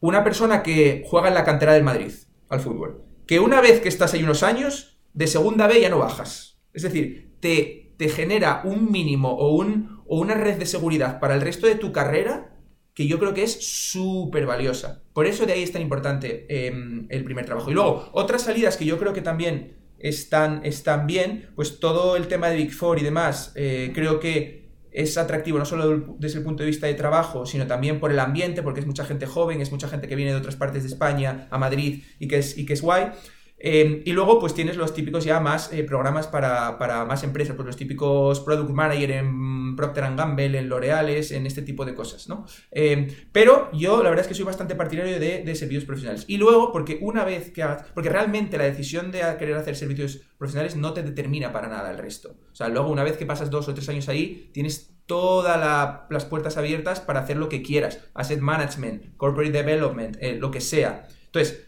una 0.00 0.22
persona 0.22 0.62
que 0.62 1.04
juega 1.06 1.28
en 1.28 1.34
la 1.34 1.44
cantera 1.44 1.72
del 1.72 1.82
Madrid 1.82 2.12
al 2.48 2.60
fútbol. 2.60 3.02
Que 3.26 3.40
una 3.40 3.60
vez 3.60 3.80
que 3.80 3.88
estás 3.88 4.14
ahí 4.14 4.22
unos 4.22 4.42
años, 4.42 4.98
de 5.12 5.26
segunda 5.26 5.66
B 5.66 5.80
ya 5.80 5.88
no 5.88 5.98
bajas. 5.98 6.60
Es 6.72 6.82
decir, 6.82 7.36
te, 7.40 7.94
te 7.96 8.08
genera 8.08 8.62
un 8.64 8.92
mínimo 8.92 9.30
o, 9.30 9.54
un, 9.56 10.02
o 10.06 10.18
una 10.18 10.34
red 10.34 10.58
de 10.58 10.66
seguridad 10.66 11.20
para 11.20 11.34
el 11.34 11.40
resto 11.40 11.66
de 11.66 11.74
tu 11.74 11.92
carrera 11.92 12.53
que 12.94 13.06
yo 13.06 13.18
creo 13.18 13.34
que 13.34 13.42
es 13.42 13.52
súper 13.66 14.46
valiosa. 14.46 15.02
Por 15.12 15.26
eso 15.26 15.46
de 15.46 15.52
ahí 15.52 15.62
es 15.62 15.72
tan 15.72 15.82
importante 15.82 16.46
em, 16.48 17.06
el 17.10 17.24
primer 17.24 17.44
trabajo. 17.44 17.70
Y 17.70 17.74
luego, 17.74 18.08
otras 18.12 18.42
salidas 18.42 18.76
que 18.76 18.84
yo 18.84 18.98
creo 18.98 19.12
que 19.12 19.20
también 19.20 19.76
están, 19.98 20.64
están 20.64 21.06
bien, 21.06 21.50
pues 21.56 21.80
todo 21.80 22.16
el 22.16 22.28
tema 22.28 22.48
de 22.48 22.56
Big 22.56 22.72
Four 22.72 23.00
y 23.00 23.02
demás, 23.02 23.52
eh, 23.56 23.90
creo 23.94 24.20
que 24.20 24.64
es 24.92 25.18
atractivo 25.18 25.58
no 25.58 25.64
solo 25.64 26.16
desde 26.20 26.38
el 26.38 26.44
punto 26.44 26.62
de 26.62 26.68
vista 26.68 26.86
de 26.86 26.94
trabajo, 26.94 27.46
sino 27.46 27.66
también 27.66 27.98
por 27.98 28.12
el 28.12 28.20
ambiente, 28.20 28.62
porque 28.62 28.78
es 28.78 28.86
mucha 28.86 29.04
gente 29.04 29.26
joven, 29.26 29.60
es 29.60 29.72
mucha 29.72 29.88
gente 29.88 30.06
que 30.06 30.14
viene 30.14 30.30
de 30.30 30.36
otras 30.36 30.54
partes 30.54 30.84
de 30.84 30.88
España 30.88 31.48
a 31.50 31.58
Madrid 31.58 32.04
y 32.20 32.28
que 32.28 32.38
es, 32.38 32.56
y 32.56 32.64
que 32.64 32.74
es 32.74 32.80
guay. 32.80 33.10
Em, 33.56 34.02
y 34.04 34.12
luego, 34.12 34.40
pues 34.40 34.52
tienes 34.52 34.76
los 34.76 34.92
típicos 34.92 35.24
ya 35.24 35.40
más 35.40 35.72
eh, 35.72 35.84
programas 35.84 36.26
para, 36.26 37.04
más 37.06 37.22
empresas, 37.22 37.56
pues 37.56 37.66
los 37.66 37.76
típicos 37.76 38.40
Product 38.40 38.70
Manager 38.70 39.10
en 39.12 39.76
Procter 39.76 40.04
Gamble, 40.14 40.58
en 40.58 40.68
L'Oreales, 40.68 41.30
en 41.30 41.46
este 41.46 41.62
tipo 41.62 41.84
de 41.84 41.94
cosas, 41.94 42.28
¿no? 42.28 42.44
Em, 42.70 43.08
pero 43.32 43.70
yo 43.72 44.02
la 44.02 44.10
verdad 44.10 44.24
es 44.24 44.28
que 44.28 44.34
soy 44.34 44.44
bastante 44.44 44.74
partidario 44.74 45.18
de, 45.18 45.42
de, 45.42 45.54
servicios 45.54 45.84
profesionales. 45.84 46.24
Y 46.28 46.36
luego, 46.36 46.72
porque 46.72 46.98
una 47.00 47.24
vez 47.24 47.52
que 47.52 47.62
hagas, 47.62 47.86
porque 47.94 48.10
realmente 48.10 48.58
la 48.58 48.64
decisión 48.64 49.10
de 49.10 49.20
querer 49.38 49.56
hacer 49.56 49.76
servicios 49.76 50.20
profesionales 50.36 50.76
no 50.76 50.92
te 50.92 51.02
determina 51.02 51.52
para 51.52 51.68
nada 51.68 51.90
el 51.90 51.98
resto. 51.98 52.36
O 52.52 52.54
sea, 52.54 52.68
luego 52.68 52.90
una 52.90 53.04
vez 53.04 53.16
que 53.16 53.24
pasas 53.24 53.50
dos 53.50 53.68
o 53.68 53.74
tres 53.74 53.88
años 53.88 54.08
ahí, 54.08 54.50
tienes 54.52 54.94
todas 55.06 56.06
las 56.10 56.24
puertas 56.24 56.56
abiertas 56.56 57.00
para 57.00 57.20
hacer 57.20 57.36
lo 57.36 57.48
que 57.48 57.62
quieras. 57.62 58.00
Asset 58.14 58.40
management, 58.40 59.16
corporate 59.16 59.52
development, 59.52 60.16
eh, 60.20 60.36
lo 60.36 60.50
que 60.50 60.60
sea. 60.60 61.06
Entonces, 61.26 61.63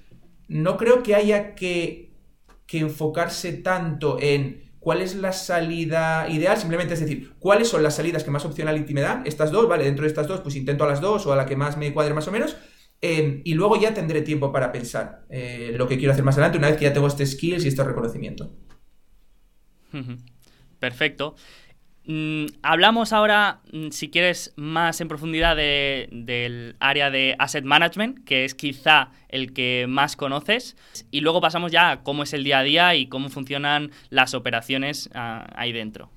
no 0.49 0.77
creo 0.77 1.03
que 1.03 1.15
haya 1.15 1.55
que, 1.55 2.13
enfocarse 2.73 3.53
tanto 3.55 4.19
en 4.21 4.73
cuál 4.81 5.01
es 5.01 5.15
la 5.15 5.33
salida 5.33 6.29
ideal, 6.29 6.59
simplemente 6.59 6.95
es 6.95 7.01
decir, 7.01 7.33
cuáles 7.39 7.69
son 7.69 7.83
las 7.83 7.97
salidas 7.97 8.23
que 8.23 8.31
más 8.31 8.45
opcionality 8.45 8.93
me 8.93 9.01
dan, 9.01 9.23
estas 9.27 9.51
dos, 9.51 9.67
vale, 9.69 9.85
dentro 9.85 10.03
de 10.03 10.09
estas 10.09 10.29
dos, 10.29 10.41
pues 10.41 10.57
intento 10.57 10.85
a 10.85 10.89
las 10.89 11.01
dos 11.01 11.27
o 11.27 11.33
a 11.33 11.37
la 11.37 11.47
que 11.47 11.57
más 11.57 11.77
me 11.77 11.93
cuadre 11.93 12.15
más 12.15 12.29
o 12.29 12.33
menos, 12.33 12.57
em, 13.01 13.41
y 13.45 13.55
luego 13.55 13.81
ya 13.81 13.95
tendré 13.95 14.23
tiempo 14.23 14.53
para 14.53 14.73
pensar 14.73 15.25
eh, 15.31 15.73
lo 15.77 15.89
que 15.89 15.97
quiero 15.97 16.13
hacer 16.13 16.25
más 16.25 16.37
adelante 16.37 16.59
una 16.59 16.69
vez 16.69 16.77
que 16.77 16.85
ya 16.85 16.93
tengo 16.93 17.07
este 17.07 17.27
skills 17.27 17.65
y 17.65 17.69
este 17.69 17.83
reconocimiento. 17.83 18.53
Perfecto. 20.79 21.35
Mm, 22.07 22.47
hablamos 22.63 23.13
ahora, 23.13 23.61
mm, 23.73 23.91
si 23.91 24.11
quieres, 24.11 24.53
más 24.57 25.01
en 25.01 25.09
profundidad 25.09 25.57
del 25.57 26.77
área 26.79 27.11
de 27.11 27.35
asset 27.39 27.65
management, 27.65 28.25
que 28.25 28.45
es 28.45 28.55
quizá 28.55 29.11
el 29.29 29.53
que 29.53 29.87
más 29.89 30.17
conoces, 30.17 30.77
y 31.11 31.21
luego 31.21 31.41
pasamos 31.41 31.73
ya 31.73 31.91
a 31.91 32.03
cómo 32.03 32.23
es 32.23 32.33
el 32.33 32.45
día 32.45 32.61
a 32.61 32.63
día 32.63 32.95
y 32.95 33.09
cómo 33.09 33.29
funcionan 33.29 33.91
las 34.11 34.35
operaciones 34.35 35.11
ah, 35.15 35.47
ahí 35.57 35.73
dentro. 35.73 36.11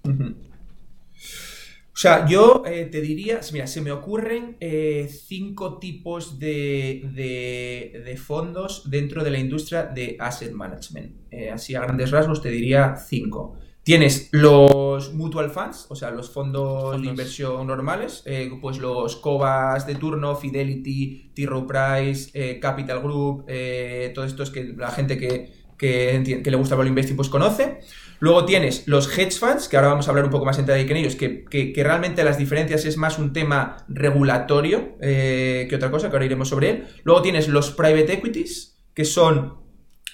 O 1.99 2.01
sea, 2.01 2.25
yo 2.25 2.63
eh, 2.65 2.85
te 2.85 3.01
diría, 3.01 3.41
mira, 3.51 3.67
se 3.67 3.81
me 3.81 3.91
ocurren 3.91 4.55
eh, 4.61 5.09
cinco 5.09 5.79
tipos 5.79 6.39
de, 6.39 7.01
de, 7.13 8.15
fondos 8.15 8.89
dentro 8.89 9.21
de 9.21 9.31
la 9.31 9.37
industria 9.37 9.83
de 9.83 10.15
asset 10.17 10.53
management. 10.53 11.17
Eh, 11.29 11.49
así 11.49 11.75
a 11.75 11.81
grandes 11.81 12.11
rasgos 12.11 12.41
te 12.41 12.49
diría 12.51 12.95
cinco. 12.95 13.57
Tienes 13.89 14.29
los 14.33 15.15
mutual 15.15 15.49
funds, 15.49 15.87
o 15.89 15.95
sea, 15.95 16.11
los 16.11 16.29
fondos, 16.29 17.01
de 17.01 17.07
inversión 17.07 17.65
normales, 17.65 18.21
eh, 18.27 18.51
pues 18.61 18.77
los 18.77 19.15
COBAS 19.15 19.87
de 19.87 19.95
turno, 19.95 20.35
Fidelity, 20.35 21.31
T. 21.33 21.47
Rowe 21.47 21.65
Price, 21.65 22.29
eh, 22.35 22.59
Capital 22.59 22.99
Group, 22.99 23.45
eh, 23.47 24.11
todo 24.13 24.25
esto 24.25 24.43
es 24.43 24.51
que 24.51 24.75
la 24.77 24.91
gente 24.91 25.17
que, 25.17 25.53
que, 25.75 26.39
le 26.45 26.55
gusta 26.55 26.79
el 26.79 26.87
investing 26.87 27.15
pues 27.15 27.29
conoce. 27.29 27.79
Luego 28.19 28.45
tienes 28.45 28.87
los 28.87 29.07
hedge 29.17 29.39
funds, 29.39 29.67
que 29.67 29.77
ahora 29.77 29.89
vamos 29.89 30.07
a 30.07 30.11
hablar 30.11 30.25
un 30.25 30.31
poco 30.31 30.45
más 30.45 30.59
en 30.59 30.67
detalle 30.67 30.87
con 30.87 30.95
ellos, 30.95 31.15
que, 31.15 31.45
que, 31.45 31.73
realmente 31.83 32.23
las 32.23 32.37
diferencias 32.37 32.85
es 32.85 32.95
más 32.95 33.17
un 33.17 33.33
tema 33.33 33.87
regulatorio 33.87 34.99
que 34.99 35.73
otra 35.73 35.89
cosa, 35.89 36.11
que 36.11 36.15
ahora 36.15 36.25
iremos 36.25 36.49
sobre 36.49 36.69
él. 36.69 36.87
Luego 37.05 37.23
tienes 37.23 37.47
los 37.47 37.71
private 37.71 38.13
equities, 38.13 38.77
que 38.93 39.03
son 39.03 39.67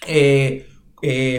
eh, 0.07 0.68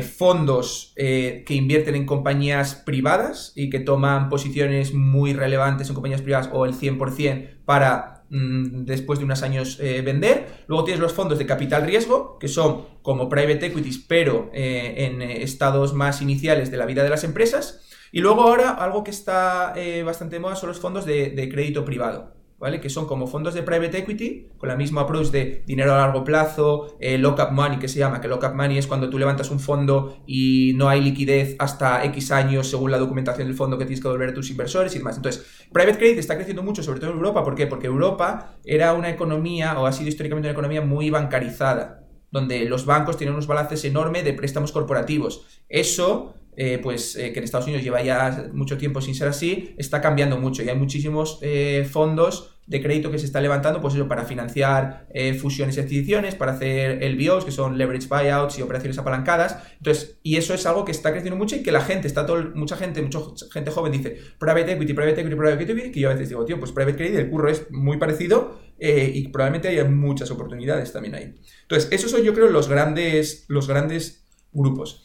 fondos 0.03 0.93
eh, 0.97 1.43
que 1.47 1.55
invierten 1.55 1.95
en 1.95 2.07
compañías 2.07 2.75
privadas 2.75 3.53
y 3.57 3.71
que 3.71 3.81
toman 3.81 4.29
posiciones 4.29 4.95
muy 4.95 5.33
relevantes 5.33 5.89
en 5.89 5.95
compañías 5.95 6.23
privadas 6.23 6.51
o 6.53 6.67
el 6.67 6.75
100% 6.75 7.65
para 7.65 8.25
mm, 8.31 8.85
después 8.85 9.19
de 9.19 9.25
unos 9.25 9.43
años 9.43 9.79
eh, 9.81 10.03
vender. 10.03 10.65
Luego 10.67 10.85
tienes 10.85 11.01
los 11.01 11.13
fondos 11.13 11.39
de 11.39 11.47
capital 11.47 11.87
riesgo, 11.87 12.39
que 12.39 12.49
son 12.49 12.85
como 13.03 13.29
private 13.29 13.67
equities, 13.67 13.99
pero 13.99 14.51
en 14.53 15.23
estados 15.23 15.95
más 15.95 16.23
iniciales 16.23 16.71
de 16.71 16.77
la 16.77 16.87
vida 16.87 17.03
de 17.03 17.11
las 17.11 17.25
empresas. 17.25 17.83
Y 18.13 18.21
luego 18.21 18.43
ahora 18.43 18.71
algo 18.71 19.05
que 19.05 19.11
está 19.11 19.75
bastante 20.05 20.41
moda 20.41 20.57
son 20.57 20.69
los 20.69 20.81
fondos 20.81 21.07
de 21.07 21.49
crédito 21.51 21.85
privado. 21.85 22.36
¿Vale? 22.59 22.81
Que 22.81 22.89
son 22.89 23.07
como 23.07 23.27
fondos 23.27 23.55
de 23.55 23.63
private 23.63 23.99
equity, 23.99 24.49
con 24.57 24.69
la 24.69 24.77
misma 24.77 25.03
approach 25.03 25.29
de 25.29 25.63
dinero 25.67 25.95
a 25.95 25.99
largo 25.99 26.25
plazo, 26.25 26.97
eh, 27.01 27.19
lock-up 27.19 27.53
money, 27.53 27.79
que 27.79 27.89
se 27.89 27.99
llama, 27.99 28.21
que 28.21 28.29
lock-up 28.29 28.55
money 28.55 28.79
es 28.79 28.87
cuando 28.87 29.11
tú 29.11 29.19
levantas 29.19 29.51
un 29.51 29.61
fondo 29.61 30.19
y 30.27 30.73
no 30.77 30.89
hay 30.89 31.03
liquidez 31.03 31.57
hasta 31.59 32.05
X 32.05 32.31
años 32.33 32.69
según 32.69 32.91
la 32.91 32.99
documentación 32.99 33.47
del 33.47 33.57
fondo 33.57 33.77
que 33.77 33.85
tienes 33.85 34.01
que 34.01 34.09
devolver 34.09 34.31
a 34.31 34.35
tus 34.35 34.51
inversores 34.51 34.95
y 34.95 34.99
demás. 34.99 35.17
Entonces, 35.17 35.45
private 35.73 35.99
credit 35.99 36.19
está 36.19 36.37
creciendo 36.37 36.63
mucho, 36.63 36.83
sobre 36.83 37.01
todo 37.01 37.11
en 37.11 37.17
Europa. 37.17 37.45
¿Por 37.45 37.55
qué? 37.55 37.67
Porque 37.67 37.87
Europa 37.87 38.57
era 38.65 38.95
una 38.95 39.11
economía, 39.11 39.79
o 39.79 39.87
ha 39.87 39.93
sido 39.93 40.09
históricamente 40.09 40.49
una 40.49 40.53
economía 40.53 40.81
muy 40.81 41.11
bancarizada 41.11 42.03
donde 42.31 42.65
los 42.67 42.85
bancos 42.85 43.17
tienen 43.17 43.35
unos 43.35 43.47
balances 43.47 43.85
enormes 43.85 44.25
de 44.25 44.35
préstamos 44.35 44.73
corporativos. 44.73 45.47
Eso 45.69 46.35
eh, 46.59 46.79
pues 46.83 47.17
eh, 47.17 47.35
que 47.35 47.39
en 47.39 47.45
Estados 47.45 47.67
Unidos 47.67 47.85
lleva 47.85 48.03
ya 48.03 48.49
mucho 48.55 48.79
tiempo 48.79 49.03
sin 49.03 49.15
ser 49.15 49.29
así, 49.29 49.75
está 49.77 50.01
cambiando 50.01 50.39
mucho 50.39 50.63
y 50.63 50.71
hay 50.71 50.77
muchísimos 50.77 51.39
eh, 51.43 51.87
fondos 51.91 52.55
de 52.67 52.83
crédito 52.83 53.11
que 53.11 53.19
se 53.19 53.27
están 53.27 53.43
levantando, 53.43 53.81
pues 53.83 53.95
eso, 53.95 54.09
para 54.09 54.25
financiar 54.25 55.07
fusiones 55.39 55.77
y 55.77 55.81
adquisiciones, 55.81 56.35
para 56.35 56.51
hacer 56.51 57.01
LBOs, 57.01 57.45
que 57.45 57.53
son 57.53 57.79
leverage 57.79 58.09
buyouts 58.09 58.59
y 58.59 58.63
operaciones 58.63 58.99
apalancadas. 58.99 59.59
Entonces, 59.77 60.19
y 60.25 60.35
eso 60.35 60.53
es 60.53 60.67
algo 60.67 60.85
que 60.85 60.91
está 60.91 61.13
creciendo 61.13 61.37
mucho 61.37 61.55
y 61.55 61.63
que 61.63 61.71
la 61.71 61.81
gente, 61.81 62.09
está 62.09 62.27
todo, 62.27 62.43
mucha 62.57 62.77
gente, 62.77 63.01
mucha 63.03 63.21
gente 63.53 63.71
joven 63.71 63.93
dice, 63.93 64.19
private 64.41 64.73
equity, 64.73 64.95
private 64.95 65.21
equity, 65.21 65.37
private 65.37 65.63
equity, 65.63 65.93
que 65.93 66.01
yo 66.01 66.11
a 66.11 66.15
veces 66.15 66.29
digo, 66.29 66.45
tío, 66.45 66.59
pues 66.59 66.73
private 66.73 66.97
credit, 66.97 67.15
el 67.15 67.31
curro 67.31 67.49
es 67.49 67.71
muy 67.71 67.99
parecido 67.99 68.59
y 68.81 69.29
probablemente 69.29 69.69
haya 69.69 69.85
muchas 69.85 70.29
oportunidades 70.33 70.93
también 70.93 71.15
ahí. 71.15 71.35
Entonces, 71.63 71.89
esos 71.93 72.11
son 72.11 72.25
yo 72.25 72.35
creo 72.35 72.49
los 72.49 72.69
grandes, 72.69 73.45
los 73.47 73.69
grandes 73.69 74.27
grupos. 74.53 75.05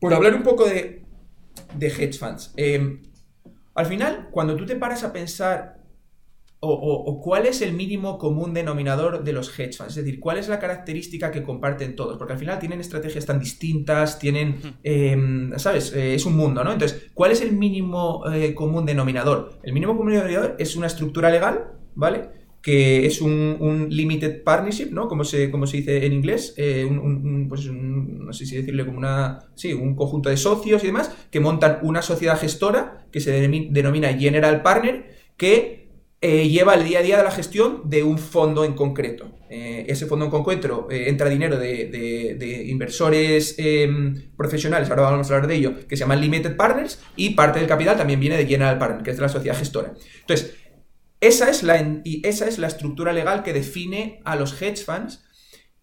Por 0.00 0.14
hablar 0.14 0.34
un 0.34 0.42
poco 0.42 0.64
de, 0.66 1.02
hedge 1.80 2.18
funds. 2.18 2.52
Em, 2.56 3.02
al 3.74 3.86
final, 3.86 4.28
cuando 4.30 4.56
tú 4.56 4.66
te 4.66 4.76
paras 4.76 5.04
a 5.04 5.12
pensar 5.12 5.78
o, 6.60 7.20
cuál 7.22 7.46
es 7.46 7.62
el 7.62 7.72
mínimo 7.72 8.18
común 8.18 8.52
denominador 8.52 9.22
de 9.22 9.32
los 9.32 9.56
hedge 9.56 9.76
funds, 9.76 9.96
es 9.96 10.04
decir, 10.04 10.18
cuál 10.18 10.38
es 10.38 10.48
la 10.48 10.58
característica 10.58 11.30
que 11.30 11.44
comparten 11.44 11.94
todos, 11.94 12.18
porque 12.18 12.32
al 12.32 12.38
final 12.38 12.58
tienen 12.58 12.80
estrategias 12.80 13.26
tan 13.26 13.38
distintas, 13.38 14.18
tienen, 14.18 14.56
em, 14.82 15.56
¿sabes? 15.56 15.92
Eh, 15.92 16.14
es 16.14 16.26
un 16.26 16.36
mundo, 16.36 16.64
¿no? 16.64 16.72
Entonces, 16.72 17.10
¿cuál 17.14 17.30
es 17.30 17.40
el 17.42 17.52
mínimo 17.52 18.24
eh, 18.32 18.54
común 18.54 18.84
denominador? 18.84 19.60
El 19.62 19.72
mínimo 19.72 19.96
común 19.96 20.12
denominador 20.12 20.56
es 20.58 20.74
una 20.74 20.88
estructura 20.88 21.30
legal, 21.30 21.72
¿vale? 21.94 22.37
Que 22.68 23.06
es 23.06 23.22
un, 23.22 23.86
limited 23.88 24.42
partnership, 24.42 24.90
¿no? 24.90 25.08
Como 25.08 25.24
se, 25.24 25.50
como 25.50 25.66
se 25.66 25.78
dice 25.78 26.04
en 26.04 26.12
inglés, 26.12 26.52
eh, 26.58 26.84
un, 26.84 27.46
pues 27.48 27.64
no 27.72 28.30
sé 28.34 28.44
si 28.44 28.56
decirle 28.56 28.84
como 28.84 28.98
una, 28.98 29.38
sí, 29.54 29.72
un 29.72 29.96
conjunto 29.96 30.28
de 30.28 30.36
socios 30.36 30.84
y 30.84 30.88
demás, 30.88 31.10
que 31.30 31.40
montan 31.40 31.78
una 31.80 32.02
sociedad 32.02 32.38
gestora 32.38 33.06
que 33.10 33.20
se 33.20 33.30
denomina 33.70 34.12
General 34.12 34.60
Partner, 34.60 35.16
que 35.38 35.88
eh, 36.20 36.50
lleva 36.50 36.74
el 36.74 36.84
día 36.84 36.98
a 36.98 37.02
día 37.02 37.16
de 37.16 37.24
la 37.24 37.30
gestión 37.30 37.88
de 37.88 38.02
un 38.02 38.18
fondo 38.18 38.66
en 38.66 38.74
concreto. 38.74 39.32
Eh, 39.48 39.86
ese 39.88 40.04
fondo 40.04 40.26
en 40.26 40.30
concreto 40.30 40.88
entra 40.90 41.30
dinero 41.30 41.58
de, 41.58 42.66
inversores 42.68 43.54
em, 43.56 44.30
profesionales, 44.36 44.90
ahora 44.90 45.04
vamos 45.04 45.30
a 45.30 45.34
hablar 45.34 45.48
de 45.48 45.54
ello, 45.54 45.72
que 45.88 45.96
se 45.96 46.00
llaman 46.00 46.20
Limited 46.20 46.54
Partners, 46.54 47.02
y 47.16 47.30
parte 47.30 47.60
del 47.60 47.68
capital 47.68 47.96
también 47.96 48.20
viene 48.20 48.36
de 48.36 48.44
General 48.44 48.76
Partner, 48.76 49.02
que 49.02 49.12
es 49.12 49.16
de 49.16 49.22
la 49.22 49.30
sociedad 49.30 49.56
gestora. 49.56 49.94
Entonces, 50.20 50.67
esa 51.20 51.50
es, 51.50 51.62
la, 51.62 52.00
y 52.04 52.26
esa 52.26 52.46
es 52.46 52.58
la 52.58 52.68
estructura 52.68 53.12
legal 53.12 53.42
que 53.42 53.52
define 53.52 54.20
a 54.24 54.36
los 54.36 54.60
hedge 54.60 54.84
funds. 54.84 55.24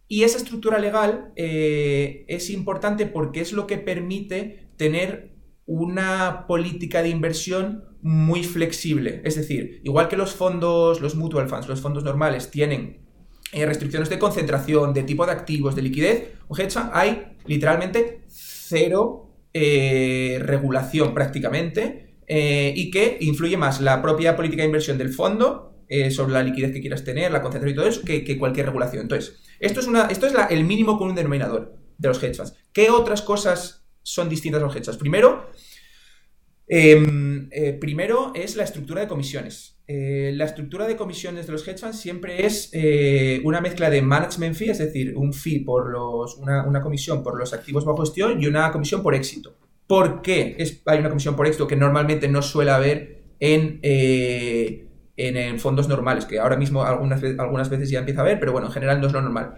Y 0.08 0.24
esa 0.24 0.38
estructura 0.38 0.78
legal 0.78 1.32
eh, 1.36 2.26
es 2.28 2.50
importante 2.50 3.06
porque 3.06 3.42
es 3.42 3.52
lo 3.52 3.68
que 3.68 3.78
permite 3.78 4.70
tener 4.78 5.36
una 5.66 6.46
política 6.48 7.02
de 7.02 7.10
inversión 7.10 7.86
muy 8.02 8.44
flexible. 8.44 9.22
Es 9.26 9.36
decir, 9.36 9.82
igual 9.84 10.08
que 10.08 10.16
los 10.16 10.34
fondos, 10.34 11.02
los 11.02 11.16
mutual 11.16 11.50
funds, 11.50 11.68
los 11.68 11.82
fondos 11.82 12.04
normales 12.04 12.52
tienen 12.52 13.06
eh, 13.52 13.66
restricciones 13.66 14.10
de 14.10 14.20
concentración, 14.20 14.94
de 14.94 15.04
tipo 15.04 15.26
de 15.26 15.32
activos, 15.32 15.76
de 15.76 15.82
liquidez, 15.82 16.34
un 16.48 16.60
hedge 16.60 16.72
fund 16.72 16.92
hay 16.94 17.36
literalmente 17.46 18.22
cero 18.28 19.32
eh, 19.54 20.38
regulación 20.42 21.14
prácticamente 21.14 22.05
eh, 22.28 22.74
y 22.76 22.90
que 22.90 23.18
influye 23.22 23.56
más 23.56 23.82
la 23.82 24.02
propia 24.02 24.36
política 24.36 24.64
de 24.64 24.68
inversión 24.68 24.98
del 24.98 25.14
fondo 25.14 25.84
eh, 25.88 26.10
sobre 26.10 26.34
la 26.34 26.42
liquidez 26.42 26.72
que 26.72 26.82
quieras 26.82 27.04
tener, 27.04 27.32
la 27.32 27.42
concentración 27.42 27.74
y 27.74 27.76
todo 27.76 27.88
eso, 27.88 28.02
que, 28.04 28.38
cualquier 28.38 28.66
regulación. 28.68 29.04
Entonces, 29.04 29.40
esto 29.60 29.80
es, 29.80 29.88
una, 29.88 30.08
esto 30.08 30.26
es 30.26 30.34
el 30.50 30.64
mínimo 30.64 30.98
común 30.98 31.16
denominador 31.16 31.76
de 31.98 32.08
los 32.08 32.22
hedge 32.22 32.36
funds. 32.36 32.56
¿Qué 32.74 32.90
otras 32.90 33.22
cosas 33.22 33.86
son 34.02 34.28
distintas 34.28 34.62
a 34.62 34.66
los 34.66 34.76
hedge 34.76 34.86
funds? 34.86 34.98
Primero, 34.98 35.52
em, 36.68 37.48
eh, 37.52 37.74
primero 37.74 38.32
es 38.34 38.56
la 38.56 38.64
estructura 38.64 39.02
de 39.02 39.08
comisiones. 39.08 39.74
la 39.88 40.46
estructura 40.46 40.88
de 40.88 40.96
comisiones 40.96 41.46
de 41.46 41.52
los 41.52 41.68
hedge 41.68 41.78
funds 41.78 42.00
siempre 42.00 42.44
es 42.44 42.72
una 43.44 43.62
mezcla 43.62 43.88
de 43.92 44.02
management 44.02 44.56
fee, 44.56 44.72
es 44.72 44.80
decir, 44.80 45.16
un 45.16 45.32
fee 45.32 45.60
por 45.60 45.92
los, 45.92 46.38
una, 46.38 46.66
una 46.66 46.82
comisión 46.82 47.22
por 47.22 47.38
los 47.38 47.54
activos 47.54 47.86
bajo 47.86 48.02
gestión 48.02 48.42
y 48.42 48.48
una 48.48 48.72
comisión 48.72 49.04
por 49.04 49.14
éxito. 49.14 49.56
¿Por 49.88 50.22
qué 50.22 50.56
es, 50.58 50.82
hay 50.86 51.00
una 51.00 51.10
comisión 51.10 51.36
por 51.36 51.48
éxito 51.48 51.68
que 51.68 51.76
normalmente 51.76 52.28
no 52.28 52.42
suele 52.42 52.72
haber 52.72 53.24
en, 53.40 53.80
eh, 53.84 54.88
en, 55.18 55.60
fondos 55.60 55.88
normales? 55.88 56.26
Que 56.26 56.40
ahora 56.40 56.58
mismo 56.58 56.84
algunas, 56.84 57.24
algunas 57.24 57.70
veces 57.70 57.90
ya 57.90 58.00
empieza 58.00 58.22
a 58.22 58.24
haber, 58.24 58.40
pero 58.40 58.52
bueno, 58.52 58.68
en 58.68 58.74
general 58.74 59.00
no 59.00 59.08
es 59.08 59.14
lo 59.14 59.22
normal. 59.22 59.56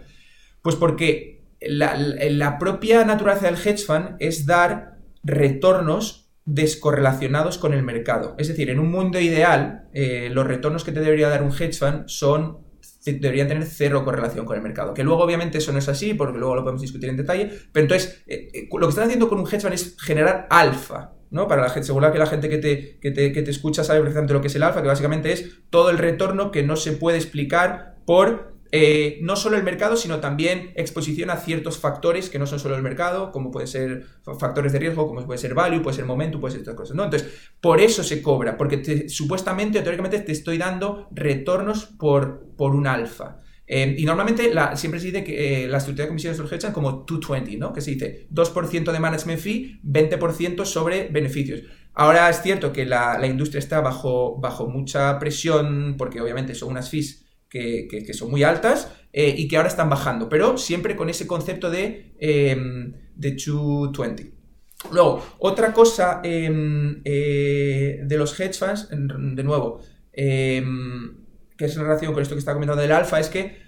Pues 0.61 0.75
porque 0.75 1.37
la, 1.61 2.57
propia 2.59 3.03
naturaleza 3.05 3.45
del 3.45 3.55
hedge 3.55 3.85
fund 3.85 4.15
es 4.19 4.45
dar 4.45 4.97
retornos 5.23 6.29
descorrelacionados 6.45 7.57
con 7.57 7.73
el 7.73 7.83
mercado. 7.83 8.35
Es 8.37 8.47
decir, 8.47 8.69
en 8.69 8.79
un 8.79 8.91
mundo 8.91 9.19
ideal, 9.19 9.89
eh, 9.93 10.29
los 10.31 10.47
retornos 10.47 10.83
que 10.83 10.91
te 10.91 11.01
debería 11.01 11.29
dar 11.29 11.43
un 11.43 11.51
hedge 11.51 11.73
fund 11.73 12.07
son 12.07 12.66
deberían 13.13 13.47
tener 13.47 13.65
cero 13.65 14.03
correlación 14.03 14.45
con 14.45 14.55
el 14.55 14.61
mercado. 14.61 14.93
Que 14.93 15.03
luego, 15.03 15.23
obviamente, 15.23 15.57
eso 15.57 15.71
no 15.71 15.79
es 15.79 15.89
así, 15.89 16.13
porque 16.13 16.37
luego 16.37 16.55
lo 16.55 16.63
podemos 16.63 16.81
discutir 16.81 17.09
en 17.09 17.17
detalle. 17.17 17.51
Pero 17.71 17.83
entonces, 17.83 18.23
eh, 18.27 18.49
eh, 18.53 18.69
lo 18.71 18.87
que 18.87 18.89
están 18.89 19.05
haciendo 19.05 19.29
con 19.29 19.39
un 19.39 19.47
hedge 19.47 19.61
fund 19.61 19.73
es 19.73 19.95
generar 19.99 20.47
alfa. 20.49 21.13
¿no? 21.29 21.47
Para 21.47 21.61
la 21.61 21.69
gente, 21.69 21.87
seguro 21.87 22.11
que 22.11 22.19
la 22.19 22.25
gente 22.25 22.49
que 22.49 22.57
te, 22.57 22.97
que 22.99 23.11
te, 23.11 23.31
que 23.31 23.41
te 23.41 23.51
escucha 23.51 23.83
sabe 23.83 23.99
perfectamente 23.99 24.33
lo 24.33 24.41
que 24.41 24.47
es 24.47 24.55
el 24.55 24.63
alfa, 24.63 24.81
que 24.81 24.87
básicamente 24.87 25.31
es 25.31 25.59
todo 25.69 25.89
el 25.89 25.97
retorno 25.97 26.51
que 26.51 26.63
no 26.63 26.75
se 26.75 26.93
puede 26.93 27.17
explicar 27.17 27.97
por 28.05 28.56
eh, 28.71 29.19
no 29.21 29.35
solo 29.35 29.57
el 29.57 29.63
mercado, 29.63 29.95
sino 29.95 30.19
también 30.19 30.71
exposición 30.75 31.29
a 31.29 31.37
ciertos 31.37 31.77
factores 31.77 32.29
que 32.29 32.39
no 32.39 32.45
son 32.45 32.59
solo 32.59 32.75
el 32.75 32.81
mercado, 32.81 33.31
como 33.31 33.51
pueden 33.51 33.67
ser 33.67 34.05
factores 34.39 34.73
de 34.73 34.79
riesgo, 34.79 35.07
como 35.07 35.25
puede 35.25 35.37
ser 35.37 35.53
value, 35.53 35.81
puede 35.81 35.95
ser 35.95 36.05
momento, 36.05 36.39
puede 36.39 36.53
ser 36.53 36.61
estas 36.61 36.75
cosas. 36.75 36.97
Entonces, 36.97 37.27
por 37.61 37.79
eso 37.79 38.03
se 38.03 38.21
cobra, 38.21 38.57
porque 38.57 39.07
supuestamente, 39.09 39.81
teóricamente, 39.81 40.19
te 40.19 40.31
estoy 40.31 40.57
dando 40.57 41.07
retornos 41.11 41.85
por, 41.85 42.47
por 42.55 42.75
un 42.75 42.87
alfa. 42.87 43.41
Eh, 43.69 43.95
y 43.97 44.05
normalmente 44.05 44.53
siempre 44.75 44.99
se 44.99 45.07
dice 45.07 45.23
que 45.25 45.65
eh, 45.65 45.67
la 45.67 45.79
estructura 45.79 46.05
de 46.05 46.09
comisiones 46.09 46.39
los 46.39 46.73
como 46.73 47.05
220, 47.05 47.57
¿no? 47.57 47.73
Que 47.73 47.81
se 47.81 47.91
dice 47.91 48.27
2% 48.31 48.91
de 48.91 48.99
management 48.99 49.39
fee, 49.39 49.81
20% 49.83 50.63
sobre 50.65 51.09
beneficios. 51.09 51.63
Ahora 51.93 52.29
es 52.29 52.41
cierto 52.41 52.71
que 52.71 52.85
la, 52.85 53.17
la 53.17 53.27
industria 53.27 53.59
está 53.59 53.81
bajo, 53.81 54.39
bajo 54.39 54.67
mucha 54.67 55.19
presión, 55.19 55.95
porque 55.97 56.21
obviamente 56.21 56.55
son 56.55 56.69
unas 56.69 56.89
fees 56.89 57.26
que, 57.49 58.13
son 58.13 58.31
muy 58.31 58.43
altas 58.43 58.91
eh, 59.13 59.33
y 59.37 59.47
que 59.47 59.57
ahora 59.57 59.69
están 59.69 59.89
bajando, 59.89 60.29
pero 60.29 60.57
siempre 60.57 60.95
con 60.95 61.09
ese 61.09 61.27
concepto 61.27 61.69
de, 61.69 62.13
eh, 62.19 62.55
de 63.15 63.31
220. 63.31 64.33
Luego, 64.91 65.25
otra 65.39 65.73
cosa 65.73 66.21
em, 66.23 67.01
eh, 67.03 67.99
de 68.03 68.17
los 68.17 68.39
hedge 68.39 68.53
funds, 68.53 68.89
de 68.89 69.43
nuevo, 69.43 69.81
em, 70.13 71.17
que 71.57 71.65
es 71.65 71.75
en 71.75 71.83
relación 71.83 72.13
con 72.13 72.21
esto 72.21 72.35
que 72.35 72.39
está 72.39 72.53
comentando 72.53 72.81
del 72.81 72.91
alfa, 72.91 73.19
es 73.19 73.29
que 73.29 73.66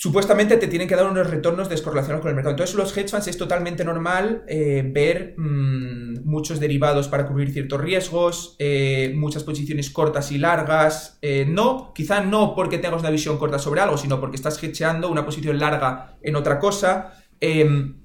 supuestamente 0.00 0.56
te 0.58 0.68
tienen 0.68 0.86
que 0.86 0.94
dar 0.94 1.10
unos 1.10 1.28
retornos 1.28 1.68
descorrelacionados 1.68 2.22
con 2.22 2.28
el 2.28 2.36
mercado. 2.36 2.52
Entonces, 2.52 2.76
los 2.76 2.96
hedge 2.96 3.08
funds 3.08 3.26
es 3.26 3.36
totalmente 3.36 3.84
normal 3.84 4.44
eh, 4.46 4.88
ver 4.88 5.34
mm, 5.36 6.24
muchos 6.24 6.60
derivados 6.60 7.08
para 7.08 7.26
cubrir 7.26 7.52
ciertos 7.52 7.80
riesgos, 7.80 8.54
eh, 8.60 9.12
muchas 9.16 9.42
posiciones 9.42 9.90
cortas 9.90 10.30
y 10.30 10.38
largas. 10.38 11.18
Eh, 11.20 11.46
no, 11.48 11.92
quizá 11.92 12.20
no 12.20 12.54
porque 12.54 12.78
tengas 12.78 13.00
una 13.00 13.10
visión 13.10 13.38
corta 13.38 13.58
sobre 13.58 13.80
algo, 13.80 13.98
sino 13.98 14.20
porque 14.20 14.36
estás 14.36 14.62
hedgeando 14.62 15.10
una 15.10 15.24
posición 15.24 15.58
larga 15.58 16.16
en 16.22 16.36
otra 16.36 16.60
cosa. 16.60 17.14
Em, 17.40 17.96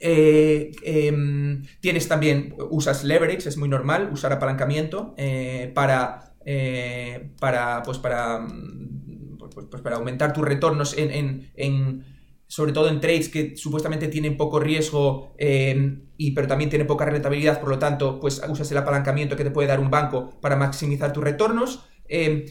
em, 0.00 1.62
tienes 1.78 2.08
también, 2.08 2.56
usas 2.70 3.04
leverage, 3.04 3.48
es 3.48 3.56
muy 3.56 3.68
normal 3.68 4.10
usar 4.12 4.32
apalancamiento 4.32 5.14
para, 5.72 6.34
para, 7.38 7.82
pues 7.84 7.98
para 7.98 8.40
mm, 8.40 9.07
pues, 9.50 9.66
pues, 9.70 9.82
para 9.82 9.96
aumentar 9.96 10.32
tus 10.32 10.44
retornos 10.44 10.94
en, 10.96 12.04
sobre 12.46 12.72
todo 12.72 12.88
en 12.88 13.00
trades 13.00 13.28
que 13.28 13.56
supuestamente 13.56 14.08
tienen 14.08 14.36
poco 14.36 14.58
riesgo, 14.58 15.34
em, 15.38 16.08
y, 16.16 16.32
pero 16.32 16.48
también 16.48 16.70
tienen 16.70 16.86
poca 16.86 17.04
rentabilidad, 17.04 17.60
por 17.60 17.68
lo 17.68 17.78
tanto, 17.78 18.18
pues 18.20 18.42
usas 18.48 18.70
el 18.70 18.78
apalancamiento 18.78 19.36
que 19.36 19.44
te 19.44 19.50
puede 19.50 19.68
dar 19.68 19.80
un 19.80 19.90
banco 19.90 20.38
para 20.40 20.56
maximizar 20.56 21.12
tus 21.12 21.22
retornos. 21.22 21.84
Em, 22.08 22.46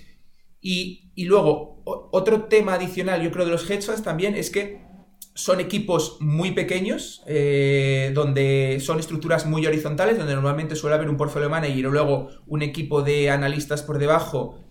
y, 0.61 1.11
y, 1.15 1.25
luego, 1.25 1.81
otro 1.85 2.43
tema 2.43 2.75
adicional, 2.75 3.21
yo 3.21 3.31
creo, 3.31 3.45
de 3.45 3.51
los 3.51 3.69
hedge 3.69 3.83
funds 3.83 4.03
también 4.03 4.35
es 4.35 4.49
que 4.49 4.87
son 5.37 5.59
equipos 5.59 6.17
muy 6.19 6.51
pequeños, 6.51 7.21
eh, 7.27 8.11
donde 8.15 8.79
son 8.81 8.99
estructuras 8.99 9.45
muy 9.45 9.67
horizontales, 9.67 10.17
donde 10.17 10.33
normalmente 10.33 10.75
suele 10.75 10.95
haber 10.95 11.09
un 11.09 11.15
portfolio 11.15 11.47
manager 11.47 11.77
y 11.77 11.81
luego 11.83 12.29
un 12.47 12.63
equipo 12.63 13.03
de 13.03 13.29
analistas 13.29 13.83
por 13.83 13.99
debajo, 13.99 14.67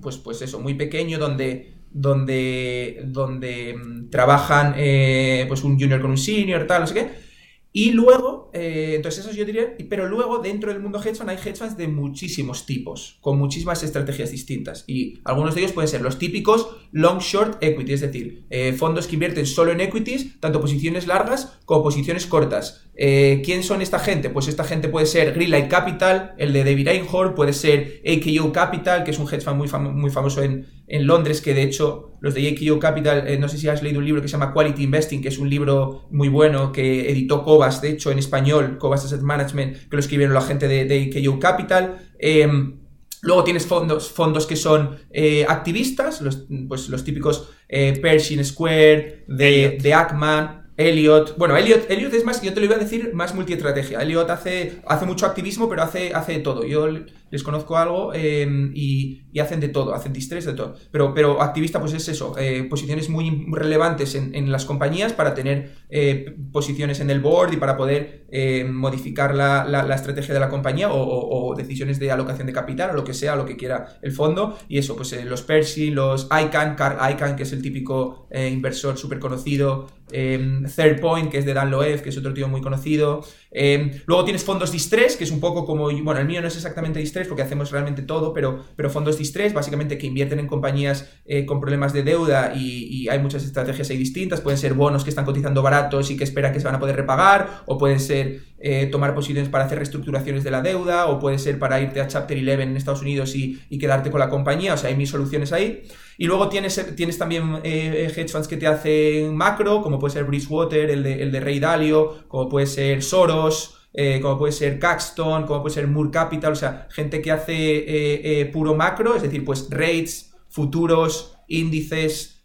pues, 0.00 0.16
pues 0.18 0.42
eso, 0.42 0.60
muy 0.60 0.74
pequeño, 0.74 1.18
donde 1.18 1.78
donde, 1.90 3.02
donde 3.06 3.74
mm, 3.74 4.10
trabajan 4.10 4.74
eh, 4.76 5.44
pues 5.48 5.64
un 5.64 5.78
junior 5.78 6.00
con 6.00 6.10
un 6.10 6.18
senior, 6.18 6.66
tal, 6.66 6.82
no 6.82 6.86
sé 6.86 6.94
qué. 6.94 7.28
Y 7.70 7.92
luego, 7.92 8.50
eh, 8.54 8.94
entonces 8.96 9.24
eso 9.24 9.34
yo 9.34 9.44
diría, 9.44 9.76
pero 9.90 10.08
luego 10.08 10.38
dentro 10.38 10.72
del 10.72 10.80
mundo 10.80 10.98
hedge 11.00 11.16
fund 11.16 11.28
hay 11.28 11.36
hedge 11.36 11.56
funds 11.56 11.76
de 11.76 11.86
muchísimos 11.86 12.64
tipos, 12.64 13.18
con 13.20 13.38
muchísimas 13.38 13.82
estrategias 13.82 14.30
distintas. 14.30 14.84
Y 14.86 15.20
algunos 15.24 15.54
de 15.54 15.60
ellos 15.60 15.72
pueden 15.72 15.88
ser 15.88 16.00
los 16.00 16.18
típicos 16.18 16.66
long 16.92 17.18
short 17.20 17.62
equity, 17.62 17.92
es 17.92 18.00
decir, 18.00 18.46
eh, 18.48 18.72
fondos 18.72 19.06
que 19.06 19.16
invierten 19.16 19.46
solo 19.46 19.70
en 19.70 19.82
equities, 19.82 20.40
tanto 20.40 20.62
posiciones 20.62 21.06
largas 21.06 21.58
como 21.66 21.82
posiciones 21.82 22.26
cortas. 22.26 22.87
Eh, 23.00 23.42
¿Quién 23.44 23.62
son 23.62 23.80
esta 23.80 24.00
gente? 24.00 24.28
Pues 24.28 24.48
esta 24.48 24.64
gente 24.64 24.88
puede 24.88 25.06
ser 25.06 25.32
Greenlight 25.32 25.68
Capital, 25.68 26.34
el 26.36 26.52
de 26.52 26.64
David 26.64 26.88
Einhorn, 26.88 27.36
puede 27.36 27.52
ser 27.52 28.02
AKO 28.04 28.52
Capital, 28.52 29.04
que 29.04 29.12
es 29.12 29.20
un 29.20 29.32
hedge 29.32 29.42
fund 29.42 29.56
muy, 29.56 29.68
muy 29.92 30.10
famoso 30.10 30.42
en, 30.42 30.66
en 30.88 31.06
Londres, 31.06 31.40
que 31.40 31.54
de 31.54 31.62
hecho 31.62 32.18
los 32.20 32.34
de 32.34 32.48
AKO 32.48 32.80
Capital, 32.80 33.28
eh, 33.28 33.38
no 33.38 33.48
sé 33.48 33.56
si 33.56 33.68
has 33.68 33.84
leído 33.84 34.00
un 34.00 34.04
libro 34.04 34.20
que 34.20 34.26
se 34.26 34.32
llama 34.32 34.52
Quality 34.52 34.82
Investing, 34.82 35.22
que 35.22 35.28
es 35.28 35.38
un 35.38 35.48
libro 35.48 36.08
muy 36.10 36.28
bueno 36.28 36.72
que 36.72 37.08
editó 37.08 37.44
Cobas, 37.44 37.80
de 37.80 37.90
hecho 37.90 38.10
en 38.10 38.18
español, 38.18 38.78
Cobas 38.78 39.04
Asset 39.04 39.20
Management, 39.20 39.76
que 39.88 39.96
lo 39.96 40.00
escribieron 40.00 40.34
la 40.34 40.40
gente 40.40 40.66
de, 40.66 40.84
de 40.84 41.38
Capital. 41.40 42.00
Em, 42.18 42.80
luego 43.22 43.44
tienes 43.44 43.64
fondos, 43.64 44.10
fondos 44.10 44.44
que 44.44 44.56
son 44.56 44.96
eh, 45.12 45.46
activistas, 45.48 46.20
los, 46.20 46.46
pues 46.66 46.88
los 46.88 47.04
típicos 47.04 47.50
eh, 47.68 47.96
Pershing 48.02 48.44
Square, 48.44 49.24
de, 49.28 49.78
de 49.80 49.94
Ackman, 49.94 50.67
Elliot, 50.78 51.36
bueno, 51.36 51.56
Elliot, 51.56 51.90
Elliot 51.90 52.14
es 52.14 52.24
más, 52.24 52.40
yo 52.40 52.54
te 52.54 52.60
lo 52.60 52.66
iba 52.66 52.76
a 52.76 52.78
decir, 52.78 53.12
más 53.12 53.34
multiestrategia. 53.34 54.00
Elliot 54.00 54.30
hace, 54.30 54.80
hace 54.86 55.06
mucho 55.06 55.26
activismo, 55.26 55.68
pero 55.68 55.82
hace, 55.82 56.14
hace 56.14 56.38
todo. 56.38 56.64
Yo 56.64 56.86
les 57.30 57.42
conozco 57.42 57.76
algo 57.76 58.12
em, 58.14 58.72
y, 58.74 59.22
hacen 59.38 59.60
de 59.60 59.68
todo, 59.68 59.94
hacen 59.94 60.12
distress 60.12 60.46
de 60.46 60.54
todo. 60.54 60.74
Pero, 60.90 61.14
pero 61.14 61.40
activista, 61.40 61.78
pues 61.78 61.92
es 61.92 62.08
eso, 62.08 62.34
eh, 62.36 62.64
posiciones 62.64 63.08
muy 63.08 63.46
relevantes 63.52 64.16
en, 64.16 64.50
las 64.50 64.64
compañías 64.64 65.12
para 65.12 65.32
tener 65.32 65.74
eh, 65.90 66.34
posiciones 66.50 66.98
en 66.98 67.08
el 67.10 67.20
board 67.20 67.52
y 67.52 67.56
para 67.56 67.76
poder 67.76 68.26
eh, 68.32 68.64
modificar 68.64 69.36
la, 69.36 69.64
la, 69.64 69.94
estrategia 69.94 70.34
de 70.34 70.40
la 70.40 70.48
compañía 70.48 70.88
o, 70.90 71.54
decisiones 71.56 72.00
de 72.00 72.10
alocación 72.10 72.48
de 72.48 72.52
capital 72.52 72.90
o 72.90 72.94
lo 72.94 73.04
que 73.04 73.14
sea, 73.14 73.36
lo 73.36 73.46
que 73.46 73.56
quiera 73.56 73.98
el 74.02 74.10
fondo. 74.10 74.58
Y 74.68 74.78
eso, 74.78 74.96
pues 74.96 75.24
los 75.24 75.42
Percy, 75.42 75.90
los 75.90 76.26
ICANN, 76.26 76.74
Carl 76.74 76.98
ICANN, 77.12 77.36
que 77.36 77.44
es 77.44 77.52
el 77.52 77.62
típico 77.62 78.26
inversor 78.32 78.98
súper 78.98 79.20
conocido, 79.20 79.86
em, 80.10 80.64
Third 80.64 81.00
Point, 81.00 81.30
que 81.30 81.38
es 81.38 81.44
de 81.44 81.54
Dan 81.54 81.70
Loeb, 81.70 82.02
que 82.02 82.08
es 82.08 82.18
otro 82.18 82.34
tío 82.34 82.48
muy 82.48 82.60
conocido. 82.60 83.22
Em, 83.50 83.92
luego 84.06 84.24
tienes 84.24 84.44
fondos 84.44 84.72
distress, 84.72 85.16
que 85.16 85.24
es 85.24 85.30
un 85.30 85.40
poco 85.40 85.64
como, 85.64 85.84
bueno, 85.84 86.18
el 86.20 86.26
mío 86.26 86.40
no 86.40 86.48
es 86.48 86.56
exactamente 86.56 86.98
distress 86.98 87.17
porque 87.26 87.42
hacemos 87.42 87.70
realmente 87.70 88.02
todo, 88.02 88.32
pero, 88.32 88.64
pero 88.76 88.90
fondos 88.90 89.18
distress, 89.18 89.52
básicamente 89.52 89.98
que 89.98 90.06
invierten 90.06 90.38
en 90.38 90.46
compañías 90.46 91.10
eh, 91.24 91.44
con 91.46 91.60
problemas 91.60 91.92
de 91.92 92.02
deuda 92.02 92.52
y, 92.54 93.08
hay 93.08 93.18
muchas 93.18 93.42
estrategias 93.44 93.88
ahí 93.88 93.96
distintas. 93.96 94.40
Pueden 94.42 94.58
ser 94.58 94.74
bonos 94.74 95.02
que 95.02 95.10
están 95.10 95.24
cotizando 95.24 95.62
baratos 95.62 96.10
y 96.10 96.16
que 96.16 96.24
esperan 96.24 96.52
que 96.52 96.60
se 96.60 96.66
van 96.66 96.74
a 96.74 96.78
poder 96.78 96.94
repagar, 96.94 97.62
o 97.66 97.78
pueden 97.78 97.98
ser 97.98 98.40
eh, 98.60 98.86
tomar 98.86 99.14
posiciones 99.14 99.48
para 99.48 99.64
hacer 99.64 99.78
reestructuraciones 99.78 100.44
de 100.44 100.50
la 100.50 100.60
deuda, 100.60 101.06
o 101.06 101.18
puede 101.18 101.38
ser 101.38 101.58
para 101.58 101.80
irte 101.80 102.00
a 102.00 102.06
Chapter 102.06 102.36
11 102.36 102.62
en 102.62 102.76
Estados 102.76 103.00
Unidos 103.00 103.34
y, 103.34 103.58
quedarte 103.78 104.10
con 104.10 104.20
la 104.20 104.28
compañía. 104.28 104.74
O 104.74 104.76
sea, 104.76 104.90
hay 104.90 104.96
mis 104.96 105.08
soluciones 105.08 105.52
ahí. 105.52 105.82
Y 106.18 106.26
luego 106.26 106.48
tienes, 106.48 106.94
tienes 106.94 107.16
también 107.16 107.60
eh, 107.62 108.12
hedge 108.14 108.28
funds 108.28 108.48
que 108.48 108.56
te 108.56 108.66
hacen 108.66 109.34
macro, 109.36 109.82
como 109.82 109.98
puede 109.98 110.12
ser 110.12 110.24
Bridgewater, 110.24 110.90
el 110.90 111.02
de, 111.02 111.22
el 111.22 111.32
de 111.32 111.40
Rey 111.40 111.60
Dalio, 111.60 112.28
como 112.28 112.48
puede 112.48 112.66
ser 112.66 113.02
Soros. 113.02 113.78
Eh, 114.00 114.20
como 114.20 114.38
puede 114.38 114.52
ser 114.52 114.78
Caxton, 114.78 115.44
como 115.44 115.60
puede 115.60 115.74
ser 115.74 115.88
Moore 115.88 116.12
Capital, 116.12 116.52
o 116.52 116.54
sea, 116.54 116.86
gente 116.88 117.20
que 117.20 117.32
hace 117.32 117.52
eh, 117.52 118.40
eh, 118.40 118.46
puro 118.46 118.76
macro, 118.76 119.16
es 119.16 119.22
decir, 119.22 119.44
pues 119.44 119.66
rates, 119.70 120.36
futuros, 120.50 121.36
índices, 121.48 122.44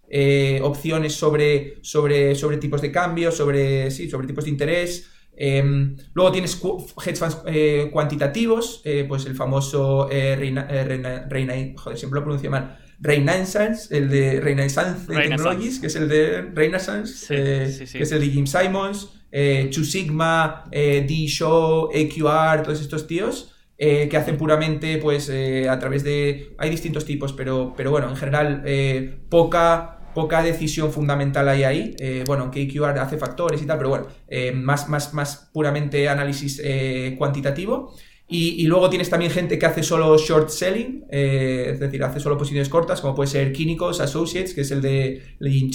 opciones 0.63 1.13
sobre, 1.13 1.77
sobre, 1.83 2.33
sobre 2.33 2.57
tipos 2.57 2.81
de 2.81 2.91
cambio, 2.91 3.31
sobre, 3.31 3.91
sí, 3.91 4.09
sobre 4.09 4.25
tipos 4.25 4.45
de 4.45 4.49
interés. 4.49 5.11
Em, 5.35 5.95
luego 6.15 6.31
tienes 6.31 6.59
hedge 7.05 7.17
funds 7.17 7.37
cuantitativos, 7.91 8.81
pues 9.07 9.27
el 9.27 9.35
famoso 9.35 10.09
Reina, 10.09 10.67
Reina, 11.29 11.73
joder, 11.77 11.99
siempre 11.99 12.19
lo 12.19 12.23
pronuncio 12.23 12.49
mal, 12.49 12.79
Renaissance, 12.99 13.95
el 13.95 14.09
de 14.09 14.41
Renaissance, 14.41 15.05
Technologies, 15.05 15.79
que 15.79 15.85
es 15.85 15.95
el 15.97 16.09
de 16.09 16.41
Renaissance, 16.41 17.27
que 17.27 18.03
es 18.03 18.11
el 18.11 18.21
de 18.21 18.29
Jim 18.29 18.47
Simons 18.47 19.22
eh, 19.35 19.69
Two 19.73 19.83
Sigma, 19.83 20.65
eh, 20.71 21.03
D-Show, 21.07 21.89
AQR, 21.89 22.61
todos 22.61 22.79
estos 22.79 23.07
tíos. 23.07 23.49
Eh, 23.75 24.07
que 24.07 24.17
hacen 24.17 24.37
puramente 24.37 24.99
pues 24.99 25.29
eh, 25.29 25.67
a 25.67 25.79
través 25.79 26.03
de 26.03 26.53
hay 26.59 26.69
distintos 26.69 27.05
tipos 27.05 27.33
pero, 27.33 27.73
pero 27.75 27.89
bueno 27.89 28.07
en 28.07 28.15
general 28.15 28.63
poca 29.29 30.11
poca 30.13 30.43
decisión 30.43 30.91
fundamental 30.91 31.49
hay 31.49 31.63
ahí 31.63 31.95
bueno 32.27 32.43
aunque 32.43 32.61
AQR 32.61 32.99
hace 32.99 33.17
factores 33.17 33.63
y 33.63 33.65
tal 33.65 33.79
pero 33.79 33.89
bueno 33.89 34.05
más, 34.53 34.87
más, 34.89 35.15
más 35.15 35.49
puramente 35.51 36.07
análisis 36.07 36.61
cuantitativo 37.17 37.95
y, 38.27 38.63
luego 38.67 38.89
tienes 38.89 39.09
también 39.09 39.31
gente 39.31 39.57
que 39.59 39.65
hace 39.65 39.83
solo 39.83 40.17
short 40.17 40.49
selling, 40.49 41.05
es 41.09 41.79
decir, 41.79 42.03
hace 42.03 42.19
solo 42.19 42.35
posiciones 42.35 42.67
cortas, 42.67 42.99
como 42.99 43.13
puede 43.13 43.29
ser 43.29 43.53
Quínicos 43.53 43.99
Associates, 43.99 44.55
que 44.55 44.61
es 44.61 44.71
el 44.71 44.81
de 44.81 45.21
Legend 45.37 45.71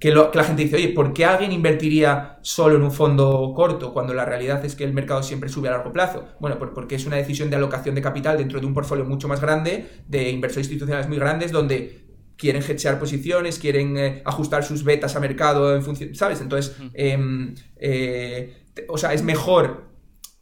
Chainos, 0.00 0.26
em, 0.26 0.30
que, 0.30 0.36
la 0.38 0.44
gente 0.44 0.64
dice, 0.64 0.76
oye, 0.76 0.88
¿por 0.88 1.12
qué 1.12 1.24
alguien 1.24 1.52
invertiría 1.52 2.38
solo 2.42 2.76
en 2.76 2.82
un 2.82 2.92
fondo 2.92 3.52
corto 3.54 3.92
cuando 3.92 4.14
la 4.14 4.24
realidad 4.24 4.64
es 4.64 4.74
que 4.74 4.84
el 4.84 4.92
mercado 4.92 5.22
siempre 5.22 5.48
sube 5.48 5.68
a 5.68 5.72
largo 5.72 5.92
plazo? 5.92 6.26
Bueno, 6.40 6.58
porque 6.58 6.96
es 6.96 7.06
una 7.06 7.16
decisión 7.16 7.50
de 7.50 7.56
alocación 7.56 7.94
de 7.94 8.02
capital 8.02 8.38
dentro 8.38 8.60
de 8.60 8.66
un 8.66 8.74
portfolio 8.74 9.04
mucho 9.04 9.28
más 9.28 9.40
grande, 9.40 9.86
de 10.06 10.30
inversores 10.30 10.66
institucionales 10.66 11.08
muy 11.08 11.18
grandes, 11.18 11.52
donde 11.52 12.04
quieren 12.36 12.62
hedgear 12.62 12.98
posiciones, 12.98 13.58
quieren 13.58 13.96
eh, 13.96 14.22
ajustar 14.24 14.64
sus 14.64 14.82
betas 14.82 15.14
a 15.16 15.20
mercado 15.20 15.74
en 15.74 15.82
función, 15.82 16.14
¿sabes? 16.14 16.40
Entonces, 16.40 16.76
em, 16.94 17.54
eh, 17.76 18.64
o 18.88 18.98
sea, 18.98 19.12
es 19.12 19.22
mejor 19.22 19.94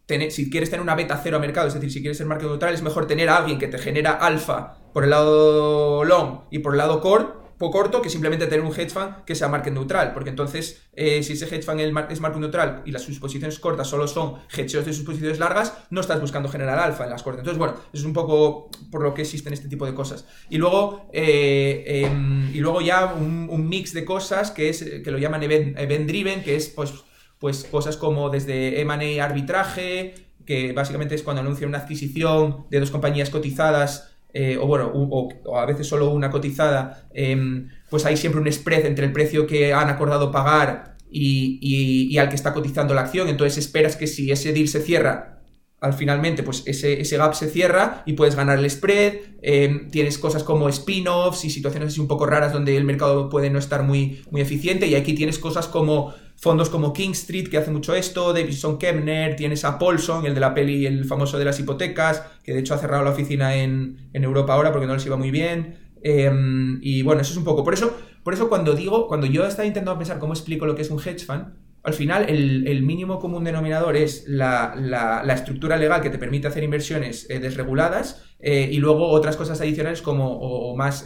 Tener, 0.07 0.33
si 0.33 0.51
quieres 0.51 0.69
tener 0.69 0.83
una 0.83 0.97
beta 0.97 1.21
cero 1.23 1.37
a 1.37 1.41
mercado, 1.41 1.69
es 1.69 1.75
decir, 1.75 1.93
si 1.93 2.01
quieres 2.01 2.19
ser 2.19 2.27
market 2.27 2.49
neutral, 2.49 2.75
es 2.75 2.83
mejor 2.83 3.07
tener 3.07 3.29
a 3.29 3.37
alguien 3.37 3.59
que 3.59 3.69
te 3.69 3.79
genera 3.79 4.11
alfa 4.11 4.79
por 4.93 5.05
el 5.05 5.11
lado 5.11 6.03
long 6.03 6.41
y 6.51 6.59
por 6.59 6.75
el 6.75 6.79
lado 6.79 7.01
core 7.01 7.42
corto 7.71 8.03
que 8.03 8.11
simplemente 8.11 8.47
tener 8.47 8.65
un 8.65 8.73
hedge 8.73 8.91
fund 8.91 9.25
que 9.25 9.35
sea 9.35 9.49
market 9.49 9.73
neutral, 9.73 10.13
porque 10.13 10.31
entonces 10.31 10.83
eh, 10.95 11.23
si 11.23 11.35
ese 11.35 11.45
hedge 11.47 11.63
fund 11.63 11.81
es 11.81 12.21
market 12.21 12.41
neutral 12.41 12.83
y 12.85 12.91
las 12.91 13.03
sus 13.03 13.19
posiciones 13.19 13.59
cortas 13.59 13.89
solo 13.89 14.09
son 14.09 14.37
hedgeos 14.57 14.85
de 14.85 14.93
sus 14.93 15.05
posiciones 15.05 15.39
largas, 15.39 15.75
no 15.91 16.01
estás 16.01 16.21
buscando 16.21 16.49
generar 16.49 16.79
alfa 16.79 17.05
en 17.05 17.11
las 17.11 17.23
cortas. 17.23 17.41
Entonces, 17.41 17.59
bueno, 17.59 17.75
es 17.93 18.05
un 18.05 18.13
poco 18.13 18.71
por 18.91 19.03
lo 19.03 19.15
que 19.15 19.23
existen 19.23 19.53
este 19.53 19.69
tipo 19.69 19.87
de 19.87 19.95
cosas. 19.95 20.27
Y 20.51 20.59
luego, 20.59 21.09
eh, 21.13 22.05
em, 22.05 22.55
y 22.55 22.61
luego 22.61 22.81
ya 22.81 23.15
un, 23.15 23.69
mix 23.69 23.93
de 23.93 24.05
cosas 24.05 24.51
que 24.51 24.69
es 24.69 24.83
que 24.83 25.11
lo 25.11 25.19
llaman 25.19 25.43
event, 25.43 26.07
driven, 26.07 26.43
que 26.43 26.57
es 26.57 26.69
pues, 26.69 26.93
pues 27.39 27.65
cosas 27.65 27.97
como 27.97 28.29
desde 28.29 28.81
M&A 28.81 29.25
arbitraje, 29.25 30.15
que 30.45 30.73
básicamente 30.73 31.15
es 31.15 31.23
cuando 31.23 31.41
anuncian 31.43 31.69
una 31.69 31.79
adquisición 31.79 32.67
de 32.71 32.81
dos 32.81 32.91
compañías 32.91 33.31
cotizadas 33.31 34.12
eh, 34.35 34.57
o 34.61 34.67
bueno, 34.67 34.91
o, 34.95 35.59
a 35.59 35.67
veces 35.67 35.87
solo 35.87 36.11
una 36.11 36.31
cotizada, 36.31 37.09
em, 37.13 37.69
pues 37.91 38.07
hay 38.07 38.17
siempre 38.17 38.41
un 38.41 38.51
spread 38.51 38.87
entre 38.87 39.07
el 39.07 39.13
precio 39.13 39.47
que 39.47 39.75
han 39.75 39.91
acordado 39.91 40.31
pagar 40.31 40.97
y, 41.11 42.17
al 42.17 42.29
que 42.29 42.35
está 42.35 42.55
cotizando 42.55 42.95
la 42.95 43.03
acción. 43.03 43.29
Entonces 43.29 43.59
esperas 43.59 43.97
que 43.97 44.07
si 44.07 44.31
ese 44.31 44.53
deal 44.53 44.69
se 44.69 44.81
cierra, 44.81 45.41
al 45.81 45.95
finalmente, 45.95 46.45
pues 46.45 46.63
ese, 46.67 47.01
ese 47.01 47.17
gap 47.17 47.35
se 47.35 47.51
cierra 47.51 48.05
y 48.07 48.13
puedes 48.13 48.37
ganar 48.37 48.59
el 48.59 48.71
spread. 48.71 49.15
Em, 49.43 49.91
tienes 49.91 50.17
cosas 50.17 50.45
como 50.45 50.69
spin-offs 50.69 51.45
y 51.45 51.51
situaciones 51.51 51.89
así 51.89 52.01
un 52.01 52.07
poco 52.07 52.25
raras 52.25 52.53
donde 52.53 52.77
el 52.77 52.85
mercado 52.85 53.29
puede 53.29 53.51
no 53.51 53.59
estar 53.59 53.83
muy, 53.83 54.23
muy 54.31 54.41
eficiente. 54.41 54.87
Y 54.87 54.95
aquí 54.95 55.13
tienes 55.13 55.39
cosas 55.39 55.67
como 55.67 56.15
fondos 56.43 56.71
como 56.71 56.93
King 56.93 57.13
Street, 57.13 57.49
que 57.49 57.57
hace 57.57 57.71
mucho 57.71 57.95
esto, 57.95 58.33
Davidson 58.33 58.77
Kemner, 58.77 59.37
tienes 59.37 59.65
a 59.65 59.79
Paulson, 59.79 60.27
el 60.27 60.35
de 60.35 60.41
la 60.41 60.53
peli, 60.53 60.87
el 60.87 61.05
famoso 61.05 61.39
de 61.39 61.45
las 61.45 61.61
hipotecas, 61.61 62.25
que 62.43 62.53
de 62.53 62.59
hecho 62.59 62.75
ha 62.75 62.79
cerrado 62.79 63.05
la 63.05 63.13
oficina 63.13 63.55
en, 63.55 64.11
Europa 64.13 64.53
ahora 64.53 64.73
porque 64.73 64.89
no 64.89 64.95
les 64.95 65.07
iba 65.07 65.17
muy 65.17 65.31
bien. 65.31 65.79
Em, 66.03 66.81
y 66.83 67.03
bueno, 67.03 67.21
eso 67.21 67.31
es 67.31 67.37
un 67.37 67.45
poco. 67.45 67.63
Por 67.63 67.75
eso, 67.75 67.97
por 68.25 68.35
eso 68.35 68.49
cuando 68.49 68.75
digo, 68.75 69.07
cuando 69.07 69.29
yo 69.29 69.47
estaba 69.47 69.67
intentando 69.67 69.97
pensar 69.97 70.19
cómo 70.19 70.33
explico 70.33 70.67
lo 70.67 70.75
que 70.75 70.83
es 70.83 70.91
un 70.91 70.99
hedge 70.99 71.25
fund, 71.25 71.45
al 71.85 71.95
final 71.95 72.29
el, 72.29 72.83
mínimo 72.83 73.21
común 73.21 73.45
denominador 73.45 73.95
es 73.95 74.25
la, 74.27 75.23
estructura 75.33 75.77
legal 75.77 76.03
que 76.03 76.11
te 76.11 76.19
permite 76.19 76.49
hacer 76.49 76.65
inversiones 76.65 77.31
eh, 77.31 77.39
desreguladas 77.39 78.25
eh, 78.41 78.69
y 78.69 78.79
luego 78.79 79.11
otras 79.11 79.37
cosas 79.37 79.61
adicionales 79.61 80.03
como 80.03 80.41
o, 80.41 80.75
más... 80.77 81.05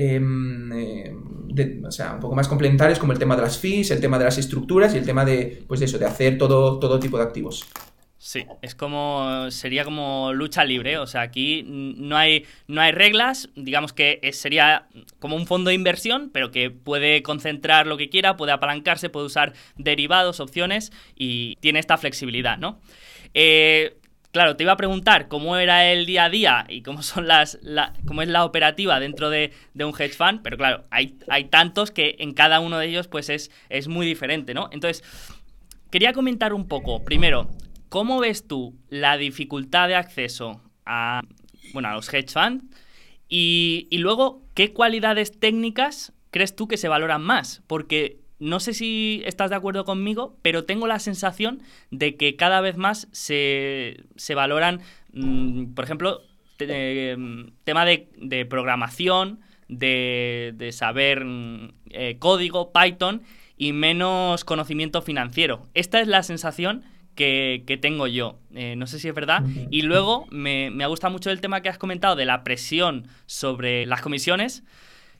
Em, 0.00 0.72
em, 0.72 1.84
o 1.84 1.90
sea, 1.90 2.12
un 2.12 2.20
poco 2.20 2.36
más 2.36 2.46
complementarios 2.46 3.00
como 3.00 3.12
el 3.12 3.18
tema 3.18 3.34
de 3.34 3.42
las 3.42 3.58
fees, 3.58 3.90
el 3.90 4.00
tema 4.00 4.16
de 4.16 4.26
las 4.26 4.38
estructuras 4.38 4.94
y 4.94 4.98
el 4.98 5.04
tema 5.04 5.24
de, 5.24 5.64
pues 5.66 5.80
eso, 5.82 5.98
de 5.98 6.06
hacer 6.06 6.38
todo, 6.38 6.78
todo 6.78 7.00
tipo 7.00 7.16
de 7.16 7.24
activos. 7.24 7.66
Sí, 8.16 8.46
es 8.62 8.76
como 8.76 9.50
sería 9.50 9.84
como 9.84 10.32
lucha 10.32 10.64
libre, 10.64 10.98
o 10.98 11.06
sea, 11.08 11.22
aquí 11.22 11.64
no 11.66 12.16
hay 12.16 12.44
no 12.68 12.80
hay 12.80 12.92
reglas, 12.92 13.48
digamos 13.56 13.92
que 13.92 14.20
sería 14.32 14.86
como 15.18 15.34
un 15.34 15.46
fondo 15.48 15.70
de 15.70 15.74
inversión, 15.74 16.30
pero 16.32 16.52
que 16.52 16.70
puede 16.70 17.24
concentrar 17.24 17.88
lo 17.88 17.96
que 17.96 18.08
quiera, 18.08 18.36
puede 18.36 18.52
apalancarse, 18.52 19.08
puede 19.08 19.26
usar 19.26 19.52
derivados, 19.76 20.38
opciones 20.38 20.92
y 21.16 21.56
tiene 21.56 21.80
esta 21.80 21.96
flexibilidad, 21.96 22.56
¿no? 22.58 22.80
Eh, 23.34 23.98
claro, 24.38 24.56
te 24.56 24.64
iba 24.64 24.72
a 24.72 24.76
preguntar 24.76 25.28
cómo 25.28 25.56
era 25.56 25.90
el 25.90 26.06
día 26.06 26.24
a 26.24 26.30
día 26.30 26.66
y 26.68 26.82
cómo 26.82 27.02
son 27.02 27.28
las 27.28 27.58
cómo 28.06 28.22
es 28.22 28.28
la 28.28 28.44
operativa 28.44 28.98
dentro 29.00 29.30
de, 29.30 29.52
un 29.74 29.94
hedge 29.98 30.14
fund, 30.14 30.40
pero 30.42 30.56
claro, 30.56 30.84
hay, 30.90 31.18
hay 31.28 31.44
tantos 31.44 31.90
que 31.90 32.16
en 32.20 32.32
cada 32.32 32.60
uno 32.60 32.78
de 32.78 32.86
ellos 32.86 33.08
pues 33.08 33.28
es, 33.28 33.50
es 33.68 33.88
muy 33.88 34.06
diferente, 34.06 34.54
¿no? 34.54 34.68
Entonces, 34.72 35.04
quería 35.90 36.12
comentar 36.12 36.52
un 36.52 36.68
poco, 36.68 37.04
primero, 37.04 37.48
¿Cómo 37.88 38.20
ves 38.20 38.46
tú 38.46 38.74
la 38.90 39.16
dificultad 39.16 39.88
de 39.88 39.94
acceso 39.94 40.60
a, 40.84 41.22
bueno, 41.72 41.88
a 41.88 41.94
los 41.94 42.12
hedge 42.12 42.30
funds? 42.30 42.64
Y, 43.30 43.88
luego, 43.92 44.42
¿qué 44.54 44.72
cualidades 44.72 45.38
técnicas 45.38 46.12
crees 46.30 46.54
tú 46.54 46.68
que 46.68 46.76
se 46.76 46.88
valoran 46.88 47.22
más? 47.22 47.62
Porque 47.66 48.20
no 48.38 48.60
sé 48.60 48.74
si 48.74 49.22
estás 49.24 49.50
de 49.50 49.56
acuerdo 49.56 49.84
conmigo, 49.84 50.36
pero 50.42 50.64
tengo 50.64 50.86
la 50.86 50.98
sensación 50.98 51.62
de 51.90 52.16
que 52.16 52.36
cada 52.36 52.60
vez 52.60 52.76
más 52.76 53.08
se, 53.12 54.04
valoran, 54.34 54.80
mm, 55.12 55.74
por 55.74 55.84
ejemplo, 55.84 56.22
tema 56.56 57.84
de, 57.84 58.46
programación, 58.48 59.40
de, 59.68 60.70
saber 60.72 61.24
mm, 61.24 61.72
eh, 61.90 62.16
código, 62.18 62.72
Python 62.72 63.22
y 63.56 63.72
menos 63.72 64.44
conocimiento 64.44 65.02
financiero. 65.02 65.66
Esta 65.74 66.00
es 66.00 66.06
la 66.08 66.22
sensación 66.22 66.84
que, 67.14 67.78
tengo 67.82 68.06
yo. 68.06 68.38
Eh, 68.54 68.76
no 68.76 68.86
sé 68.86 69.00
si 69.00 69.08
es 69.08 69.14
verdad. 69.14 69.44
Y 69.70 69.82
luego 69.82 70.26
me, 70.30 70.70
me 70.70 70.84
ha 70.84 70.86
gustado 70.86 71.12
mucho 71.12 71.30
el 71.30 71.40
tema 71.40 71.60
que 71.60 71.68
has 71.68 71.78
comentado 71.78 72.14
de 72.14 72.24
la 72.24 72.44
presión 72.44 73.08
sobre 73.26 73.86
las 73.86 74.00
comisiones. 74.00 74.62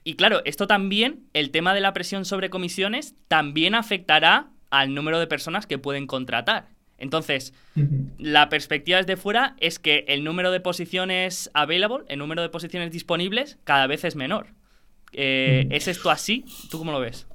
Y 0.09 0.15
claro, 0.15 0.41
esto 0.47 0.67
también, 0.67 1.27
el 1.35 1.51
tema 1.51 1.75
de 1.75 1.83
la 1.83 1.93
presión 1.93 2.25
sobre 2.25 2.49
comisiones, 2.49 3.15
también 3.29 3.75
afectará 3.75 4.49
al 4.71 4.95
número 4.95 5.21
de 5.21 5.27
personas 5.27 5.67
que 5.67 5.77
pueden 5.77 6.07
contratar. 6.07 6.71
Entonces, 6.97 7.53
la 8.17 8.49
perspectiva 8.49 8.97
desde 8.97 9.19
fuera 9.19 9.55
es 9.61 9.79
que 9.79 10.07
el 10.09 10.25
número 10.25 10.51
de 10.51 10.61
posiciones 10.61 11.51
available, 11.53 12.07
el 12.09 12.21
número 12.21 12.41
de 12.41 12.49
posiciones 12.49 12.91
disponibles, 12.91 13.59
cada 13.65 13.87
vez 13.87 14.03
es 14.03 14.17
menor. 14.17 14.47
Eh, 15.13 15.69
¿Es 15.73 15.89
esto 15.89 16.11
así? 16.11 16.47
¿Tú 16.71 16.79
cómo 16.79 16.91
lo 16.91 17.01
ves? 17.01 17.27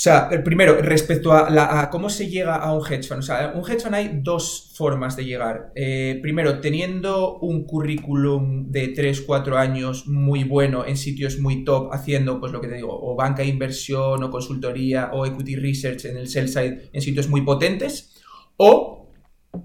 O 0.00 0.02
sea, 0.02 0.30
primero, 0.42 0.80
respecto 0.80 1.30
a, 1.30 1.90
cómo 1.90 2.08
se 2.08 2.30
llega 2.30 2.56
a 2.56 2.72
un 2.72 2.80
hedge 2.86 3.06
fund. 3.06 3.18
O 3.18 3.22
sea, 3.22 3.52
un 3.54 3.70
hedge 3.70 3.82
fund 3.82 3.94
hay 3.94 4.20
dos 4.22 4.70
formas 4.74 5.14
de 5.14 5.26
llegar. 5.26 5.72
Eh, 5.74 6.18
primero, 6.22 6.58
teniendo 6.58 7.36
un 7.40 7.64
currículum 7.64 8.70
de 8.70 8.88
3, 8.88 9.20
4 9.20 9.58
años 9.58 10.06
muy 10.06 10.44
bueno 10.44 10.86
en 10.86 10.96
sitios 10.96 11.38
muy 11.38 11.66
top, 11.66 11.92
haciendo, 11.92 12.40
pues 12.40 12.50
lo 12.50 12.62
que 12.62 12.68
te 12.68 12.76
digo, 12.76 12.98
o 12.98 13.14
banca 13.14 13.42
de 13.42 13.50
inversión, 13.50 14.24
o 14.24 14.30
consultoría, 14.30 15.10
o 15.12 15.26
equity 15.26 15.56
research 15.56 16.06
en 16.06 16.16
el 16.16 16.28
sell 16.28 16.48
side 16.48 16.88
en 16.94 17.02
sitios 17.02 17.28
muy 17.28 17.42
potentes. 17.42 18.14
O 18.56 18.99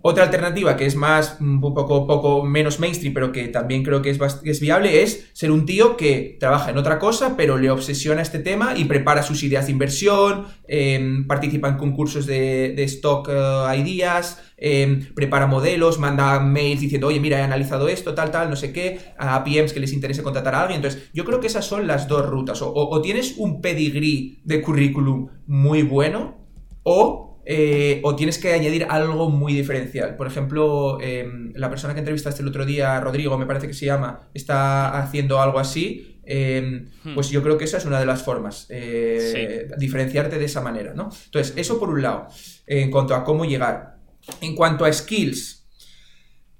otra 0.02 0.24
alternativa 0.24 0.78
que 0.78 0.86
es 0.86 0.96
más, 0.96 1.38
un 1.40 1.62
poco, 1.62 2.08
poco 2.08 2.44
menos 2.44 2.80
mainstream, 2.80 3.14
pero 3.14 3.32
que 3.32 3.48
también 3.50 3.84
creo 3.84 4.02
que 4.02 4.10
es, 4.10 4.20
es, 4.44 4.60
viable, 4.60 5.04
es 5.04 5.30
ser 5.34 5.52
un 5.52 5.66
tío 5.66 5.96
que 5.96 6.38
trabaja 6.40 6.72
en 6.72 6.78
otra 6.78 6.98
cosa, 6.98 7.36
pero 7.38 7.58
le 7.58 7.70
obsesiona 7.70 8.22
este 8.22 8.40
tema 8.40 8.74
y 8.76 8.86
prepara 8.86 9.22
sus 9.22 9.44
ideas 9.44 9.68
de 9.68 9.74
inversión, 9.74 10.46
em, 10.68 11.28
participa 11.28 11.70
en 11.70 11.78
concursos 11.78 12.26
de, 12.26 12.84
stock 12.86 13.30
uh, 13.30 13.74
ideas, 13.76 14.42
em, 14.58 15.14
prepara 15.14 15.46
modelos, 15.46 16.00
manda 16.00 16.40
mails 16.40 16.82
diciendo, 16.82 17.08
oye, 17.08 17.20
mira, 17.20 17.40
he 17.40 17.44
analizado 17.44 17.88
esto, 17.88 18.16
tal, 18.16 18.32
tal, 18.32 18.50
no 18.50 18.56
sé 18.56 18.74
qué, 18.74 19.00
a 19.18 19.44
PMs 19.44 19.74
que 19.74 19.80
les 19.80 19.94
interese 19.94 20.24
contratar 20.24 20.56
a 20.56 20.62
alguien. 20.62 20.78
Entonces, 20.78 21.10
yo 21.14 21.26
creo 21.26 21.40
que 21.40 21.48
esas 21.48 21.66
son 21.66 21.86
las 21.86 22.08
dos 22.08 22.26
rutas. 22.26 22.62
O, 22.64 22.74
o 22.74 23.02
tienes 23.02 23.36
un 23.38 23.62
pedigree 23.62 24.40
de 24.44 24.62
currículum 24.62 25.30
muy 25.46 25.84
bueno, 25.84 26.38
o 26.82 27.35
eh, 27.46 28.00
o 28.04 28.16
tienes 28.16 28.40
que 28.40 28.54
añadir 28.54 28.88
algo 28.90 29.30
muy 29.30 29.54
diferencial. 29.54 30.16
Por 30.16 30.26
ejemplo, 30.26 31.00
em, 31.00 31.54
la 31.56 31.70
persona 31.70 31.94
que 31.94 32.00
entrevistaste 32.00 32.42
el 32.42 32.48
otro 32.48 32.66
día, 32.66 33.00
Rodrigo, 33.00 33.38
me 33.38 33.46
parece 33.46 33.68
que 33.68 33.74
se 33.74 33.86
llama, 33.86 34.30
está 34.34 35.00
haciendo 35.00 35.40
algo 35.40 35.60
así. 35.60 36.22
Em, 36.26 36.90
hmm. 37.04 37.14
Pues 37.14 37.30
yo 37.30 37.44
creo 37.44 37.56
que 37.56 37.66
esa 37.66 37.78
es 37.78 37.86
una 37.86 38.00
de 38.00 38.08
las 38.08 38.24
formas, 38.24 38.66
eh, 38.70 39.68
diferenciarte 39.78 40.40
de 40.40 40.46
esa 40.46 40.60
manera, 40.60 40.96
¿no? 40.96 41.10
Entonces, 41.26 41.54
eso 41.56 41.80
por 41.80 41.90
un 41.90 42.02
lado, 42.02 42.28
en 42.66 42.90
cuanto 42.90 43.14
a 43.14 43.24
cómo 43.24 43.46
llegar. 43.46 43.98
En 44.42 44.56
cuanto 44.56 44.86
a 44.86 44.92
skills, 44.92 45.68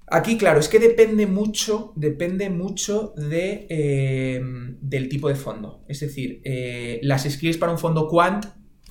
aquí, 0.06 0.38
claro, 0.38 0.60
es 0.60 0.70
que 0.70 0.78
depende 0.78 1.26
mucho, 1.26 1.94
depende 1.96 2.52
mucho 2.52 3.16
de, 3.18 3.66
em, 3.70 4.78
del 4.82 5.10
tipo 5.10 5.30
de 5.30 5.36
fondo. 5.36 5.84
Es 5.88 6.00
decir, 6.02 6.42
eh, 6.44 7.00
las 7.02 7.24
skills 7.24 7.58
para 7.58 7.72
un 7.72 7.80
fondo 7.80 8.08
quant 8.08 8.46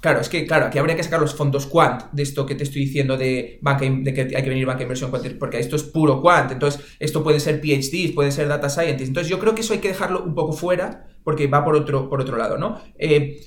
Claro, 0.05 0.21
es 0.21 0.29
que, 0.29 0.45
claro, 0.45 0.67
aquí 0.67 0.79
habría 0.79 0.97
que 0.97 1.03
sacar 1.03 1.19
los 1.19 1.35
fondos 1.35 1.65
quant 1.65 2.13
de 2.13 2.25
esto 2.25 2.45
que 2.45 2.55
te 2.55 2.65
estoy 2.65 2.83
diciendo 2.83 3.17
de, 3.17 3.59
banca, 3.63 3.87
de 3.89 4.13
que 4.13 4.21
hay 4.37 4.43
que 4.43 4.51
venir 4.51 4.67
banca 4.67 4.83
inversión 4.83 5.11
porque 5.11 5.59
esto 5.59 5.77
es 5.77 5.83
puro 5.83 6.21
quant. 6.21 6.53
Entonces, 6.53 6.85
esto 6.99 7.25
puede 7.25 7.41
ser 7.41 7.63
PhDs, 7.63 8.13
puede 8.13 8.31
ser 8.31 8.47
data 8.47 8.69
scientists. 8.69 9.09
Entonces, 9.09 9.31
yo 9.31 9.39
creo 9.39 9.55
que 9.55 9.63
eso 9.63 9.73
hay 9.73 9.79
que 9.79 9.89
dejarlo 9.89 10.23
un 10.23 10.35
poco 10.35 10.53
fuera 10.53 11.07
porque 11.25 11.47
va 11.47 11.65
por 11.65 11.75
otro, 11.75 12.11
por 12.11 12.21
otro 12.21 12.37
lado, 12.37 12.59
¿no? 12.59 12.83
Eh, 12.99 13.41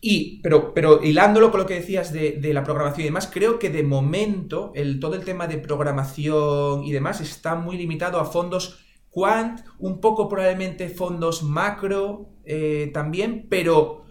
y, 0.00 0.40
pero, 0.40 0.72
pero 0.72 1.02
hilándolo 1.02 1.50
con 1.50 1.58
lo 1.58 1.66
que 1.66 1.74
decías 1.74 2.12
de, 2.12 2.38
la 2.54 2.62
programación 2.62 3.00
y 3.00 3.04
demás, 3.06 3.28
creo 3.28 3.58
que 3.58 3.70
de 3.70 3.82
momento 3.82 4.70
el, 4.76 5.00
todo 5.00 5.16
el 5.16 5.24
tema 5.24 5.48
de 5.48 5.58
programación 5.58 6.84
y 6.84 6.92
demás 6.92 7.20
está 7.20 7.56
muy 7.56 7.76
limitado 7.76 8.20
a 8.20 8.24
fondos 8.24 8.86
quant, 9.08 9.62
un 9.80 10.00
poco 10.00 10.28
probablemente 10.28 10.88
fondos 10.90 11.42
macro 11.42 12.28
eh, 12.44 12.92
también, 12.94 13.48
pero 13.50 14.04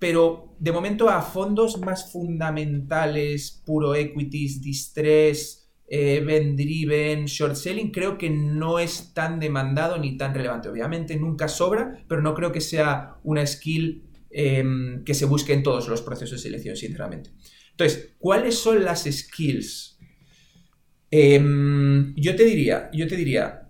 pero 0.00 0.49
de 0.60 0.72
momento 0.72 1.08
a 1.08 1.22
fondos 1.22 1.80
más 1.80 2.12
fundamentales, 2.12 3.62
puro 3.64 3.94
equities, 3.94 4.60
distress, 4.60 5.66
eh, 5.88 6.16
event 6.16 6.54
driven, 6.54 7.24
short 7.24 7.54
selling, 7.54 7.90
creo 7.90 8.18
que 8.18 8.28
no 8.28 8.78
es 8.78 9.14
tan 9.14 9.40
demandado 9.40 9.96
ni 9.96 10.18
tan 10.18 10.34
relevante. 10.34 10.68
Obviamente 10.68 11.16
nunca 11.16 11.48
sobra, 11.48 12.04
pero 12.06 12.20
no 12.20 12.34
creo 12.34 12.52
que 12.52 12.60
sea 12.60 13.16
una 13.24 13.46
skill 13.46 14.04
em, 14.30 15.02
que 15.02 15.14
se 15.14 15.24
busque 15.24 15.54
en 15.54 15.62
todos 15.62 15.88
los 15.88 16.02
procesos 16.02 16.32
de 16.32 16.48
selección, 16.50 16.76
sinceramente. 16.76 17.30
Entonces, 17.70 18.10
¿cuáles 18.18 18.56
son 18.56 18.84
las 18.84 19.04
skills? 19.04 19.98
Em, 21.10 22.14
yo 22.16 22.36
te 22.36 22.44
diría, 22.44 22.90
yo 22.92 23.08
te 23.08 23.16
diría, 23.16 23.66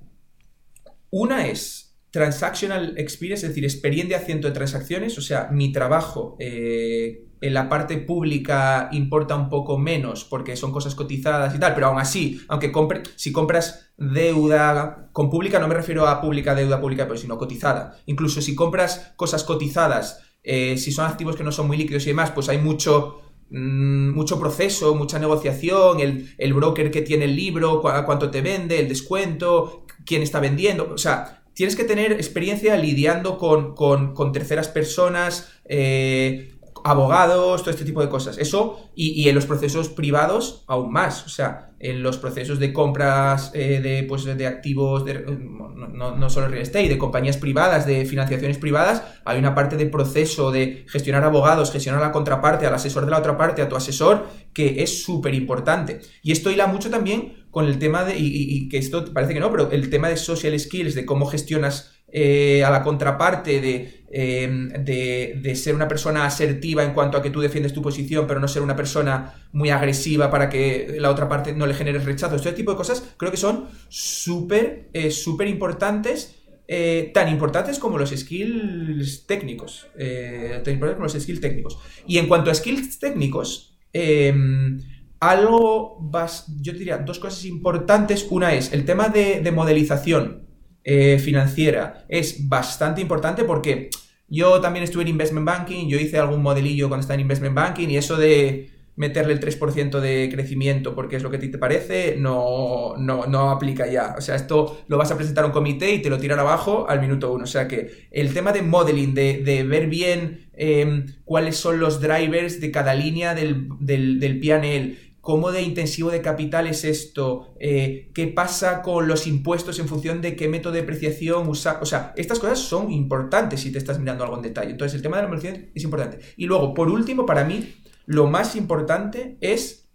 una 1.11 1.47
es 1.47 1.80
transactional 2.11 2.95
experience, 2.97 3.47
es 3.47 3.51
decir, 3.51 3.65
experiencia 3.65 4.19
de 4.19 4.51
transacciones, 4.51 5.17
o 5.17 5.23
sea, 5.23 5.49
mi 5.53 5.73
trabajo 5.73 6.37
eh, 6.41 7.27
en 7.41 7.55
la 7.55 7.69
parte 7.69 7.97
pública 7.99 8.89
importa 8.93 9.37
un 9.37 9.49
poco 9.49 9.79
menos 9.79 10.25
porque 10.25 10.57
son 10.57 10.73
cosas 10.73 10.95
cotizadas 10.95 11.55
y 11.55 11.59
tal, 11.59 11.75
pero 11.75 11.87
aún 11.87 11.99
así, 11.99 12.41
aunque 12.49 12.73
compre, 12.73 13.03
si 13.17 13.33
compras 13.33 13.93
deuda 13.97 15.09
con 15.13 15.31
pública, 15.31 15.59
no 15.59 15.69
me 15.69 15.75
refiero 15.75 16.07
a 16.07 16.21
pública, 16.21 16.55
deuda 16.55 16.81
pública, 16.81 17.07
pero 17.07 17.19
sino 17.19 17.39
cotizada. 17.39 17.99
Incluso 18.07 18.43
si 18.43 18.55
compras 18.55 19.13
cosas 19.17 19.45
cotizadas, 19.45 20.23
eh, 20.43 20.77
si 20.79 20.91
son 20.91 21.07
activos 21.07 21.37
que 21.37 21.45
no 21.45 21.53
son 21.53 21.69
muy 21.69 21.77
líquidos 21.77 22.05
y 22.05 22.11
demás, 22.11 22.33
pues 22.33 22.49
hay 22.49 22.59
mucho 22.59 23.21
mm, 23.51 24.11
mucho 24.11 24.39
proceso, 24.41 24.95
mucha 24.95 25.19
negociación, 25.19 26.01
el, 26.01 26.55
broker 26.55 26.91
que 26.91 27.03
tiene 27.03 27.27
el 27.27 27.37
libro, 27.37 27.81
cuánto 27.81 28.31
te 28.31 28.43
vende, 28.43 28.81
el 28.81 28.89
descuento, 28.89 29.87
quién 30.05 30.23
está 30.23 30.41
vendiendo, 30.41 30.93
o 30.93 30.99
sea, 30.99 31.40
tienes 31.55 31.77
que 31.77 31.85
tener 31.85 32.13
experiencia 32.13 32.77
lidiando 32.77 33.39
con, 33.39 34.33
terceras 34.33 34.69
personas, 34.69 35.53
eh, 35.65 36.57
abogados, 36.85 37.63
todo 37.63 37.71
este 37.71 37.85
tipo 37.85 38.01
de 38.01 38.09
cosas. 38.09 38.39
Eso, 38.39 38.91
y, 38.95 39.29
en 39.29 39.35
los 39.35 39.47
procesos 39.47 39.89
privados, 39.89 40.65
aún 40.67 40.93
más. 40.93 41.27
O 41.27 41.29
sea, 41.29 41.73
en 41.79 42.03
los 42.03 42.19
procesos 42.19 42.59
de 42.59 42.73
compras 42.73 43.51
eh, 43.55 43.81
de, 43.83 44.05
pues, 44.05 44.25
de 44.25 44.47
activos, 44.47 45.05
de, 45.05 45.25
no, 45.25 46.17
no, 46.17 46.31
solo 46.31 46.49
real 46.49 46.63
estate, 46.63 46.89
de 46.89 46.99
compañías 46.99 47.37
privadas, 47.37 47.87
de 47.87 48.05
financiaciones 48.05 48.59
privadas, 48.59 49.03
hay 49.25 49.39
una 49.39 49.55
parte 49.55 49.77
de 49.77 49.87
proceso 49.87 50.51
de 50.51 50.85
gestionar 50.89 51.25
abogados, 51.25 51.73
gestionar 51.73 52.01
la 52.01 52.13
contraparte, 52.13 52.67
al 52.67 52.75
asesor 52.75 53.05
de 53.05 53.11
la 53.11 53.19
otra 53.19 53.37
parte, 53.37 53.63
a 53.63 53.69
tu 53.69 53.77
asesor, 53.77 54.27
que 54.53 54.83
es 54.83 55.03
súper 55.03 55.35
importante. 55.35 56.01
Y 56.23 56.33
esto 56.33 56.51
hila 56.51 56.67
mucho 56.67 56.91
también 56.91 57.40
con 57.51 57.67
el 57.67 57.79
tema 57.79 58.05
de, 58.05 58.17
y, 58.17 58.69
que 58.69 58.79
esto 58.79 59.13
parece 59.13 59.35
que 59.35 59.41
no, 59.41 59.51
pero 59.51 59.71
el 59.71 59.91
tema 59.91 60.09
de 60.09 60.17
social 60.17 60.59
skills, 60.59 60.95
de 60.95 61.05
cómo 61.05 61.27
gestionas 61.27 61.93
eh, 62.13 62.65
a 62.65 62.71
la 62.71 62.83
contraparte, 62.83 64.05
em, 64.11 64.69
de, 64.69 65.39
de, 65.41 65.55
ser 65.55 65.75
una 65.75 65.87
persona 65.87 66.25
asertiva 66.25 66.83
en 66.83 66.93
cuanto 66.93 67.17
a 67.17 67.23
que 67.23 67.31
tú 67.31 67.41
defiendes 67.41 67.73
tu 67.73 67.83
posición, 67.83 68.27
pero 68.27 68.41
no 68.41 68.49
ser 68.49 68.63
una 68.63 68.75
persona 68.75 69.35
muy 69.53 69.71
agresiva 69.71 70.31
para 70.31 70.49
que 70.49 70.97
la 70.99 71.11
otra 71.11 71.29
parte 71.29 71.53
no 71.53 71.67
le 71.67 71.75
genere 71.75 71.99
rechazo. 72.01 72.37
Este 72.37 72.53
tipo 72.53 72.73
de 72.73 72.77
cosas 72.77 73.15
creo 73.17 73.31
que 73.31 73.37
son 73.37 73.67
súper, 73.89 74.89
eh, 74.93 75.11
súper 75.11 75.47
importantes 75.47 76.41
eh, 76.73 77.11
tan 77.13 77.29
importantes 77.29 77.81
como 77.81 77.99
los 77.99 78.11
skills 78.11 79.27
técnicos. 79.27 79.89
Eh, 79.99 80.61
tan 80.63 80.75
importantes 80.75 80.95
como 80.95 81.07
los 81.07 81.21
skills 81.21 81.41
técnicos. 81.41 81.79
Y 82.07 82.19
en 82.19 82.29
cuanto 82.29 82.49
a 82.49 82.55
skills 82.55 83.01
técnicos, 83.01 83.77
em, 83.93 84.79
algo, 85.21 85.99
vas, 86.01 86.47
yo 86.61 86.73
diría 86.73 86.99
dos 86.99 87.19
cosas 87.19 87.45
importantes. 87.45 88.27
Una 88.31 88.55
es 88.55 88.73
el 88.73 88.85
tema 88.85 89.09
de, 89.09 89.49
modelización 89.53 90.49
eh, 90.83 91.19
financiera. 91.19 92.07
Es 92.09 92.49
bastante 92.49 93.03
importante 93.03 93.45
porque 93.45 93.91
yo 94.29 94.61
también 94.61 94.85
estuve 94.85 95.03
en 95.03 95.09
investment 95.09 95.47
banking, 95.47 95.89
yo 95.89 95.99
hice 95.99 96.19
algún 96.19 96.43
modelillo 96.43 96.89
cuando 96.89 97.03
estaba 97.03 97.17
en 97.17 97.23
investment 97.23 97.55
banking 97.55 97.89
y 97.89 97.97
eso 97.97 98.17
de 98.17 98.71
meterle 98.97 99.33
el 99.33 99.41
3% 99.41 99.99
de 99.99 100.29
crecimiento 100.31 100.95
porque 100.95 101.17
es 101.17 101.23
lo 101.23 101.31
que 101.31 101.39
a 101.39 101.41
ti 101.41 101.49
te 101.51 101.57
parece, 101.57 102.17
no, 102.19 102.97
no, 102.99 103.51
aplica 103.51 103.87
ya. 103.87 104.15
O 104.19 104.21
sea, 104.21 104.37
esto 104.37 104.83
lo 104.89 104.99
vas 104.99 105.11
a 105.11 105.17
presentar 105.17 105.45
a 105.45 105.47
un 105.47 105.55
comité 105.55 105.93
y 105.93 106.03
te 106.03 106.11
lo 106.11 106.19
tiran 106.19 106.39
abajo 106.39 106.87
al 106.89 107.01
minuto 107.01 107.33
uno. 107.33 107.45
O 107.45 107.47
sea 107.47 107.67
que 107.67 108.09
el 108.11 108.33
tema 108.35 108.53
de 108.53 108.63
modeling, 108.63 109.15
de, 109.15 109.65
ver 109.67 109.87
bien 109.87 110.51
em, 110.53 111.07
cuáles 111.25 111.57
son 111.57 111.81
los 111.81 112.01
drivers 112.01 112.61
de 112.61 112.71
cada 112.71 112.95
línea 112.95 113.35
del, 113.35 113.69
del, 113.81 114.21
del 114.21 114.39
PNL, 114.39 115.10
cómo 115.21 115.53
de 115.53 115.63
intensivo 115.63 116.11
de 116.11 116.23
capital 116.23 116.67
es 116.67 116.85
esto, 116.85 117.55
eh, 117.61 118.11
qué 118.15 118.29
pasa 118.29 118.83
con 118.83 119.07
los 119.07 119.27
impuestos 119.27 119.79
en 119.79 119.89
función 119.89 120.21
de 120.21 120.35
qué 120.35 120.49
método 120.49 120.73
de 120.73 120.81
depreciación 120.81 121.49
usar. 121.49 121.79
O 121.83 121.87
sea, 121.87 122.13
estas 122.17 122.39
cosas 122.39 122.59
son 122.59 122.91
importantes 122.91 123.61
si 123.61 123.71
te 123.71 123.79
estás 123.79 123.99
mirando 123.99 124.25
algo 124.25 124.37
en 124.37 124.43
detalle. 124.43 124.71
Entonces, 124.71 124.97
el 124.97 125.03
tema 125.03 125.17
de 125.17 125.23
la 125.25 125.29
modelización 125.29 125.71
es 125.75 125.85
importante. 125.85 126.21
Y 126.37 126.47
luego, 126.47 126.75
por 126.75 126.89
último, 126.89 127.27
para 127.27 127.45
mí, 127.45 127.75
lo 128.07 128.27
más 128.27 128.57
importante 128.57 129.37
es 129.41 129.91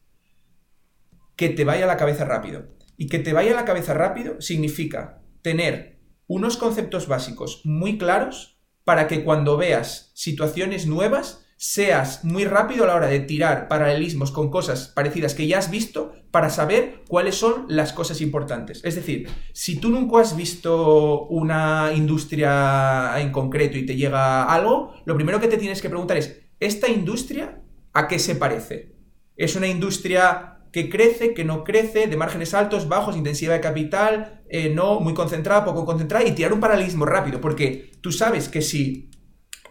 que 1.35 1.49
te 1.49 1.65
vaya 1.65 1.87
la 1.87 1.97
cabeza 1.97 2.25
rápido. 2.25 2.67
Y 2.97 3.07
que 3.07 3.19
te 3.19 3.33
vaya 3.33 3.53
la 3.53 3.65
cabeza 3.65 3.93
rápido 3.93 4.39
significa 4.41 5.21
tener 5.41 5.99
unos 6.27 6.57
conceptos 6.57 7.07
básicos 7.07 7.61
muy 7.65 7.97
claros 7.97 8.61
para 8.83 9.07
que 9.07 9.23
cuando 9.23 9.57
veas 9.57 10.11
situaciones 10.13 10.87
nuevas 10.87 11.44
seas 11.57 12.23
muy 12.23 12.45
rápido 12.45 12.83
a 12.83 12.87
la 12.87 12.95
hora 12.95 13.07
de 13.07 13.21
tirar 13.21 13.67
paralelismos 13.67 14.31
con 14.31 14.51
cosas 14.51 14.89
parecidas 14.89 15.33
que 15.33 15.47
ya 15.47 15.57
has 15.57 15.71
visto 15.71 16.13
para 16.31 16.49
saber 16.49 17.03
cuáles 17.07 17.35
son 17.35 17.65
las 17.69 17.93
cosas 17.93 18.21
importantes. 18.21 18.81
Es 18.83 18.95
decir, 18.95 19.29
si 19.53 19.79
tú 19.79 19.89
nunca 19.89 20.19
has 20.19 20.35
visto 20.35 21.27
una 21.27 21.91
industria 21.95 23.13
en 23.17 23.31
concreto 23.31 23.77
y 23.77 23.85
te 23.85 23.95
llega 23.95 24.43
algo, 24.43 24.93
lo 25.05 25.15
primero 25.15 25.39
que 25.39 25.47
te 25.47 25.57
tienes 25.57 25.81
que 25.81 25.89
preguntar 25.89 26.17
es, 26.17 26.41
¿esta 26.59 26.89
industria 26.89 27.61
¿A 27.95 28.09
qué 28.09 28.19
se 28.19 28.35
parece? 28.35 28.91
Es 29.37 29.55
una 29.55 29.67
industria 29.67 30.57
que 30.73 30.89
crece, 30.89 31.33
que 31.33 31.45
no 31.45 31.63
crece, 31.63 32.07
de 32.07 32.17
márgenes 32.17 32.53
altos, 32.53 32.89
bajos, 32.89 33.15
intensiva 33.15 33.53
de 33.53 33.61
capital, 33.61 34.43
eh, 34.49 34.69
no, 34.69 34.99
muy 34.99 35.13
concentrada, 35.13 35.63
poco 35.63 35.85
concentrada, 35.85 36.25
y 36.25 36.33
tirar 36.33 36.51
un 36.51 36.59
paralelismo 36.59 37.05
rápido, 37.05 37.39
porque 37.39 37.93
tú 38.01 38.11
sabes 38.11 38.49
que 38.49 38.61
si 38.61 39.09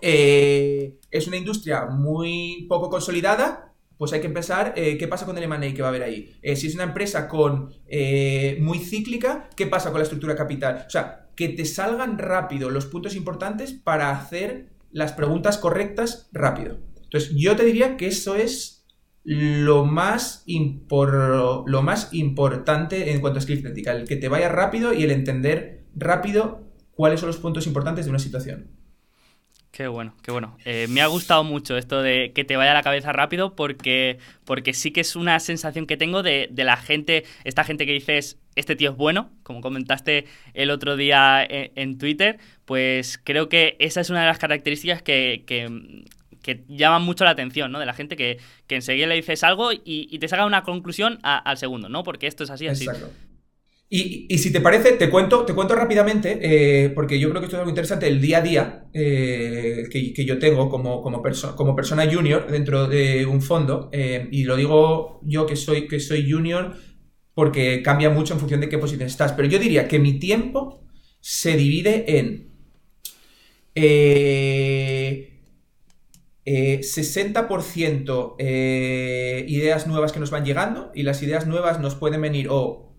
eh, 0.01 0.98
es 1.16 1.26
una 1.26 1.36
industria 1.36 1.86
muy 1.86 2.66
poco 2.68 2.90
consolidada, 2.90 3.72
pues 3.96 4.12
hay 4.12 4.20
que 4.20 4.28
pensar 4.28 4.74
eh, 4.76 4.98
qué 4.98 5.06
pasa 5.06 5.24
con 5.24 5.38
el 5.38 5.44
M&A 5.44 5.72
que 5.72 5.82
va 5.82 5.88
a 5.88 5.90
haber 5.90 6.02
ahí. 6.02 6.34
si 6.56 6.66
es 6.66 6.74
una 6.74 6.84
empresa 6.84 7.28
con 7.28 7.72
muy 8.60 8.78
cíclica, 8.78 9.48
¿qué 9.56 9.66
pasa 9.66 9.90
con 9.90 10.00
la 10.00 10.02
estructura 10.02 10.34
capital? 10.34 10.84
O 10.86 10.90
sea, 10.90 11.28
que 11.36 11.48
te 11.48 11.64
salgan 11.64 12.18
rápido 12.18 12.70
los 12.70 12.86
puntos 12.86 13.14
importantes 13.14 13.72
para 13.72 14.10
hacer 14.10 14.70
las 14.90 15.12
preguntas 15.12 15.58
correctas 15.58 16.28
rápido. 16.32 16.78
Entonces, 17.02 17.32
yo 17.36 17.56
te 17.56 17.64
diría 17.64 17.96
que 17.96 18.08
eso 18.08 18.34
es 18.34 18.86
lo 19.24 19.84
más, 19.86 20.44
lo 20.46 21.82
más 21.82 22.12
importante 22.12 23.12
en 23.12 23.20
cuanto 23.20 23.40
a 23.40 23.44
crítica, 23.44 23.92
el 23.92 24.06
que 24.06 24.16
te 24.16 24.28
vaya 24.28 24.48
rápido 24.48 24.92
y 24.92 25.02
el 25.02 25.10
entender 25.10 25.86
rápido 25.94 26.64
cuáles 26.92 27.20
son 27.20 27.28
los 27.28 27.38
puntos 27.38 27.66
importantes 27.66 28.04
de 28.04 28.10
una 28.10 28.18
situación. 28.18 28.84
Qué 29.74 29.88
bueno, 29.88 30.14
qué 30.22 30.30
bueno. 30.30 30.56
Eh, 30.64 30.86
me 30.88 31.02
ha 31.02 31.09
gustado 31.09 31.42
mucho 31.42 31.76
esto 31.76 32.01
de 32.01 32.30
que 32.32 32.44
te 32.44 32.56
vaya 32.56 32.70
a 32.70 32.74
la 32.74 32.84
cabeza 32.84 33.12
rápido 33.12 33.56
porque, 33.56 34.18
porque 34.44 34.72
sí 34.72 34.92
que 34.92 35.01
es 35.01 35.16
una 35.16 35.40
sensación 35.40 35.88
que 35.88 35.96
tengo 35.96 36.22
de, 36.22 36.48
la 36.55 36.76
gente, 36.76 37.24
esta 37.42 37.64
gente 37.64 37.84
que 37.84 37.90
dices, 37.90 38.38
este 38.55 38.76
tío 38.76 38.92
es 38.92 38.96
bueno, 38.96 39.32
como 39.42 39.60
comentaste 39.60 40.26
el 40.52 40.70
otro 40.70 40.96
día 40.96 41.44
en, 41.48 41.98
Twitter, 41.98 42.38
pues 42.66 43.18
creo 43.18 43.48
que 43.48 43.74
esa 43.80 44.01
es 44.01 44.10
una 44.10 44.20
de 44.20 44.26
las 44.26 44.38
características 44.38 45.02
que, 45.02 45.42
que 45.44 46.62
llaman 46.68 47.02
mucho 47.02 47.24
la 47.24 47.30
atención, 47.30 47.72
¿no? 47.72 47.80
De 47.80 47.86
la 47.86 47.94
gente 47.94 48.14
que, 48.14 48.38
que 48.68 48.76
enseguida 48.76 49.09
le 49.09 49.16
dices 49.16 49.42
algo 49.42 49.70
y, 49.72 50.16
te 50.20 50.28
saca 50.28 50.46
una 50.46 50.62
conclusión 50.62 51.18
al 51.24 51.56
segundo, 51.56 51.88
¿no? 51.88 52.05
Porque 52.05 52.28
esto 52.28 52.44
es 52.44 52.51
así, 52.51 52.68
así. 52.68 52.86
Y, 53.89 54.27
y, 54.28 54.39
si 54.39 54.52
te 54.52 54.61
parece, 54.61 54.93
te 54.93 55.11
cuento, 55.11 55.44
te 55.44 55.55
cuento 55.55 55.74
rápidamente, 55.77 56.39
eh, 56.43 56.90
porque 56.90 57.19
yo 57.19 57.28
creo 57.28 57.40
que 57.40 57.47
esto 57.47 57.56
es 57.56 57.61
algo 57.61 57.70
interesante, 57.70 58.09
el 58.09 58.20
día 58.20 58.39
a 58.39 58.40
día 58.40 58.86
eh, 58.93 59.85
que, 59.90 60.12
que, 60.12 60.24
yo 60.24 60.39
tengo 60.39 60.69
como, 60.69 61.02
como, 61.02 61.23
como, 61.56 61.77
persona 61.77 62.11
junior 62.11 62.51
dentro 62.51 62.89
de 62.89 63.27
un 63.27 63.43
fondo, 63.43 63.90
eh, 63.93 64.27
y 64.32 64.44
lo 64.44 64.56
digo 64.56 65.20
yo 65.23 65.47
que 65.47 65.55
soy, 65.55 65.86
que 65.86 66.01
soy 66.01 66.28
junior 66.28 66.74
porque 67.35 67.82
cambia 67.82 68.11
mucho 68.11 68.35
en 68.35 68.40
función 68.40 68.61
de 68.61 68.69
qué 68.69 68.78
posición 68.78 69.06
estás, 69.06 69.32
pero 69.32 69.48
yo 69.48 69.59
diría 69.59 69.86
que 69.86 69.98
mi 69.98 70.19
tiempo 70.19 70.82
se 71.20 71.56
divide 71.56 72.19
en... 72.19 72.55
60% 76.44 78.36
eh, 78.39 79.39
eh, 79.39 79.44
ideas 79.48 79.86
nuevas 79.86 80.12
que 80.12 80.20
nos 80.20 80.31
van 80.31 80.44
llegando 80.44 80.93
y 80.94 81.02
las 81.02 81.23
ideas 81.23 81.47
nuevas 81.47 81.81
nos 81.81 81.94
pueden 81.94 82.20
venir 82.20 82.48
o 82.51 82.93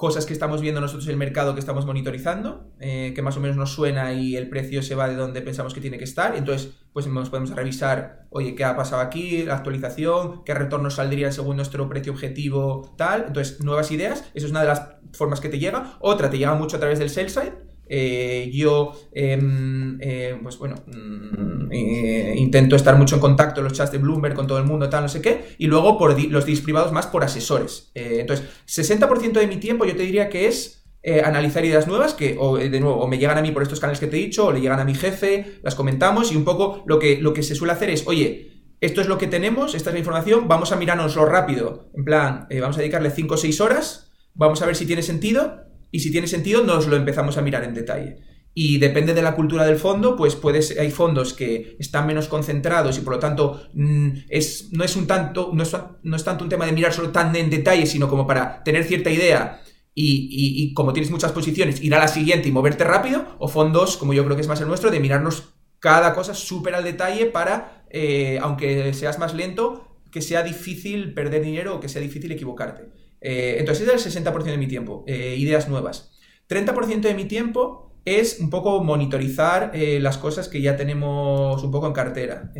cosas 0.00 0.24
que 0.24 0.32
estamos 0.32 0.62
viendo 0.62 0.80
nosotros 0.80 1.04
en 1.08 1.10
el 1.10 1.18
mercado 1.18 1.52
que 1.52 1.60
estamos 1.60 1.84
monitorizando, 1.84 2.72
eh, 2.80 3.12
que 3.14 3.20
más 3.20 3.36
o 3.36 3.40
menos 3.40 3.58
nos 3.58 3.74
suena 3.74 4.14
y 4.14 4.34
el 4.34 4.48
precio 4.48 4.82
se 4.82 4.94
va 4.94 5.06
de 5.06 5.14
donde 5.14 5.42
pensamos 5.42 5.74
que 5.74 5.80
tiene 5.82 5.98
que 5.98 6.04
estar. 6.04 6.34
Entonces, 6.36 6.72
pues 6.94 7.06
nos 7.06 7.28
podemos 7.28 7.50
revisar, 7.50 8.26
oye, 8.30 8.54
¿qué 8.54 8.64
ha 8.64 8.74
pasado 8.74 9.02
aquí? 9.02 9.42
La 9.42 9.56
actualización, 9.56 10.42
qué 10.44 10.54
retorno 10.54 10.88
saldría 10.88 11.30
según 11.32 11.56
nuestro 11.56 11.86
precio 11.90 12.14
objetivo, 12.14 12.94
tal. 12.96 13.26
Entonces, 13.26 13.60
nuevas 13.60 13.90
ideas, 13.90 14.24
eso 14.32 14.46
es 14.46 14.52
una 14.52 14.62
de 14.62 14.68
las 14.68 14.88
formas 15.12 15.38
que 15.38 15.50
te 15.50 15.58
llega. 15.58 15.98
Otra, 16.00 16.30
te 16.30 16.38
llega 16.38 16.54
mucho 16.54 16.78
a 16.78 16.80
través 16.80 16.98
del 16.98 17.10
sell 17.10 17.28
side 17.28 17.52
eh, 17.92 18.48
yo, 18.54 18.92
em, 19.12 19.98
eh, 20.00 20.38
pues 20.40 20.56
bueno, 20.58 20.76
mm, 20.86 21.72
eh, 21.72 22.34
intento 22.36 22.76
estar 22.76 22.96
mucho 22.96 23.16
en 23.16 23.20
contacto 23.20 23.60
en 23.60 23.64
los 23.64 23.72
chats 23.72 23.90
de 23.90 23.98
Bloomberg 23.98 24.34
con 24.34 24.46
todo 24.46 24.58
el 24.58 24.64
mundo, 24.64 24.88
tal, 24.88 25.02
no 25.02 25.08
sé 25.08 25.20
qué, 25.20 25.56
y 25.58 25.66
luego 25.66 25.98
por 25.98 26.10
los 26.30 26.46
deals 26.46 26.60
privados 26.60 26.92
más 26.92 27.08
por 27.08 27.24
asesores. 27.24 27.90
entonces, 27.94 28.46
60% 28.66 29.40
de 29.40 29.48
mi 29.48 29.56
tiempo 29.56 29.84
yo 29.84 29.96
te 29.96 30.04
diría 30.04 30.28
que 30.28 30.46
es 30.46 30.84
analizar 31.24 31.64
ideas 31.64 31.88
nuevas 31.88 32.14
que, 32.14 32.36
o, 32.38 32.58
de 32.58 32.78
nuevo, 32.78 33.00
o 33.00 33.08
me 33.08 33.18
llegan 33.18 33.38
a 33.38 33.42
mí 33.42 33.50
por 33.50 33.62
estos 33.62 33.80
canales 33.80 33.98
que 33.98 34.06
te 34.06 34.18
he 34.18 34.20
dicho, 34.20 34.46
o 34.46 34.52
le 34.52 34.60
llegan 34.60 34.78
a 34.78 34.84
mi 34.84 34.94
jefe, 34.94 35.58
las 35.62 35.74
comentamos, 35.74 36.30
y 36.30 36.36
un 36.36 36.44
poco 36.44 36.84
lo 36.86 37.00
que, 37.00 37.18
lo 37.20 37.32
que 37.34 37.42
se 37.42 37.56
suele 37.56 37.72
hacer 37.72 37.90
es, 37.90 38.06
oye, 38.06 38.76
esto 38.80 39.00
es 39.00 39.08
lo 39.08 39.18
que 39.18 39.26
tenemos, 39.26 39.74
esta 39.74 39.90
es 39.90 39.94
la 39.94 39.98
información, 39.98 40.46
vamos 40.46 40.70
a 40.70 40.76
mirárnoslo 40.76 41.26
rápido, 41.26 41.90
en 41.94 42.04
plan, 42.04 42.46
vamos 42.60 42.76
a 42.76 42.80
dedicarle 42.80 43.10
5 43.10 43.34
o 43.34 43.36
6 43.36 43.60
horas, 43.60 44.12
vamos 44.34 44.62
a 44.62 44.66
ver 44.66 44.76
si 44.76 44.86
tiene 44.86 45.02
sentido, 45.02 45.69
y 45.90 46.00
si 46.00 46.10
tiene 46.10 46.26
sentido 46.26 46.62
nos 46.62 46.86
lo 46.86 46.96
empezamos 46.96 47.36
a 47.36 47.42
mirar 47.42 47.64
en 47.64 47.74
detalle. 47.74 48.18
Y 48.52 48.78
depende 48.78 49.14
de 49.14 49.22
la 49.22 49.36
cultura 49.36 49.64
del 49.64 49.76
fondo, 49.76 50.16
pues 50.16 50.34
puedes, 50.34 50.76
hay 50.76 50.90
fondos 50.90 51.34
que 51.34 51.76
están 51.78 52.06
menos 52.06 52.26
concentrados 52.26 52.98
y 52.98 53.02
por 53.02 53.14
lo 53.14 53.18
tanto 53.20 53.62
mm, 53.74 54.08
es, 54.28 54.70
no, 54.72 54.82
es 54.82 54.96
un 54.96 55.06
tanto, 55.06 55.50
no, 55.54 55.62
es, 55.62 56.24
tanto 56.24 56.44
un 56.44 56.50
tema 56.50 56.66
de 56.66 56.72
mirar 56.72 56.92
solo 56.92 57.10
tan 57.10 57.34
en 57.36 57.48
detalle, 57.48 57.86
sino 57.86 58.08
como 58.08 58.26
para 58.26 58.64
tener 58.64 58.84
cierta 58.84 59.10
idea 59.10 59.62
y, 59.94 60.72
como 60.74 60.92
tienes 60.92 61.10
muchas 61.10 61.32
posiciones, 61.32 61.82
ir 61.82 61.94
a 61.94 61.98
la 61.98 62.08
siguiente 62.08 62.48
y 62.48 62.52
moverte 62.52 62.84
rápido, 62.84 63.36
o 63.38 63.48
fondos, 63.48 63.98
como 63.98 64.14
yo 64.14 64.24
creo 64.24 64.34
que 64.34 64.42
es 64.42 64.48
más 64.48 64.60
el 64.60 64.68
nuestro, 64.68 64.90
de 64.90 64.98
mirarnos 64.98 65.50
cada 65.78 66.14
cosa 66.14 66.32
súper 66.32 66.74
al 66.74 66.84
detalle 66.84 67.26
para, 67.26 67.84
eh, 67.90 68.38
aunque 68.40 68.94
seas 68.94 69.18
más 69.18 69.34
lento, 69.34 69.98
que 70.10 70.22
sea 70.22 70.42
difícil 70.42 71.12
perder 71.12 71.42
dinero 71.42 71.76
o 71.76 71.80
que 71.80 71.88
sea 71.88 72.00
difícil 72.00 72.32
equivocarte. 72.32 72.88
Eh, 73.20 73.56
entonces, 73.58 73.86
ese 73.86 74.08
es 74.08 74.16
el 74.16 74.24
60% 74.24 74.44
de 74.44 74.58
mi 74.58 74.66
tiempo, 74.66 75.04
eh, 75.06 75.36
ideas 75.36 75.68
nuevas. 75.68 76.12
30% 76.48 77.08
de 77.08 77.14
mi 77.14 77.26
tiempo 77.26 77.92
es 78.04 78.40
un 78.40 78.50
poco 78.50 78.82
monitorizar 78.82 79.72
eh, 79.74 80.00
las 80.00 80.16
cosas 80.16 80.48
que 80.48 80.62
ya 80.62 80.76
tenemos 80.76 81.62
un 81.62 81.70
poco 81.70 81.86
en 81.86 81.92
cartera. 81.92 82.52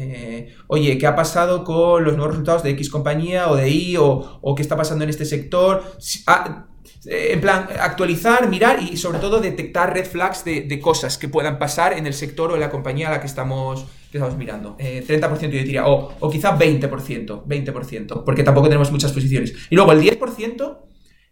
oye, 0.69 0.99
¿qué 0.99 1.07
ha 1.07 1.17
pasado 1.17 1.65
con 1.65 2.05
los 2.05 2.15
nuevos 2.15 2.33
resultados 2.33 2.63
de 2.63 2.71
X 2.71 2.91
compañía 2.91 3.51
o 3.51 3.57
de 3.57 3.71
Y 3.71 3.97
o, 3.99 4.55
qué 4.55 4.63
está 4.63 4.77
pasando 4.77 5.05
en 5.05 5.11
este 5.11 5.25
sector? 5.25 5.83
Ah, 6.27 6.70
en 7.05 7.41
plan, 7.41 7.69
actualizar, 7.81 8.49
mirar 8.49 8.83
y 8.83 8.97
sobre 8.97 9.19
todo 9.19 9.41
detectar 9.41 9.95
red 9.95 10.05
flags 10.05 10.45
de, 10.45 10.81
cosas 10.81 11.17
que 11.19 11.29
puedan 11.29 11.59
pasar 11.59 11.95
en 11.95 12.07
el 12.07 12.15
sector 12.15 12.51
o 12.51 12.55
en 12.55 12.61
la 12.61 12.71
compañía 12.71 13.09
a 13.09 13.11
la 13.13 13.21
que 13.21 13.27
estamos, 13.27 13.87
que 14.11 14.19
estamos 14.19 14.37
mirando. 14.37 14.77
30% 14.79 15.41
yo 15.41 15.49
diría, 15.49 15.87
o, 15.87 16.15
o 16.19 16.31
quizá 16.31 16.59
20%, 16.59 17.45
20%, 17.45 18.25
porque 18.25 18.43
tampoco 18.43 18.69
tenemos 18.69 18.91
muchas 18.93 19.13
posiciones. 19.13 19.55
Y 19.71 19.77
luego 19.77 19.93
el 19.93 20.01
10% 20.01 20.79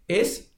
es 0.07 0.53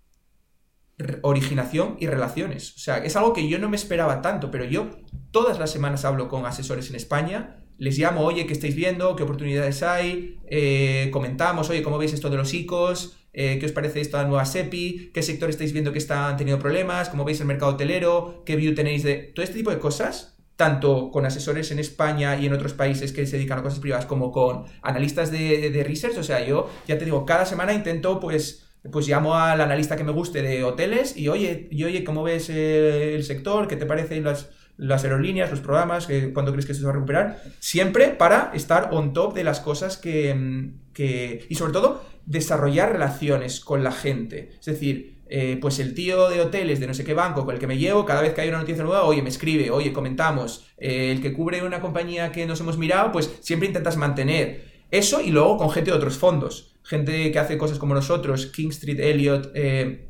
originación 1.23 1.97
y 1.99 2.07
relaciones. 2.07 2.75
O 2.75 2.79
sea, 2.79 2.97
es 2.99 3.15
algo 3.15 3.33
que 3.33 3.47
yo 3.47 3.59
no 3.59 3.69
me 3.69 3.75
esperaba 3.75 4.21
tanto, 4.21 4.51
pero 4.51 4.65
yo 4.65 4.89
todas 5.31 5.59
las 5.59 5.71
semanas 5.71 6.05
hablo 6.05 6.29
con 6.29 6.45
asesores 6.45 6.89
en 6.89 6.95
España 6.95 7.57
les 7.81 7.97
llamo, 7.97 8.21
oye, 8.21 8.45
¿qué 8.45 8.53
estáis 8.53 8.75
viendo? 8.75 9.15
¿Qué 9.15 9.23
oportunidades 9.23 9.81
hay? 9.81 10.39
Eh, 10.45 11.09
comentamos, 11.11 11.67
oye, 11.71 11.81
¿cómo 11.81 11.97
veis 11.97 12.13
esto 12.13 12.29
de 12.29 12.37
los 12.37 12.53
ICOs? 12.53 13.17
Eh, 13.33 13.57
qué 13.59 13.65
os 13.65 13.71
parece 13.71 14.01
esta 14.01 14.23
nueva 14.25 14.45
SEPI, 14.45 15.11
qué 15.13 15.21
sector 15.21 15.49
estáis 15.49 15.73
viendo 15.73 15.91
que 15.91 15.99
están 15.99 16.37
teniendo 16.37 16.61
problemas, 16.61 17.09
cómo 17.09 17.25
veis 17.25 17.39
el 17.41 17.47
mercado 17.47 17.73
hotelero, 17.73 18.43
qué 18.45 18.55
view 18.55 18.75
tenéis 18.75 19.03
de 19.03 19.15
todo 19.35 19.43
este 19.43 19.55
tipo 19.55 19.71
de 19.71 19.79
cosas, 19.79 20.37
tanto 20.55 21.11
con 21.11 21.25
asesores 21.25 21.71
en 21.71 21.79
España 21.79 22.37
y 22.37 22.45
en 22.45 22.53
otros 22.53 22.73
países 22.73 23.13
que 23.13 23.25
se 23.25 23.37
dedican 23.37 23.59
a 23.59 23.63
cosas 23.63 23.79
privadas 23.79 24.05
como 24.05 24.31
con 24.31 24.65
analistas 24.81 25.31
de, 25.31 25.71
de 25.71 25.83
research. 25.83 26.17
O 26.17 26.23
sea, 26.23 26.45
yo 26.45 26.69
ya 26.87 26.97
te 26.97 27.05
digo, 27.05 27.25
cada 27.25 27.45
semana 27.45 27.73
intento 27.73 28.19
pues 28.19 28.67
pues 28.91 29.07
llamo 29.07 29.35
al 29.35 29.61
analista 29.61 29.95
que 29.95 30.03
me 30.03 30.11
guste 30.11 30.41
de 30.41 30.63
hoteles 30.63 31.15
y 31.15 31.27
oye, 31.27 31.67
y 31.69 31.83
oye, 31.83 32.03
¿cómo 32.03 32.23
ves 32.23 32.49
el 32.49 33.23
sector? 33.23 33.67
¿Qué 33.67 33.75
te 33.75 33.85
parecen 33.85 34.23
las, 34.23 34.49
las 34.77 35.03
aerolíneas, 35.03 35.51
los 35.51 35.59
programas? 35.59 36.07
¿Cuándo 36.33 36.51
crees 36.51 36.65
que 36.65 36.73
se 36.73 36.83
va 36.83 36.89
a 36.89 36.93
recuperar? 36.93 37.41
Siempre 37.59 38.09
para 38.09 38.51
estar 38.53 38.89
on 38.91 39.13
top 39.13 39.33
de 39.33 39.43
las 39.43 39.59
cosas 39.59 39.97
que, 39.97 40.71
que 40.93 41.45
y 41.49 41.55
sobre 41.55 41.73
todo 41.73 42.03
desarrollar 42.25 42.91
relaciones 42.91 43.59
con 43.59 43.83
la 43.83 43.91
gente. 43.91 44.51
Es 44.59 44.65
decir, 44.65 45.21
eh, 45.27 45.57
pues 45.61 45.79
el 45.79 45.93
tío 45.93 46.29
de 46.29 46.41
hoteles 46.41 46.79
de 46.79 46.87
no 46.87 46.93
sé 46.93 47.03
qué 47.03 47.13
banco 47.13 47.45
con 47.45 47.53
el 47.53 47.59
que 47.59 47.67
me 47.67 47.77
llevo, 47.77 48.05
cada 48.05 48.21
vez 48.21 48.33
que 48.33 48.41
hay 48.41 48.49
una 48.49 48.59
noticia 48.59 48.83
nueva, 48.83 49.03
oye, 49.03 49.21
me 49.21 49.29
escribe, 49.29 49.71
oye, 49.71 49.93
comentamos. 49.93 50.67
Eh, 50.77 51.11
el 51.11 51.21
que 51.21 51.33
cubre 51.33 51.63
una 51.63 51.79
compañía 51.79 52.31
que 52.31 52.45
nos 52.45 52.59
hemos 52.59 52.77
mirado, 52.77 53.11
pues 53.11 53.31
siempre 53.41 53.67
intentas 53.67 53.97
mantener 53.97 54.71
eso 54.91 55.21
y 55.21 55.31
luego 55.31 55.57
con 55.57 55.71
gente 55.71 55.91
de 55.91 55.97
otros 55.97 56.17
fondos 56.17 56.71
gente 56.83 57.31
que 57.31 57.39
hace 57.39 57.57
cosas 57.57 57.79
como 57.79 57.93
nosotros, 57.93 58.47
King 58.47 58.69
Street, 58.69 58.99
Elliot, 58.99 59.51
eh, 59.53 60.07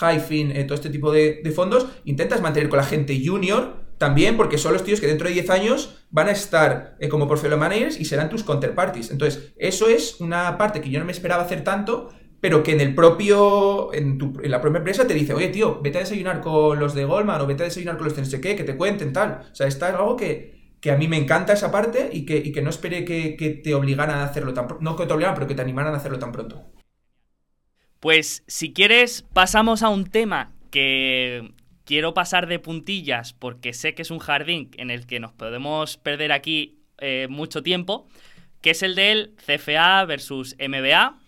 Hyphen, 0.00 0.50
eh, 0.56 0.64
todo 0.64 0.74
este 0.74 0.90
tipo 0.90 1.12
de, 1.12 1.40
fondos, 1.54 1.86
intentas 2.04 2.40
mantener 2.40 2.68
con 2.68 2.78
la 2.78 2.84
gente 2.84 3.20
junior 3.24 3.85
también, 3.98 4.36
porque 4.36 4.58
son 4.58 4.72
los 4.72 4.84
tíos 4.84 5.00
que 5.00 5.06
dentro 5.06 5.28
de 5.28 5.34
10 5.34 5.50
años 5.50 6.06
van 6.10 6.28
a 6.28 6.32
estar 6.32 6.96
eh, 7.00 7.08
como 7.08 7.28
portfolio 7.28 7.56
managers 7.56 7.98
y 7.98 8.04
serán 8.04 8.28
tus 8.28 8.44
counterparties. 8.44 9.10
Entonces, 9.10 9.52
eso 9.56 9.88
es 9.88 10.20
una 10.20 10.58
parte 10.58 10.80
que 10.80 10.90
yo 10.90 10.98
no 10.98 11.04
me 11.04 11.12
esperaba 11.12 11.44
hacer 11.44 11.64
tanto, 11.64 12.10
pero 12.40 12.62
que 12.62 12.72
en 12.72 12.80
el 12.80 12.94
propio, 12.94 13.92
en, 13.94 14.18
la 14.42 14.60
propia 14.60 14.78
empresa 14.78 15.06
te 15.06 15.14
dice, 15.14 15.34
oye, 15.34 15.48
tío, 15.48 15.80
vete 15.82 15.98
a 15.98 16.02
desayunar 16.02 16.40
con 16.40 16.78
los 16.78 16.94
de 16.94 17.04
Goldman 17.04 17.40
o 17.40 17.46
vete 17.46 17.62
a 17.62 17.66
desayunar 17.66 17.96
con 17.96 18.04
los 18.04 18.16
de 18.16 18.22
no 18.22 18.28
sé 18.28 18.40
qué, 18.40 18.54
que 18.54 18.64
te 18.64 18.76
cuenten 18.76 19.12
tal. 19.12 19.40
O 19.50 19.54
sea, 19.54 19.66
está 19.66 19.88
algo 19.88 20.16
que, 20.16 20.56
que 20.80 20.90
a 20.90 20.96
mí 20.96 21.08
me 21.08 21.16
encanta 21.16 21.54
esa 21.54 21.70
parte 21.70 22.10
y 22.12 22.24
que, 22.24 22.52
que 22.52 22.62
no 22.62 22.70
esperé 22.70 23.04
que, 23.04 23.60
te 23.62 23.74
obligaran 23.74 24.18
a 24.18 24.24
hacerlo 24.24 24.54
tan 24.54 24.66
pronto. 24.66 24.84
No 24.84 24.96
que 24.96 25.06
te 25.06 25.12
obligaran, 25.12 25.34
pero 25.34 25.46
que 25.46 25.54
te 25.54 25.62
animaran 25.62 25.94
a 25.94 25.96
hacerlo 25.96 26.18
tan 26.18 26.32
pronto. 26.32 26.64
Pues 28.00 28.44
si 28.46 28.72
quieres, 28.72 29.24
pasamos 29.32 29.82
a 29.82 29.88
un 29.88 30.04
tema 30.04 30.52
que 30.70 31.52
quiero 31.86 32.12
pasar 32.12 32.46
de 32.48 32.58
puntillas 32.58 33.32
porque 33.32 33.72
sé 33.72 33.94
que 33.94 34.02
es 34.02 34.10
un 34.10 34.18
jardín 34.18 34.70
en 34.76 34.90
el 34.90 35.06
que 35.06 35.20
nos 35.20 35.32
podemos 35.32 35.96
perder 35.96 36.32
aquí 36.32 36.80
eh, 36.98 37.28
mucho 37.30 37.62
tiempo, 37.62 38.08
que 38.60 38.70
es 38.70 38.82
el 38.82 38.94
del 38.94 39.34
CFA 39.36 40.04
versus 40.04 40.56
MBA. 40.58 41.18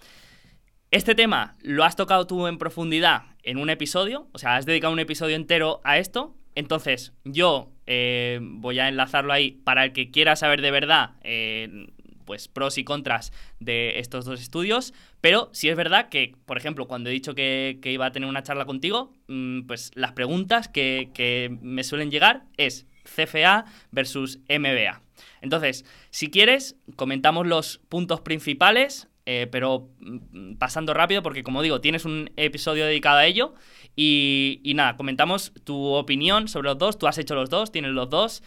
Este 0.90 1.14
tema 1.14 1.56
lo 1.62 1.84
has 1.84 1.96
tocado 1.96 2.26
tú 2.26 2.46
en 2.46 2.58
profundidad 2.58 3.22
en 3.42 3.56
un 3.56 3.70
episodio, 3.70 4.28
o 4.32 4.38
sea, 4.38 4.56
has 4.56 4.66
dedicado 4.66 4.92
un 4.92 4.98
episodio 4.98 5.36
entero 5.36 5.80
a 5.84 5.96
esto. 5.96 6.34
Entonces, 6.54 7.12
yo 7.24 7.70
eh, 7.86 8.40
voy 8.42 8.80
a 8.80 8.88
enlazarlo 8.88 9.32
ahí 9.32 9.52
para 9.52 9.84
el 9.84 9.92
que 9.92 10.10
quiera 10.10 10.34
saber 10.34 10.60
de 10.60 10.72
verdad, 10.72 11.12
eh, 11.22 11.86
pues 12.28 12.46
pros 12.46 12.76
y 12.76 12.84
contras 12.84 13.32
de 13.58 14.00
estos 14.00 14.26
dos 14.26 14.38
estudios. 14.38 14.92
Pero 15.22 15.48
sí 15.54 15.70
es 15.70 15.76
verdad 15.76 16.10
que, 16.10 16.34
por 16.44 16.58
ejemplo, 16.58 16.86
cuando 16.86 17.08
he 17.08 17.12
dicho 17.14 17.34
que, 17.34 17.80
iba 17.82 18.04
a 18.04 18.12
tener 18.12 18.28
una 18.28 18.42
charla 18.42 18.66
contigo, 18.66 19.14
mm, 19.28 19.62
pues 19.62 19.92
las 19.94 20.12
preguntas 20.12 20.68
que, 20.68 21.58
me 21.62 21.84
suelen 21.84 22.10
llegar 22.10 22.42
es 22.58 22.86
CFA 23.04 23.64
versus 23.92 24.40
MBA. 24.46 25.00
Entonces, 25.40 25.86
si 26.10 26.28
quieres, 26.28 26.76
comentamos 26.96 27.46
los 27.46 27.78
puntos 27.88 28.20
principales, 28.20 29.08
eh, 29.24 29.46
pero 29.50 29.88
mm, 30.00 30.56
pasando 30.56 30.92
rápido, 30.92 31.22
porque 31.22 31.42
como 31.42 31.62
digo, 31.62 31.80
tienes 31.80 32.04
un 32.04 32.30
episodio 32.36 32.84
dedicado 32.84 33.16
a 33.16 33.24
ello. 33.24 33.54
Y, 33.96 34.60
nada, 34.74 34.98
comentamos 34.98 35.54
tu 35.64 35.94
opinión 35.94 36.46
sobre 36.46 36.68
los 36.68 36.76
dos. 36.76 36.98
Tú 36.98 37.06
has 37.06 37.16
hecho 37.16 37.34
los 37.34 37.48
dos, 37.48 37.72
tienes 37.72 37.92
los 37.92 38.10
dos. 38.10 38.42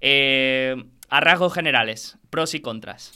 Eh, 0.00 0.74
a 1.08 1.20
rasgos 1.20 1.52
generales, 1.52 2.18
pros 2.30 2.54
y 2.54 2.60
contras. 2.60 3.12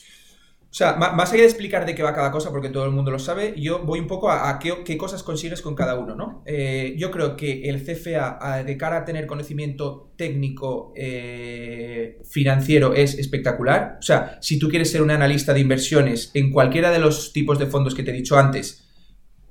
O 0.74 0.76
sea, 0.76 0.96
más 0.96 1.32
allá 1.32 1.42
de 1.42 1.48
explicar 1.48 1.86
de 1.86 1.94
qué 1.94 2.02
va 2.02 2.12
cada 2.12 2.32
cosa, 2.32 2.50
porque 2.50 2.68
todo 2.68 2.84
el 2.84 2.90
mundo 2.90 3.12
lo 3.12 3.20
sabe, 3.20 3.54
yo 3.56 3.84
voy 3.84 4.00
un 4.00 4.08
poco 4.08 4.28
a, 4.28 4.58
qué, 4.58 4.96
cosas 4.96 5.22
consigues 5.22 5.62
con 5.62 5.76
cada 5.76 5.96
uno, 5.96 6.16
¿no? 6.16 6.42
Eh, 6.46 6.96
yo 6.98 7.12
creo 7.12 7.36
que 7.36 7.68
el 7.68 7.80
CFA, 7.80 8.64
de 8.64 8.76
cara 8.76 8.96
a 8.96 9.04
tener 9.04 9.28
conocimiento 9.28 10.12
técnico 10.16 10.92
eh, 10.96 12.20
financiero, 12.28 12.92
es 12.92 13.14
espectacular. 13.16 13.98
O 14.00 14.02
sea, 14.02 14.36
si 14.40 14.58
tú 14.58 14.68
quieres 14.68 14.90
ser 14.90 15.00
un 15.00 15.12
analista 15.12 15.54
de 15.54 15.60
inversiones 15.60 16.32
en 16.34 16.50
cualquiera 16.50 16.90
de 16.90 16.98
los 16.98 17.32
tipos 17.32 17.60
de 17.60 17.66
fondos 17.66 17.94
que 17.94 18.02
te 18.02 18.10
he 18.10 18.14
dicho 18.14 18.36
antes, 18.36 18.84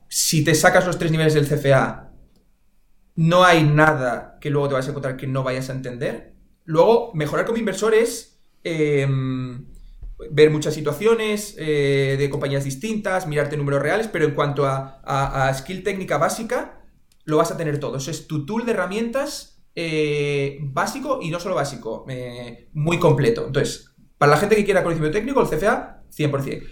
si 0.10 0.44
te 0.44 0.56
sacas 0.56 0.86
los 0.86 1.00
tres 1.00 1.10
niveles 1.10 1.36
del 1.36 1.48
CFA, 1.48 2.12
no 3.16 3.46
hay 3.46 3.64
nada 3.64 4.40
que 4.42 4.50
luego 4.50 4.68
te 4.68 4.74
vayas 4.74 4.88
a 4.88 4.90
encontrar 4.90 5.16
que 5.16 5.28
no 5.28 5.42
vayas 5.42 5.70
a 5.70 5.74
entender. 5.74 6.34
Luego, 6.66 7.14
mejorar 7.14 7.46
como 7.46 7.60
inversor 7.60 7.94
es 7.94 8.33
em, 8.64 9.66
ver 10.32 10.50
muchas 10.50 10.74
situaciones 10.74 11.56
eh, 11.58 12.16
de 12.18 12.30
compañías 12.30 12.64
distintas, 12.64 13.28
mirarte 13.28 13.58
números 13.58 13.82
reales, 13.82 14.08
pero 14.08 14.26
en 14.26 14.34
cuanto 14.34 14.66
a, 14.66 15.52
skill 15.58 15.84
técnica 15.84 16.18
básica, 16.18 16.82
lo 17.26 17.38
vas 17.38 17.52
a 17.52 17.58
tener 17.58 17.80
todo. 17.80 17.98
Es 17.98 18.28
tu 18.28 18.46
tool 18.46 18.66
de 18.66 18.72
herramientas 18.72 19.64
eh, 19.76 20.60
básico 20.62 21.20
y 21.22 21.30
no 21.30 21.40
solo 21.40 21.56
básico, 21.56 22.06
eh, 22.10 22.70
muy 22.74 23.00
completo. 23.00 23.46
Entonces, 23.48 23.94
para 24.18 24.32
la 24.32 24.38
gente 24.38 24.56
que 24.56 24.66
quiera 24.66 24.84
conocimiento 24.84 25.18
técnico, 25.18 25.42
el 25.42 25.48
CFA, 25.48 26.04
100%. 26.12 26.64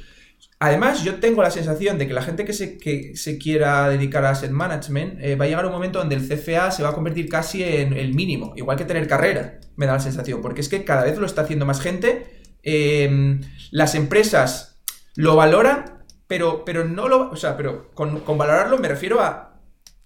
Además, 0.63 1.03
yo 1.03 1.15
tengo 1.15 1.41
la 1.41 1.49
sensación 1.49 1.97
de 1.97 2.07
que 2.07 2.13
la 2.13 2.21
gente 2.21 2.45
que 2.45 2.53
se, 2.53 2.77
que 2.77 3.15
se 3.15 3.39
quiera 3.39 3.89
dedicar 3.89 4.23
a 4.25 4.29
asset 4.29 4.51
management 4.51 5.19
eh, 5.19 5.35
va 5.35 5.45
a 5.45 5.47
llegar 5.47 5.65
un 5.65 5.71
momento 5.71 5.97
donde 5.97 6.13
el 6.13 6.21
CFA 6.21 6.69
se 6.69 6.83
va 6.83 6.89
a 6.89 6.93
convertir 6.93 7.27
casi 7.29 7.63
en 7.63 7.93
el 7.93 8.13
mínimo, 8.13 8.53
igual 8.55 8.77
que 8.77 8.85
tener 8.85 9.07
carrera, 9.07 9.59
me 9.75 9.87
da 9.87 9.93
la 9.93 9.99
sensación, 9.99 10.39
porque 10.39 10.61
es 10.61 10.69
que 10.69 10.83
cada 10.85 11.03
vez 11.03 11.17
lo 11.17 11.25
está 11.25 11.41
haciendo 11.41 11.65
más 11.65 11.81
gente. 11.81 12.27
Em, 12.61 13.41
las 13.71 13.95
empresas 13.95 14.79
lo 15.15 15.35
valoran, 15.35 16.03
pero, 16.27 16.63
pero 16.63 16.85
no 16.85 17.07
lo. 17.07 17.31
O 17.31 17.35
sea, 17.37 17.57
pero 17.57 17.89
con, 17.95 18.23
valorarlo 18.37 18.77
me 18.77 18.87
refiero 18.87 19.19
a 19.19 19.59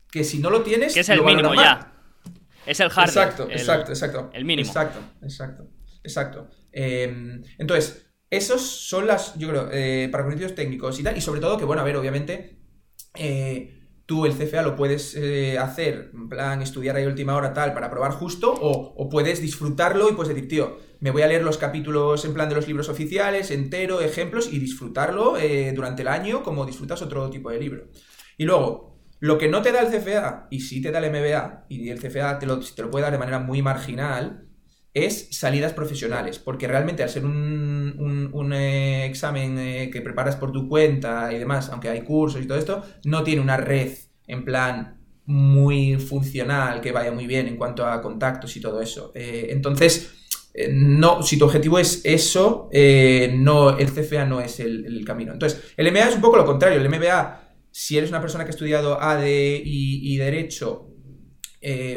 que 0.10 0.24
si 0.24 0.40
no 0.40 0.50
lo 0.50 0.62
tienes. 0.62 0.94
Que 0.94 1.02
es 1.02 1.10
el 1.10 1.22
mínimo 1.22 1.54
ya. 1.54 1.92
Es 2.66 2.80
el 2.80 2.90
hard. 2.96 3.10
Exacto, 3.10 3.50
exacto, 3.52 3.92
exacto. 3.92 4.30
El 4.32 4.46
mínimo. 4.46 4.70
Exacto, 4.70 5.02
exacto. 5.22 5.68
Exacto. 6.02 6.48
Em, 6.72 7.44
entonces, 7.58 8.06
esos 8.30 8.62
son 8.62 9.08
las, 9.08 9.38
yo 9.38 9.50
creo, 9.50 9.70
eh, 9.72 10.10
para 10.12 10.24
conocimientos 10.24 10.56
técnicos 10.56 11.00
y 11.00 11.04
tal. 11.04 11.18
Y 11.18 11.22
sobre 11.22 11.42
todo 11.42 11.58
que, 11.58 11.66
bueno, 11.66 11.82
a 11.82 11.86
ver, 11.86 11.96
obviamente, 11.96 12.58
eh, 13.16 13.80
tú 14.06 14.26
el 14.26 14.34
CFA 14.34 14.62
lo 14.62 14.76
puedes 14.76 15.16
eh, 15.16 15.58
hacer, 15.58 16.12
en 16.14 16.30
plan, 16.30 16.62
estudiar 16.62 16.96
ahí 16.96 17.06
última 17.06 17.36
hora 17.36 17.54
tal, 17.54 17.74
para 17.74 17.90
probar 17.90 18.12
justo, 18.12 18.54
o, 18.54 19.10
puedes 19.10 19.42
disfrutarlo 19.42 20.10
y 20.10 20.14
puedes 20.14 20.34
decir, 20.34 20.50
tío, 20.50 20.78
me 21.00 21.12
voy 21.12 21.22
a 21.22 21.28
leer 21.28 21.44
los 21.44 21.58
capítulos 21.58 22.26
en 22.26 22.34
plan 22.34 22.50
de 22.50 22.56
los 22.56 22.68
libros 22.68 22.90
oficiales, 22.90 23.52
entero, 23.52 24.02
ejemplos, 24.02 24.52
y 24.52 24.60
disfrutarlo 24.60 25.36
durante 25.76 26.02
el 26.02 26.08
año 26.08 26.42
como 26.42 26.66
disfrutas 26.66 27.02
otro 27.02 27.30
tipo 27.30 27.52
de 27.52 27.60
libro. 27.60 27.88
Y 28.38 28.46
luego, 28.46 29.00
lo 29.20 29.38
que 29.38 29.48
no 29.48 29.62
te 29.62 29.72
da 29.72 29.82
el 29.82 29.88
CFA, 29.88 30.48
y 30.50 30.62
sí 30.62 30.82
te 30.82 30.92
da 30.92 31.00
el 31.00 31.12
MBA, 31.12 31.66
y 31.70 31.90
el 31.90 32.00
CFA 32.00 32.40
te 32.40 32.46
lo, 32.46 32.60
te 32.60 32.82
lo 32.82 32.90
puede 32.90 33.04
dar 33.04 33.12
de 33.12 33.20
manera 33.20 33.40
muy 33.40 33.62
marginal, 33.62 34.46
es 34.96 35.28
salidas 35.32 35.74
profesionales, 35.74 36.40
porque 36.40 36.70
realmente 36.70 37.04
al 37.04 37.10
ser 37.10 37.26
un, 37.26 38.30
un, 38.32 38.54
eh, 38.54 39.06
examen 39.06 39.60
eh, 39.60 39.90
que 39.92 40.02
preparas 40.02 40.38
por 40.38 40.54
tu 40.54 40.70
cuenta 40.70 41.32
y 41.34 41.38
demás, 41.38 41.70
aunque 41.70 41.90
hay 41.90 42.02
cursos 42.02 42.42
y 42.42 42.48
todo 42.48 42.58
esto, 42.58 42.82
no 43.04 43.22
tiene 43.22 43.42
una 43.42 43.58
red 43.58 43.92
en 44.26 44.46
plan 44.46 44.98
muy 45.26 45.98
funcional 45.98 46.80
que 46.80 46.94
vaya 46.94 47.12
muy 47.12 47.28
bien 47.28 47.46
en 47.48 47.58
cuanto 47.58 47.86
a 47.86 48.02
contactos 48.02 48.56
y 48.56 48.62
todo 48.62 48.82
eso. 48.82 49.12
Eh, 49.14 49.48
entonces, 49.50 50.14
no, 50.72 51.22
si 51.22 51.38
tu 51.38 51.44
objetivo 51.44 51.78
es 51.78 52.00
eso, 52.06 52.70
no, 53.34 53.78
el 53.78 53.92
CFA 53.92 54.24
no 54.24 54.40
es 54.40 54.62
el, 54.62 55.04
camino. 55.06 55.34
Entonces, 55.34 55.74
el 55.76 55.92
MBA 55.92 56.08
es 56.08 56.16
un 56.16 56.22
poco 56.22 56.38
lo 56.38 56.46
contrario. 56.46 56.80
El 56.80 56.88
MBA, 56.88 57.58
si 57.70 57.98
eres 57.98 58.12
una 58.12 58.22
persona 58.22 58.46
que 58.46 58.52
ha 58.52 58.56
estudiado 58.56 59.02
AD 59.02 59.26
y, 59.26 60.14
y 60.14 60.18
Derecho, 60.18 60.88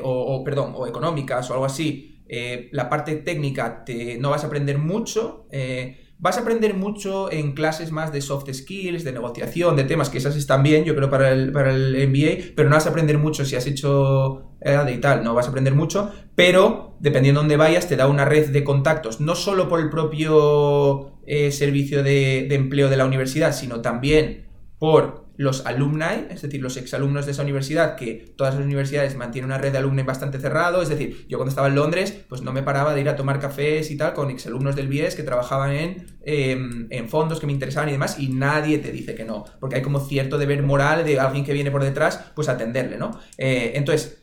o, 0.02 0.10
o, 0.10 0.42
perdón, 0.42 0.72
o 0.74 0.88
económicas 0.88 1.48
o 1.50 1.52
algo 1.52 1.66
así, 1.66 2.17
eh, 2.28 2.68
la 2.72 2.88
parte 2.88 3.16
técnica 3.16 3.84
te, 3.84 4.18
no 4.18 4.30
vas 4.30 4.44
a 4.44 4.46
aprender 4.46 4.78
mucho. 4.78 5.46
Eh, 5.50 6.08
vas 6.18 6.36
a 6.36 6.40
aprender 6.40 6.74
mucho 6.74 7.30
en 7.30 7.52
clases 7.52 7.92
más 7.92 8.12
de 8.12 8.20
soft 8.20 8.52
skills, 8.52 9.04
de 9.04 9.12
negociación, 9.12 9.76
de 9.76 9.84
temas 9.84 10.10
que 10.10 10.18
esas 10.18 10.36
están 10.36 10.62
bien, 10.62 10.84
yo 10.84 10.94
creo, 10.96 11.08
para 11.08 11.32
el, 11.32 11.52
para 11.52 11.72
el 11.72 12.08
MBA, 12.08 12.54
pero 12.56 12.68
no 12.68 12.74
vas 12.74 12.86
a 12.86 12.90
aprender 12.90 13.18
mucho 13.18 13.44
si 13.44 13.54
has 13.54 13.66
hecho 13.66 14.56
EAD 14.60 14.88
y 14.88 14.98
tal, 14.98 15.22
no 15.22 15.34
vas 15.34 15.46
a 15.46 15.50
aprender 15.50 15.74
mucho, 15.74 16.10
pero 16.34 16.96
dependiendo 16.98 17.40
de 17.40 17.44
dónde 17.44 17.56
vayas, 17.56 17.86
te 17.86 17.94
da 17.94 18.08
una 18.08 18.24
red 18.24 18.48
de 18.48 18.64
contactos, 18.64 19.20
no 19.20 19.36
solo 19.36 19.68
por 19.68 19.78
el 19.78 19.90
propio 19.90 21.20
eh, 21.24 21.52
servicio 21.52 22.02
de 22.02 22.52
empleo 22.52 22.88
de 22.88 22.96
la 22.96 23.06
universidad, 23.06 23.52
sino 23.52 23.80
también 23.80 24.48
por 24.80 25.27
los 25.38 25.64
alumni, 25.66 26.26
es 26.30 26.42
decir, 26.42 26.60
los 26.60 26.76
exalumnos 26.76 27.24
de 27.24 27.32
esa 27.32 27.42
universidad, 27.42 27.96
que 27.96 28.34
todas 28.36 28.56
las 28.56 28.64
universidades 28.64 29.16
mantienen 29.16 29.46
una 29.46 29.58
red 29.58 29.70
de 29.70 29.78
alumni 29.78 30.02
bastante 30.02 30.40
cerrado, 30.40 30.82
es 30.82 30.88
decir, 30.88 31.26
yo 31.28 31.38
cuando 31.38 31.50
estaba 31.50 31.68
en 31.68 31.76
Londres, 31.76 32.12
pues 32.28 32.42
no 32.42 32.52
me 32.52 32.64
paraba 32.64 32.92
de 32.92 33.00
ir 33.00 33.08
a 33.08 33.14
tomar 33.14 33.38
cafés 33.38 33.90
y 33.92 33.96
tal 33.96 34.14
con 34.14 34.30
exalumnos 34.30 34.74
del 34.74 34.88
BIES 34.88 35.14
que 35.14 35.22
trabajaban 35.22 35.70
en, 35.70 36.06
em, 36.24 36.88
en 36.90 37.08
fondos 37.08 37.38
que 37.38 37.46
me 37.46 37.52
interesaban 37.52 37.88
y 37.88 37.92
demás, 37.92 38.18
y 38.18 38.28
nadie 38.28 38.78
te 38.78 38.90
dice 38.90 39.14
que 39.14 39.24
no, 39.24 39.44
porque 39.60 39.76
hay 39.76 39.82
como 39.82 40.00
cierto 40.00 40.38
deber 40.38 40.62
moral 40.64 41.04
de 41.04 41.20
alguien 41.20 41.44
que 41.44 41.52
viene 41.52 41.70
por 41.70 41.84
detrás, 41.84 42.32
pues 42.34 42.48
atenderle, 42.48 42.98
¿no? 42.98 43.18
Eh, 43.38 43.72
entonces, 43.76 44.18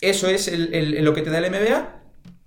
eso 0.00 0.28
es 0.28 0.50
lo 0.52 1.12
que 1.14 1.22
te 1.22 1.30
da 1.30 1.38
el 1.38 1.50
MBA 1.50 1.98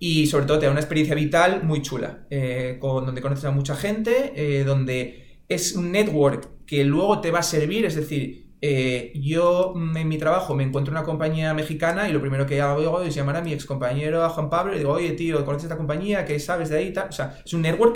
y 0.03 0.25
sobre 0.25 0.45
todo 0.45 0.57
te 0.57 0.65
da 0.65 0.71
una 0.71 0.79
experiencia 0.79 1.13
vital 1.13 1.61
muy 1.63 1.83
chula, 1.83 2.25
eh, 2.31 2.77
con, 2.79 3.05
donde 3.05 3.21
conoces 3.21 3.45
a 3.45 3.51
mucha 3.51 3.75
gente, 3.75 4.33
eh, 4.35 4.63
donde 4.63 5.30
es 5.53 5.73
un 5.73 5.91
network 5.91 6.65
que 6.65 6.83
luego 6.83 7.21
te 7.21 7.31
va 7.31 7.39
a 7.39 7.43
servir, 7.43 7.85
es 7.85 7.95
decir, 7.95 8.51
eh, 8.61 9.11
yo 9.15 9.73
en 9.75 10.07
mi 10.07 10.17
trabajo 10.17 10.53
me 10.53 10.63
encuentro 10.63 10.91
una 10.91 11.03
compañía 11.03 11.53
mexicana 11.53 12.07
y 12.07 12.13
lo 12.13 12.21
primero 12.21 12.45
que 12.45 12.61
hago 12.61 13.01
es 13.01 13.15
llamar 13.15 13.37
a 13.37 13.41
mi 13.41 13.53
ex 13.53 13.65
compañero, 13.65 14.23
a 14.23 14.29
Juan 14.29 14.49
Pablo, 14.49 14.75
y 14.75 14.77
digo, 14.77 14.91
oye 14.91 15.11
tío, 15.11 15.43
¿conoces 15.43 15.65
esta 15.65 15.77
compañía? 15.77 16.25
¿Qué 16.25 16.39
sabes 16.39 16.69
de 16.69 16.77
ahí? 16.77 16.93
O 16.95 17.11
sea, 17.11 17.41
es 17.43 17.53
un 17.53 17.63
network 17.63 17.93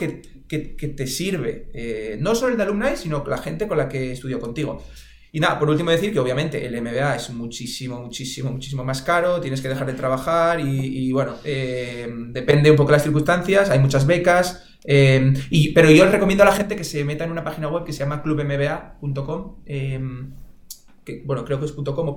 que, 0.47 0.75
que 0.75 0.87
te 0.87 1.07
sirve, 1.07 2.17
no 2.19 2.35
solo 2.35 2.51
el 2.51 2.57
de 2.57 2.63
alumni, 2.63 2.95
sino 2.95 3.23
la 3.25 3.37
gente 3.37 3.67
con 3.67 3.77
la 3.77 3.87
que 3.87 4.11
estudio 4.11 4.39
contigo. 4.39 4.83
Y 5.35 5.41
nada, 5.41 5.59
por 5.59 5.69
último 5.69 5.91
decir 5.91 6.13
que 6.13 6.19
obviamente 6.19 6.65
el 6.65 6.81
MBA 6.81 7.17
es 7.17 7.29
muchísimo, 7.29 7.99
muchísimo, 7.99 8.51
muchísimo 8.51 8.85
más 8.85 9.01
caro, 9.01 9.41
tienes 9.41 9.59
que 9.59 9.67
dejar 9.67 9.85
de 9.85 9.91
trabajar 9.91 10.61
y, 10.61 11.11
bueno, 11.11 11.33
eh, 11.43 12.07
depende 12.29 12.71
un 12.71 12.77
poco 12.77 12.91
de 12.91 12.93
las 12.93 13.03
circunstancias, 13.03 13.69
hay 13.69 13.79
muchas 13.79 14.07
becas, 14.07 14.63
eh, 14.85 15.33
pero 15.75 15.91
yo 15.91 16.05
les 16.05 16.13
recomiendo 16.13 16.43
a 16.43 16.45
la 16.45 16.53
gente 16.53 16.77
que 16.77 16.85
se 16.85 17.03
meta 17.03 17.25
en 17.25 17.31
una 17.31 17.43
página 17.43 17.67
web 17.67 17.83
que 17.83 17.91
se 17.91 17.99
llama 17.99 18.23
clubmba.com. 18.23 19.57
Eh, 19.65 19.99
que, 21.03 21.21
bueno, 21.25 21.43
creo 21.43 21.59
que 21.59 21.65
es 21.65 21.73
.com 21.73 22.15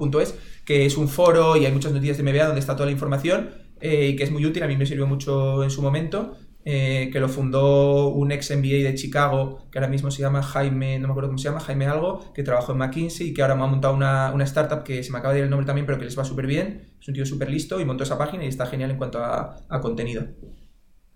que 0.65 0.87
es 0.87 0.97
un 0.97 1.09
foro 1.09 1.57
y 1.57 1.67
hay 1.67 1.73
muchas 1.73 1.91
noticias 1.91 2.19
de 2.19 2.23
MBA 2.23 2.45
donde 2.45 2.61
está 2.61 2.75
toda 2.75 2.87
la 2.87 2.93
información 2.93 3.51
y 3.83 4.15
que 4.15 4.23
es 4.23 4.31
muy 4.31 4.47
útil, 4.47 4.63
a 4.63 4.69
mí 4.69 4.77
me 4.77 4.87
sirvió 4.87 5.09
mucho 5.09 5.65
en 5.65 5.71
su 5.71 5.83
momento. 5.83 6.37
Eh, 6.65 7.09
que 7.13 7.21
lo 7.21 7.29
fundó 7.29 8.09
un 8.09 8.31
ex 8.31 8.51
MBA 8.51 8.85
de 8.85 8.95
Chicago, 8.95 9.67
que 9.71 9.79
ahora 9.79 9.89
mismo 9.89 10.11
se 10.11 10.21
llama 10.21 10.43
Jaime, 10.43 10.99
no 10.99 11.09
me 11.09 11.13
acuerdo 11.13 11.31
cómo 11.31 11.39
se 11.39 11.45
llama, 11.45 11.61
Jaime 11.61 11.87
algo, 11.87 12.33
que 12.35 12.43
trabajó 12.43 12.73
en 12.73 12.79
McKinsey 12.79 13.29
y 13.29 13.35
que 13.35 13.41
ahora 13.41 13.55
me 13.55 13.63
ha 13.63 13.67
montado 13.67 13.95
una, 13.95 14.45
startup 14.45 14.83
que 14.83 15.03
se 15.03 15.11
me 15.11 15.19
acaba 15.19 15.33
de 15.33 15.41
ir 15.41 15.45
el 15.45 15.51
nombre 15.51 15.67
también, 15.67 15.87
pero 15.87 15.99
que 15.99 16.05
les 16.05 16.19
va 16.19 16.25
súper 16.25 16.47
bien. 16.47 16.93
Es 17.01 17.09
un 17.09 17.15
tío 17.15 17.25
súper 17.25 17.49
listo 17.49 17.81
y 17.81 17.85
montó 17.85 18.05
esa 18.05 18.19
página 18.19 18.45
y 18.45 18.49
está 18.49 18.67
genial 18.67 18.91
en 18.91 18.99
cuanto 18.99 19.23
a, 19.23 19.81
contenido. 19.81 20.27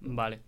Vale. 0.01 0.41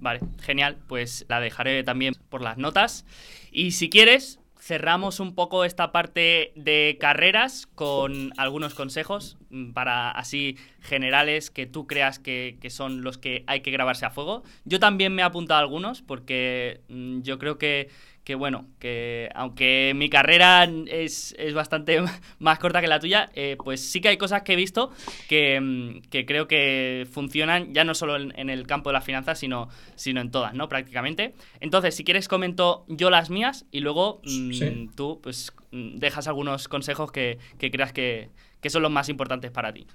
Vale, 0.00 0.20
genial. 0.40 0.76
Pues 0.88 1.24
la 1.28 1.40
dejaré 1.40 1.82
también 1.82 2.14
por 2.28 2.42
las 2.42 2.58
notas. 2.58 3.06
Y 3.50 3.72
si 3.72 3.90
quieres, 3.90 4.40
cerramos 4.60 5.20
un 5.20 5.34
poco 5.34 5.64
esta 5.64 5.90
parte 5.92 6.52
de 6.56 6.96
carreras 7.00 7.66
con 7.74 8.32
algunos 8.36 8.74
consejos 8.74 9.36
para 9.72 10.10
así 10.10 10.56
generales 10.80 11.50
que 11.50 11.66
tú 11.66 11.86
creas 11.86 12.18
que, 12.18 12.58
son 12.68 13.02
los 13.02 13.18
que 13.18 13.44
hay 13.46 13.60
que 13.60 13.70
grabarse 13.70 14.06
a 14.06 14.10
fuego. 14.10 14.42
Yo 14.64 14.80
también 14.80 15.14
me 15.14 15.22
he 15.22 15.24
apuntado 15.24 15.58
a 15.58 15.62
algunos 15.62 16.02
porque 16.02 16.80
mm, 16.88 17.22
yo 17.22 17.38
creo 17.38 17.58
que 17.58 17.88
que 18.24 18.34
bueno, 18.34 18.66
que 18.78 19.28
aunque 19.34 19.92
mi 19.94 20.08
carrera 20.08 20.68
es, 20.86 21.36
bastante 21.54 22.02
más 22.38 22.58
corta 22.58 22.80
que 22.80 22.88
la 22.88 22.98
tuya, 22.98 23.30
eh, 23.34 23.56
pues 23.62 23.80
sí 23.80 24.00
que 24.00 24.08
hay 24.08 24.16
cosas 24.16 24.42
que 24.42 24.54
he 24.54 24.56
visto 24.56 24.90
que, 25.28 25.60
mm, 25.60 26.08
creo 26.26 26.48
que 26.48 27.06
funcionan 27.12 27.74
ya 27.74 27.84
no 27.84 27.94
solo 27.94 28.16
en, 28.16 28.50
el 28.50 28.66
campo 28.66 28.88
de 28.88 28.94
las 28.94 29.04
finanzas, 29.04 29.38
sino, 29.38 29.68
sino 29.94 30.20
en 30.22 30.30
todas, 30.30 30.54
¿no? 30.54 30.68
Prácticamente. 30.68 31.34
Entonces, 31.60 31.94
si 31.94 32.04
quieres 32.04 32.28
comento 32.28 32.84
yo 32.88 33.10
las 33.10 33.28
mías 33.28 33.66
y 33.70 33.80
luego 33.80 34.22
mm, 34.24 34.94
tú 34.94 35.20
pues 35.22 35.52
mm, 35.70 35.96
dejas 35.96 36.26
algunos 36.26 36.66
consejos 36.68 37.12
que, 37.12 37.38
creas 37.58 37.92
que, 37.92 38.30
que 38.64 38.70
son 38.70 38.80
los 38.80 38.90
más 38.90 39.10
importantes 39.10 39.50
para 39.50 39.74
ti. 39.74 39.86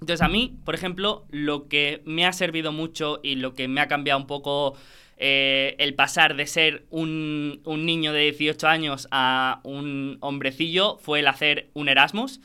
Entonces, 0.00 0.22
a 0.22 0.28
mí, 0.28 0.56
por 0.64 0.74
ejemplo, 0.74 1.26
lo 1.28 1.68
que 1.68 2.00
me 2.06 2.24
ha 2.24 2.32
servido 2.32 2.72
mucho 2.72 3.20
y 3.22 3.34
lo 3.34 3.52
que 3.52 3.68
me 3.68 3.82
ha 3.82 3.86
cambiado 3.86 4.18
un 4.18 4.26
poco 4.26 4.78
eh, 5.18 5.76
el 5.78 5.92
pasar 5.92 6.34
de 6.34 6.46
ser 6.46 6.86
un, 6.88 7.60
niño 7.66 8.14
de 8.14 8.20
18 8.32 8.66
años 8.66 9.08
a 9.10 9.60
un 9.62 10.16
hombrecillo 10.22 10.96
fue 11.02 11.20
el 11.20 11.26
hacer 11.26 11.68
un 11.74 11.90
Erasmus. 11.90 12.40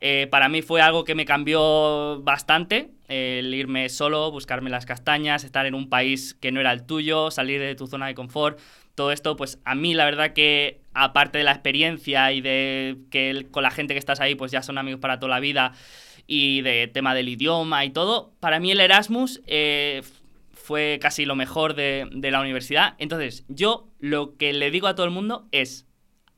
Eh, 0.00 0.28
para 0.30 0.48
mí 0.48 0.62
fue 0.62 0.80
algo 0.80 1.04
que 1.04 1.14
me 1.14 1.26
cambió 1.26 2.22
bastante, 2.22 2.88
el 3.08 3.52
irme 3.52 3.90
solo, 3.90 4.30
buscarme 4.30 4.70
las 4.70 4.86
castañas, 4.86 5.44
estar 5.44 5.66
en 5.66 5.74
un 5.74 5.90
país 5.90 6.32
que 6.40 6.52
no 6.52 6.60
era 6.60 6.72
el 6.72 6.86
tuyo, 6.86 7.30
salir 7.30 7.60
de 7.60 7.74
tu 7.74 7.86
zona 7.86 8.06
de 8.06 8.14
confort. 8.14 8.58
Todo 8.94 9.12
esto, 9.12 9.36
pues 9.36 9.58
a 9.64 9.74
mí 9.74 9.94
la 9.94 10.04
verdad 10.04 10.32
que 10.32 10.80
aparte 10.94 11.38
de 11.38 11.44
la 11.44 11.52
experiencia 11.52 12.32
y 12.32 12.40
de 12.40 12.98
que 13.10 13.46
con 13.50 13.62
la 13.62 13.70
gente 13.70 13.94
que 13.94 13.98
estás 13.98 14.20
ahí, 14.20 14.34
pues 14.34 14.52
ya 14.52 14.62
son 14.62 14.78
amigos 14.78 15.00
para 15.00 15.18
toda 15.18 15.30
la 15.30 15.40
vida 15.40 15.72
y 16.26 16.60
de 16.60 16.88
tema 16.88 17.14
del 17.14 17.28
idioma 17.28 17.84
y 17.84 17.90
todo, 17.90 18.32
para 18.40 18.60
mí 18.60 18.70
el 18.70 18.80
Erasmus 18.80 19.40
eh, 19.46 20.02
fue 20.52 20.98
casi 21.00 21.24
lo 21.24 21.34
mejor 21.34 21.74
de, 21.74 22.08
la 22.12 22.40
universidad. 22.40 22.94
Entonces, 22.98 23.44
yo 23.48 23.88
lo 23.98 24.36
que 24.36 24.52
le 24.52 24.70
digo 24.70 24.86
a 24.86 24.94
todo 24.94 25.06
el 25.06 25.12
mundo 25.12 25.48
es, 25.52 25.86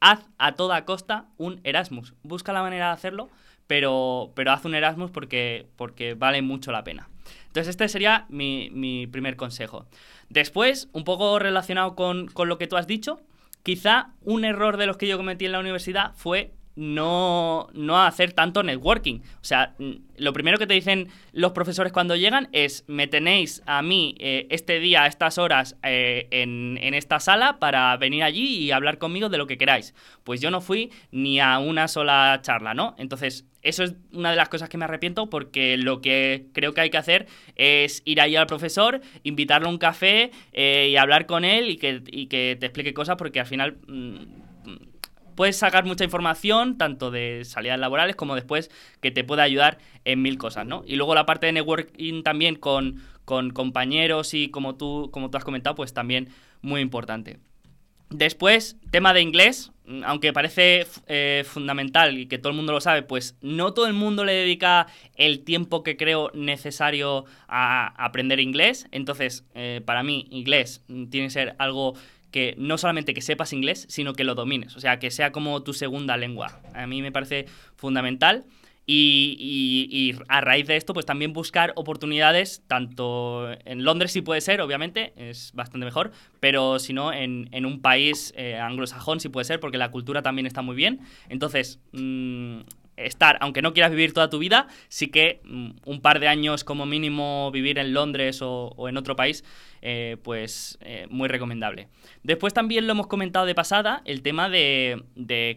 haz 0.01 0.27
a 0.39 0.53
toda 0.53 0.85
costa 0.85 1.27
un 1.37 1.61
Erasmus. 1.65 2.15
Busca 2.23 2.53
la 2.53 2.63
manera 2.63 2.87
de 2.87 2.93
hacerlo, 2.93 3.29
pero, 3.67 4.33
pero 4.35 4.53
haz 4.53 4.65
un 4.65 4.75
Erasmus 4.75 5.11
porque, 5.11 5.67
porque 5.77 6.15
vale 6.15 6.43
mucho 6.43 6.73
la 6.73 6.85
pena. 6.85 7.09
Entonces, 7.47 7.71
este 7.71 7.89
sería 7.89 8.27
mi, 8.29 9.07
primer 9.13 9.37
consejo. 9.37 9.87
Después, 10.29 10.89
un 10.93 11.05
poco 11.05 11.39
relacionado 11.39 11.95
con, 11.95 12.27
con 12.29 12.49
lo 12.49 12.59
que 12.59 12.67
tú 12.67 12.77
has 12.77 12.87
dicho, 12.87 13.21
quizá 13.63 14.11
un 14.23 14.45
error 14.45 14.77
de 14.77 14.87
los 14.87 14.97
que 14.97 15.07
yo 15.07 15.17
cometí 15.17 15.47
en 15.47 15.53
la 15.53 15.61
universidad 15.61 16.13
fue 16.15 16.53
no, 16.77 17.69
no 17.73 18.03
hacer 18.03 18.33
tanto 18.33 18.63
networking. 18.63 19.21
O 19.21 19.45
sea, 19.45 19.75
lo 20.17 20.33
primero 20.33 20.59
que 20.59 20.67
te 20.67 20.75
dicen 20.75 21.09
los 21.33 21.53
profesores 21.53 21.93
cuando 21.93 22.17
llegan 22.17 22.49
es, 22.53 22.85
me 22.87 23.07
tenéis 23.07 23.63
a 23.67 23.83
mí 23.83 24.15
eh, 24.19 24.47
este 24.51 24.81
día, 24.81 25.05
a 25.05 25.07
estas 25.07 25.39
horas, 25.39 25.77
eh, 25.83 26.29
en, 26.31 26.79
en, 26.81 26.95
esta 26.95 27.21
sala 27.21 27.59
para 27.59 27.97
venir 27.97 28.23
allí 28.23 28.57
y 28.57 28.71
hablar 28.71 28.99
conmigo 28.99 29.29
de 29.29 29.39
lo 29.39 29.47
que 29.47 29.59
queráis. 29.59 29.95
Pues 30.25 30.41
yo 30.41 30.51
no 30.51 30.61
fui 30.61 30.91
ni 31.11 31.41
a 31.41 31.59
una 31.59 31.89
sola 31.89 32.41
charla, 32.43 32.75
¿no? 32.75 32.95
Entonces, 32.99 33.47
eso 33.65 33.83
es 33.83 33.95
una 34.13 34.31
de 34.31 34.37
las 34.37 34.49
cosas 34.49 34.69
que 34.69 34.77
me 34.77 34.85
arrepiento 34.85 35.29
porque 35.31 35.77
lo 35.77 36.01
que 36.01 36.47
creo 36.53 36.75
que 36.75 36.83
hay 36.83 36.91
que 36.91 36.99
hacer 36.99 37.27
es 37.57 38.03
ir 38.05 38.21
allí 38.21 38.37
al 38.37 38.47
profesor, 38.47 39.01
invitarlo 39.23 39.69
a 39.69 39.71
un 39.71 39.79
café 39.79 40.31
eh, 40.53 40.89
y 40.91 40.97
hablar 40.97 41.27
con 41.27 41.45
él 41.45 41.71
y 41.71 41.77
que, 41.79 42.03
y 42.07 42.27
que, 42.27 42.57
te 42.61 42.67
explique 42.67 42.95
cosas 42.95 43.17
porque 43.17 43.41
al 43.41 43.47
final... 43.47 43.79
Mm, 43.89 44.44
puedes 45.35 45.57
sacar 45.57 45.85
mucha 45.85 46.05
información, 46.05 46.79
tanto 46.79 47.11
de 47.11 47.43
salidas 47.45 47.79
laborales 47.79 48.17
como 48.17 48.35
después, 48.35 48.71
que 49.01 49.11
te 49.11 49.25
puede 49.25 49.43
ayudar 49.43 49.79
en 50.05 50.23
mil 50.23 50.39
cosas, 50.39 50.67
¿no? 50.67 50.83
Y 50.87 50.97
luego 50.97 51.15
la 51.15 51.27
parte 51.27 51.47
de 51.47 51.53
networking 51.53 52.23
también 52.23 52.57
con, 52.57 53.03
con 53.25 53.51
compañeros 53.51 54.35
y 54.35 54.49
como 54.51 54.77
tú, 54.77 55.11
como 55.13 55.31
tú 55.31 55.39
has 55.39 55.45
comentado, 55.45 55.75
pues 55.75 55.93
también 55.93 56.29
muy 56.63 56.81
importante. 56.81 57.39
Después, 58.11 58.77
tema 58.91 59.13
de 59.13 59.23
inglés, 59.23 59.73
aunque 60.05 60.33
parece 60.33 60.87
eh, 61.09 61.43
fundamental 61.45 62.17
y 62.17 62.27
que 62.27 62.39
todo 62.39 62.51
el 62.51 62.57
mundo 62.57 62.73
lo 62.73 62.81
sabe, 62.81 63.03
pues 63.03 63.37
no 63.41 63.75
todo 63.75 63.87
el 63.87 63.93
mundo 63.93 64.25
le 64.25 64.33
dedica 64.33 64.87
el 65.17 65.43
tiempo 65.43 65.83
que 65.83 65.97
creo 65.97 66.31
necesario 66.33 67.25
a 67.49 67.93
aprender 68.05 68.39
inglés. 68.41 68.87
Entonces, 68.93 69.45
eh, 69.55 69.81
para 69.85 70.03
mí, 70.03 70.29
inglés 70.31 70.85
tiene 70.87 71.27
que 71.27 71.31
ser 71.31 71.57
algo 71.59 71.95
que 72.35 72.57
no 72.59 72.79
solamente 72.79 73.15
que 73.15 73.23
sepas 73.23 73.53
inglés, 73.53 73.87
sino 73.89 74.13
que 74.13 74.25
lo 74.25 74.35
domines, 74.35 74.75
o 74.75 74.81
sea, 74.81 74.99
que 74.99 75.13
sea 75.13 75.31
como 75.31 75.63
tu 75.63 75.73
segunda 75.73 76.17
lengua. 76.17 76.61
A 76.75 76.85
mí 76.85 77.01
me 77.01 77.13
parece 77.13 77.47
fundamental. 77.77 78.45
Y, 78.87 80.17
a 80.27 80.41
raíz 80.41 80.67
de 80.67 80.77
esto, 80.77 80.95
pues 80.95 81.07
también 81.07 81.33
buscar 81.33 81.73
oportunidades, 81.77 82.65
tanto 82.67 83.47
en 83.65 83.85
Londres 83.85 84.11
si 84.11 84.21
puede 84.21 84.41
ser, 84.41 84.61
obviamente, 84.63 85.13
es 85.17 85.53
bastante 85.55 85.85
mejor, 85.85 86.11
pero 86.41 86.81
si 86.81 86.93
no, 86.93 87.13
en, 87.13 87.65
un 87.65 87.81
país 87.81 88.35
eh, 88.37 88.57
anglosajón 88.57 89.21
si 89.21 89.29
puede 89.29 89.45
ser, 89.45 89.61
porque 89.61 89.79
la 89.79 89.93
cultura 89.93 90.21
también 90.21 90.47
está 90.47 90.61
muy 90.61 90.75
bien. 90.75 91.03
Entonces, 91.29 91.79
mm, 91.93 92.63
estar, 92.97 93.39
aunque 93.41 93.63
no 93.63 93.73
quieras 93.73 93.91
vivir 93.91 94.13
toda 94.13 94.31
tu 94.31 94.39
vida, 94.39 94.69
sí 94.89 95.09
que 95.09 95.41
mm, 95.45 95.71
un 95.85 96.01
par 96.01 96.21
de 96.21 96.29
años 96.29 96.65
como 96.65 96.87
mínimo 96.87 97.51
vivir 97.53 97.79
en 97.79 97.93
Londres 97.93 98.41
o, 98.43 98.89
en 98.89 98.97
otro 98.97 99.17
país, 99.17 99.45
eh, 99.83 100.17
pues 100.23 100.79
eh, 100.81 101.07
muy 101.11 101.29
recomendable. 101.29 101.89
Después 102.23 102.55
también 102.55 102.87
lo 102.87 102.93
hemos 102.93 103.07
comentado 103.07 103.47
de 103.47 103.55
pasada, 103.55 104.03
el 104.05 104.23
tema 104.23 104.49
de, 104.49 105.03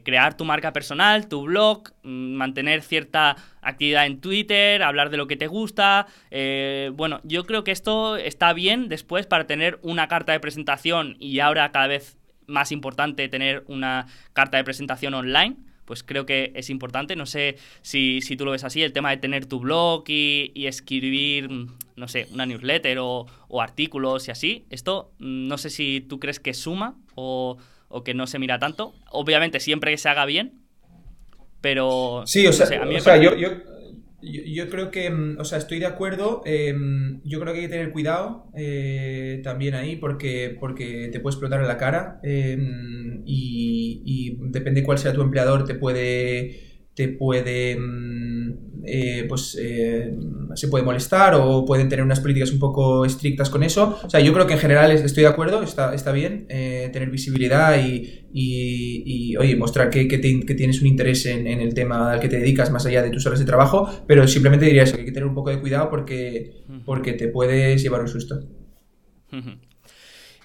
crear 0.04 0.36
tu 0.36 0.46
marca 0.46 0.74
personal, 0.74 1.28
tu 1.28 1.44
blog, 1.44 1.90
mm, 2.04 2.34
mantener 2.34 2.82
cierta 2.82 3.36
actividad 3.62 4.06
en 4.06 4.20
Twitter, 4.20 4.84
hablar 4.84 5.10
de 5.10 5.18
lo 5.18 5.28
que 5.28 5.38
te 5.38 5.48
gusta. 5.48 6.08
Eh, 6.32 6.92
bueno, 6.94 7.20
yo 7.24 7.46
creo 7.46 7.64
que 7.64 7.72
esto 7.72 8.18
está 8.18 8.54
bien 8.54 8.90
después 8.90 9.28
para 9.28 9.48
tener 9.48 9.80
una 9.82 10.08
carta 10.08 10.32
de 10.32 10.40
presentación 10.40 11.16
y 11.20 11.40
ahora 11.40 11.72
cada 11.72 11.88
vez 11.88 12.18
más 12.48 12.72
importante 12.72 13.28
tener 13.28 13.64
una 13.68 14.08
carta 14.34 14.58
de 14.58 14.64
presentación 14.64 15.14
online 15.14 15.58
pues 15.88 16.04
creo 16.04 16.26
que 16.26 16.52
es 16.54 16.70
importante. 16.70 17.16
No 17.16 17.26
sé 17.26 17.58
si, 17.82 18.20
tú 18.38 18.46
lo 18.46 18.52
ves 18.52 18.66
así, 18.66 18.84
el 18.84 18.92
tema 18.92 19.10
de 19.10 19.18
tener 19.18 19.46
tu 19.46 19.62
blog 19.62 20.04
y, 20.08 20.68
escribir, 20.68 21.50
no 21.96 22.08
sé, 22.10 22.28
una 22.34 22.46
newsletter 22.46 22.98
o, 23.00 23.26
artículos 23.60 24.28
y 24.28 24.32
así. 24.32 24.66
Esto 24.70 25.12
no 25.18 25.58
sé 25.58 25.70
si 25.70 26.02
tú 26.02 26.20
crees 26.20 26.40
que 26.40 26.54
suma 26.54 26.96
o, 27.16 27.58
o 27.88 28.04
que 28.04 28.14
no 28.14 28.28
se 28.28 28.38
mira 28.38 28.60
tanto. 28.60 28.94
Obviamente 29.10 29.62
siempre 29.62 29.92
que 29.92 29.98
se 29.98 30.10
haga 30.10 30.26
bien, 30.26 30.60
pero... 31.62 32.24
Sí, 32.26 32.46
o 32.46 32.52
sea, 32.52 32.66
o 32.66 33.00
sea 33.00 33.18
yo, 33.18 33.36
yo, 33.36 33.50
yo, 34.22 34.70
creo 34.70 34.92
que, 34.92 35.10
mm, 35.10 35.40
o 35.40 35.46
sea, 35.46 35.58
estoy 35.58 35.80
de 35.80 35.86
acuerdo. 35.86 36.42
Em, 36.46 37.22
yo 37.24 37.40
creo 37.40 37.54
que 37.54 37.60
hay 37.62 37.66
que 37.68 37.72
tener 37.72 37.92
cuidado 37.92 38.48
eh, 38.56 39.42
también 39.44 39.76
ahí 39.76 39.96
porque, 39.96 40.56
porque 40.60 41.10
te 41.12 41.20
puede 41.20 41.34
explotar 41.34 41.62
en 41.62 41.68
la 41.68 41.78
cara 41.78 42.20
em, 42.24 43.22
y, 43.26 44.02
y, 44.06 44.38
depende 44.52 44.84
cuál 44.84 44.98
sea 44.98 45.14
tu 45.14 45.22
empleador, 45.22 45.66
te 45.66 45.76
puede 45.76 46.77
te 46.98 47.10
puede, 47.10 47.78
eh, 48.84 49.26
pues, 49.30 49.56
eh, 49.62 50.18
se 50.56 50.68
puede 50.68 50.84
molestar 50.84 51.36
o 51.36 51.64
pueden 51.64 51.90
tener 51.90 52.04
unas 52.04 52.20
políticas 52.20 52.52
un 52.52 52.58
poco 52.58 53.06
estrictas 53.06 53.52
con 53.52 53.62
eso. 53.62 54.00
O 54.04 54.10
sea, 54.10 54.20
yo 54.20 54.34
creo 54.34 54.48
que 54.48 54.54
en 54.54 54.60
general 54.60 54.90
estoy 54.90 55.22
de 55.22 55.30
acuerdo, 55.30 55.62
está, 55.62 55.94
está 55.94 56.12
bien 56.12 56.48
eh, 56.50 56.90
tener 56.92 57.12
visibilidad 57.12 57.78
y, 57.80 58.26
y, 58.34 59.38
oye, 59.38 59.56
mostrar 59.56 59.92
que, 59.92 60.08
que, 60.08 60.18
tienes 60.18 60.82
un 60.82 60.88
interés 60.88 61.28
en, 61.28 61.46
el 61.46 61.76
tema 61.76 62.14
al 62.14 62.20
que 62.20 62.30
te 62.30 62.40
dedicas 62.40 62.72
más 62.72 62.88
allá 62.88 63.04
de 63.04 63.12
tus 63.12 63.24
horas 63.28 63.38
de 63.38 63.46
trabajo, 63.46 63.88
pero 64.08 64.28
simplemente 64.28 64.66
diría 64.66 64.82
eso, 64.82 64.96
que 64.96 65.02
hay 65.02 65.06
que 65.06 65.12
tener 65.12 65.30
un 65.30 65.36
poco 65.36 65.52
de 65.52 65.60
cuidado 65.60 65.92
porque, 65.92 66.64
porque 66.84 67.14
te 67.14 67.28
puedes 67.28 67.84
llevar 67.84 68.02
un 68.02 68.08
susto. 68.08 68.40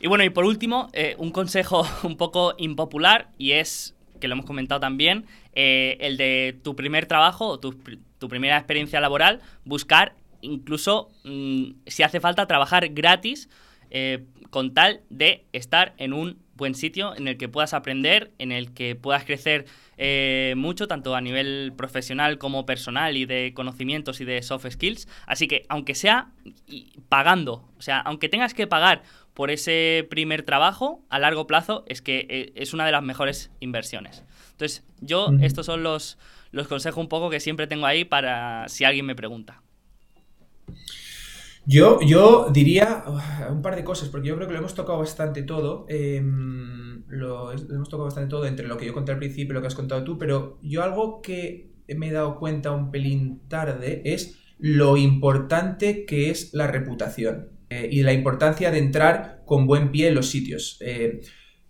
Y 0.01 0.07
bueno, 0.07 0.23
y 0.23 0.29
por 0.29 0.45
último, 0.45 0.91
un 1.17 1.31
consejo 1.31 1.87
un 2.03 2.19
poco 2.19 2.53
impopular 2.59 3.31
y 3.39 3.53
es 3.53 3.97
que 4.23 4.29
lo 4.29 4.35
hemos 4.35 4.47
comentado 4.47 4.81
también, 4.81 5.27
eh, 5.53 5.99
el 6.01 6.17
de 6.17 6.57
tu 6.63 6.77
primer 6.77 7.07
trabajo 7.07 7.49
o 7.49 7.59
tu, 7.59 7.77
primera 8.29 8.57
experiencia 8.57 9.01
laboral, 9.01 9.41
buscar 9.65 10.15
incluso, 10.43 11.11
mm, 11.25 11.73
si 11.87 12.05
hace 12.05 12.21
falta, 12.21 12.47
trabajar 12.47 12.89
gratis 12.91 13.51
eh, 13.91 14.25
con 14.51 14.75
tal 14.75 15.01
de 15.11 15.45
estar 15.53 15.93
en 15.99 16.13
un 16.13 16.39
buen 16.55 16.75
sitio 16.77 17.17
en 17.17 17.27
el 17.27 17.37
que 17.37 17.49
puedas 17.49 17.75
aprender, 17.75 18.31
en 18.39 18.53
el 18.53 18.73
que 18.73 18.95
puedas 18.95 19.25
crecer 19.25 19.67
eh, 19.99 20.55
mucho, 20.57 20.87
tanto 20.87 21.15
a 21.17 21.21
nivel 21.21 21.73
profesional 21.77 22.39
como 22.39 22.65
personal 22.65 23.17
y 23.17 23.27
de 23.27 23.53
conocimientos 23.55 24.21
y 24.21 24.25
de 24.25 24.41
soft 24.43 24.67
skills. 24.71 25.09
Así 25.27 25.49
que, 25.49 25.67
aunque 25.69 25.95
sea 25.95 26.29
pagando, 27.09 27.69
o 27.77 27.83
sea, 27.83 27.99
aunque 28.01 28.29
tengas 28.29 28.55
que 28.55 28.67
pagar 28.67 29.03
por 29.35 29.51
ese 29.51 30.07
primer 30.11 30.43
trabajo 30.43 31.03
a 31.09 31.19
largo 31.19 31.47
plazo 31.47 31.85
es 31.87 32.03
que 32.03 32.27
eh, 32.29 32.53
es 32.55 32.75
una 32.75 32.85
de 32.87 32.93
las 32.93 33.03
mejores 33.03 33.51
inversiones. 33.61 34.25
Entonces, 34.53 34.85
yo, 35.01 35.29
estos 35.41 35.67
son 35.67 35.83
los, 35.83 36.19
los 36.51 36.69
consejos 36.69 37.01
un 37.01 37.09
poco 37.09 37.31
que 37.31 37.41
siempre 37.41 37.67
tengo 37.67 37.87
ahí 37.87 38.05
para 38.05 38.69
si 38.69 38.85
alguien 38.85 39.07
me 39.07 39.15
pregunta. 39.15 39.63
Yo, 41.65 42.01
yo 42.01 42.49
diría 42.53 43.05
uh, 43.07 43.53
un 43.53 43.63
par 43.63 43.77
de 43.77 43.85
cosas, 43.85 44.09
porque 44.09 44.29
yo 44.29 44.37
creo 44.37 44.49
que 44.49 44.53
lo 44.53 44.59
hemos 44.59 44.75
tocado 44.75 44.99
bastante 44.99 45.43
todo. 45.43 45.87
Em, 45.89 47.05
lo, 47.09 47.53
hemos 47.53 47.89
tocado 47.89 48.05
bastante 48.05 48.31
todo 48.31 48.47
entre 48.47 48.67
lo 48.67 48.77
que 48.77 48.87
yo 48.87 48.93
conté 48.93 49.13
al 49.13 49.19
principio 49.19 49.53
y 49.53 49.55
lo 49.55 49.61
que 49.61 49.69
has 49.69 49.75
contado 49.75 50.03
tú, 50.03 50.19
pero 50.19 50.59
yo 50.63 50.83
algo 50.83 51.23
que 51.23 51.73
me 51.97 52.09
he 52.09 52.13
dado 52.13 52.39
cuenta 52.39 52.73
un 52.73 52.91
pelín 52.91 53.43
tarde 53.49 54.03
es 54.05 54.39
lo 54.59 54.97
importante 54.97 56.05
que 56.05 56.31
es 56.31 56.53
la 56.53 56.67
reputación. 56.67 57.52
Eh, 57.73 57.89
y 57.91 58.03
la 58.03 58.13
importancia 58.13 58.71
de 58.71 58.79
entrar 58.79 59.43
con 59.47 59.67
buen 59.67 59.91
pie 59.91 60.09
en 60.09 60.15
los 60.15 60.29
sitios. 60.29 60.77
Eh, 60.81 61.21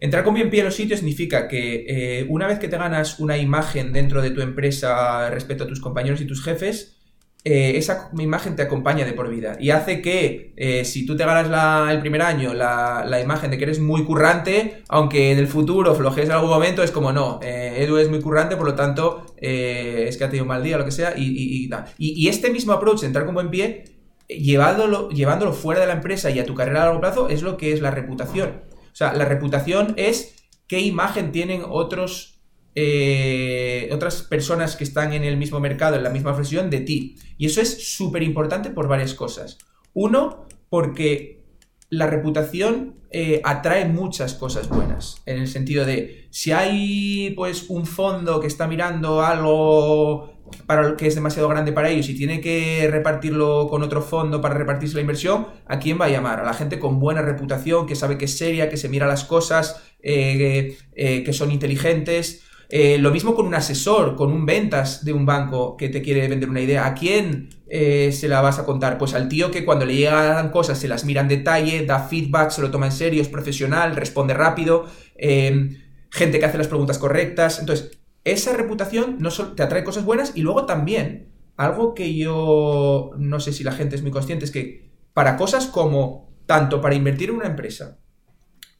entrar 0.01 0.25
con 0.25 0.35
buen 0.35 0.51
pie 0.51 0.61
en 0.61 0.67
los 0.67 0.75
sitios 0.75 0.99
significa 1.01 1.47
que 1.47 1.85
eh, 1.87 2.27
una 2.29 2.49
vez 2.49 2.59
que 2.59 2.69
te 2.69 2.77
ganas 2.77 3.21
una 3.21 3.37
imagen 3.39 3.93
dentro 3.93 4.21
de 4.21 4.31
tu 4.31 4.41
empresa 4.41 5.31
respecto 5.31 5.65
a 5.65 5.69
tus 5.69 5.81
compañeros 5.81 6.21
y 6.21 6.27
tus 6.27 6.43
jefes, 6.43 6.99
esa 7.45 8.09
imagen 8.17 8.55
te 8.55 8.63
acompaña 8.63 9.05
de 9.05 9.15
por 9.15 9.29
vida 9.29 9.57
y 9.59 9.71
hace 9.71 10.01
que 10.01 10.55
si 10.85 11.05
tú 11.05 11.17
te 11.17 11.25
ganas 11.25 11.91
el 11.91 11.99
primer 11.99 12.23
año 12.23 12.55
la, 12.55 13.21
imagen 13.21 13.51
de 13.51 13.59
que 13.59 13.65
eres 13.65 13.81
muy 13.81 14.05
currante, 14.05 14.85
aunque 14.89 15.33
en 15.33 15.39
el 15.41 15.49
futuro 15.49 15.93
flojees 15.97 16.27
en 16.27 16.35
algún 16.37 16.51
momento, 16.51 16.85
es 16.85 16.93
como 16.93 17.11
no, 17.11 17.41
Edu 17.43 17.97
es 17.97 18.09
muy 18.09 18.21
currante, 18.21 18.55
por 18.55 18.67
lo 18.67 18.77
tanto 18.77 19.27
es 19.39 20.17
que 20.17 20.23
ha 20.23 20.29
tenido 20.29 20.45
un 20.45 20.51
mal 20.51 20.63
día 20.63 20.79
lo 20.79 20.85
que 20.85 20.93
sea 20.93 21.15
y, 21.17 21.69
y, 21.99 22.29
este 22.29 22.51
mismo 22.51 22.75
approach 22.75 23.03
entrar 23.03 23.25
con 23.25 23.35
buen 23.35 23.51
pie 23.51 24.02
llevándolo, 24.39 25.09
llevándolo 25.11 25.53
fuera 25.53 25.81
de 25.81 25.87
la 25.87 25.95
empresa 25.95 26.31
y 26.31 26.39
a 26.39 26.47
tu 26.47 26.55
carrera 26.55 26.83
a 26.83 26.87
largo 26.87 27.01
plazo 27.01 27.29
es 27.29 27.43
lo 27.43 27.57
que 27.57 27.73
es 27.73 27.81
la 27.81 27.91
reputación. 27.91 28.63
O 28.71 28.95
sea, 28.95 29.13
la 29.15 29.25
reputación 29.25 29.95
es 29.97 30.35
qué 30.67 30.81
imagen 30.81 31.33
tienen 31.33 31.63
otros, 31.69 32.41
eh, 32.75 33.89
otras 33.93 34.23
personas 34.23 34.77
que 34.77 34.85
están 34.85 35.13
en 35.13 35.25
el 35.25 35.37
mismo 35.37 35.61
mercado, 35.61 35.97
en 35.97 36.03
la 36.03 36.11
misma 36.11 36.33
profesión, 36.33 36.71
de 36.71 36.81
ti. 36.81 37.17
Y 37.39 37.47
eso 37.47 37.61
es 37.61 37.95
súper 37.95 38.23
importante 38.23 38.71
por 38.71 38.89
varias 38.89 39.15
cosas. 39.15 39.59
Uno, 39.95 40.47
porque 40.69 41.43
la 41.91 42.07
reputación 42.07 43.03
eh, 43.11 43.43
atrae 43.45 43.87
muchas 43.87 44.33
cosas 44.33 44.69
buenas. 44.71 45.23
En 45.27 45.39
el 45.39 45.49
sentido 45.49 45.85
de, 45.85 46.29
si 46.31 46.53
hay 46.53 47.35
pues 47.37 47.69
un 47.69 47.85
fondo 47.85 48.41
que 48.41 48.47
está 48.47 48.67
mirando 48.67 49.21
algo 49.21 50.32
para 50.67 50.97
que 50.97 51.07
es 51.07 51.15
demasiado 51.15 51.49
grande 51.49 51.73
para 51.73 51.91
ellos 51.91 52.09
y 52.09 52.15
tiene 52.15 52.41
que 52.41 52.89
repartirlo 52.91 53.67
con 53.69 53.83
otro 53.83 54.03
fondo 54.03 54.41
para 54.41 54.55
repartirse 54.55 54.95
la 54.95 55.01
inversión, 55.01 55.47
¿a 55.67 55.79
quién 55.79 56.01
va 56.01 56.07
a 56.07 56.09
llamar? 56.09 56.41
A 56.41 56.45
la 56.45 56.55
gente 56.55 56.79
con 56.79 57.01
buena 57.01 57.23
reputación, 57.23 57.87
que 57.87 57.95
sabe 57.95 58.19
que 58.19 58.27
es 58.27 58.37
seria, 58.37 58.69
que 58.69 58.77
se 58.77 58.89
mira 58.89 59.07
las 59.07 59.25
cosas, 59.25 59.83
eh, 60.03 60.77
eh, 60.95 61.23
que 61.25 61.33
son 61.33 61.51
inteligentes. 61.51 62.43
Eh, 62.69 62.97
lo 62.99 63.11
mismo 63.11 63.35
con 63.35 63.47
un 63.47 63.55
asesor, 63.55 64.17
con 64.17 64.33
un 64.33 64.47
ventas 64.47 65.05
de 65.05 65.13
un 65.13 65.27
banco 65.27 65.77
que 65.77 65.91
te 65.91 66.01
quiere 66.01 66.27
vender 66.29 66.49
una 66.49 66.61
idea. 66.61 66.87
¿A 66.87 66.95
quién 66.95 67.51
se 67.69 68.29
la 68.29 68.43
vas 68.43 68.59
a 68.59 68.65
contar? 68.65 68.99
Pues 68.99 69.15
al 69.15 69.29
tío 69.29 69.51
que 69.51 69.65
cuando 69.65 69.87
le 69.87 69.97
llegan 69.97 70.51
cosas 70.51 70.79
se 70.79 70.89
las 70.89 71.05
mira 71.05 71.23
en 71.23 71.29
detalle, 71.29 71.87
da 71.87 72.01
feedback, 72.01 72.51
se 72.51 72.61
lo 72.61 72.71
toma 72.71 72.87
en 72.87 72.93
serio, 72.93 73.23
es 73.23 73.29
profesional, 73.29 73.97
responde 73.97 74.35
rápido, 74.35 74.87
gente 75.19 76.39
que 76.39 76.45
hace 76.45 76.59
las 76.59 76.69
preguntas 76.69 76.99
correctas. 76.99 77.61
Entonces, 77.61 78.02
esa 78.25 78.53
reputación 78.53 79.17
no 79.19 79.31
te 79.31 79.63
atrae 79.63 79.85
cosas 79.85 80.05
buenas 80.05 80.33
y 80.35 80.43
luego 80.43 80.67
también, 80.67 81.33
algo 81.57 81.95
que 81.95 82.15
yo 82.15 83.11
no 83.17 83.41
sé 83.41 83.53
si 83.53 83.65
la 83.65 83.73
gente 83.73 83.97
es 83.97 84.03
muy 84.03 84.11
consciente, 84.11 84.45
es 84.45 84.51
que 84.51 84.91
para 85.13 85.37
cosas 85.37 85.67
como 85.67 86.33
tanto 86.47 86.81
para 86.81 86.95
invertir 86.95 87.31
en 87.31 87.37
una 87.37 87.47
empresa 87.47 87.99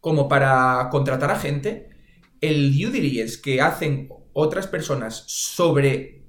como 0.01 0.29
para 0.29 0.89
contratar 0.91 1.31
a 1.31 1.39
gente, 1.39 1.89
el 2.41 2.77
due 2.77 2.91
diligence 2.91 3.41
que 3.41 3.61
hacen 3.61 4.09
otras 4.33 4.67
personas 4.67 5.25
sobre 5.29 6.25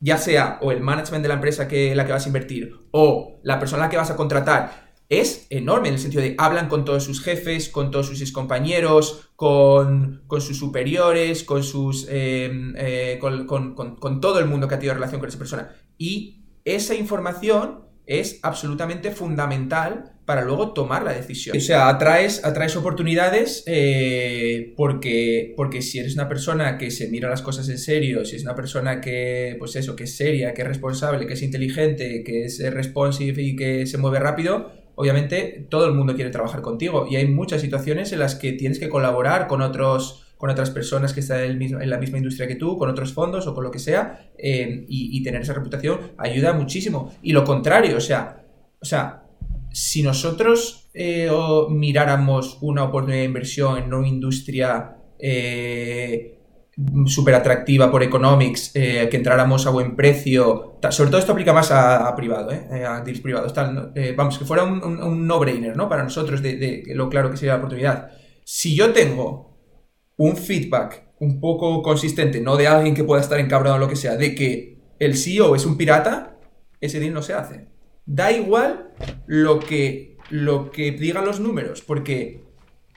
ya 0.00 0.16
sea 0.16 0.58
o 0.62 0.72
el 0.72 0.80
management 0.80 1.22
de 1.22 1.28
la 1.28 1.34
empresa 1.34 1.68
que 1.68 1.94
la 1.94 2.06
que 2.06 2.12
vas 2.12 2.24
a 2.24 2.28
invertir 2.28 2.72
o 2.90 3.40
la 3.42 3.58
persona 3.58 3.82
a 3.82 3.86
la 3.86 3.90
que 3.90 3.96
vas 3.96 4.10
a 4.10 4.16
contratar 4.16 4.87
es 5.08 5.46
enorme 5.48 5.88
en 5.88 5.94
el 5.94 6.00
sentido 6.00 6.22
de 6.22 6.34
hablan 6.36 6.68
con 6.68 6.84
todos 6.84 7.04
sus 7.04 7.22
jefes, 7.22 7.70
con 7.70 7.90
todos 7.90 8.08
sus 8.08 8.32
compañeros, 8.32 9.30
con, 9.36 10.22
sus 10.38 10.58
superiores, 10.58 11.44
con 11.44 11.62
sus 11.62 12.06
em, 12.10 12.74
eh, 12.76 13.18
con, 13.18 14.20
todo 14.20 14.38
el 14.38 14.46
mundo 14.46 14.68
que 14.68 14.74
ha 14.74 14.78
tenido 14.78 14.94
relación 14.94 15.20
con 15.20 15.28
esa 15.28 15.38
persona. 15.38 15.74
Y 15.96 16.44
esa 16.64 16.94
información 16.94 17.86
es 18.04 18.38
absolutamente 18.42 19.10
fundamental 19.10 20.12
para 20.26 20.42
luego 20.42 20.72
tomar 20.72 21.02
la 21.02 21.12
decisión. 21.12 21.56
O 21.56 21.60
sea, 21.60 21.88
atraes, 21.88 22.44
atraes 22.44 22.76
oportunidades 22.76 23.64
eh, 23.66 24.74
porque, 24.76 25.54
porque 25.56 25.80
si 25.80 25.98
eres 25.98 26.14
una 26.14 26.28
persona 26.28 26.76
que 26.76 26.90
se 26.90 27.08
mira 27.08 27.30
las 27.30 27.40
cosas 27.40 27.68
en 27.70 27.78
serio, 27.78 28.26
si 28.26 28.36
es 28.36 28.42
una 28.42 28.54
persona 28.54 29.00
que, 29.00 29.56
pues 29.58 29.74
eso, 29.76 29.96
que 29.96 30.04
es 30.04 30.16
seria, 30.16 30.52
que 30.52 30.62
es 30.62 30.68
responsable, 30.68 31.26
que 31.26 31.32
es 31.32 31.42
inteligente, 31.42 32.22
que 32.24 32.44
es 32.44 32.58
responsive 32.74 33.42
y 33.42 33.56
que 33.56 33.86
se 33.86 33.96
mueve 33.96 34.20
rápido, 34.20 34.70
obviamente 34.98 35.66
todo 35.70 35.86
el 35.86 35.94
mundo 35.94 36.16
quiere 36.16 36.30
trabajar 36.30 36.60
contigo 36.60 37.06
y 37.08 37.14
hay 37.16 37.26
muchas 37.28 37.60
situaciones 37.60 38.12
en 38.12 38.18
las 38.18 38.34
que 38.34 38.52
tienes 38.52 38.80
que 38.80 38.88
colaborar 38.88 39.46
con 39.46 39.62
otros 39.62 40.24
con 40.36 40.50
otras 40.50 40.70
personas 40.70 41.12
que 41.12 41.20
están 41.20 41.40
en, 41.40 41.90
la 41.90 41.98
misma 41.98 42.18
industria 42.18 42.46
que 42.46 42.54
tú, 42.54 42.78
con 42.78 42.88
otros 42.88 43.12
fondos 43.12 43.48
o 43.48 43.54
con 43.54 43.64
lo 43.64 43.72
que 43.72 43.80
sea, 43.80 44.30
eh, 44.38 44.84
y, 44.88 45.20
tener 45.24 45.40
esa 45.40 45.52
reputación 45.52 46.12
ayuda 46.16 46.52
muchísimo. 46.52 47.12
Y 47.22 47.32
lo 47.32 47.42
contrario, 47.42 47.96
o 47.96 48.00
sea, 48.00 48.44
o 48.80 48.84
sea 48.84 49.24
si 49.72 50.02
nosotros 50.02 50.88
eh, 50.94 51.28
miráramos 51.70 52.58
una 52.60 52.84
oportunidad 52.84 53.20
de 53.20 53.26
inversión 53.26 53.78
en 53.78 53.92
una 53.92 54.08
industria 54.08 54.96
eh, 55.18 56.37
súper 57.06 57.34
atractiva 57.34 57.90
por 57.90 58.02
economics, 58.02 58.70
eh, 58.74 59.08
que 59.10 59.16
entráramos 59.16 59.66
a 59.66 59.70
buen 59.70 59.96
precio. 59.96 60.78
Sobre 60.90 61.10
todo 61.10 61.20
esto 61.20 61.32
aplica 61.32 61.52
más 61.52 61.70
a, 61.72 62.14
privado, 62.14 62.52
¿eh? 62.52 62.84
a 62.84 63.00
deals 63.00 63.20
privados. 63.20 63.52
Eh, 63.94 64.14
vamos, 64.16 64.38
que 64.38 64.44
fuera 64.44 64.62
un, 64.64 65.26
no-brainer, 65.26 65.76
¿no? 65.76 65.88
Para 65.88 66.04
nosotros, 66.04 66.40
de, 66.40 66.84
lo 66.94 67.08
claro 67.08 67.30
que 67.30 67.36
sería 67.36 67.54
la 67.54 67.58
oportunidad. 67.58 68.10
Si 68.44 68.76
yo 68.76 68.92
tengo 68.92 69.58
un 70.16 70.36
feedback 70.36 71.08
un 71.20 71.40
poco 71.40 71.82
consistente, 71.82 72.40
no 72.40 72.56
de 72.56 72.68
alguien 72.68 72.94
que 72.94 73.04
pueda 73.04 73.20
estar 73.20 73.40
encabrado 73.40 73.76
o 73.76 73.78
lo 73.78 73.88
que 73.88 73.96
sea, 73.96 74.16
de 74.16 74.34
que 74.34 74.78
el 75.00 75.16
CEO 75.16 75.56
es 75.56 75.66
un 75.66 75.76
pirata, 75.76 76.36
ese 76.80 77.00
deal 77.00 77.12
no 77.14 77.22
se 77.22 77.34
hace. 77.34 77.66
Da 78.06 78.30
igual 78.30 78.92
lo 79.26 79.58
que, 79.58 80.16
lo 80.30 80.70
que 80.70 80.92
digan 80.92 81.24
los 81.24 81.40
números, 81.40 81.82
porque 81.82 82.44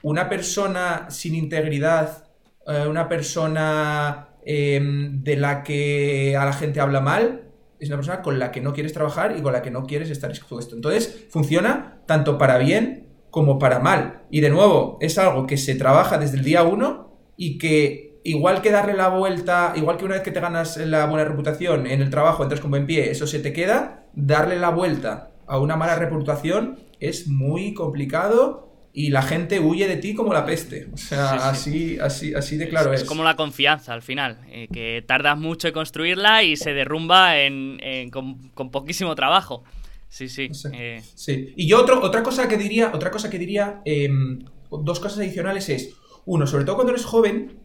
una 0.02 0.28
persona 0.28 1.10
sin 1.10 1.34
integridad 1.34 2.31
eh, 2.66 2.86
una 2.88 3.08
persona 3.08 4.28
em, 4.44 5.22
de 5.22 5.36
la 5.36 5.62
que 5.62 6.36
a 6.36 6.44
la 6.44 6.52
gente 6.52 6.80
habla 6.80 7.00
mal, 7.00 7.48
es 7.78 7.88
una 7.88 7.96
persona 7.96 8.22
con 8.22 8.38
la 8.38 8.52
que 8.52 8.60
no 8.60 8.72
quieres 8.72 8.92
trabajar 8.92 9.36
y 9.36 9.42
con 9.42 9.52
la 9.52 9.62
que 9.62 9.70
no 9.70 9.84
quieres 9.86 10.10
estar 10.10 10.30
expuesto. 10.30 10.74
Entonces, 10.74 11.26
funciona 11.30 12.00
tanto 12.06 12.38
para 12.38 12.58
bien 12.58 13.08
como 13.30 13.58
para 13.58 13.80
mal. 13.80 14.22
Y 14.30 14.40
de 14.40 14.50
nuevo, 14.50 14.98
es 15.00 15.18
algo 15.18 15.46
que 15.46 15.56
se 15.56 15.74
trabaja 15.74 16.18
desde 16.18 16.38
el 16.38 16.44
día 16.44 16.62
uno 16.62 17.18
y 17.36 17.58
que 17.58 18.20
igual 18.24 18.62
que 18.62 18.70
darle 18.70 18.94
la 18.94 19.08
vuelta, 19.08 19.72
igual 19.74 19.96
que 19.96 20.04
una 20.04 20.14
vez 20.14 20.22
que 20.22 20.30
te 20.30 20.40
ganas 20.40 20.76
la 20.76 21.06
buena 21.06 21.24
reputación 21.24 21.86
en 21.86 22.00
el 22.00 22.10
trabajo, 22.10 22.42
entras 22.42 22.60
con 22.60 22.70
buen 22.70 22.86
pie, 22.86 23.10
eso 23.10 23.26
se 23.26 23.40
te 23.40 23.52
queda, 23.52 24.06
darle 24.14 24.58
la 24.58 24.70
vuelta 24.70 25.32
a 25.46 25.58
una 25.58 25.76
mala 25.76 25.96
reputación 25.96 26.78
es 27.00 27.28
muy 27.28 27.74
complicado 27.74 28.71
y 28.94 29.10
la 29.10 29.22
gente 29.22 29.58
huye 29.58 29.88
de 29.88 29.96
ti 29.96 30.14
como 30.14 30.32
la 30.34 30.44
peste. 30.44 30.88
O 30.92 30.96
sea, 30.96 31.48
así, 31.48 31.98
así, 31.98 32.34
así 32.34 32.56
de 32.56 32.68
claro 32.68 32.92
es. 32.92 33.02
Es 33.02 33.08
como 33.08 33.24
la 33.24 33.36
confianza 33.36 33.94
al 33.94 34.02
final, 34.02 34.38
eh, 34.48 34.68
que 34.72 35.02
tardas 35.06 35.38
mucho 35.38 35.68
en 35.68 35.74
construirla 35.74 36.42
y 36.42 36.56
se 36.56 36.74
derrumba 36.74 37.38
en, 37.38 38.10
con, 38.10 38.70
poquísimo 38.70 39.14
trabajo. 39.14 39.64
Sí, 40.08 40.28
sí. 40.28 40.50
Eh. 40.72 41.02
Sí. 41.14 41.54
Y 41.56 41.66
yo 41.66 41.80
otro, 41.80 42.02
otra 42.02 42.22
cosa 42.22 42.46
que 42.48 42.58
diría, 42.58 42.92
otra 42.92 43.10
cosa 43.10 43.30
que 43.30 43.38
diría, 43.38 43.80
em, 43.86 44.40
dos 44.70 45.00
cosas 45.00 45.20
adicionales 45.20 45.70
es, 45.70 45.94
uno, 46.26 46.46
sobre 46.46 46.64
todo 46.64 46.76
cuando 46.76 46.92
eres 46.92 47.06
joven, 47.06 47.61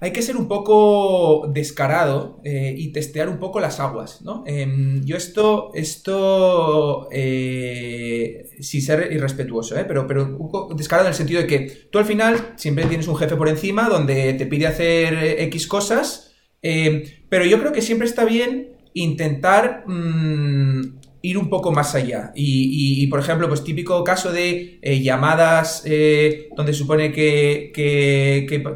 hay 0.00 0.12
que 0.12 0.22
ser 0.22 0.36
un 0.36 0.46
poco 0.46 1.48
descarado 1.52 2.40
eh, 2.44 2.74
y 2.76 2.92
testear 2.92 3.28
un 3.28 3.38
poco 3.38 3.58
las 3.58 3.80
aguas, 3.80 4.22
¿no? 4.22 4.44
Em, 4.46 5.04
yo 5.04 5.16
esto, 5.16 5.72
esto, 5.74 7.08
eh, 7.10 8.48
sin 8.60 8.80
ser 8.80 9.12
irrespetuoso, 9.12 9.76
¿eh? 9.76 9.84
pero, 9.84 10.06
pero 10.06 10.38
descarado 10.76 11.08
en 11.08 11.12
el 11.12 11.16
sentido 11.16 11.40
de 11.40 11.46
que 11.48 11.88
tú 11.90 11.98
al 11.98 12.04
final 12.04 12.54
siempre 12.56 12.86
tienes 12.86 13.08
un 13.08 13.16
jefe 13.16 13.34
por 13.34 13.48
encima 13.48 13.88
donde 13.88 14.34
te 14.34 14.46
pide 14.46 14.68
hacer 14.68 15.40
X 15.42 15.66
cosas, 15.66 16.36
pero 16.60 17.44
yo 17.44 17.58
creo 17.58 17.72
que 17.72 17.82
siempre 17.82 18.06
está 18.06 18.24
bien 18.24 18.76
intentar 18.94 19.84
mm, 19.86 20.97
ir 21.22 21.38
un 21.38 21.48
poco 21.50 21.72
más 21.72 21.94
allá. 21.94 22.32
Y, 22.34 23.06
por 23.08 23.20
ejemplo, 23.20 23.48
pues 23.48 23.64
típico 23.64 24.02
caso 24.04 24.32
de 24.32 24.78
eh, 24.82 25.00
llamadas 25.02 25.82
eh, 25.84 26.48
donde 26.56 26.72
supone 26.72 27.12
que, 27.12 27.72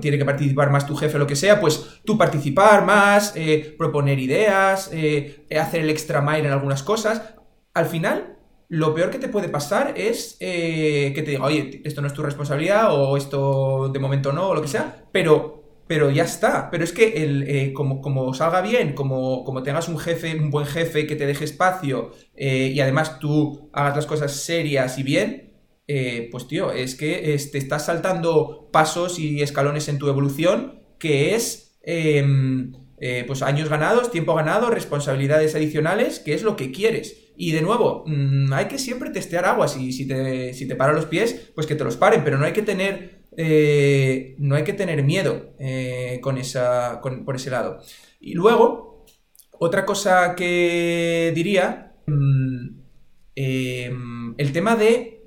tiene 0.00 0.18
que 0.18 0.24
participar 0.24 0.70
más 0.70 0.86
tu 0.86 0.96
jefe 0.96 1.16
o 1.16 1.20
lo 1.20 1.26
que 1.26 1.36
sea, 1.36 1.60
pues 1.60 2.00
tú 2.04 2.18
participar 2.18 2.84
más, 2.84 3.34
eh, 3.36 3.74
proponer 3.78 4.18
ideas, 4.18 4.88
hacer 4.88 5.80
el 5.80 5.90
extra 5.90 6.20
mile 6.20 6.46
en 6.46 6.52
algunas 6.52 6.82
cosas. 6.82 7.22
Al 7.74 7.86
final, 7.86 8.36
lo 8.68 8.94
peor 8.94 9.10
que 9.10 9.18
te 9.18 9.28
puede 9.28 9.48
pasar 9.48 9.94
es 9.96 10.36
que 10.38 11.12
te 11.14 11.30
diga, 11.30 11.44
oye, 11.44 11.80
esto 11.84 12.00
no 12.00 12.06
es 12.06 12.14
tu 12.14 12.22
responsabilidad 12.22 12.94
o 12.94 13.16
esto 13.16 13.90
de 13.90 13.98
momento 13.98 14.32
no 14.32 14.48
o 14.48 14.54
lo 14.54 14.62
que 14.62 14.68
sea, 14.68 15.04
pero 15.12 15.61
pero 15.92 16.10
ya 16.10 16.24
está. 16.24 16.70
Pero 16.70 16.84
es 16.84 16.92
que 16.92 17.22
el, 17.22 17.42
eh, 17.46 17.74
como, 17.74 18.00
como, 18.00 18.32
salga 18.32 18.62
bien, 18.62 18.94
como, 18.94 19.44
como, 19.44 19.62
tengas 19.62 19.88
un 19.88 19.98
jefe, 19.98 20.34
un 20.34 20.50
buen 20.50 20.64
jefe 20.64 21.06
que 21.06 21.16
te 21.16 21.26
deje 21.26 21.44
espacio 21.44 22.12
eh, 22.34 22.72
y 22.74 22.80
además 22.80 23.18
tú 23.18 23.68
hagas 23.74 23.96
las 23.96 24.06
cosas 24.06 24.32
serias 24.32 24.96
y 24.96 25.02
bien, 25.02 25.52
eh, 25.86 26.30
pues 26.32 26.48
tío, 26.48 26.72
es 26.72 26.94
que 26.94 27.38
te 27.52 27.58
estás 27.58 27.84
saltando 27.84 28.70
pasos 28.72 29.18
y 29.18 29.42
escalones 29.42 29.86
en 29.88 29.98
tu 29.98 30.08
evolución 30.08 30.80
que 30.98 31.34
es 31.34 31.78
em, 31.82 32.72
pues 33.26 33.42
años 33.42 33.68
ganados, 33.68 34.10
tiempo 34.10 34.34
ganado, 34.34 34.70
responsabilidades 34.70 35.54
adicionales, 35.54 36.20
que 36.20 36.32
es 36.32 36.42
lo 36.42 36.56
que 36.56 36.72
quieres. 36.72 37.18
Y 37.36 37.52
de 37.52 37.60
nuevo, 37.60 38.04
mm, 38.06 38.50
hay 38.54 38.64
que 38.64 38.78
siempre 38.78 39.10
testear 39.10 39.44
aguas 39.44 39.76
y 39.76 39.92
si 39.92 40.08
te, 40.08 40.54
si 40.54 40.66
te 40.66 40.74
paran 40.74 40.96
los 40.96 41.04
pies, 41.04 41.52
pues 41.54 41.66
que 41.66 41.74
te 41.74 41.84
los 41.84 41.98
paren, 41.98 42.24
pero 42.24 42.38
no 42.38 42.46
hay 42.46 42.54
que 42.54 42.62
tener 42.62 43.21
eh, 43.36 44.34
no 44.38 44.56
hay 44.56 44.64
que 44.64 44.72
tener 44.72 45.02
miedo 45.02 45.54
eh, 45.58 46.18
con 46.22 46.38
esa, 46.38 47.00
por 47.00 47.36
ese 47.36 47.50
lado. 47.50 47.80
Y 48.20 48.34
luego, 48.34 49.04
otra 49.58 49.84
cosa 49.86 50.34
que 50.34 51.32
diría, 51.34 51.94
mm, 52.06 52.80
em, 53.34 54.34
el 54.38 54.52
tema 54.52 54.76
de 54.76 55.22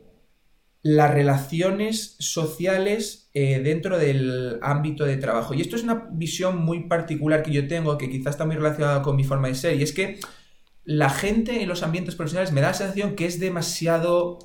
las 0.83 1.11
relaciones 1.11 2.15
sociales 2.19 3.29
eh, 3.33 3.59
dentro 3.59 3.97
del 3.97 4.59
ámbito 4.61 5.03
de 5.03 5.17
trabajo. 5.17 5.55
Y 5.55 5.61
esto 5.61 5.75
es 5.75 5.83
una 5.83 6.09
visión 6.11 6.63
muy 6.63 6.87
particular 6.87 7.41
que 7.41 7.51
yo 7.51 7.67
tengo, 7.67 7.97
que 7.97 8.09
quizás 8.09 8.35
está 8.35 8.45
muy 8.45 8.55
relacionada 8.55 9.01
con 9.01 9.15
mi 9.15 9.23
forma 9.23 9.47
de 9.47 9.55
ser, 9.55 9.79
y 9.79 9.83
es 9.83 9.93
que 9.93 10.19
la 10.83 11.09
gente 11.09 11.63
en 11.63 11.67
los 11.67 11.81
ambientes 11.81 12.15
profesionales 12.15 12.53
me 12.53 12.61
da 12.61 12.67
la 12.67 12.73
sensación 12.75 13.15
que 13.15 13.25
es 13.25 13.39
demasiado 13.39 14.37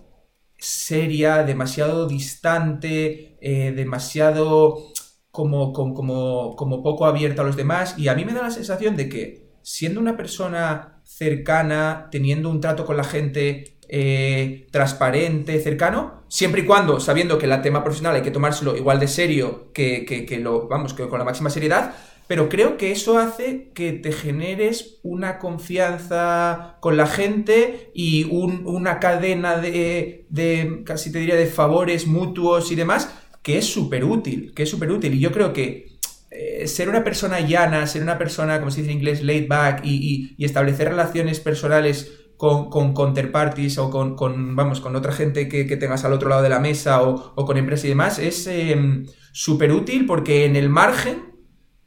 seria, 0.61 1.43
demasiado 1.43 2.07
distante, 2.07 3.37
eh, 3.41 3.73
demasiado 3.75 4.93
como, 5.31 5.73
como, 5.73 6.55
como, 6.57 6.83
poco 6.83 7.07
abierta 7.07 7.43
a 7.43 7.45
los 7.45 7.57
demás. 7.57 7.99
Y 7.99 8.09
a 8.09 8.15
mí 8.15 8.25
me 8.25 8.33
da 8.33 8.43
la 8.43 8.51
sensación 8.51 8.97
de 8.97 9.09
que 9.09 9.51
siendo 9.63 10.01
una 10.01 10.17
persona 10.17 11.01
cercana, 11.05 12.09
teniendo 12.11 12.51
un 12.51 12.61
trato 12.61 12.85
con 12.85 12.97
la 12.97 13.05
gente 13.05 13.79
eh, 13.89 14.67
transparente, 14.71 15.61
cercano, 15.61 16.25
siempre 16.29 16.63
y 16.63 16.67
cuando 16.67 17.01
sabiendo 17.01 17.39
que 17.39 17.47
el 17.47 17.63
tema 17.63 17.83
profesional 17.83 18.15
hay 18.15 18.23
que 18.23 18.31
tomárselo 18.31 18.77
igual 18.77 19.01
de 19.01 19.09
serio 19.09 19.73
que, 19.73 20.05
que 20.05 20.39
lo, 20.39 20.69
vamos, 20.69 20.95
que 20.95 21.09
con 21.09 21.19
la 21.19 21.25
máxima 21.25 21.51
seriedad, 21.51 21.95
pero 22.31 22.49
creo 22.49 22.77
que 22.77 22.93
eso 22.93 23.19
hace 23.19 23.73
que 23.75 23.91
te 23.91 24.13
generes 24.13 25.01
una 25.03 25.41
confianza 25.41 26.77
con 26.79 26.97
la 26.97 27.09
gente 27.09 27.91
y 27.93 28.23
una 28.31 29.01
cadena 29.01 29.57
de, 29.57 30.85
casi 30.87 31.11
te 31.11 31.19
diría, 31.19 31.35
de 31.35 31.47
favores 31.47 32.07
mutuos 32.07 32.71
y 32.71 32.77
demás, 32.77 33.13
que 33.43 33.59
es 33.59 33.67
súper 33.67 34.05
útil, 34.05 34.53
que 34.55 34.63
es 34.63 34.71
súper 34.71 34.93
útil. 34.93 35.15
Y 35.15 35.19
yo 35.19 35.33
creo 35.33 35.53
que 35.53 35.99
eh, 36.31 36.69
ser 36.69 36.89
una 36.89 37.03
persona 37.03 37.41
llana, 37.41 37.89
ser 37.89 38.01
una 38.01 38.17
persona, 38.17 38.61
como 38.61 38.71
se 38.71 38.83
dice 38.83 38.93
en 38.93 38.99
inglés, 38.99 39.25
laid 39.25 39.49
back 39.49 39.81
y, 39.85 40.37
establecer 40.39 40.89
relaciones 40.89 41.41
personales 41.41 42.13
con, 42.37 42.71
counterparties 42.71 43.77
o 43.79 43.91
con, 43.91 44.55
vamos, 44.55 44.81
con 44.81 44.95
otra 44.95 45.11
gente 45.11 45.49
que, 45.49 45.65
tengas 45.77 46.05
al 46.05 46.13
otro 46.13 46.29
lado 46.29 46.43
de 46.43 46.49
la 46.49 46.61
mesa 46.61 47.03
o, 47.03 47.35
con 47.45 47.57
empresas 47.57 47.87
y 47.87 47.89
demás, 47.89 48.21
es 48.21 48.47
em, 48.47 49.05
súper 49.33 49.73
útil 49.73 50.07
porque 50.07 50.45
en 50.45 50.55
el 50.55 50.69
margen 50.69 51.30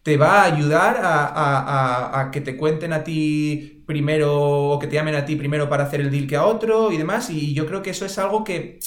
te 0.03 0.17
va 0.17 0.41
a 0.41 0.45
ayudar 0.45 0.99
a, 1.03 2.29
que 2.31 2.41
te 2.41 2.57
cuenten 2.57 2.93
a 2.93 3.03
ti 3.03 3.83
primero 3.87 4.41
o 4.41 4.79
que 4.79 4.87
te 4.87 4.95
llamen 4.95 5.15
a 5.15 5.25
ti 5.25 5.35
primero 5.35 5.69
para 5.69 5.85
hacer 5.85 6.01
el 6.01 6.11
deal 6.11 6.27
que 6.27 6.35
a 6.35 6.45
otro 6.45 6.91
y 6.91 6.97
demás. 6.97 7.29
Y 7.29 7.53
yo 7.53 7.65
creo 7.65 7.81
que 7.81 7.91
eso 7.91 8.05
es 8.05 8.17
algo 8.19 8.43
que 8.43 8.79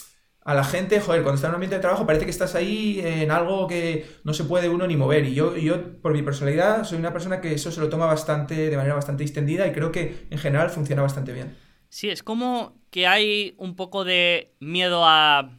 a 0.44 0.54
la 0.54 0.62
gente, 0.62 1.00
joder, 1.00 1.22
cuando 1.22 1.36
está 1.36 1.48
en 1.48 1.52
un 1.52 1.54
ambiente 1.56 1.76
de 1.76 1.80
trabajo 1.80 2.06
parece 2.06 2.24
que 2.24 2.30
estás 2.30 2.54
ahí 2.54 3.00
en 3.02 3.30
algo 3.30 3.66
que 3.66 4.06
no 4.24 4.32
se 4.32 4.44
puede 4.44 4.68
uno 4.68 4.86
ni 4.86 4.96
mover. 4.96 5.24
Y 5.24 5.34
yo, 5.34 5.56
yo 5.56 6.00
por 6.00 6.12
mi 6.12 6.22
personalidad, 6.22 6.84
soy 6.84 6.98
una 6.98 7.12
persona 7.12 7.40
que 7.40 7.54
eso 7.54 7.72
se 7.72 7.80
lo 7.80 7.88
toma 7.88 8.06
bastante, 8.06 8.70
de 8.70 8.76
manera 8.76 8.94
bastante 8.94 9.24
extendida 9.24 9.66
y 9.66 9.72
creo 9.72 9.90
que 9.90 10.26
en 10.30 10.38
general 10.38 10.70
funciona 10.70 11.02
bastante 11.02 11.32
bien. 11.32 11.56
Sí, 11.88 12.10
es 12.10 12.22
como 12.22 12.76
que 12.90 13.06
hay 13.06 13.54
un 13.56 13.74
poco 13.74 14.04
de 14.04 14.54
miedo 14.60 15.02
a 15.04 15.50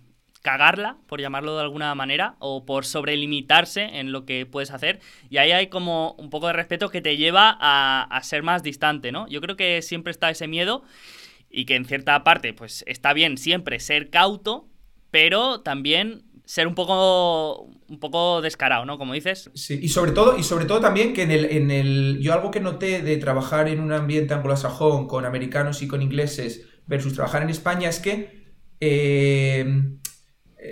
cagarla, 0.41 0.97
por 1.07 1.22
llamarlo 1.22 1.55
de 1.55 1.61
alguna 1.61 1.93
manera, 1.95 2.35
o 2.39 2.65
por 2.65 2.85
sobrelimitarse 2.85 3.99
en 3.99 4.11
lo 4.11 4.26
que 4.26 4.45
puedes 4.45 4.72
hacer. 4.72 4.99
Y 5.30 5.38
ahí 5.38 5.51
hay 5.51 5.68
como 5.68 6.14
un 6.14 6.30
poco 6.30 6.47
de 6.47 6.53
respeto 6.53 6.89
que 6.89 7.01
te 7.01 7.18
lleva 7.18 7.57
a, 7.59 8.22
ser 8.23 8.43
más 8.43 8.64
distante, 8.64 9.11
¿no? 9.11 9.27
Yo 9.27 9.41
creo 9.41 9.55
que 9.55 9.81
siempre 9.81 10.11
está 10.11 10.30
ese 10.30 10.47
miedo 10.47 10.84
y 11.49 11.65
que 11.65 11.76
en 11.76 11.85
cierta 11.85 12.23
parte, 12.23 12.53
pues 12.53 12.84
está 12.88 13.14
bien 13.14 13.38
siempre 13.38 13.80
ser 13.80 14.09
cauto, 14.09 14.68
pero 15.11 15.61
también 15.61 16.23
ser 16.45 16.68
un 16.68 16.76
poco 16.76 17.69
un 17.89 17.99
poco 17.99 18.41
descarado, 18.41 18.85
¿no? 18.85 18.97
Como 18.97 19.14
dices. 19.14 19.49
Sí, 19.53 19.80
y 19.81 19.89
sobre 19.89 20.11
todo, 20.11 20.38
y 20.38 20.43
sobre 20.43 20.65
todo 20.65 20.80
también 20.80 21.14
que 21.14 21.23
en 21.23 21.31
el, 21.31 21.45
en 21.45 21.72
el. 21.72 22.19
Yo 22.22 22.34
algo 22.34 22.51
que 22.51 22.59
noté 22.59 23.01
de 23.01 23.18
trabajar 23.18 23.68
en 23.68 23.80
un 23.80 23.91
ambiente 23.91 24.34
anglosajón 24.34 25.07
con 25.07 25.26
americanos 25.26 25.81
y 25.81 25.88
con 25.88 26.01
ingleses 26.01 26.65
versus 26.85 27.14
trabajar 27.14 27.43
en 27.43 27.49
España 27.49 27.89
es 27.89 27.99
que 27.99 28.47
eh, 28.80 29.65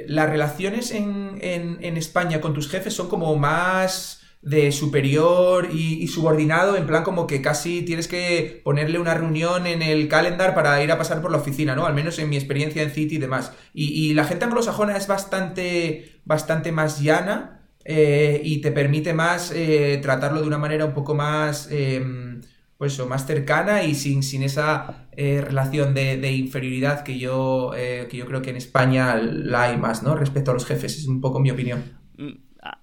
las 0.08 0.30
relaciones 0.30 0.92
en, 0.92 1.98
España 1.98 2.42
con 2.42 2.54
tus 2.54 2.70
jefes 2.70 2.94
son 2.94 3.08
como 3.08 3.36
más 3.36 4.22
de 4.42 4.72
superior 4.72 5.70
y, 5.72 6.08
subordinado, 6.08 6.76
en 6.78 6.86
plan 6.86 7.04
como 7.04 7.26
que 7.26 7.42
casi 7.42 7.82
tienes 7.82 8.08
que 8.08 8.62
ponerle 8.64 9.00
una 9.00 9.14
reunión 9.16 9.66
en 9.66 9.82
el 9.82 10.08
calendar 10.08 10.54
para 10.54 10.84
ir 10.84 10.92
a 10.92 10.98
pasar 10.98 11.22
por 11.22 11.32
la 11.32 11.38
oficina, 11.38 11.76
¿no? 11.76 11.86
Al 11.86 11.96
menos 11.96 12.20
en 12.20 12.30
mi 12.30 12.36
experiencia 12.36 12.84
en 12.84 12.92
City 12.92 13.16
y 13.16 13.20
demás. 13.20 13.54
Y, 13.74 14.14
la 14.14 14.26
gente 14.26 14.46
anglosajona 14.46 14.98
es 14.98 15.08
bastante, 15.08 16.20
bastante 16.26 16.72
más 16.72 17.02
llana 17.02 17.68
eh, 17.84 18.42
y 18.44 18.62
te 18.62 18.72
permite 18.72 19.14
más 19.14 19.52
eh, 19.52 20.00
tratarlo 20.02 20.42
de 20.42 20.48
una 20.48 20.58
manera 20.58 20.86
un 20.86 20.94
poco 20.94 21.16
más... 21.16 21.70
Em, 21.72 22.42
pues 22.78 23.00
más 23.06 23.26
cercana 23.26 23.84
y 23.84 23.96
sin, 23.96 24.22
sin 24.22 24.44
esa 24.44 25.08
eh, 25.14 25.42
relación 25.42 25.94
de, 25.94 26.32
inferioridad 26.34 27.04
que 27.04 27.18
yo, 27.18 27.72
eh, 27.76 28.08
que 28.10 28.18
yo 28.18 28.26
creo 28.26 28.42
que 28.42 28.50
en 28.50 28.58
España 28.58 29.16
la 29.16 29.64
hay 29.64 29.78
más, 29.78 30.04
¿no? 30.04 30.16
Respecto 30.16 30.52
a 30.52 30.54
los 30.54 30.66
jefes, 30.66 30.98
es 30.98 31.08
un 31.08 31.22
poco 31.22 31.40
mi 31.40 31.52
opinión. 31.52 31.84
Mm, 32.18 32.34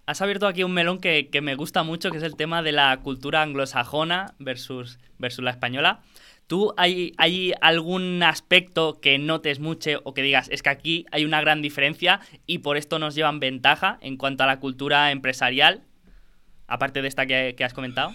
has 0.07 0.23
abierto 0.23 0.47
aquí 0.47 0.65
un 0.65 0.73
melón 0.73 0.99
que, 0.99 1.29
me 1.43 1.55
gusta 1.57 1.83
mucho, 1.83 2.11
que 2.11 2.17
es 2.17 2.23
el 2.23 2.37
tema 2.37 2.63
de 2.63 2.73
la 2.73 2.99
cultura 3.03 3.43
anglosajona 3.43 4.35
versus, 4.39 4.99
versus 5.19 5.45
la 5.45 5.51
española. 5.51 6.01
¿Tú 6.47 6.73
hay, 6.77 7.13
hay 7.19 7.53
algún 7.61 8.23
aspecto 8.23 8.99
que 9.01 9.19
notes 9.19 9.61
mucho 9.61 10.01
o 10.05 10.15
que 10.15 10.23
digas, 10.23 10.49
es 10.51 10.63
que 10.63 10.71
aquí 10.71 11.07
hay 11.13 11.25
una 11.25 11.41
gran 11.41 11.63
diferencia 11.63 12.21
y 12.47 12.59
por 12.59 12.77
esto 12.77 12.99
nos 12.99 13.15
llevan 13.15 13.41
ventaja 13.41 13.99
en 14.01 14.17
cuanto 14.17 14.43
a 14.43 14.47
la 14.47 14.59
cultura 14.59 15.11
empresarial, 15.13 15.83
aparte 16.67 17.03
de 17.03 17.09
esta 17.09 17.27
que 17.27 17.65
has 17.65 17.75
comentado? 17.75 18.13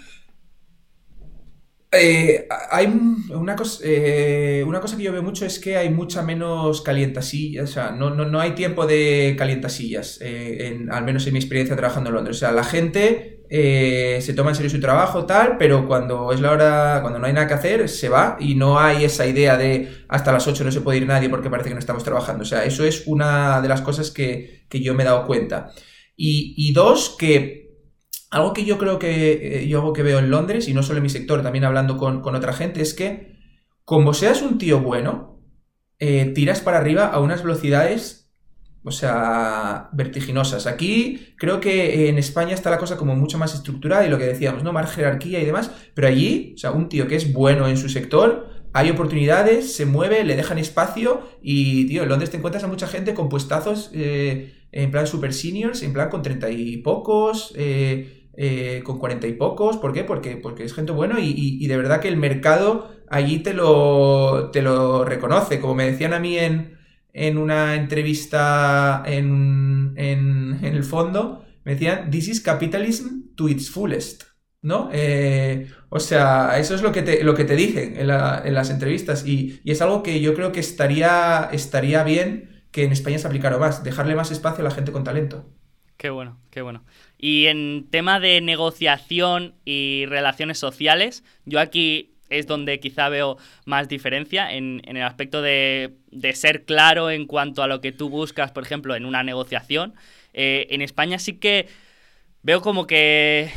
Eh, 1.89 2.45
hay 2.69 2.87
una 3.29 3.55
cosa, 3.55 3.79
eh, 3.85 4.61
una 4.67 4.81
cosa 4.81 4.97
que 4.97 5.03
yo 5.03 5.13
veo 5.13 5.23
mucho 5.23 5.45
es 5.45 5.57
que 5.57 5.77
hay 5.77 5.89
mucha 5.89 6.21
menos 6.21 6.81
calientasillas, 6.81 7.69
o 7.69 7.73
sea, 7.73 7.91
no, 7.91 8.09
no, 8.09 8.39
hay 8.41 8.51
tiempo 8.51 8.85
de 8.85 9.35
calientasillas, 9.37 10.19
eh, 10.21 10.85
al 10.91 11.05
menos 11.05 11.25
en 11.27 11.33
mi 11.33 11.39
experiencia 11.39 11.77
trabajando 11.77 12.09
en 12.09 12.15
Londres. 12.15 12.37
O 12.37 12.39
sea, 12.41 12.51
la 12.51 12.65
gente 12.65 13.35
se 13.49 14.33
toma 14.35 14.49
en 14.49 14.55
serio 14.55 14.69
su 14.69 14.81
trabajo, 14.81 15.25
tal, 15.25 15.57
pero 15.57 15.87
cuando 15.87 16.33
es 16.33 16.41
la 16.41 16.51
hora, 16.51 16.99
cuando 17.01 17.19
no 17.19 17.25
hay 17.25 17.33
nada 17.33 17.47
que 17.47 17.53
hacer, 17.53 17.87
se 17.87 18.09
va 18.09 18.35
y 18.37 18.55
no 18.55 18.77
hay 18.77 19.05
esa 19.05 19.25
idea 19.25 19.55
de 19.57 19.89
hasta 20.09 20.33
las 20.33 20.45
8 20.45 20.65
no 20.65 20.71
se 20.71 20.81
puede 20.81 20.97
ir 20.97 21.07
nadie 21.07 21.29
porque 21.29 21.49
parece 21.49 21.69
que 21.69 21.75
no 21.75 21.79
estamos 21.79 22.03
trabajando. 22.03 22.41
O 22.43 22.45
sea, 22.45 22.65
eso 22.65 22.83
es 22.83 23.07
una 23.07 23.61
de 23.61 23.69
las 23.69 23.81
cosas 23.81 24.11
que, 24.11 24.65
yo 24.69 24.93
me 24.93 25.03
he 25.03 25.05
dado 25.05 25.25
cuenta. 25.25 25.71
Y, 26.17 26.53
y 26.57 26.73
dos, 26.73 27.15
que 27.17 27.66
algo 28.29 28.53
que 28.53 28.65
yo 28.65 28.77
creo 28.77 28.99
que 28.99 29.61
eh, 29.61 29.67
yo 29.67 29.79
algo 29.79 29.93
que 29.93 30.03
veo 30.03 30.19
en 30.19 30.29
Londres, 30.29 30.67
y 30.67 30.73
no 30.73 30.83
solo 30.83 30.97
en 30.97 31.03
mi 31.03 31.09
sector, 31.09 31.41
también 31.41 31.65
hablando 31.65 31.97
con, 31.97 32.23
otra 32.35 32.53
gente, 32.53 32.81
es 32.81 32.93
que 32.93 33.37
como 33.85 34.13
seas 34.13 34.41
un 34.41 34.57
tío 34.57 34.79
bueno, 34.81 35.41
eh, 35.99 36.31
tiras 36.35 36.59
para 36.59 36.77
arriba 36.77 37.07
a 37.07 37.19
unas 37.19 37.41
velocidades, 37.41 38.31
o 38.83 38.91
sea, 38.91 39.89
vertiginosas. 39.93 40.67
Aquí 40.67 41.33
creo 41.37 41.59
que 41.59 42.09
en 42.09 42.17
España 42.17 42.53
está 42.53 42.69
la 42.69 42.77
cosa 42.77 42.97
como 42.97 43.15
mucho 43.15 43.37
más 43.37 43.53
estructurada 43.53 44.05
y 44.05 44.09
lo 44.09 44.17
que 44.17 44.25
decíamos, 44.25 44.63
¿no? 44.63 44.71
Más 44.71 44.91
jerarquía 44.91 45.41
y 45.41 45.45
demás, 45.45 45.71
pero 45.93 46.07
allí, 46.07 46.53
o 46.55 46.57
sea, 46.57 46.71
un 46.71 46.87
tío 46.89 47.07
que 47.07 47.15
es 47.15 47.33
bueno 47.33 47.67
en 47.67 47.77
su 47.77 47.89
sector, 47.89 48.47
hay 48.73 48.89
oportunidades, 48.89 49.75
se 49.75 49.85
mueve, 49.85 50.23
le 50.23 50.35
dejan 50.35 50.57
espacio 50.57 51.21
y, 51.41 51.87
tío, 51.87 52.03
en 52.03 52.09
Londres 52.09 52.29
te 52.29 52.37
encuentras 52.37 52.63
a 52.63 52.67
mucha 52.67 52.87
gente 52.87 53.13
con 53.13 53.27
puestazos 53.29 53.89
eh, 53.93 54.53
en 54.71 54.91
plan 54.91 55.07
super 55.07 55.33
seniors, 55.33 55.81
en 55.81 55.93
plan 55.93 56.09
con 56.09 56.21
treinta 56.21 56.49
y 56.51 56.77
pocos, 56.77 57.53
eh, 57.55 58.16
con 58.83 58.99
cuarenta 58.99 59.27
y 59.27 59.33
pocos. 59.33 59.77
¿Por 59.77 59.93
qué? 59.93 60.03
Porque, 60.03 60.37
porque 60.37 60.63
es 60.63 60.73
gente 60.73 60.91
bueno 60.91 61.15
y, 61.19 61.65
de 61.65 61.77
verdad 61.77 61.99
que 61.99 62.07
el 62.07 62.17
mercado 62.17 62.91
allí 63.09 63.39
te 63.39 63.53
lo, 63.53 64.51
te 64.51 64.61
lo 64.61 65.05
reconoce. 65.05 65.59
Como 65.59 65.75
me 65.75 65.89
decían 65.89 66.13
a 66.13 66.19
mí 66.19 66.37
en, 66.37 66.77
en 67.13 67.37
una 67.37 67.75
entrevista 67.75 69.03
en, 69.05 69.93
en, 69.95 70.63
el 70.63 70.83
fondo, 70.83 71.45
me 71.63 71.73
decían, 71.73 72.11
this 72.11 72.27
is 72.27 72.41
capitalism 72.41 73.33
to 73.35 73.49
its 73.49 73.69
fullest. 73.69 74.23
¿No? 74.59 74.89
Eh, 74.91 75.67
o 75.89 75.99
sea, 75.99 76.57
eso 76.59 76.75
es 76.75 76.81
lo 76.81 76.91
que 76.91 77.01
te, 77.01 77.23
lo 77.23 77.35
que 77.35 77.45
te 77.45 77.55
dicen 77.55 77.95
en, 77.95 78.07
las 78.07 78.69
entrevistas 78.69 79.25
y, 79.25 79.61
y, 79.63 79.71
es 79.71 79.81
algo 79.81 80.03
que 80.03 80.19
yo 80.19 80.33
creo 80.33 80.51
que 80.51 80.59
estaría, 80.59 81.47
estaría 81.51 82.03
bien 82.03 82.65
que 82.71 82.83
en 82.83 82.91
España 82.91 83.17
se 83.17 83.27
aplicara 83.27 83.57
más, 83.57 83.83
dejarle 83.83 84.15
más 84.15 84.31
espacio 84.31 84.61
a 84.61 84.67
la 84.67 84.73
gente 84.73 84.91
con 84.91 85.03
talento. 85.03 85.45
Qué 85.97 86.11
bueno, 86.11 86.39
qué 86.51 86.61
bueno. 86.61 86.83
Y 87.17 87.47
en 87.47 87.87
tema 87.89 88.19
de 88.19 88.41
negociación 88.41 89.55
y 89.65 90.05
relaciones 90.07 90.59
sociales, 90.59 91.23
yo 91.45 91.59
aquí 91.59 92.11
es 92.29 92.47
donde 92.47 92.79
quizá 92.79 93.09
veo 93.09 93.37
más 93.65 93.87
diferencia 93.87 94.51
en, 94.53 94.81
el 94.85 95.01
aspecto 95.01 95.41
de, 95.41 95.93
ser 96.33 96.65
claro 96.65 97.09
en 97.09 97.25
cuanto 97.25 97.63
a 97.63 97.67
lo 97.67 97.81
que 97.81 97.91
tú 97.91 98.09
buscas, 98.09 98.51
por 98.51 98.63
ejemplo, 98.63 98.95
en 98.95 99.05
una 99.05 99.23
negociación. 99.23 99.93
Eh, 100.33 100.67
en 100.69 100.81
España 100.81 101.19
sí 101.19 101.33
que 101.33 101.67
veo 102.47 102.61
como 102.61 102.87
que, 102.87 103.51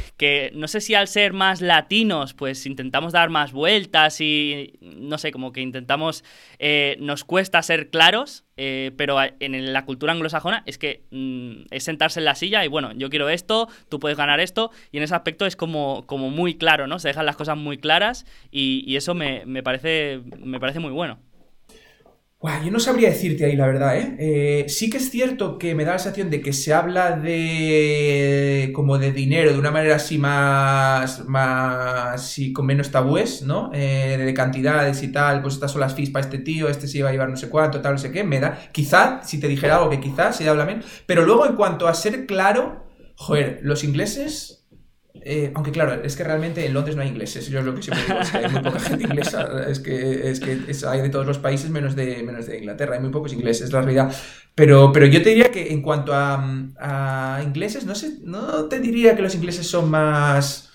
no 0.53 0.67
sé 0.67 0.81
si 0.81 0.97
al 0.97 1.07
ser 1.07 1.33
más 1.33 1.61
latinos, 1.61 2.35
pues 2.35 2.67
intentamos 2.67 3.13
dar 3.13 3.31
más 3.31 3.53
vueltas 3.53 4.21
y 4.21 4.81
no 4.81 5.17
sé, 5.17 5.31
como 5.31 5.53
que 5.53 5.61
intentamos, 5.61 6.25
eh, 6.59 6.97
nos 6.99 7.23
cuesta 7.23 7.63
ser 7.63 7.91
claros, 7.91 8.43
eh, 8.57 8.91
pero 8.97 9.19
en 9.23 9.73
la 9.73 9.85
cultura 9.85 10.13
anglosajona 10.13 10.65
es 10.67 10.77
que 10.77 11.05
mm, 11.13 11.67
es 11.71 11.85
sentarse 11.85 12.19
en 12.19 12.25
la 12.25 12.35
silla 12.35 12.65
y 12.65 12.69
bueno, 12.69 12.91
yo 12.95 13.11
quiero 13.11 13.29
esto, 13.29 13.69
tú 13.89 14.01
puedes 14.01 14.19
ganar 14.19 14.41
esto, 14.41 14.73
y 14.91 14.97
en 14.97 15.05
ese 15.05 15.15
aspecto 15.15 15.47
es 15.47 15.55
como, 15.55 16.05
como 16.09 16.29
muy 16.29 16.57
claro, 16.57 16.89
¿no? 16.89 16.99
Se 16.99 17.07
dejan 17.07 17.27
las 17.27 17.37
cosas 17.37 17.57
muy 17.57 17.79
claras 17.79 18.27
y, 18.51 18.97
eso 18.97 19.15
me, 19.15 19.63
parece, 19.63 20.21
me 20.43 20.59
parece 20.59 20.81
muy 20.81 20.91
bueno 20.91 21.21
yo 22.65 22.71
no 22.71 22.81
sabría 22.81 23.11
decirte 23.11 23.45
ahí 23.45 23.55
la 23.55 23.67
verdad, 23.67 23.99
¿eh? 23.99 24.17
¿eh? 24.19 24.65
Sí 24.69 24.89
que 24.89 24.97
es 24.97 25.11
cierto 25.11 25.59
que 25.59 25.75
me 25.75 25.85
da 25.85 25.93
la 25.93 25.99
sensación 25.99 26.31
de 26.31 26.41
que 26.41 26.55
se 26.55 26.73
habla 26.73 27.17
de 27.19 28.71
como 28.75 28.97
de 28.97 29.13
dinero 29.13 29.53
de 29.53 29.59
una 29.59 29.71
manera 29.71 29.97
así 29.97 30.17
más, 30.17 31.27
más 31.27 32.39
y 32.39 32.55
con 32.55 32.65
menos 32.65 32.91
tabúes, 32.91 33.43
¿no? 33.43 33.71
Eh, 33.75 34.17
de 34.19 34.35
cantidades 34.35 35.03
y 35.03 35.09
tal, 35.13 35.43
pues 35.43 35.55
estas 35.55 35.73
son 35.73 35.83
las 35.83 35.95
fees 35.95 36.09
para 36.09 36.25
este 36.25 36.39
tío, 36.39 36.69
este 36.69 36.89
se 36.89 36.99
iba 36.99 37.11
a 37.11 37.13
llevar 37.13 37.29
no 37.29 37.37
sé 37.37 37.51
cuánto, 37.51 37.83
tal, 37.83 37.93
no 37.93 37.99
sé 37.99 38.11
qué, 38.11 38.25
me 38.25 38.41
da, 38.41 38.59
quizá, 38.73 39.21
si 39.23 39.39
te 39.39 39.47
dijera 39.47 39.77
algo 39.77 39.91
que 39.91 40.01
quizás 40.01 40.37
se 40.37 40.49
habla 40.49 40.65
menos, 40.65 40.87
pero 41.05 41.27
luego 41.27 41.47
en 41.47 41.57
cuanto 41.57 41.89
a 41.89 41.95
ser 41.95 42.25
claro, 42.25 42.87
joder, 43.17 43.61
los 43.63 43.85
ingleses 43.85 44.60
eh, 45.23 45.51
aunque 45.55 45.71
claro, 45.71 46.03
es 46.03 46.17
que 46.17 46.25
realmente 46.25 46.65
en 46.65 46.73
Londres 46.73 46.97
no 46.97 47.03
hay 47.03 47.09
ingleses. 47.09 47.49
Yo 47.49 47.59
es 47.59 47.65
lo 47.65 47.75
que 47.75 47.83
siempre 47.83 48.05
digo, 48.07 48.21
es 48.21 48.31
que 48.31 48.39
hay 48.39 48.51
muy 48.51 48.63
poca 48.63 48.81
gente 48.81 49.05
inglesa. 49.05 49.65
Es 49.69 49.81
que, 49.81 50.31
es 50.31 50.41
que 50.41 50.87
hay 50.87 51.03
de 51.03 51.09
todos 51.11 51.27
los 51.27 51.39
países 51.39 51.71
menos 51.71 51.97
de, 51.97 52.23
menos 52.23 52.47
de 52.47 52.59
Inglaterra. 52.59 52.95
Hay 52.95 53.01
muy 53.01 53.11
pocos 53.11 53.33
ingleses, 53.33 53.67
es 53.67 53.73
la 53.73 53.83
realidad. 53.83 54.15
Pero, 54.55 54.93
pero 54.93 55.07
yo 55.07 55.23
te 55.23 55.31
diría 55.31 55.51
que 55.51 55.73
en 55.73 55.83
cuanto 55.83 56.13
a, 56.15 57.41
ingleses, 57.45 57.85
no 57.85 57.95
sé, 57.95 58.19
no 58.23 58.67
te 58.67 58.81
diría 58.81 59.15
que 59.17 59.23
los 59.23 59.35
ingleses 59.35 59.67
son 59.67 59.91
más, 59.91 60.71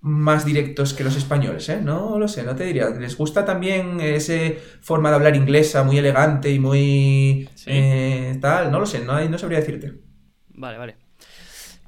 más 0.00 0.44
directos 0.44 0.94
que 0.94 1.04
los 1.04 1.16
españoles, 1.16 1.68
¿eh? 1.68 1.80
No 1.82 2.18
lo 2.18 2.28
sé, 2.28 2.42
no 2.42 2.56
te 2.56 2.64
diría. 2.64 2.88
Les 2.90 3.16
gusta 3.16 3.44
también 3.44 4.00
esa 4.00 4.34
forma 4.80 5.10
de 5.10 5.16
hablar 5.16 5.36
inglesa 5.36 5.82
muy 5.82 5.98
elegante 5.98 6.50
y 6.50 6.58
muy 6.58 7.48
eh, 7.66 8.38
tal. 8.40 8.70
No 8.70 8.80
lo 8.80 8.86
sé, 8.86 9.04
no, 9.04 9.20
no 9.28 9.38
sabría 9.38 9.60
decirte. 9.60 9.92
Vale, 10.48 10.78
vale. 10.78 10.96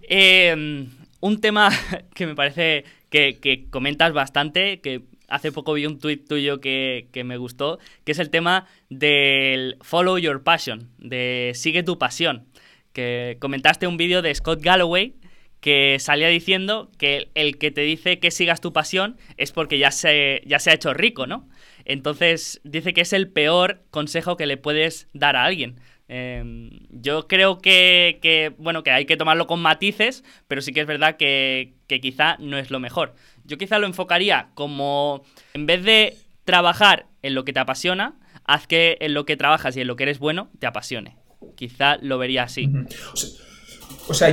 Eh, 0.09 0.87
un 1.21 1.41
tema 1.41 1.71
que 2.15 2.27
me 2.27 2.35
parece 2.35 2.85
que, 3.11 3.67
comentas 3.71 4.13
bastante, 4.13 4.81
que 4.81 5.03
hace 5.29 5.53
poco 5.53 5.73
vi 5.73 5.87
un 5.87 5.99
tuit 5.99 6.29
tuyo 6.29 6.61
que, 6.61 7.09
me 7.25 7.37
gustó, 7.37 7.79
que 8.05 8.13
es 8.13 8.19
el 8.19 8.31
tema 8.31 8.67
del 8.91 9.77
follow 9.81 10.19
your 10.19 10.43
passion, 10.43 10.91
de 10.99 11.53
sigue 11.55 11.83
tu 11.83 11.99
pasión. 11.99 12.47
Que 12.93 13.37
comentaste 13.41 13.87
un 13.87 13.97
vídeo 13.97 14.23
de 14.23 14.35
Scott 14.35 14.63
Galloway 14.63 15.15
que 15.61 15.99
salía 15.99 16.29
diciendo 16.29 16.91
que 16.99 17.29
el 17.35 17.59
que 17.59 17.71
te 17.71 17.83
dice 17.83 18.19
que 18.19 18.31
sigas 18.31 18.61
tu 18.61 18.73
pasión 18.73 19.17
es 19.37 19.53
porque 19.53 19.79
ya 19.79 19.91
se, 19.91 20.43
ya 20.47 20.59
se 20.59 20.71
ha 20.71 20.75
hecho 20.75 20.95
rico, 20.95 21.27
¿no? 21.27 21.49
Entonces 21.85 22.61
dice 22.65 22.93
que 22.93 23.03
es 23.03 23.13
el 23.13 23.29
peor 23.29 23.83
consejo 23.91 24.37
que 24.37 24.47
le 24.47 24.57
puedes 24.57 25.09
dar 25.13 25.37
a 25.37 25.45
alguien. 25.45 25.77
Em, 26.09 26.71
yo 26.91 27.27
creo 27.27 27.59
que, 27.59 28.55
bueno, 28.59 28.83
que 28.83 28.91
hay 28.91 29.07
que 29.07 29.17
tomarlo 29.17 29.47
con 29.47 29.61
matices, 29.61 30.25
pero 30.47 30.63
sí 30.63 30.73
que 30.73 30.81
es 30.81 30.87
verdad 30.87 31.17
que, 31.17 31.75
que 31.87 32.01
quizá 32.01 32.37
no 32.39 32.59
es 32.59 32.71
lo 32.71 32.81
mejor. 32.81 33.15
Yo 33.45 33.59
quizá 33.59 33.79
lo 33.79 33.87
enfocaría 33.87 34.49
como, 34.55 35.25
en 35.55 35.67
vez 35.67 35.83
de 35.83 36.17
trabajar 36.45 37.07
en 37.23 37.35
lo 37.35 37.45
que 37.45 37.53
te 37.53 37.61
apasiona, 37.61 38.15
haz 38.45 38.67
que 38.67 38.99
en 39.01 39.15
lo 39.15 39.27
que 39.27 39.37
trabajas 39.37 39.77
y 39.77 39.81
en 39.81 39.89
lo 39.89 39.97
que 39.97 40.05
eres 40.05 40.19
bueno 40.19 40.51
te 40.59 40.67
apasione. 40.67 41.17
Quizá 41.57 41.99
lo 42.01 42.19
vería 42.19 42.45
así. 42.45 42.71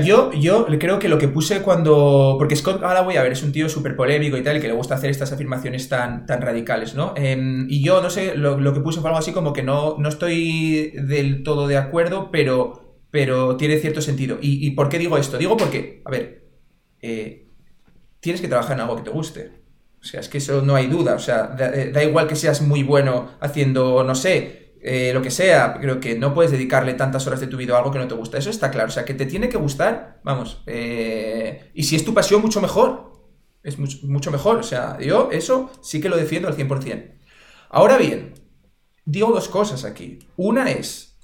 Yo, 0.03 0.31
yo 0.33 0.67
creo 0.79 0.99
que 0.99 1.09
lo 1.09 1.17
que 1.17 1.27
puse 1.27 1.61
cuando. 1.61 2.35
Porque 2.37 2.55
Scott 2.55 2.81
Galloway, 2.81 3.17
a 3.17 3.23
ver, 3.23 3.31
es 3.31 3.43
un 3.43 3.51
tío 3.51 3.69
súper 3.69 3.95
polémico 3.95 4.37
y 4.37 4.43
tal, 4.43 4.61
que 4.61 4.67
le 4.67 4.73
gusta 4.73 4.95
hacer 4.95 5.09
estas 5.09 5.31
afirmaciones 5.31 5.89
tan, 5.89 6.25
tan 6.25 6.41
radicales, 6.41 6.95
¿no? 6.95 7.13
Em, 7.15 7.67
y 7.69 7.83
yo, 7.83 8.01
no 8.01 8.09
sé, 8.09 8.35
lo, 8.35 8.73
que 8.73 8.79
puse 8.81 8.99
fue 9.01 9.09
algo 9.09 9.19
así 9.19 9.31
como 9.31 9.53
que 9.53 9.63
no, 9.63 9.97
no 9.97 10.09
estoy 10.09 10.91
del 10.91 11.43
todo 11.43 11.67
de 11.67 11.77
acuerdo, 11.77 12.29
pero, 12.31 12.97
pero 13.09 13.57
tiene 13.57 13.77
cierto 13.77 14.01
sentido. 14.01 14.37
¿Y, 14.41 14.69
por 14.71 14.89
qué 14.89 14.99
digo 14.99 15.17
esto? 15.17 15.37
Digo 15.37 15.57
porque, 15.57 16.01
a 16.05 16.11
ver, 16.11 16.45
eh, 17.01 17.47
tienes 18.19 18.41
que 18.41 18.47
trabajar 18.47 18.75
en 18.75 18.81
algo 18.81 18.97
que 18.97 19.03
te 19.03 19.09
guste. 19.09 19.63
O 20.01 20.05
sea, 20.05 20.19
es 20.19 20.29
que 20.29 20.37
eso 20.37 20.61
no 20.61 20.75
hay 20.75 20.87
duda. 20.87 21.15
O 21.15 21.19
sea, 21.19 21.47
da 21.47 22.03
igual 22.03 22.27
que 22.27 22.35
seas 22.35 22.61
muy 22.61 22.83
bueno 22.83 23.31
haciendo, 23.39 24.03
no 24.03 24.15
sé, 24.15 24.62
eh, 24.85 25.11
lo 25.13 25.21
que 25.21 25.31
sea, 25.31 25.75
creo 25.79 26.01
que 26.01 26.15
no 26.15 26.33
puedes 26.33 26.51
dedicarle 26.51 26.93
tantas 26.93 27.25
horas 27.25 27.39
de 27.39 27.47
tu 27.47 27.55
vida 27.55 27.73
a 27.73 27.77
algo 27.77 27.91
que 27.91 27.99
no 27.99 28.07
te 28.07 28.15
gusta. 28.15 28.37
Eso 28.37 28.49
está 28.49 28.69
claro. 28.69 28.89
O 28.89 28.91
sea, 28.91 29.05
que 29.05 29.13
te 29.13 29.25
tiene 29.25 29.47
que 29.47 29.55
gustar, 29.57 30.19
vamos. 30.25 30.61
Eh, 30.65 31.71
y 31.73 31.83
si 31.83 31.95
es 31.95 32.03
tu 32.03 32.13
pasión, 32.13 32.41
mucho 32.41 32.59
mejor. 32.59 33.13
Es 33.63 33.79
mucho, 33.79 34.29
mejor. 34.29 34.57
O 34.57 34.63
sea, 34.63 34.99
yo 34.99 35.29
eso 35.31 35.71
sí 35.81 36.01
que 36.01 36.09
lo 36.09 36.17
defiendo 36.17 36.49
al 36.49 36.57
100%. 36.57 37.13
Ahora 37.69 37.97
bien, 37.97 38.33
digo 39.05 39.31
dos 39.31 39.47
cosas 39.47 39.85
aquí. 39.85 40.19
Una 40.35 40.69
es 40.69 41.17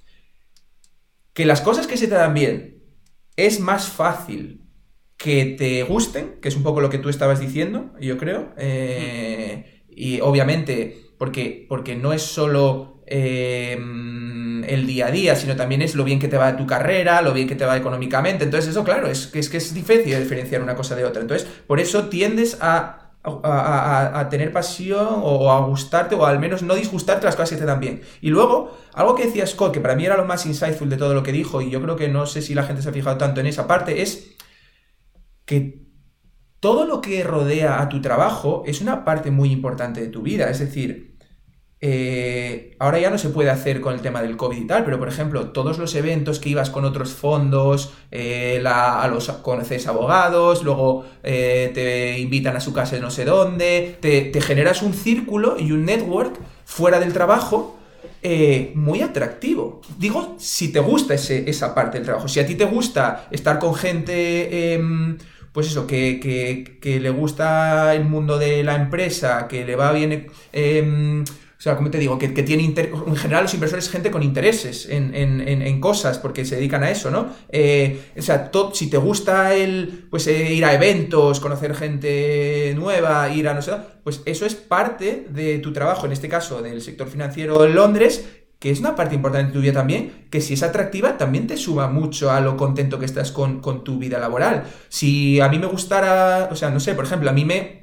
que 1.34 1.46
las 1.46 1.60
cosas 1.60 1.86
que 1.86 1.98
se 1.98 2.08
te 2.08 2.16
dan 2.16 2.34
bien 2.34 2.82
es 3.36 3.60
más 3.60 3.90
fácil 3.90 4.70
que 5.18 5.44
te 5.58 5.84
gusten, 5.84 6.40
que 6.42 6.48
es 6.48 6.56
un 6.56 6.64
poco 6.64 6.80
lo 6.80 6.90
que 6.90 6.98
tú 6.98 7.10
estabas 7.10 7.42
diciendo, 7.42 7.92
yo 8.00 8.18
creo. 8.18 8.54
Eh, 8.56 9.84
y 9.90 10.22
obviamente, 10.22 11.12
porque, 11.18 11.66
porque 11.68 11.98
no 11.98 12.14
es 12.14 12.22
solo 12.22 12.99
Em, 13.12 14.64
el 14.66 14.86
día 14.86 15.08
a 15.08 15.12
día, 15.12 15.36
sino 15.36 15.56
también 15.56 15.82
es 15.82 15.96
lo 15.96 16.04
bien 16.04 16.20
que 16.20 16.28
te 16.28 16.38
va 16.38 16.56
tu 16.56 16.68
carrera, 16.68 17.24
lo 17.24 17.34
bien 17.34 17.48
que 17.48 17.56
te 17.56 17.66
va 17.66 17.76
económicamente. 17.76 18.44
Entonces, 18.44 18.70
eso, 18.70 18.84
claro, 18.84 19.08
es, 19.08 19.32
es 19.34 19.50
que 19.50 19.58
es 19.58 19.74
difícil 19.74 20.20
diferenciar 20.20 20.62
una 20.62 20.76
cosa 20.76 20.96
de 20.96 21.06
otra. 21.06 21.22
Entonces, 21.22 21.48
por 21.66 21.80
eso 21.80 22.08
tiendes 22.08 22.58
a, 22.62 23.14
a, 23.24 24.28
tener 24.30 24.54
pasión 24.54 25.08
o 25.10 25.52
a 25.52 25.66
gustarte 25.66 26.14
o 26.14 26.26
al 26.26 26.40
menos 26.40 26.62
no 26.62 26.76
disgustarte 26.76 27.26
las 27.26 27.36
cosas 27.36 27.52
que 27.52 27.58
te 27.58 27.66
dan 27.66 27.80
bien. 27.80 28.02
Y 28.22 28.30
luego, 28.30 28.78
algo 28.94 29.16
que 29.16 29.26
decía 29.26 29.48
Scott, 29.48 29.74
que 29.74 29.82
para 29.82 29.96
mí 29.96 30.06
era 30.06 30.16
lo 30.16 30.26
más 30.26 30.46
insightful 30.46 30.90
de 30.90 30.98
todo 30.98 31.16
lo 31.16 31.24
que 31.24 31.32
dijo, 31.32 31.62
y 31.62 31.72
yo 31.72 31.82
creo 31.82 31.96
que 31.96 32.08
no 32.08 32.28
sé 32.28 32.44
si 32.44 32.54
la 32.54 32.64
gente 32.64 32.84
se 32.84 32.90
ha 32.90 32.94
fijado 32.94 33.18
tanto 33.18 33.40
en 33.40 33.48
esa 33.48 33.66
parte, 33.66 34.04
es 34.04 34.36
que 35.46 35.88
todo 36.60 36.86
lo 36.86 37.02
que 37.02 37.24
rodea 37.24 37.82
a 37.82 37.90
tu 37.90 38.02
trabajo 38.02 38.64
es 38.68 38.82
una 38.82 39.04
parte 39.04 39.32
muy 39.32 39.52
importante 39.52 40.00
de 40.02 40.10
tu 40.10 40.22
vida. 40.22 40.50
Es 40.50 40.60
decir, 40.60 41.09
eh, 41.82 42.76
ahora 42.78 43.00
ya 43.00 43.10
no 43.10 43.18
se 43.18 43.30
puede 43.30 43.50
hacer 43.50 43.80
con 43.80 43.94
el 43.94 44.02
tema 44.02 44.22
del 44.22 44.36
COVID 44.36 44.58
y 44.58 44.68
tal, 44.68 44.84
pero 44.84 45.00
por 45.00 45.08
ejemplo, 45.08 45.52
todos 45.52 45.78
los 45.78 45.96
eventos 45.96 46.40
que 46.40 46.50
ibas 46.50 46.70
con 46.70 46.84
otros 46.84 47.12
fondos, 47.12 47.94
eh, 48.12 48.62
a 48.66 49.08
los 49.08 49.30
conoces 49.30 49.88
abogados, 49.88 50.64
luego 50.64 51.06
eh, 51.24 51.72
te 51.74 52.20
invitan 52.20 52.58
a 52.58 52.60
su 52.60 52.74
casa 52.74 52.96
de 52.96 53.02
no 53.02 53.12
sé 53.12 53.24
dónde, 53.24 53.98
te, 54.02 54.42
generas 54.42 54.82
un 54.82 54.94
círculo 54.94 55.56
y 55.58 55.72
un 55.72 55.86
network 55.86 56.38
fuera 56.66 57.00
del 57.00 57.14
trabajo 57.14 57.78
muy 58.76 59.02
atractivo. 59.02 59.82
Digo, 59.98 60.36
si 60.38 60.74
te 60.74 60.80
gusta 60.80 61.14
esa 61.14 61.74
parte 61.74 61.98
del 61.98 62.06
trabajo, 62.06 62.28
si 62.28 62.42
a 62.42 62.46
ti 62.46 62.56
te 62.56 62.66
gusta 62.66 63.28
estar 63.32 63.60
con 63.60 63.74
gente 63.74 64.74
em, 64.74 65.18
pues 65.54 65.68
eso, 65.68 65.88
que, 65.88 66.78
le 66.84 67.10
gusta 67.10 67.96
el 67.96 68.04
mundo 68.04 68.38
de 68.38 68.64
la 68.64 68.76
empresa, 68.76 69.48
que 69.48 69.66
le 69.66 69.78
va 69.78 69.94
bien 69.94 70.28
em, 70.52 71.24
o 71.60 71.62
sea, 71.62 71.76
como 71.76 71.92
te 71.92 71.98
digo, 71.98 72.18
que, 72.18 72.30
tiene 72.30 72.64
en 72.64 73.16
general 73.18 73.44
los 73.44 73.54
inversores 73.54 73.84
es 73.84 73.92
gente 73.92 74.10
con 74.10 74.24
intereses 74.24 74.88
en, 74.90 75.82
cosas, 75.82 76.18
porque 76.18 76.46
se 76.46 76.56
dedican 76.56 76.84
a 76.84 76.90
eso, 76.90 77.12
¿no? 77.12 77.36
Eh, 77.50 78.12
o 78.18 78.22
sea, 78.22 78.50
si 78.72 78.90
te 78.90 78.96
gusta 78.96 79.54
el, 79.54 80.08
pues 80.10 80.26
eh, 80.28 80.54
ir 80.54 80.64
a 80.64 80.74
eventos, 80.74 81.42
conocer 81.42 81.76
gente 81.76 82.74
nueva, 82.78 83.28
ir 83.28 83.50
a 83.50 83.54
no 83.54 83.62
sé, 83.62 83.74
pues 84.06 84.22
eso 84.26 84.46
es 84.46 84.56
parte 84.56 85.26
de 85.30 85.60
tu 85.60 85.74
trabajo, 85.74 86.06
en 86.06 86.14
este 86.14 86.30
caso 86.30 86.62
del 86.62 86.82
sector 86.82 87.10
financiero 87.10 87.66
en 87.66 87.76
Londres, 87.76 88.26
que 88.58 88.72
es 88.72 88.80
una 88.80 88.96
parte 88.96 89.16
importante 89.16 89.48
de 89.48 89.54
tu 89.54 89.60
vida 89.60 89.74
también, 89.74 90.28
que 90.30 90.40
si 90.40 90.54
es 90.54 90.64
atractiva 90.64 91.18
también 91.18 91.46
te 91.46 91.58
suma 91.58 91.88
mucho 91.88 92.32
a 92.32 92.40
lo 92.40 92.56
contento 92.56 93.00
que 93.00 93.06
estás 93.06 93.34
con, 93.34 93.60
con 93.60 93.84
tu 93.84 94.00
vida 94.00 94.18
laboral. 94.18 94.64
Si 94.88 95.42
a 95.42 95.50
mí 95.50 95.60
me 95.60 95.68
gustara, 95.68 96.48
o 96.50 96.56
sea, 96.56 96.70
no 96.70 96.80
sé, 96.80 96.94
por 96.94 97.04
ejemplo, 97.04 97.30
a 97.30 97.34
mí 97.34 97.44
me, 97.44 97.79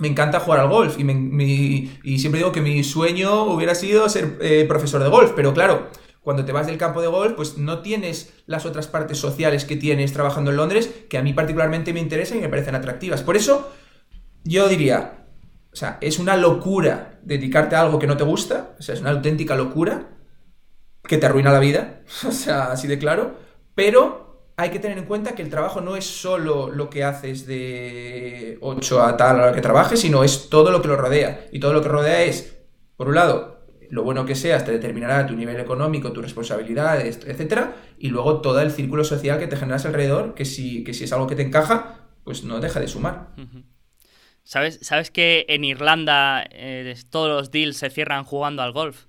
me 0.00 0.08
encanta 0.08 0.40
jugar 0.40 0.60
al 0.60 0.68
golf 0.68 0.98
y, 0.98 1.90
y, 2.02 2.18
siempre 2.18 2.38
digo 2.38 2.52
que 2.52 2.62
mi 2.62 2.82
sueño 2.82 3.44
hubiera 3.44 3.74
sido 3.74 4.08
ser 4.08 4.38
eh, 4.40 4.64
profesor 4.66 5.02
de 5.02 5.10
golf, 5.10 5.32
pero 5.36 5.52
claro, 5.52 5.88
cuando 6.22 6.44
te 6.44 6.52
vas 6.52 6.66
del 6.66 6.78
campo 6.78 7.02
de 7.02 7.08
golf, 7.08 7.34
pues 7.34 7.58
no 7.58 7.80
tienes 7.80 8.32
las 8.46 8.64
otras 8.66 8.88
partes 8.88 9.18
sociales 9.18 9.64
que 9.64 9.76
tienes 9.76 10.12
trabajando 10.12 10.50
en 10.50 10.56
Londres, 10.56 10.90
que 11.08 11.18
a 11.18 11.22
mí 11.22 11.34
particularmente 11.34 11.92
me 11.92 12.00
interesan 12.00 12.38
y 12.38 12.40
me 12.40 12.48
parecen 12.48 12.74
atractivas. 12.74 13.22
Por 13.22 13.36
eso, 13.36 13.70
yo 14.42 14.68
diría, 14.68 15.26
o 15.72 15.76
sea, 15.76 15.98
es 16.00 16.18
una 16.18 16.36
locura 16.36 17.20
dedicarte 17.22 17.76
a 17.76 17.82
algo 17.82 17.98
que 17.98 18.06
no 18.06 18.16
te 18.16 18.24
gusta, 18.24 18.74
o 18.78 18.82
sea, 18.82 18.94
es 18.94 19.02
una 19.02 19.10
auténtica 19.10 19.54
locura 19.54 20.08
que 21.02 21.18
te 21.18 21.26
arruina 21.26 21.52
la 21.52 21.60
vida, 21.60 22.02
o 22.26 22.32
sea, 22.32 22.72
así 22.72 22.88
de 22.88 22.98
claro, 22.98 23.36
pero 23.74 24.29
hay 24.60 24.70
que 24.70 24.78
tener 24.78 24.98
en 24.98 25.06
cuenta 25.06 25.34
que 25.34 25.40
el 25.40 25.48
trabajo 25.48 25.80
no 25.80 25.96
es 25.96 26.04
solo 26.04 26.70
lo 26.70 26.90
que 26.90 27.02
haces 27.02 27.46
de 27.46 28.58
8 28.60 29.02
a 29.02 29.16
tal 29.16 29.42
a 29.42 29.52
que 29.52 29.62
trabajes, 29.62 30.00
sino 30.00 30.22
es 30.22 30.50
todo 30.50 30.70
lo 30.70 30.82
que 30.82 30.88
lo 30.88 30.96
rodea. 30.96 31.46
Y 31.50 31.60
todo 31.60 31.72
lo 31.72 31.80
que 31.80 31.88
rodea 31.88 32.22
es, 32.24 32.58
por 32.96 33.08
un 33.08 33.14
lado, 33.14 33.64
lo 33.88 34.04
bueno 34.04 34.26
que 34.26 34.34
seas 34.34 34.66
te 34.66 34.72
determinará 34.72 35.26
tu 35.26 35.34
nivel 35.34 35.58
económico, 35.58 36.12
tus 36.12 36.22
responsabilidades, 36.22 37.20
etcétera, 37.26 37.74
y 37.98 38.08
luego 38.08 38.42
todo 38.42 38.60
el 38.60 38.70
círculo 38.70 39.02
social 39.02 39.38
que 39.38 39.46
te 39.46 39.56
generas 39.56 39.86
alrededor, 39.86 40.34
que 40.34 40.44
si, 40.44 40.84
que 40.84 40.92
si 40.92 41.04
es 41.04 41.12
algo 41.14 41.26
que 41.26 41.36
te 41.36 41.42
encaja, 41.42 42.10
pues 42.22 42.44
no 42.44 42.60
deja 42.60 42.80
de 42.80 42.88
sumar. 42.88 43.28
¿Sabes, 44.42 44.78
¿Sabes 44.82 45.10
que 45.10 45.46
en 45.48 45.64
Irlanda 45.64 46.44
eh, 46.50 46.94
todos 47.08 47.28
los 47.28 47.50
deals 47.50 47.78
se 47.78 47.88
cierran 47.88 48.24
jugando 48.24 48.62
al 48.62 48.72
golf? 48.72 49.06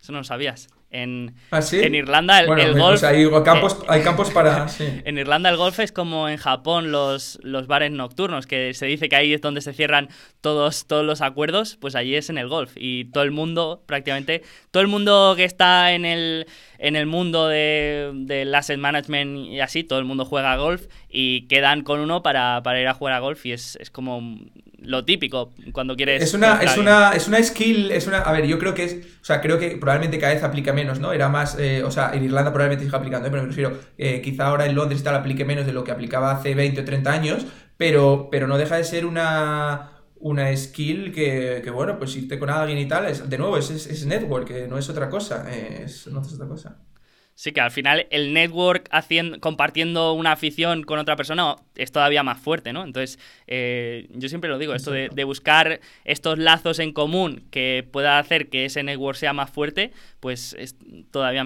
Eso 0.00 0.12
no 0.12 0.18
lo 0.18 0.24
sabías. 0.24 0.68
En, 0.94 1.34
¿Ah, 1.50 1.60
en 1.72 1.94
Irlanda 1.94 2.38
el, 2.40 2.78
golf... 2.78 3.02
hay, 3.02 3.26
campos, 3.44 3.78
eh, 3.80 3.86
hay 3.88 4.02
campos 4.02 4.30
para... 4.30 4.66
En 4.78 5.16
Irlanda 5.16 5.48
el 5.48 5.56
golf 5.56 5.78
es 5.80 5.90
como 5.90 6.28
en 6.28 6.36
Japón 6.36 6.92
los, 6.92 7.38
los 7.42 7.66
bares 7.66 7.90
nocturnos, 7.90 8.46
que 8.46 8.74
se 8.74 8.84
dice 8.84 9.08
que 9.08 9.16
ahí 9.16 9.32
es 9.32 9.40
donde 9.40 9.62
se 9.62 9.72
cierran 9.72 10.10
todos, 10.42 10.86
todos 10.86 11.04
los 11.04 11.22
acuerdos, 11.22 11.78
pues 11.80 11.94
allí 11.94 12.14
es 12.14 12.28
en 12.28 12.36
el 12.36 12.48
golf. 12.48 12.72
Y 12.76 13.06
todo 13.06 13.24
el 13.24 13.30
mundo, 13.30 13.82
prácticamente, 13.86 14.42
todo 14.70 14.82
el 14.82 14.88
mundo 14.88 15.32
que 15.34 15.44
está 15.44 15.92
en 15.92 16.04
el, 16.04 16.46
en 16.76 16.94
el 16.94 17.06
mundo 17.06 17.48
de, 17.48 18.10
del 18.12 18.54
asset 18.54 18.78
management 18.78 19.46
y 19.48 19.60
así, 19.60 19.84
todo 19.84 19.98
el 19.98 20.04
mundo 20.04 20.26
juega 20.26 20.56
golf 20.56 20.88
y 21.08 21.46
quedan 21.48 21.84
con 21.84 22.00
uno 22.00 22.22
para, 22.22 22.62
para 22.62 22.80
ir 22.80 22.88
a 22.88 22.92
jugar 22.94 23.14
a 23.14 23.20
golf 23.20 23.46
y 23.46 23.52
es, 23.52 23.76
es 23.76 23.90
como 23.90 24.38
lo 24.84 25.04
típico 25.04 25.52
cuando 25.72 25.96
quieres. 25.96 26.22
Es 26.22 26.34
una, 26.34 26.60
es 26.62 26.76
una, 26.76 27.12
es 27.12 27.28
una 27.28 27.42
skill, 27.42 27.90
es 27.90 28.06
una. 28.06 28.18
A 28.18 28.32
ver, 28.32 28.46
yo 28.46 28.58
creo 28.58 28.74
que 28.74 28.84
es. 28.84 28.94
O 29.20 29.24
sea, 29.24 29.40
creo 29.40 29.58
que 29.58 29.76
probablemente 29.76 30.18
cada 30.18 30.34
vez 30.34 30.42
aplica 30.42 30.72
menos, 30.72 31.00
¿no? 31.00 31.12
Era 31.12 31.28
más. 31.28 31.56
Eh, 31.58 31.82
o 31.84 31.90
sea, 31.90 32.12
en 32.14 32.24
Irlanda 32.24 32.52
probablemente 32.52 32.84
siga 32.84 32.98
aplicando, 32.98 33.28
¿eh? 33.28 33.30
pero 33.30 33.42
me 33.42 33.48
refiero. 33.48 33.78
Eh, 33.98 34.20
quizá 34.22 34.46
ahora 34.46 34.66
en 34.66 34.74
Londres 34.74 35.02
tal 35.02 35.14
aplique 35.14 35.44
menos 35.44 35.66
de 35.66 35.72
lo 35.72 35.84
que 35.84 35.92
aplicaba 35.92 36.32
hace 36.32 36.54
20 36.54 36.80
o 36.80 36.84
30 36.84 37.12
años, 37.12 37.46
pero, 37.76 38.28
pero 38.30 38.46
no 38.46 38.58
deja 38.58 38.76
de 38.76 38.84
ser 38.84 39.06
una. 39.06 39.88
Una 40.24 40.56
skill 40.56 41.10
que, 41.10 41.62
que 41.64 41.70
bueno, 41.70 41.98
pues 41.98 42.14
irte 42.14 42.38
con 42.38 42.48
alguien 42.48 42.78
y 42.78 42.86
tal, 42.86 43.06
es, 43.06 43.28
de 43.28 43.38
nuevo, 43.38 43.56
es, 43.56 43.70
es, 43.70 43.88
es 43.88 44.06
network, 44.06 44.68
no 44.68 44.78
es 44.78 44.88
otra 44.88 45.10
cosa, 45.10 45.52
es, 45.52 46.06
no 46.06 46.22
es 46.22 46.32
otra 46.32 46.46
cosa. 46.46 46.78
Sí, 47.42 47.50
que 47.50 47.60
al 47.60 47.72
final 47.72 48.06
el 48.10 48.32
network 48.32 48.86
haciendo, 48.92 49.40
compartiendo 49.40 50.12
una 50.12 50.30
afición 50.30 50.84
con 50.84 51.00
otra 51.00 51.16
persona 51.16 51.56
es 51.74 51.90
todavía 51.90 52.22
más 52.22 52.38
fuerte, 52.38 52.72
¿no? 52.72 52.84
Entonces, 52.84 53.18
eh, 53.48 54.06
yo 54.10 54.28
siempre 54.28 54.48
lo 54.48 54.58
digo, 54.58 54.74
esto 54.76 54.92
de, 54.92 55.24
buscar 55.24 55.80
estos 56.04 56.38
lazos 56.38 56.78
en 56.78 56.92
común 56.92 57.42
que 57.50 57.84
pueda 57.90 58.20
hacer 58.20 58.48
que 58.48 58.66
ese 58.66 58.84
network 58.84 59.18
sea 59.18 59.32
más 59.32 59.50
fuerte, 59.50 59.90
pues 60.20 60.54
es 60.56 60.76
todavía 61.10 61.44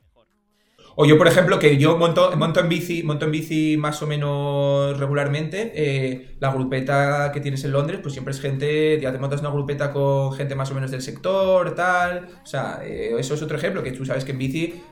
o 0.99 1.05
yo, 1.05 1.19
por 1.19 1.29
ejemplo, 1.29 1.59
que 1.59 1.77
yo 1.77 1.99
monto, 1.99 2.35
monto 2.39 2.59
en 2.59 2.71
bici, 2.71 3.03
monto 3.03 3.27
en 3.27 3.31
bici 3.31 3.77
más 3.77 4.01
o 4.01 4.07
menos 4.07 4.99
regularmente, 4.99 5.73
eh, 5.75 6.37
la 6.41 6.51
grupeta 6.51 7.33
que 7.33 7.41
tienes 7.41 7.63
en 7.65 7.73
Londres, 7.73 8.01
pues 8.03 8.15
siempre 8.15 8.33
es 8.33 8.41
gente, 8.41 8.99
ya 8.99 9.13
te 9.13 9.19
montas 9.19 9.41
una 9.41 9.51
grupeta 9.51 9.93
con 9.93 10.33
gente 10.33 10.55
más 10.55 10.71
o 10.71 10.75
menos 10.75 10.91
del 10.91 11.03
sector, 11.03 11.75
tal. 11.75 12.29
O 12.43 12.47
sea, 12.47 12.81
eh, 12.83 13.15
eso 13.19 13.35
es 13.35 13.43
otro 13.43 13.59
ejemplo, 13.59 13.83
que 13.83 13.93
tú 13.93 14.07
sabes 14.07 14.25
que 14.25 14.33
en 14.33 14.39
bici, 14.39 14.83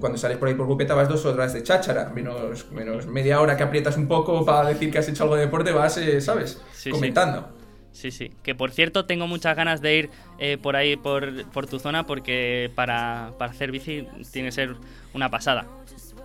cuando 0.00 0.18
sales 0.18 0.36
por 0.36 0.48
ahí 0.48 0.54
por 0.54 0.66
grupeta, 0.66 0.96
vas 0.96 1.08
dos 1.08 1.24
horas 1.26 1.52
de 1.52 1.62
cháchara, 1.62 2.10
menos, 2.10 2.72
menos 2.72 3.06
media 3.06 3.40
hora 3.40 3.56
que 3.56 3.62
aprietas 3.62 3.96
un 3.96 4.08
poco 4.08 4.44
para 4.44 4.68
decir 4.68 4.90
que 4.90 4.98
has 4.98 5.08
hecho 5.08 5.22
algo 5.22 5.36
de 5.36 5.42
deporte, 5.42 5.70
vas, 5.70 5.96
eh, 5.96 6.20
¿sabes? 6.20 6.60
Comentando. 6.90 7.52
Sí, 7.56 7.61
sí. 7.92 8.32
Que 8.42 8.54
por 8.54 8.70
cierto, 8.70 9.04
tengo 9.04 9.26
muchas 9.26 9.56
ganas 9.56 9.80
de 9.80 9.96
ir 9.96 10.10
eh, 10.38 10.58
por 10.58 10.76
ahí, 10.76 10.96
por, 10.96 11.46
por, 11.50 11.66
tu 11.66 11.78
zona, 11.78 12.06
porque 12.06 12.70
para, 12.74 13.32
para, 13.38 13.50
hacer 13.52 13.70
bici 13.70 14.06
tiene 14.32 14.48
que 14.48 14.52
ser 14.52 14.76
una 15.14 15.30
pasada. 15.30 15.66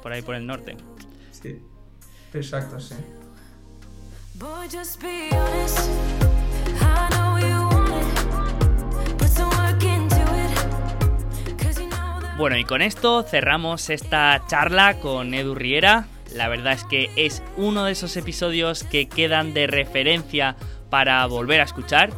Por 0.02 0.14
ahí, 0.14 0.22
por 0.22 0.36
el 0.36 0.48
norte. 0.48 0.78
Sí, 1.32 1.62
exacto, 2.34 2.80
sí. 2.80 2.96
Bueno, 12.38 12.56
y 12.56 12.66
con 12.66 12.84
esto 12.84 13.24
cerramos 13.24 13.90
esta 13.90 14.44
charla 14.48 15.00
con 15.00 15.34
Edu 15.34 15.56
Riera. 15.56 16.06
La 16.36 16.48
verdad 16.48 16.74
es 16.74 16.84
que 16.84 17.10
es 17.16 17.42
uno 17.56 17.86
de 17.86 17.94
esos 17.94 18.16
episodios 18.16 18.84
que 18.84 19.10
quedan 19.10 19.56
de 19.56 19.66
referencia 19.66 20.56
para 20.90 21.26
volver 21.26 21.62
a 21.62 21.66
escuchar. 21.66 22.12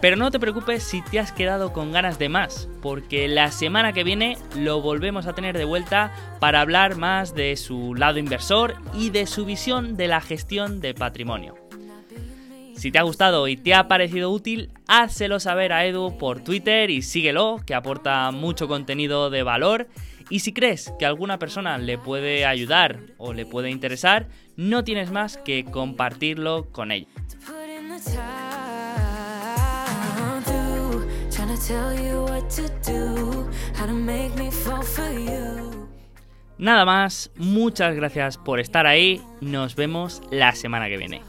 Pero 0.00 0.16
no 0.16 0.32
te 0.32 0.40
preocupes 0.40 0.82
si 0.82 1.00
te 1.00 1.20
has 1.20 1.30
quedado 1.30 1.72
con 1.72 1.92
ganas 1.92 2.18
de 2.18 2.28
más, 2.28 2.68
porque 2.80 3.28
la 3.28 3.52
semana 3.52 3.92
que 3.92 4.02
viene 4.02 4.36
lo 4.56 4.80
volvemos 4.82 5.26
a 5.26 5.32
tener 5.32 5.56
de 5.56 5.64
vuelta 5.64 6.12
para 6.40 6.60
hablar 6.60 6.96
más 6.96 7.36
de 7.36 7.56
su 7.56 7.94
lado 7.94 8.18
inversor 8.18 8.74
y 8.94 9.10
de 9.10 9.26
su 9.26 9.44
visión 9.44 9.96
de 9.96 10.08
la 10.08 10.20
gestión 10.20 10.80
de 10.80 10.92
patrimonio. 10.92 11.54
Si 12.74 12.90
te 12.90 12.98
ha 12.98 13.02
gustado 13.02 13.46
y 13.46 13.56
te 13.56 13.74
ha 13.74 13.86
parecido 13.86 14.30
útil, 14.30 14.70
házelo 14.88 15.38
saber 15.38 15.72
a 15.72 15.86
Edu 15.86 16.18
por 16.18 16.42
Twitter 16.42 16.90
y 16.90 17.02
síguelo, 17.02 17.60
que 17.64 17.76
aporta 17.76 18.28
mucho 18.32 18.66
contenido 18.66 19.30
de 19.30 19.44
valor. 19.44 19.86
Y 20.30 20.40
si 20.40 20.52
crees 20.52 20.92
que 20.98 21.06
alguna 21.06 21.38
persona 21.38 21.78
le 21.78 21.96
puede 21.96 22.44
ayudar 22.44 22.98
o 23.18 23.34
le 23.34 23.46
puede 23.46 23.70
interesar, 23.70 24.26
no 24.56 24.82
tienes 24.82 25.12
más 25.12 25.36
que 25.36 25.64
compartirlo 25.64 26.72
con 26.72 26.90
ella. 26.90 27.06
Nada 36.58 36.84
más, 36.84 37.30
muchas 37.36 37.94
gracias 37.96 38.38
por 38.38 38.60
estar 38.60 38.86
ahí, 38.86 39.20
nos 39.40 39.74
vemos 39.74 40.22
la 40.30 40.52
semana 40.52 40.88
que 40.88 40.96
viene. 40.96 41.22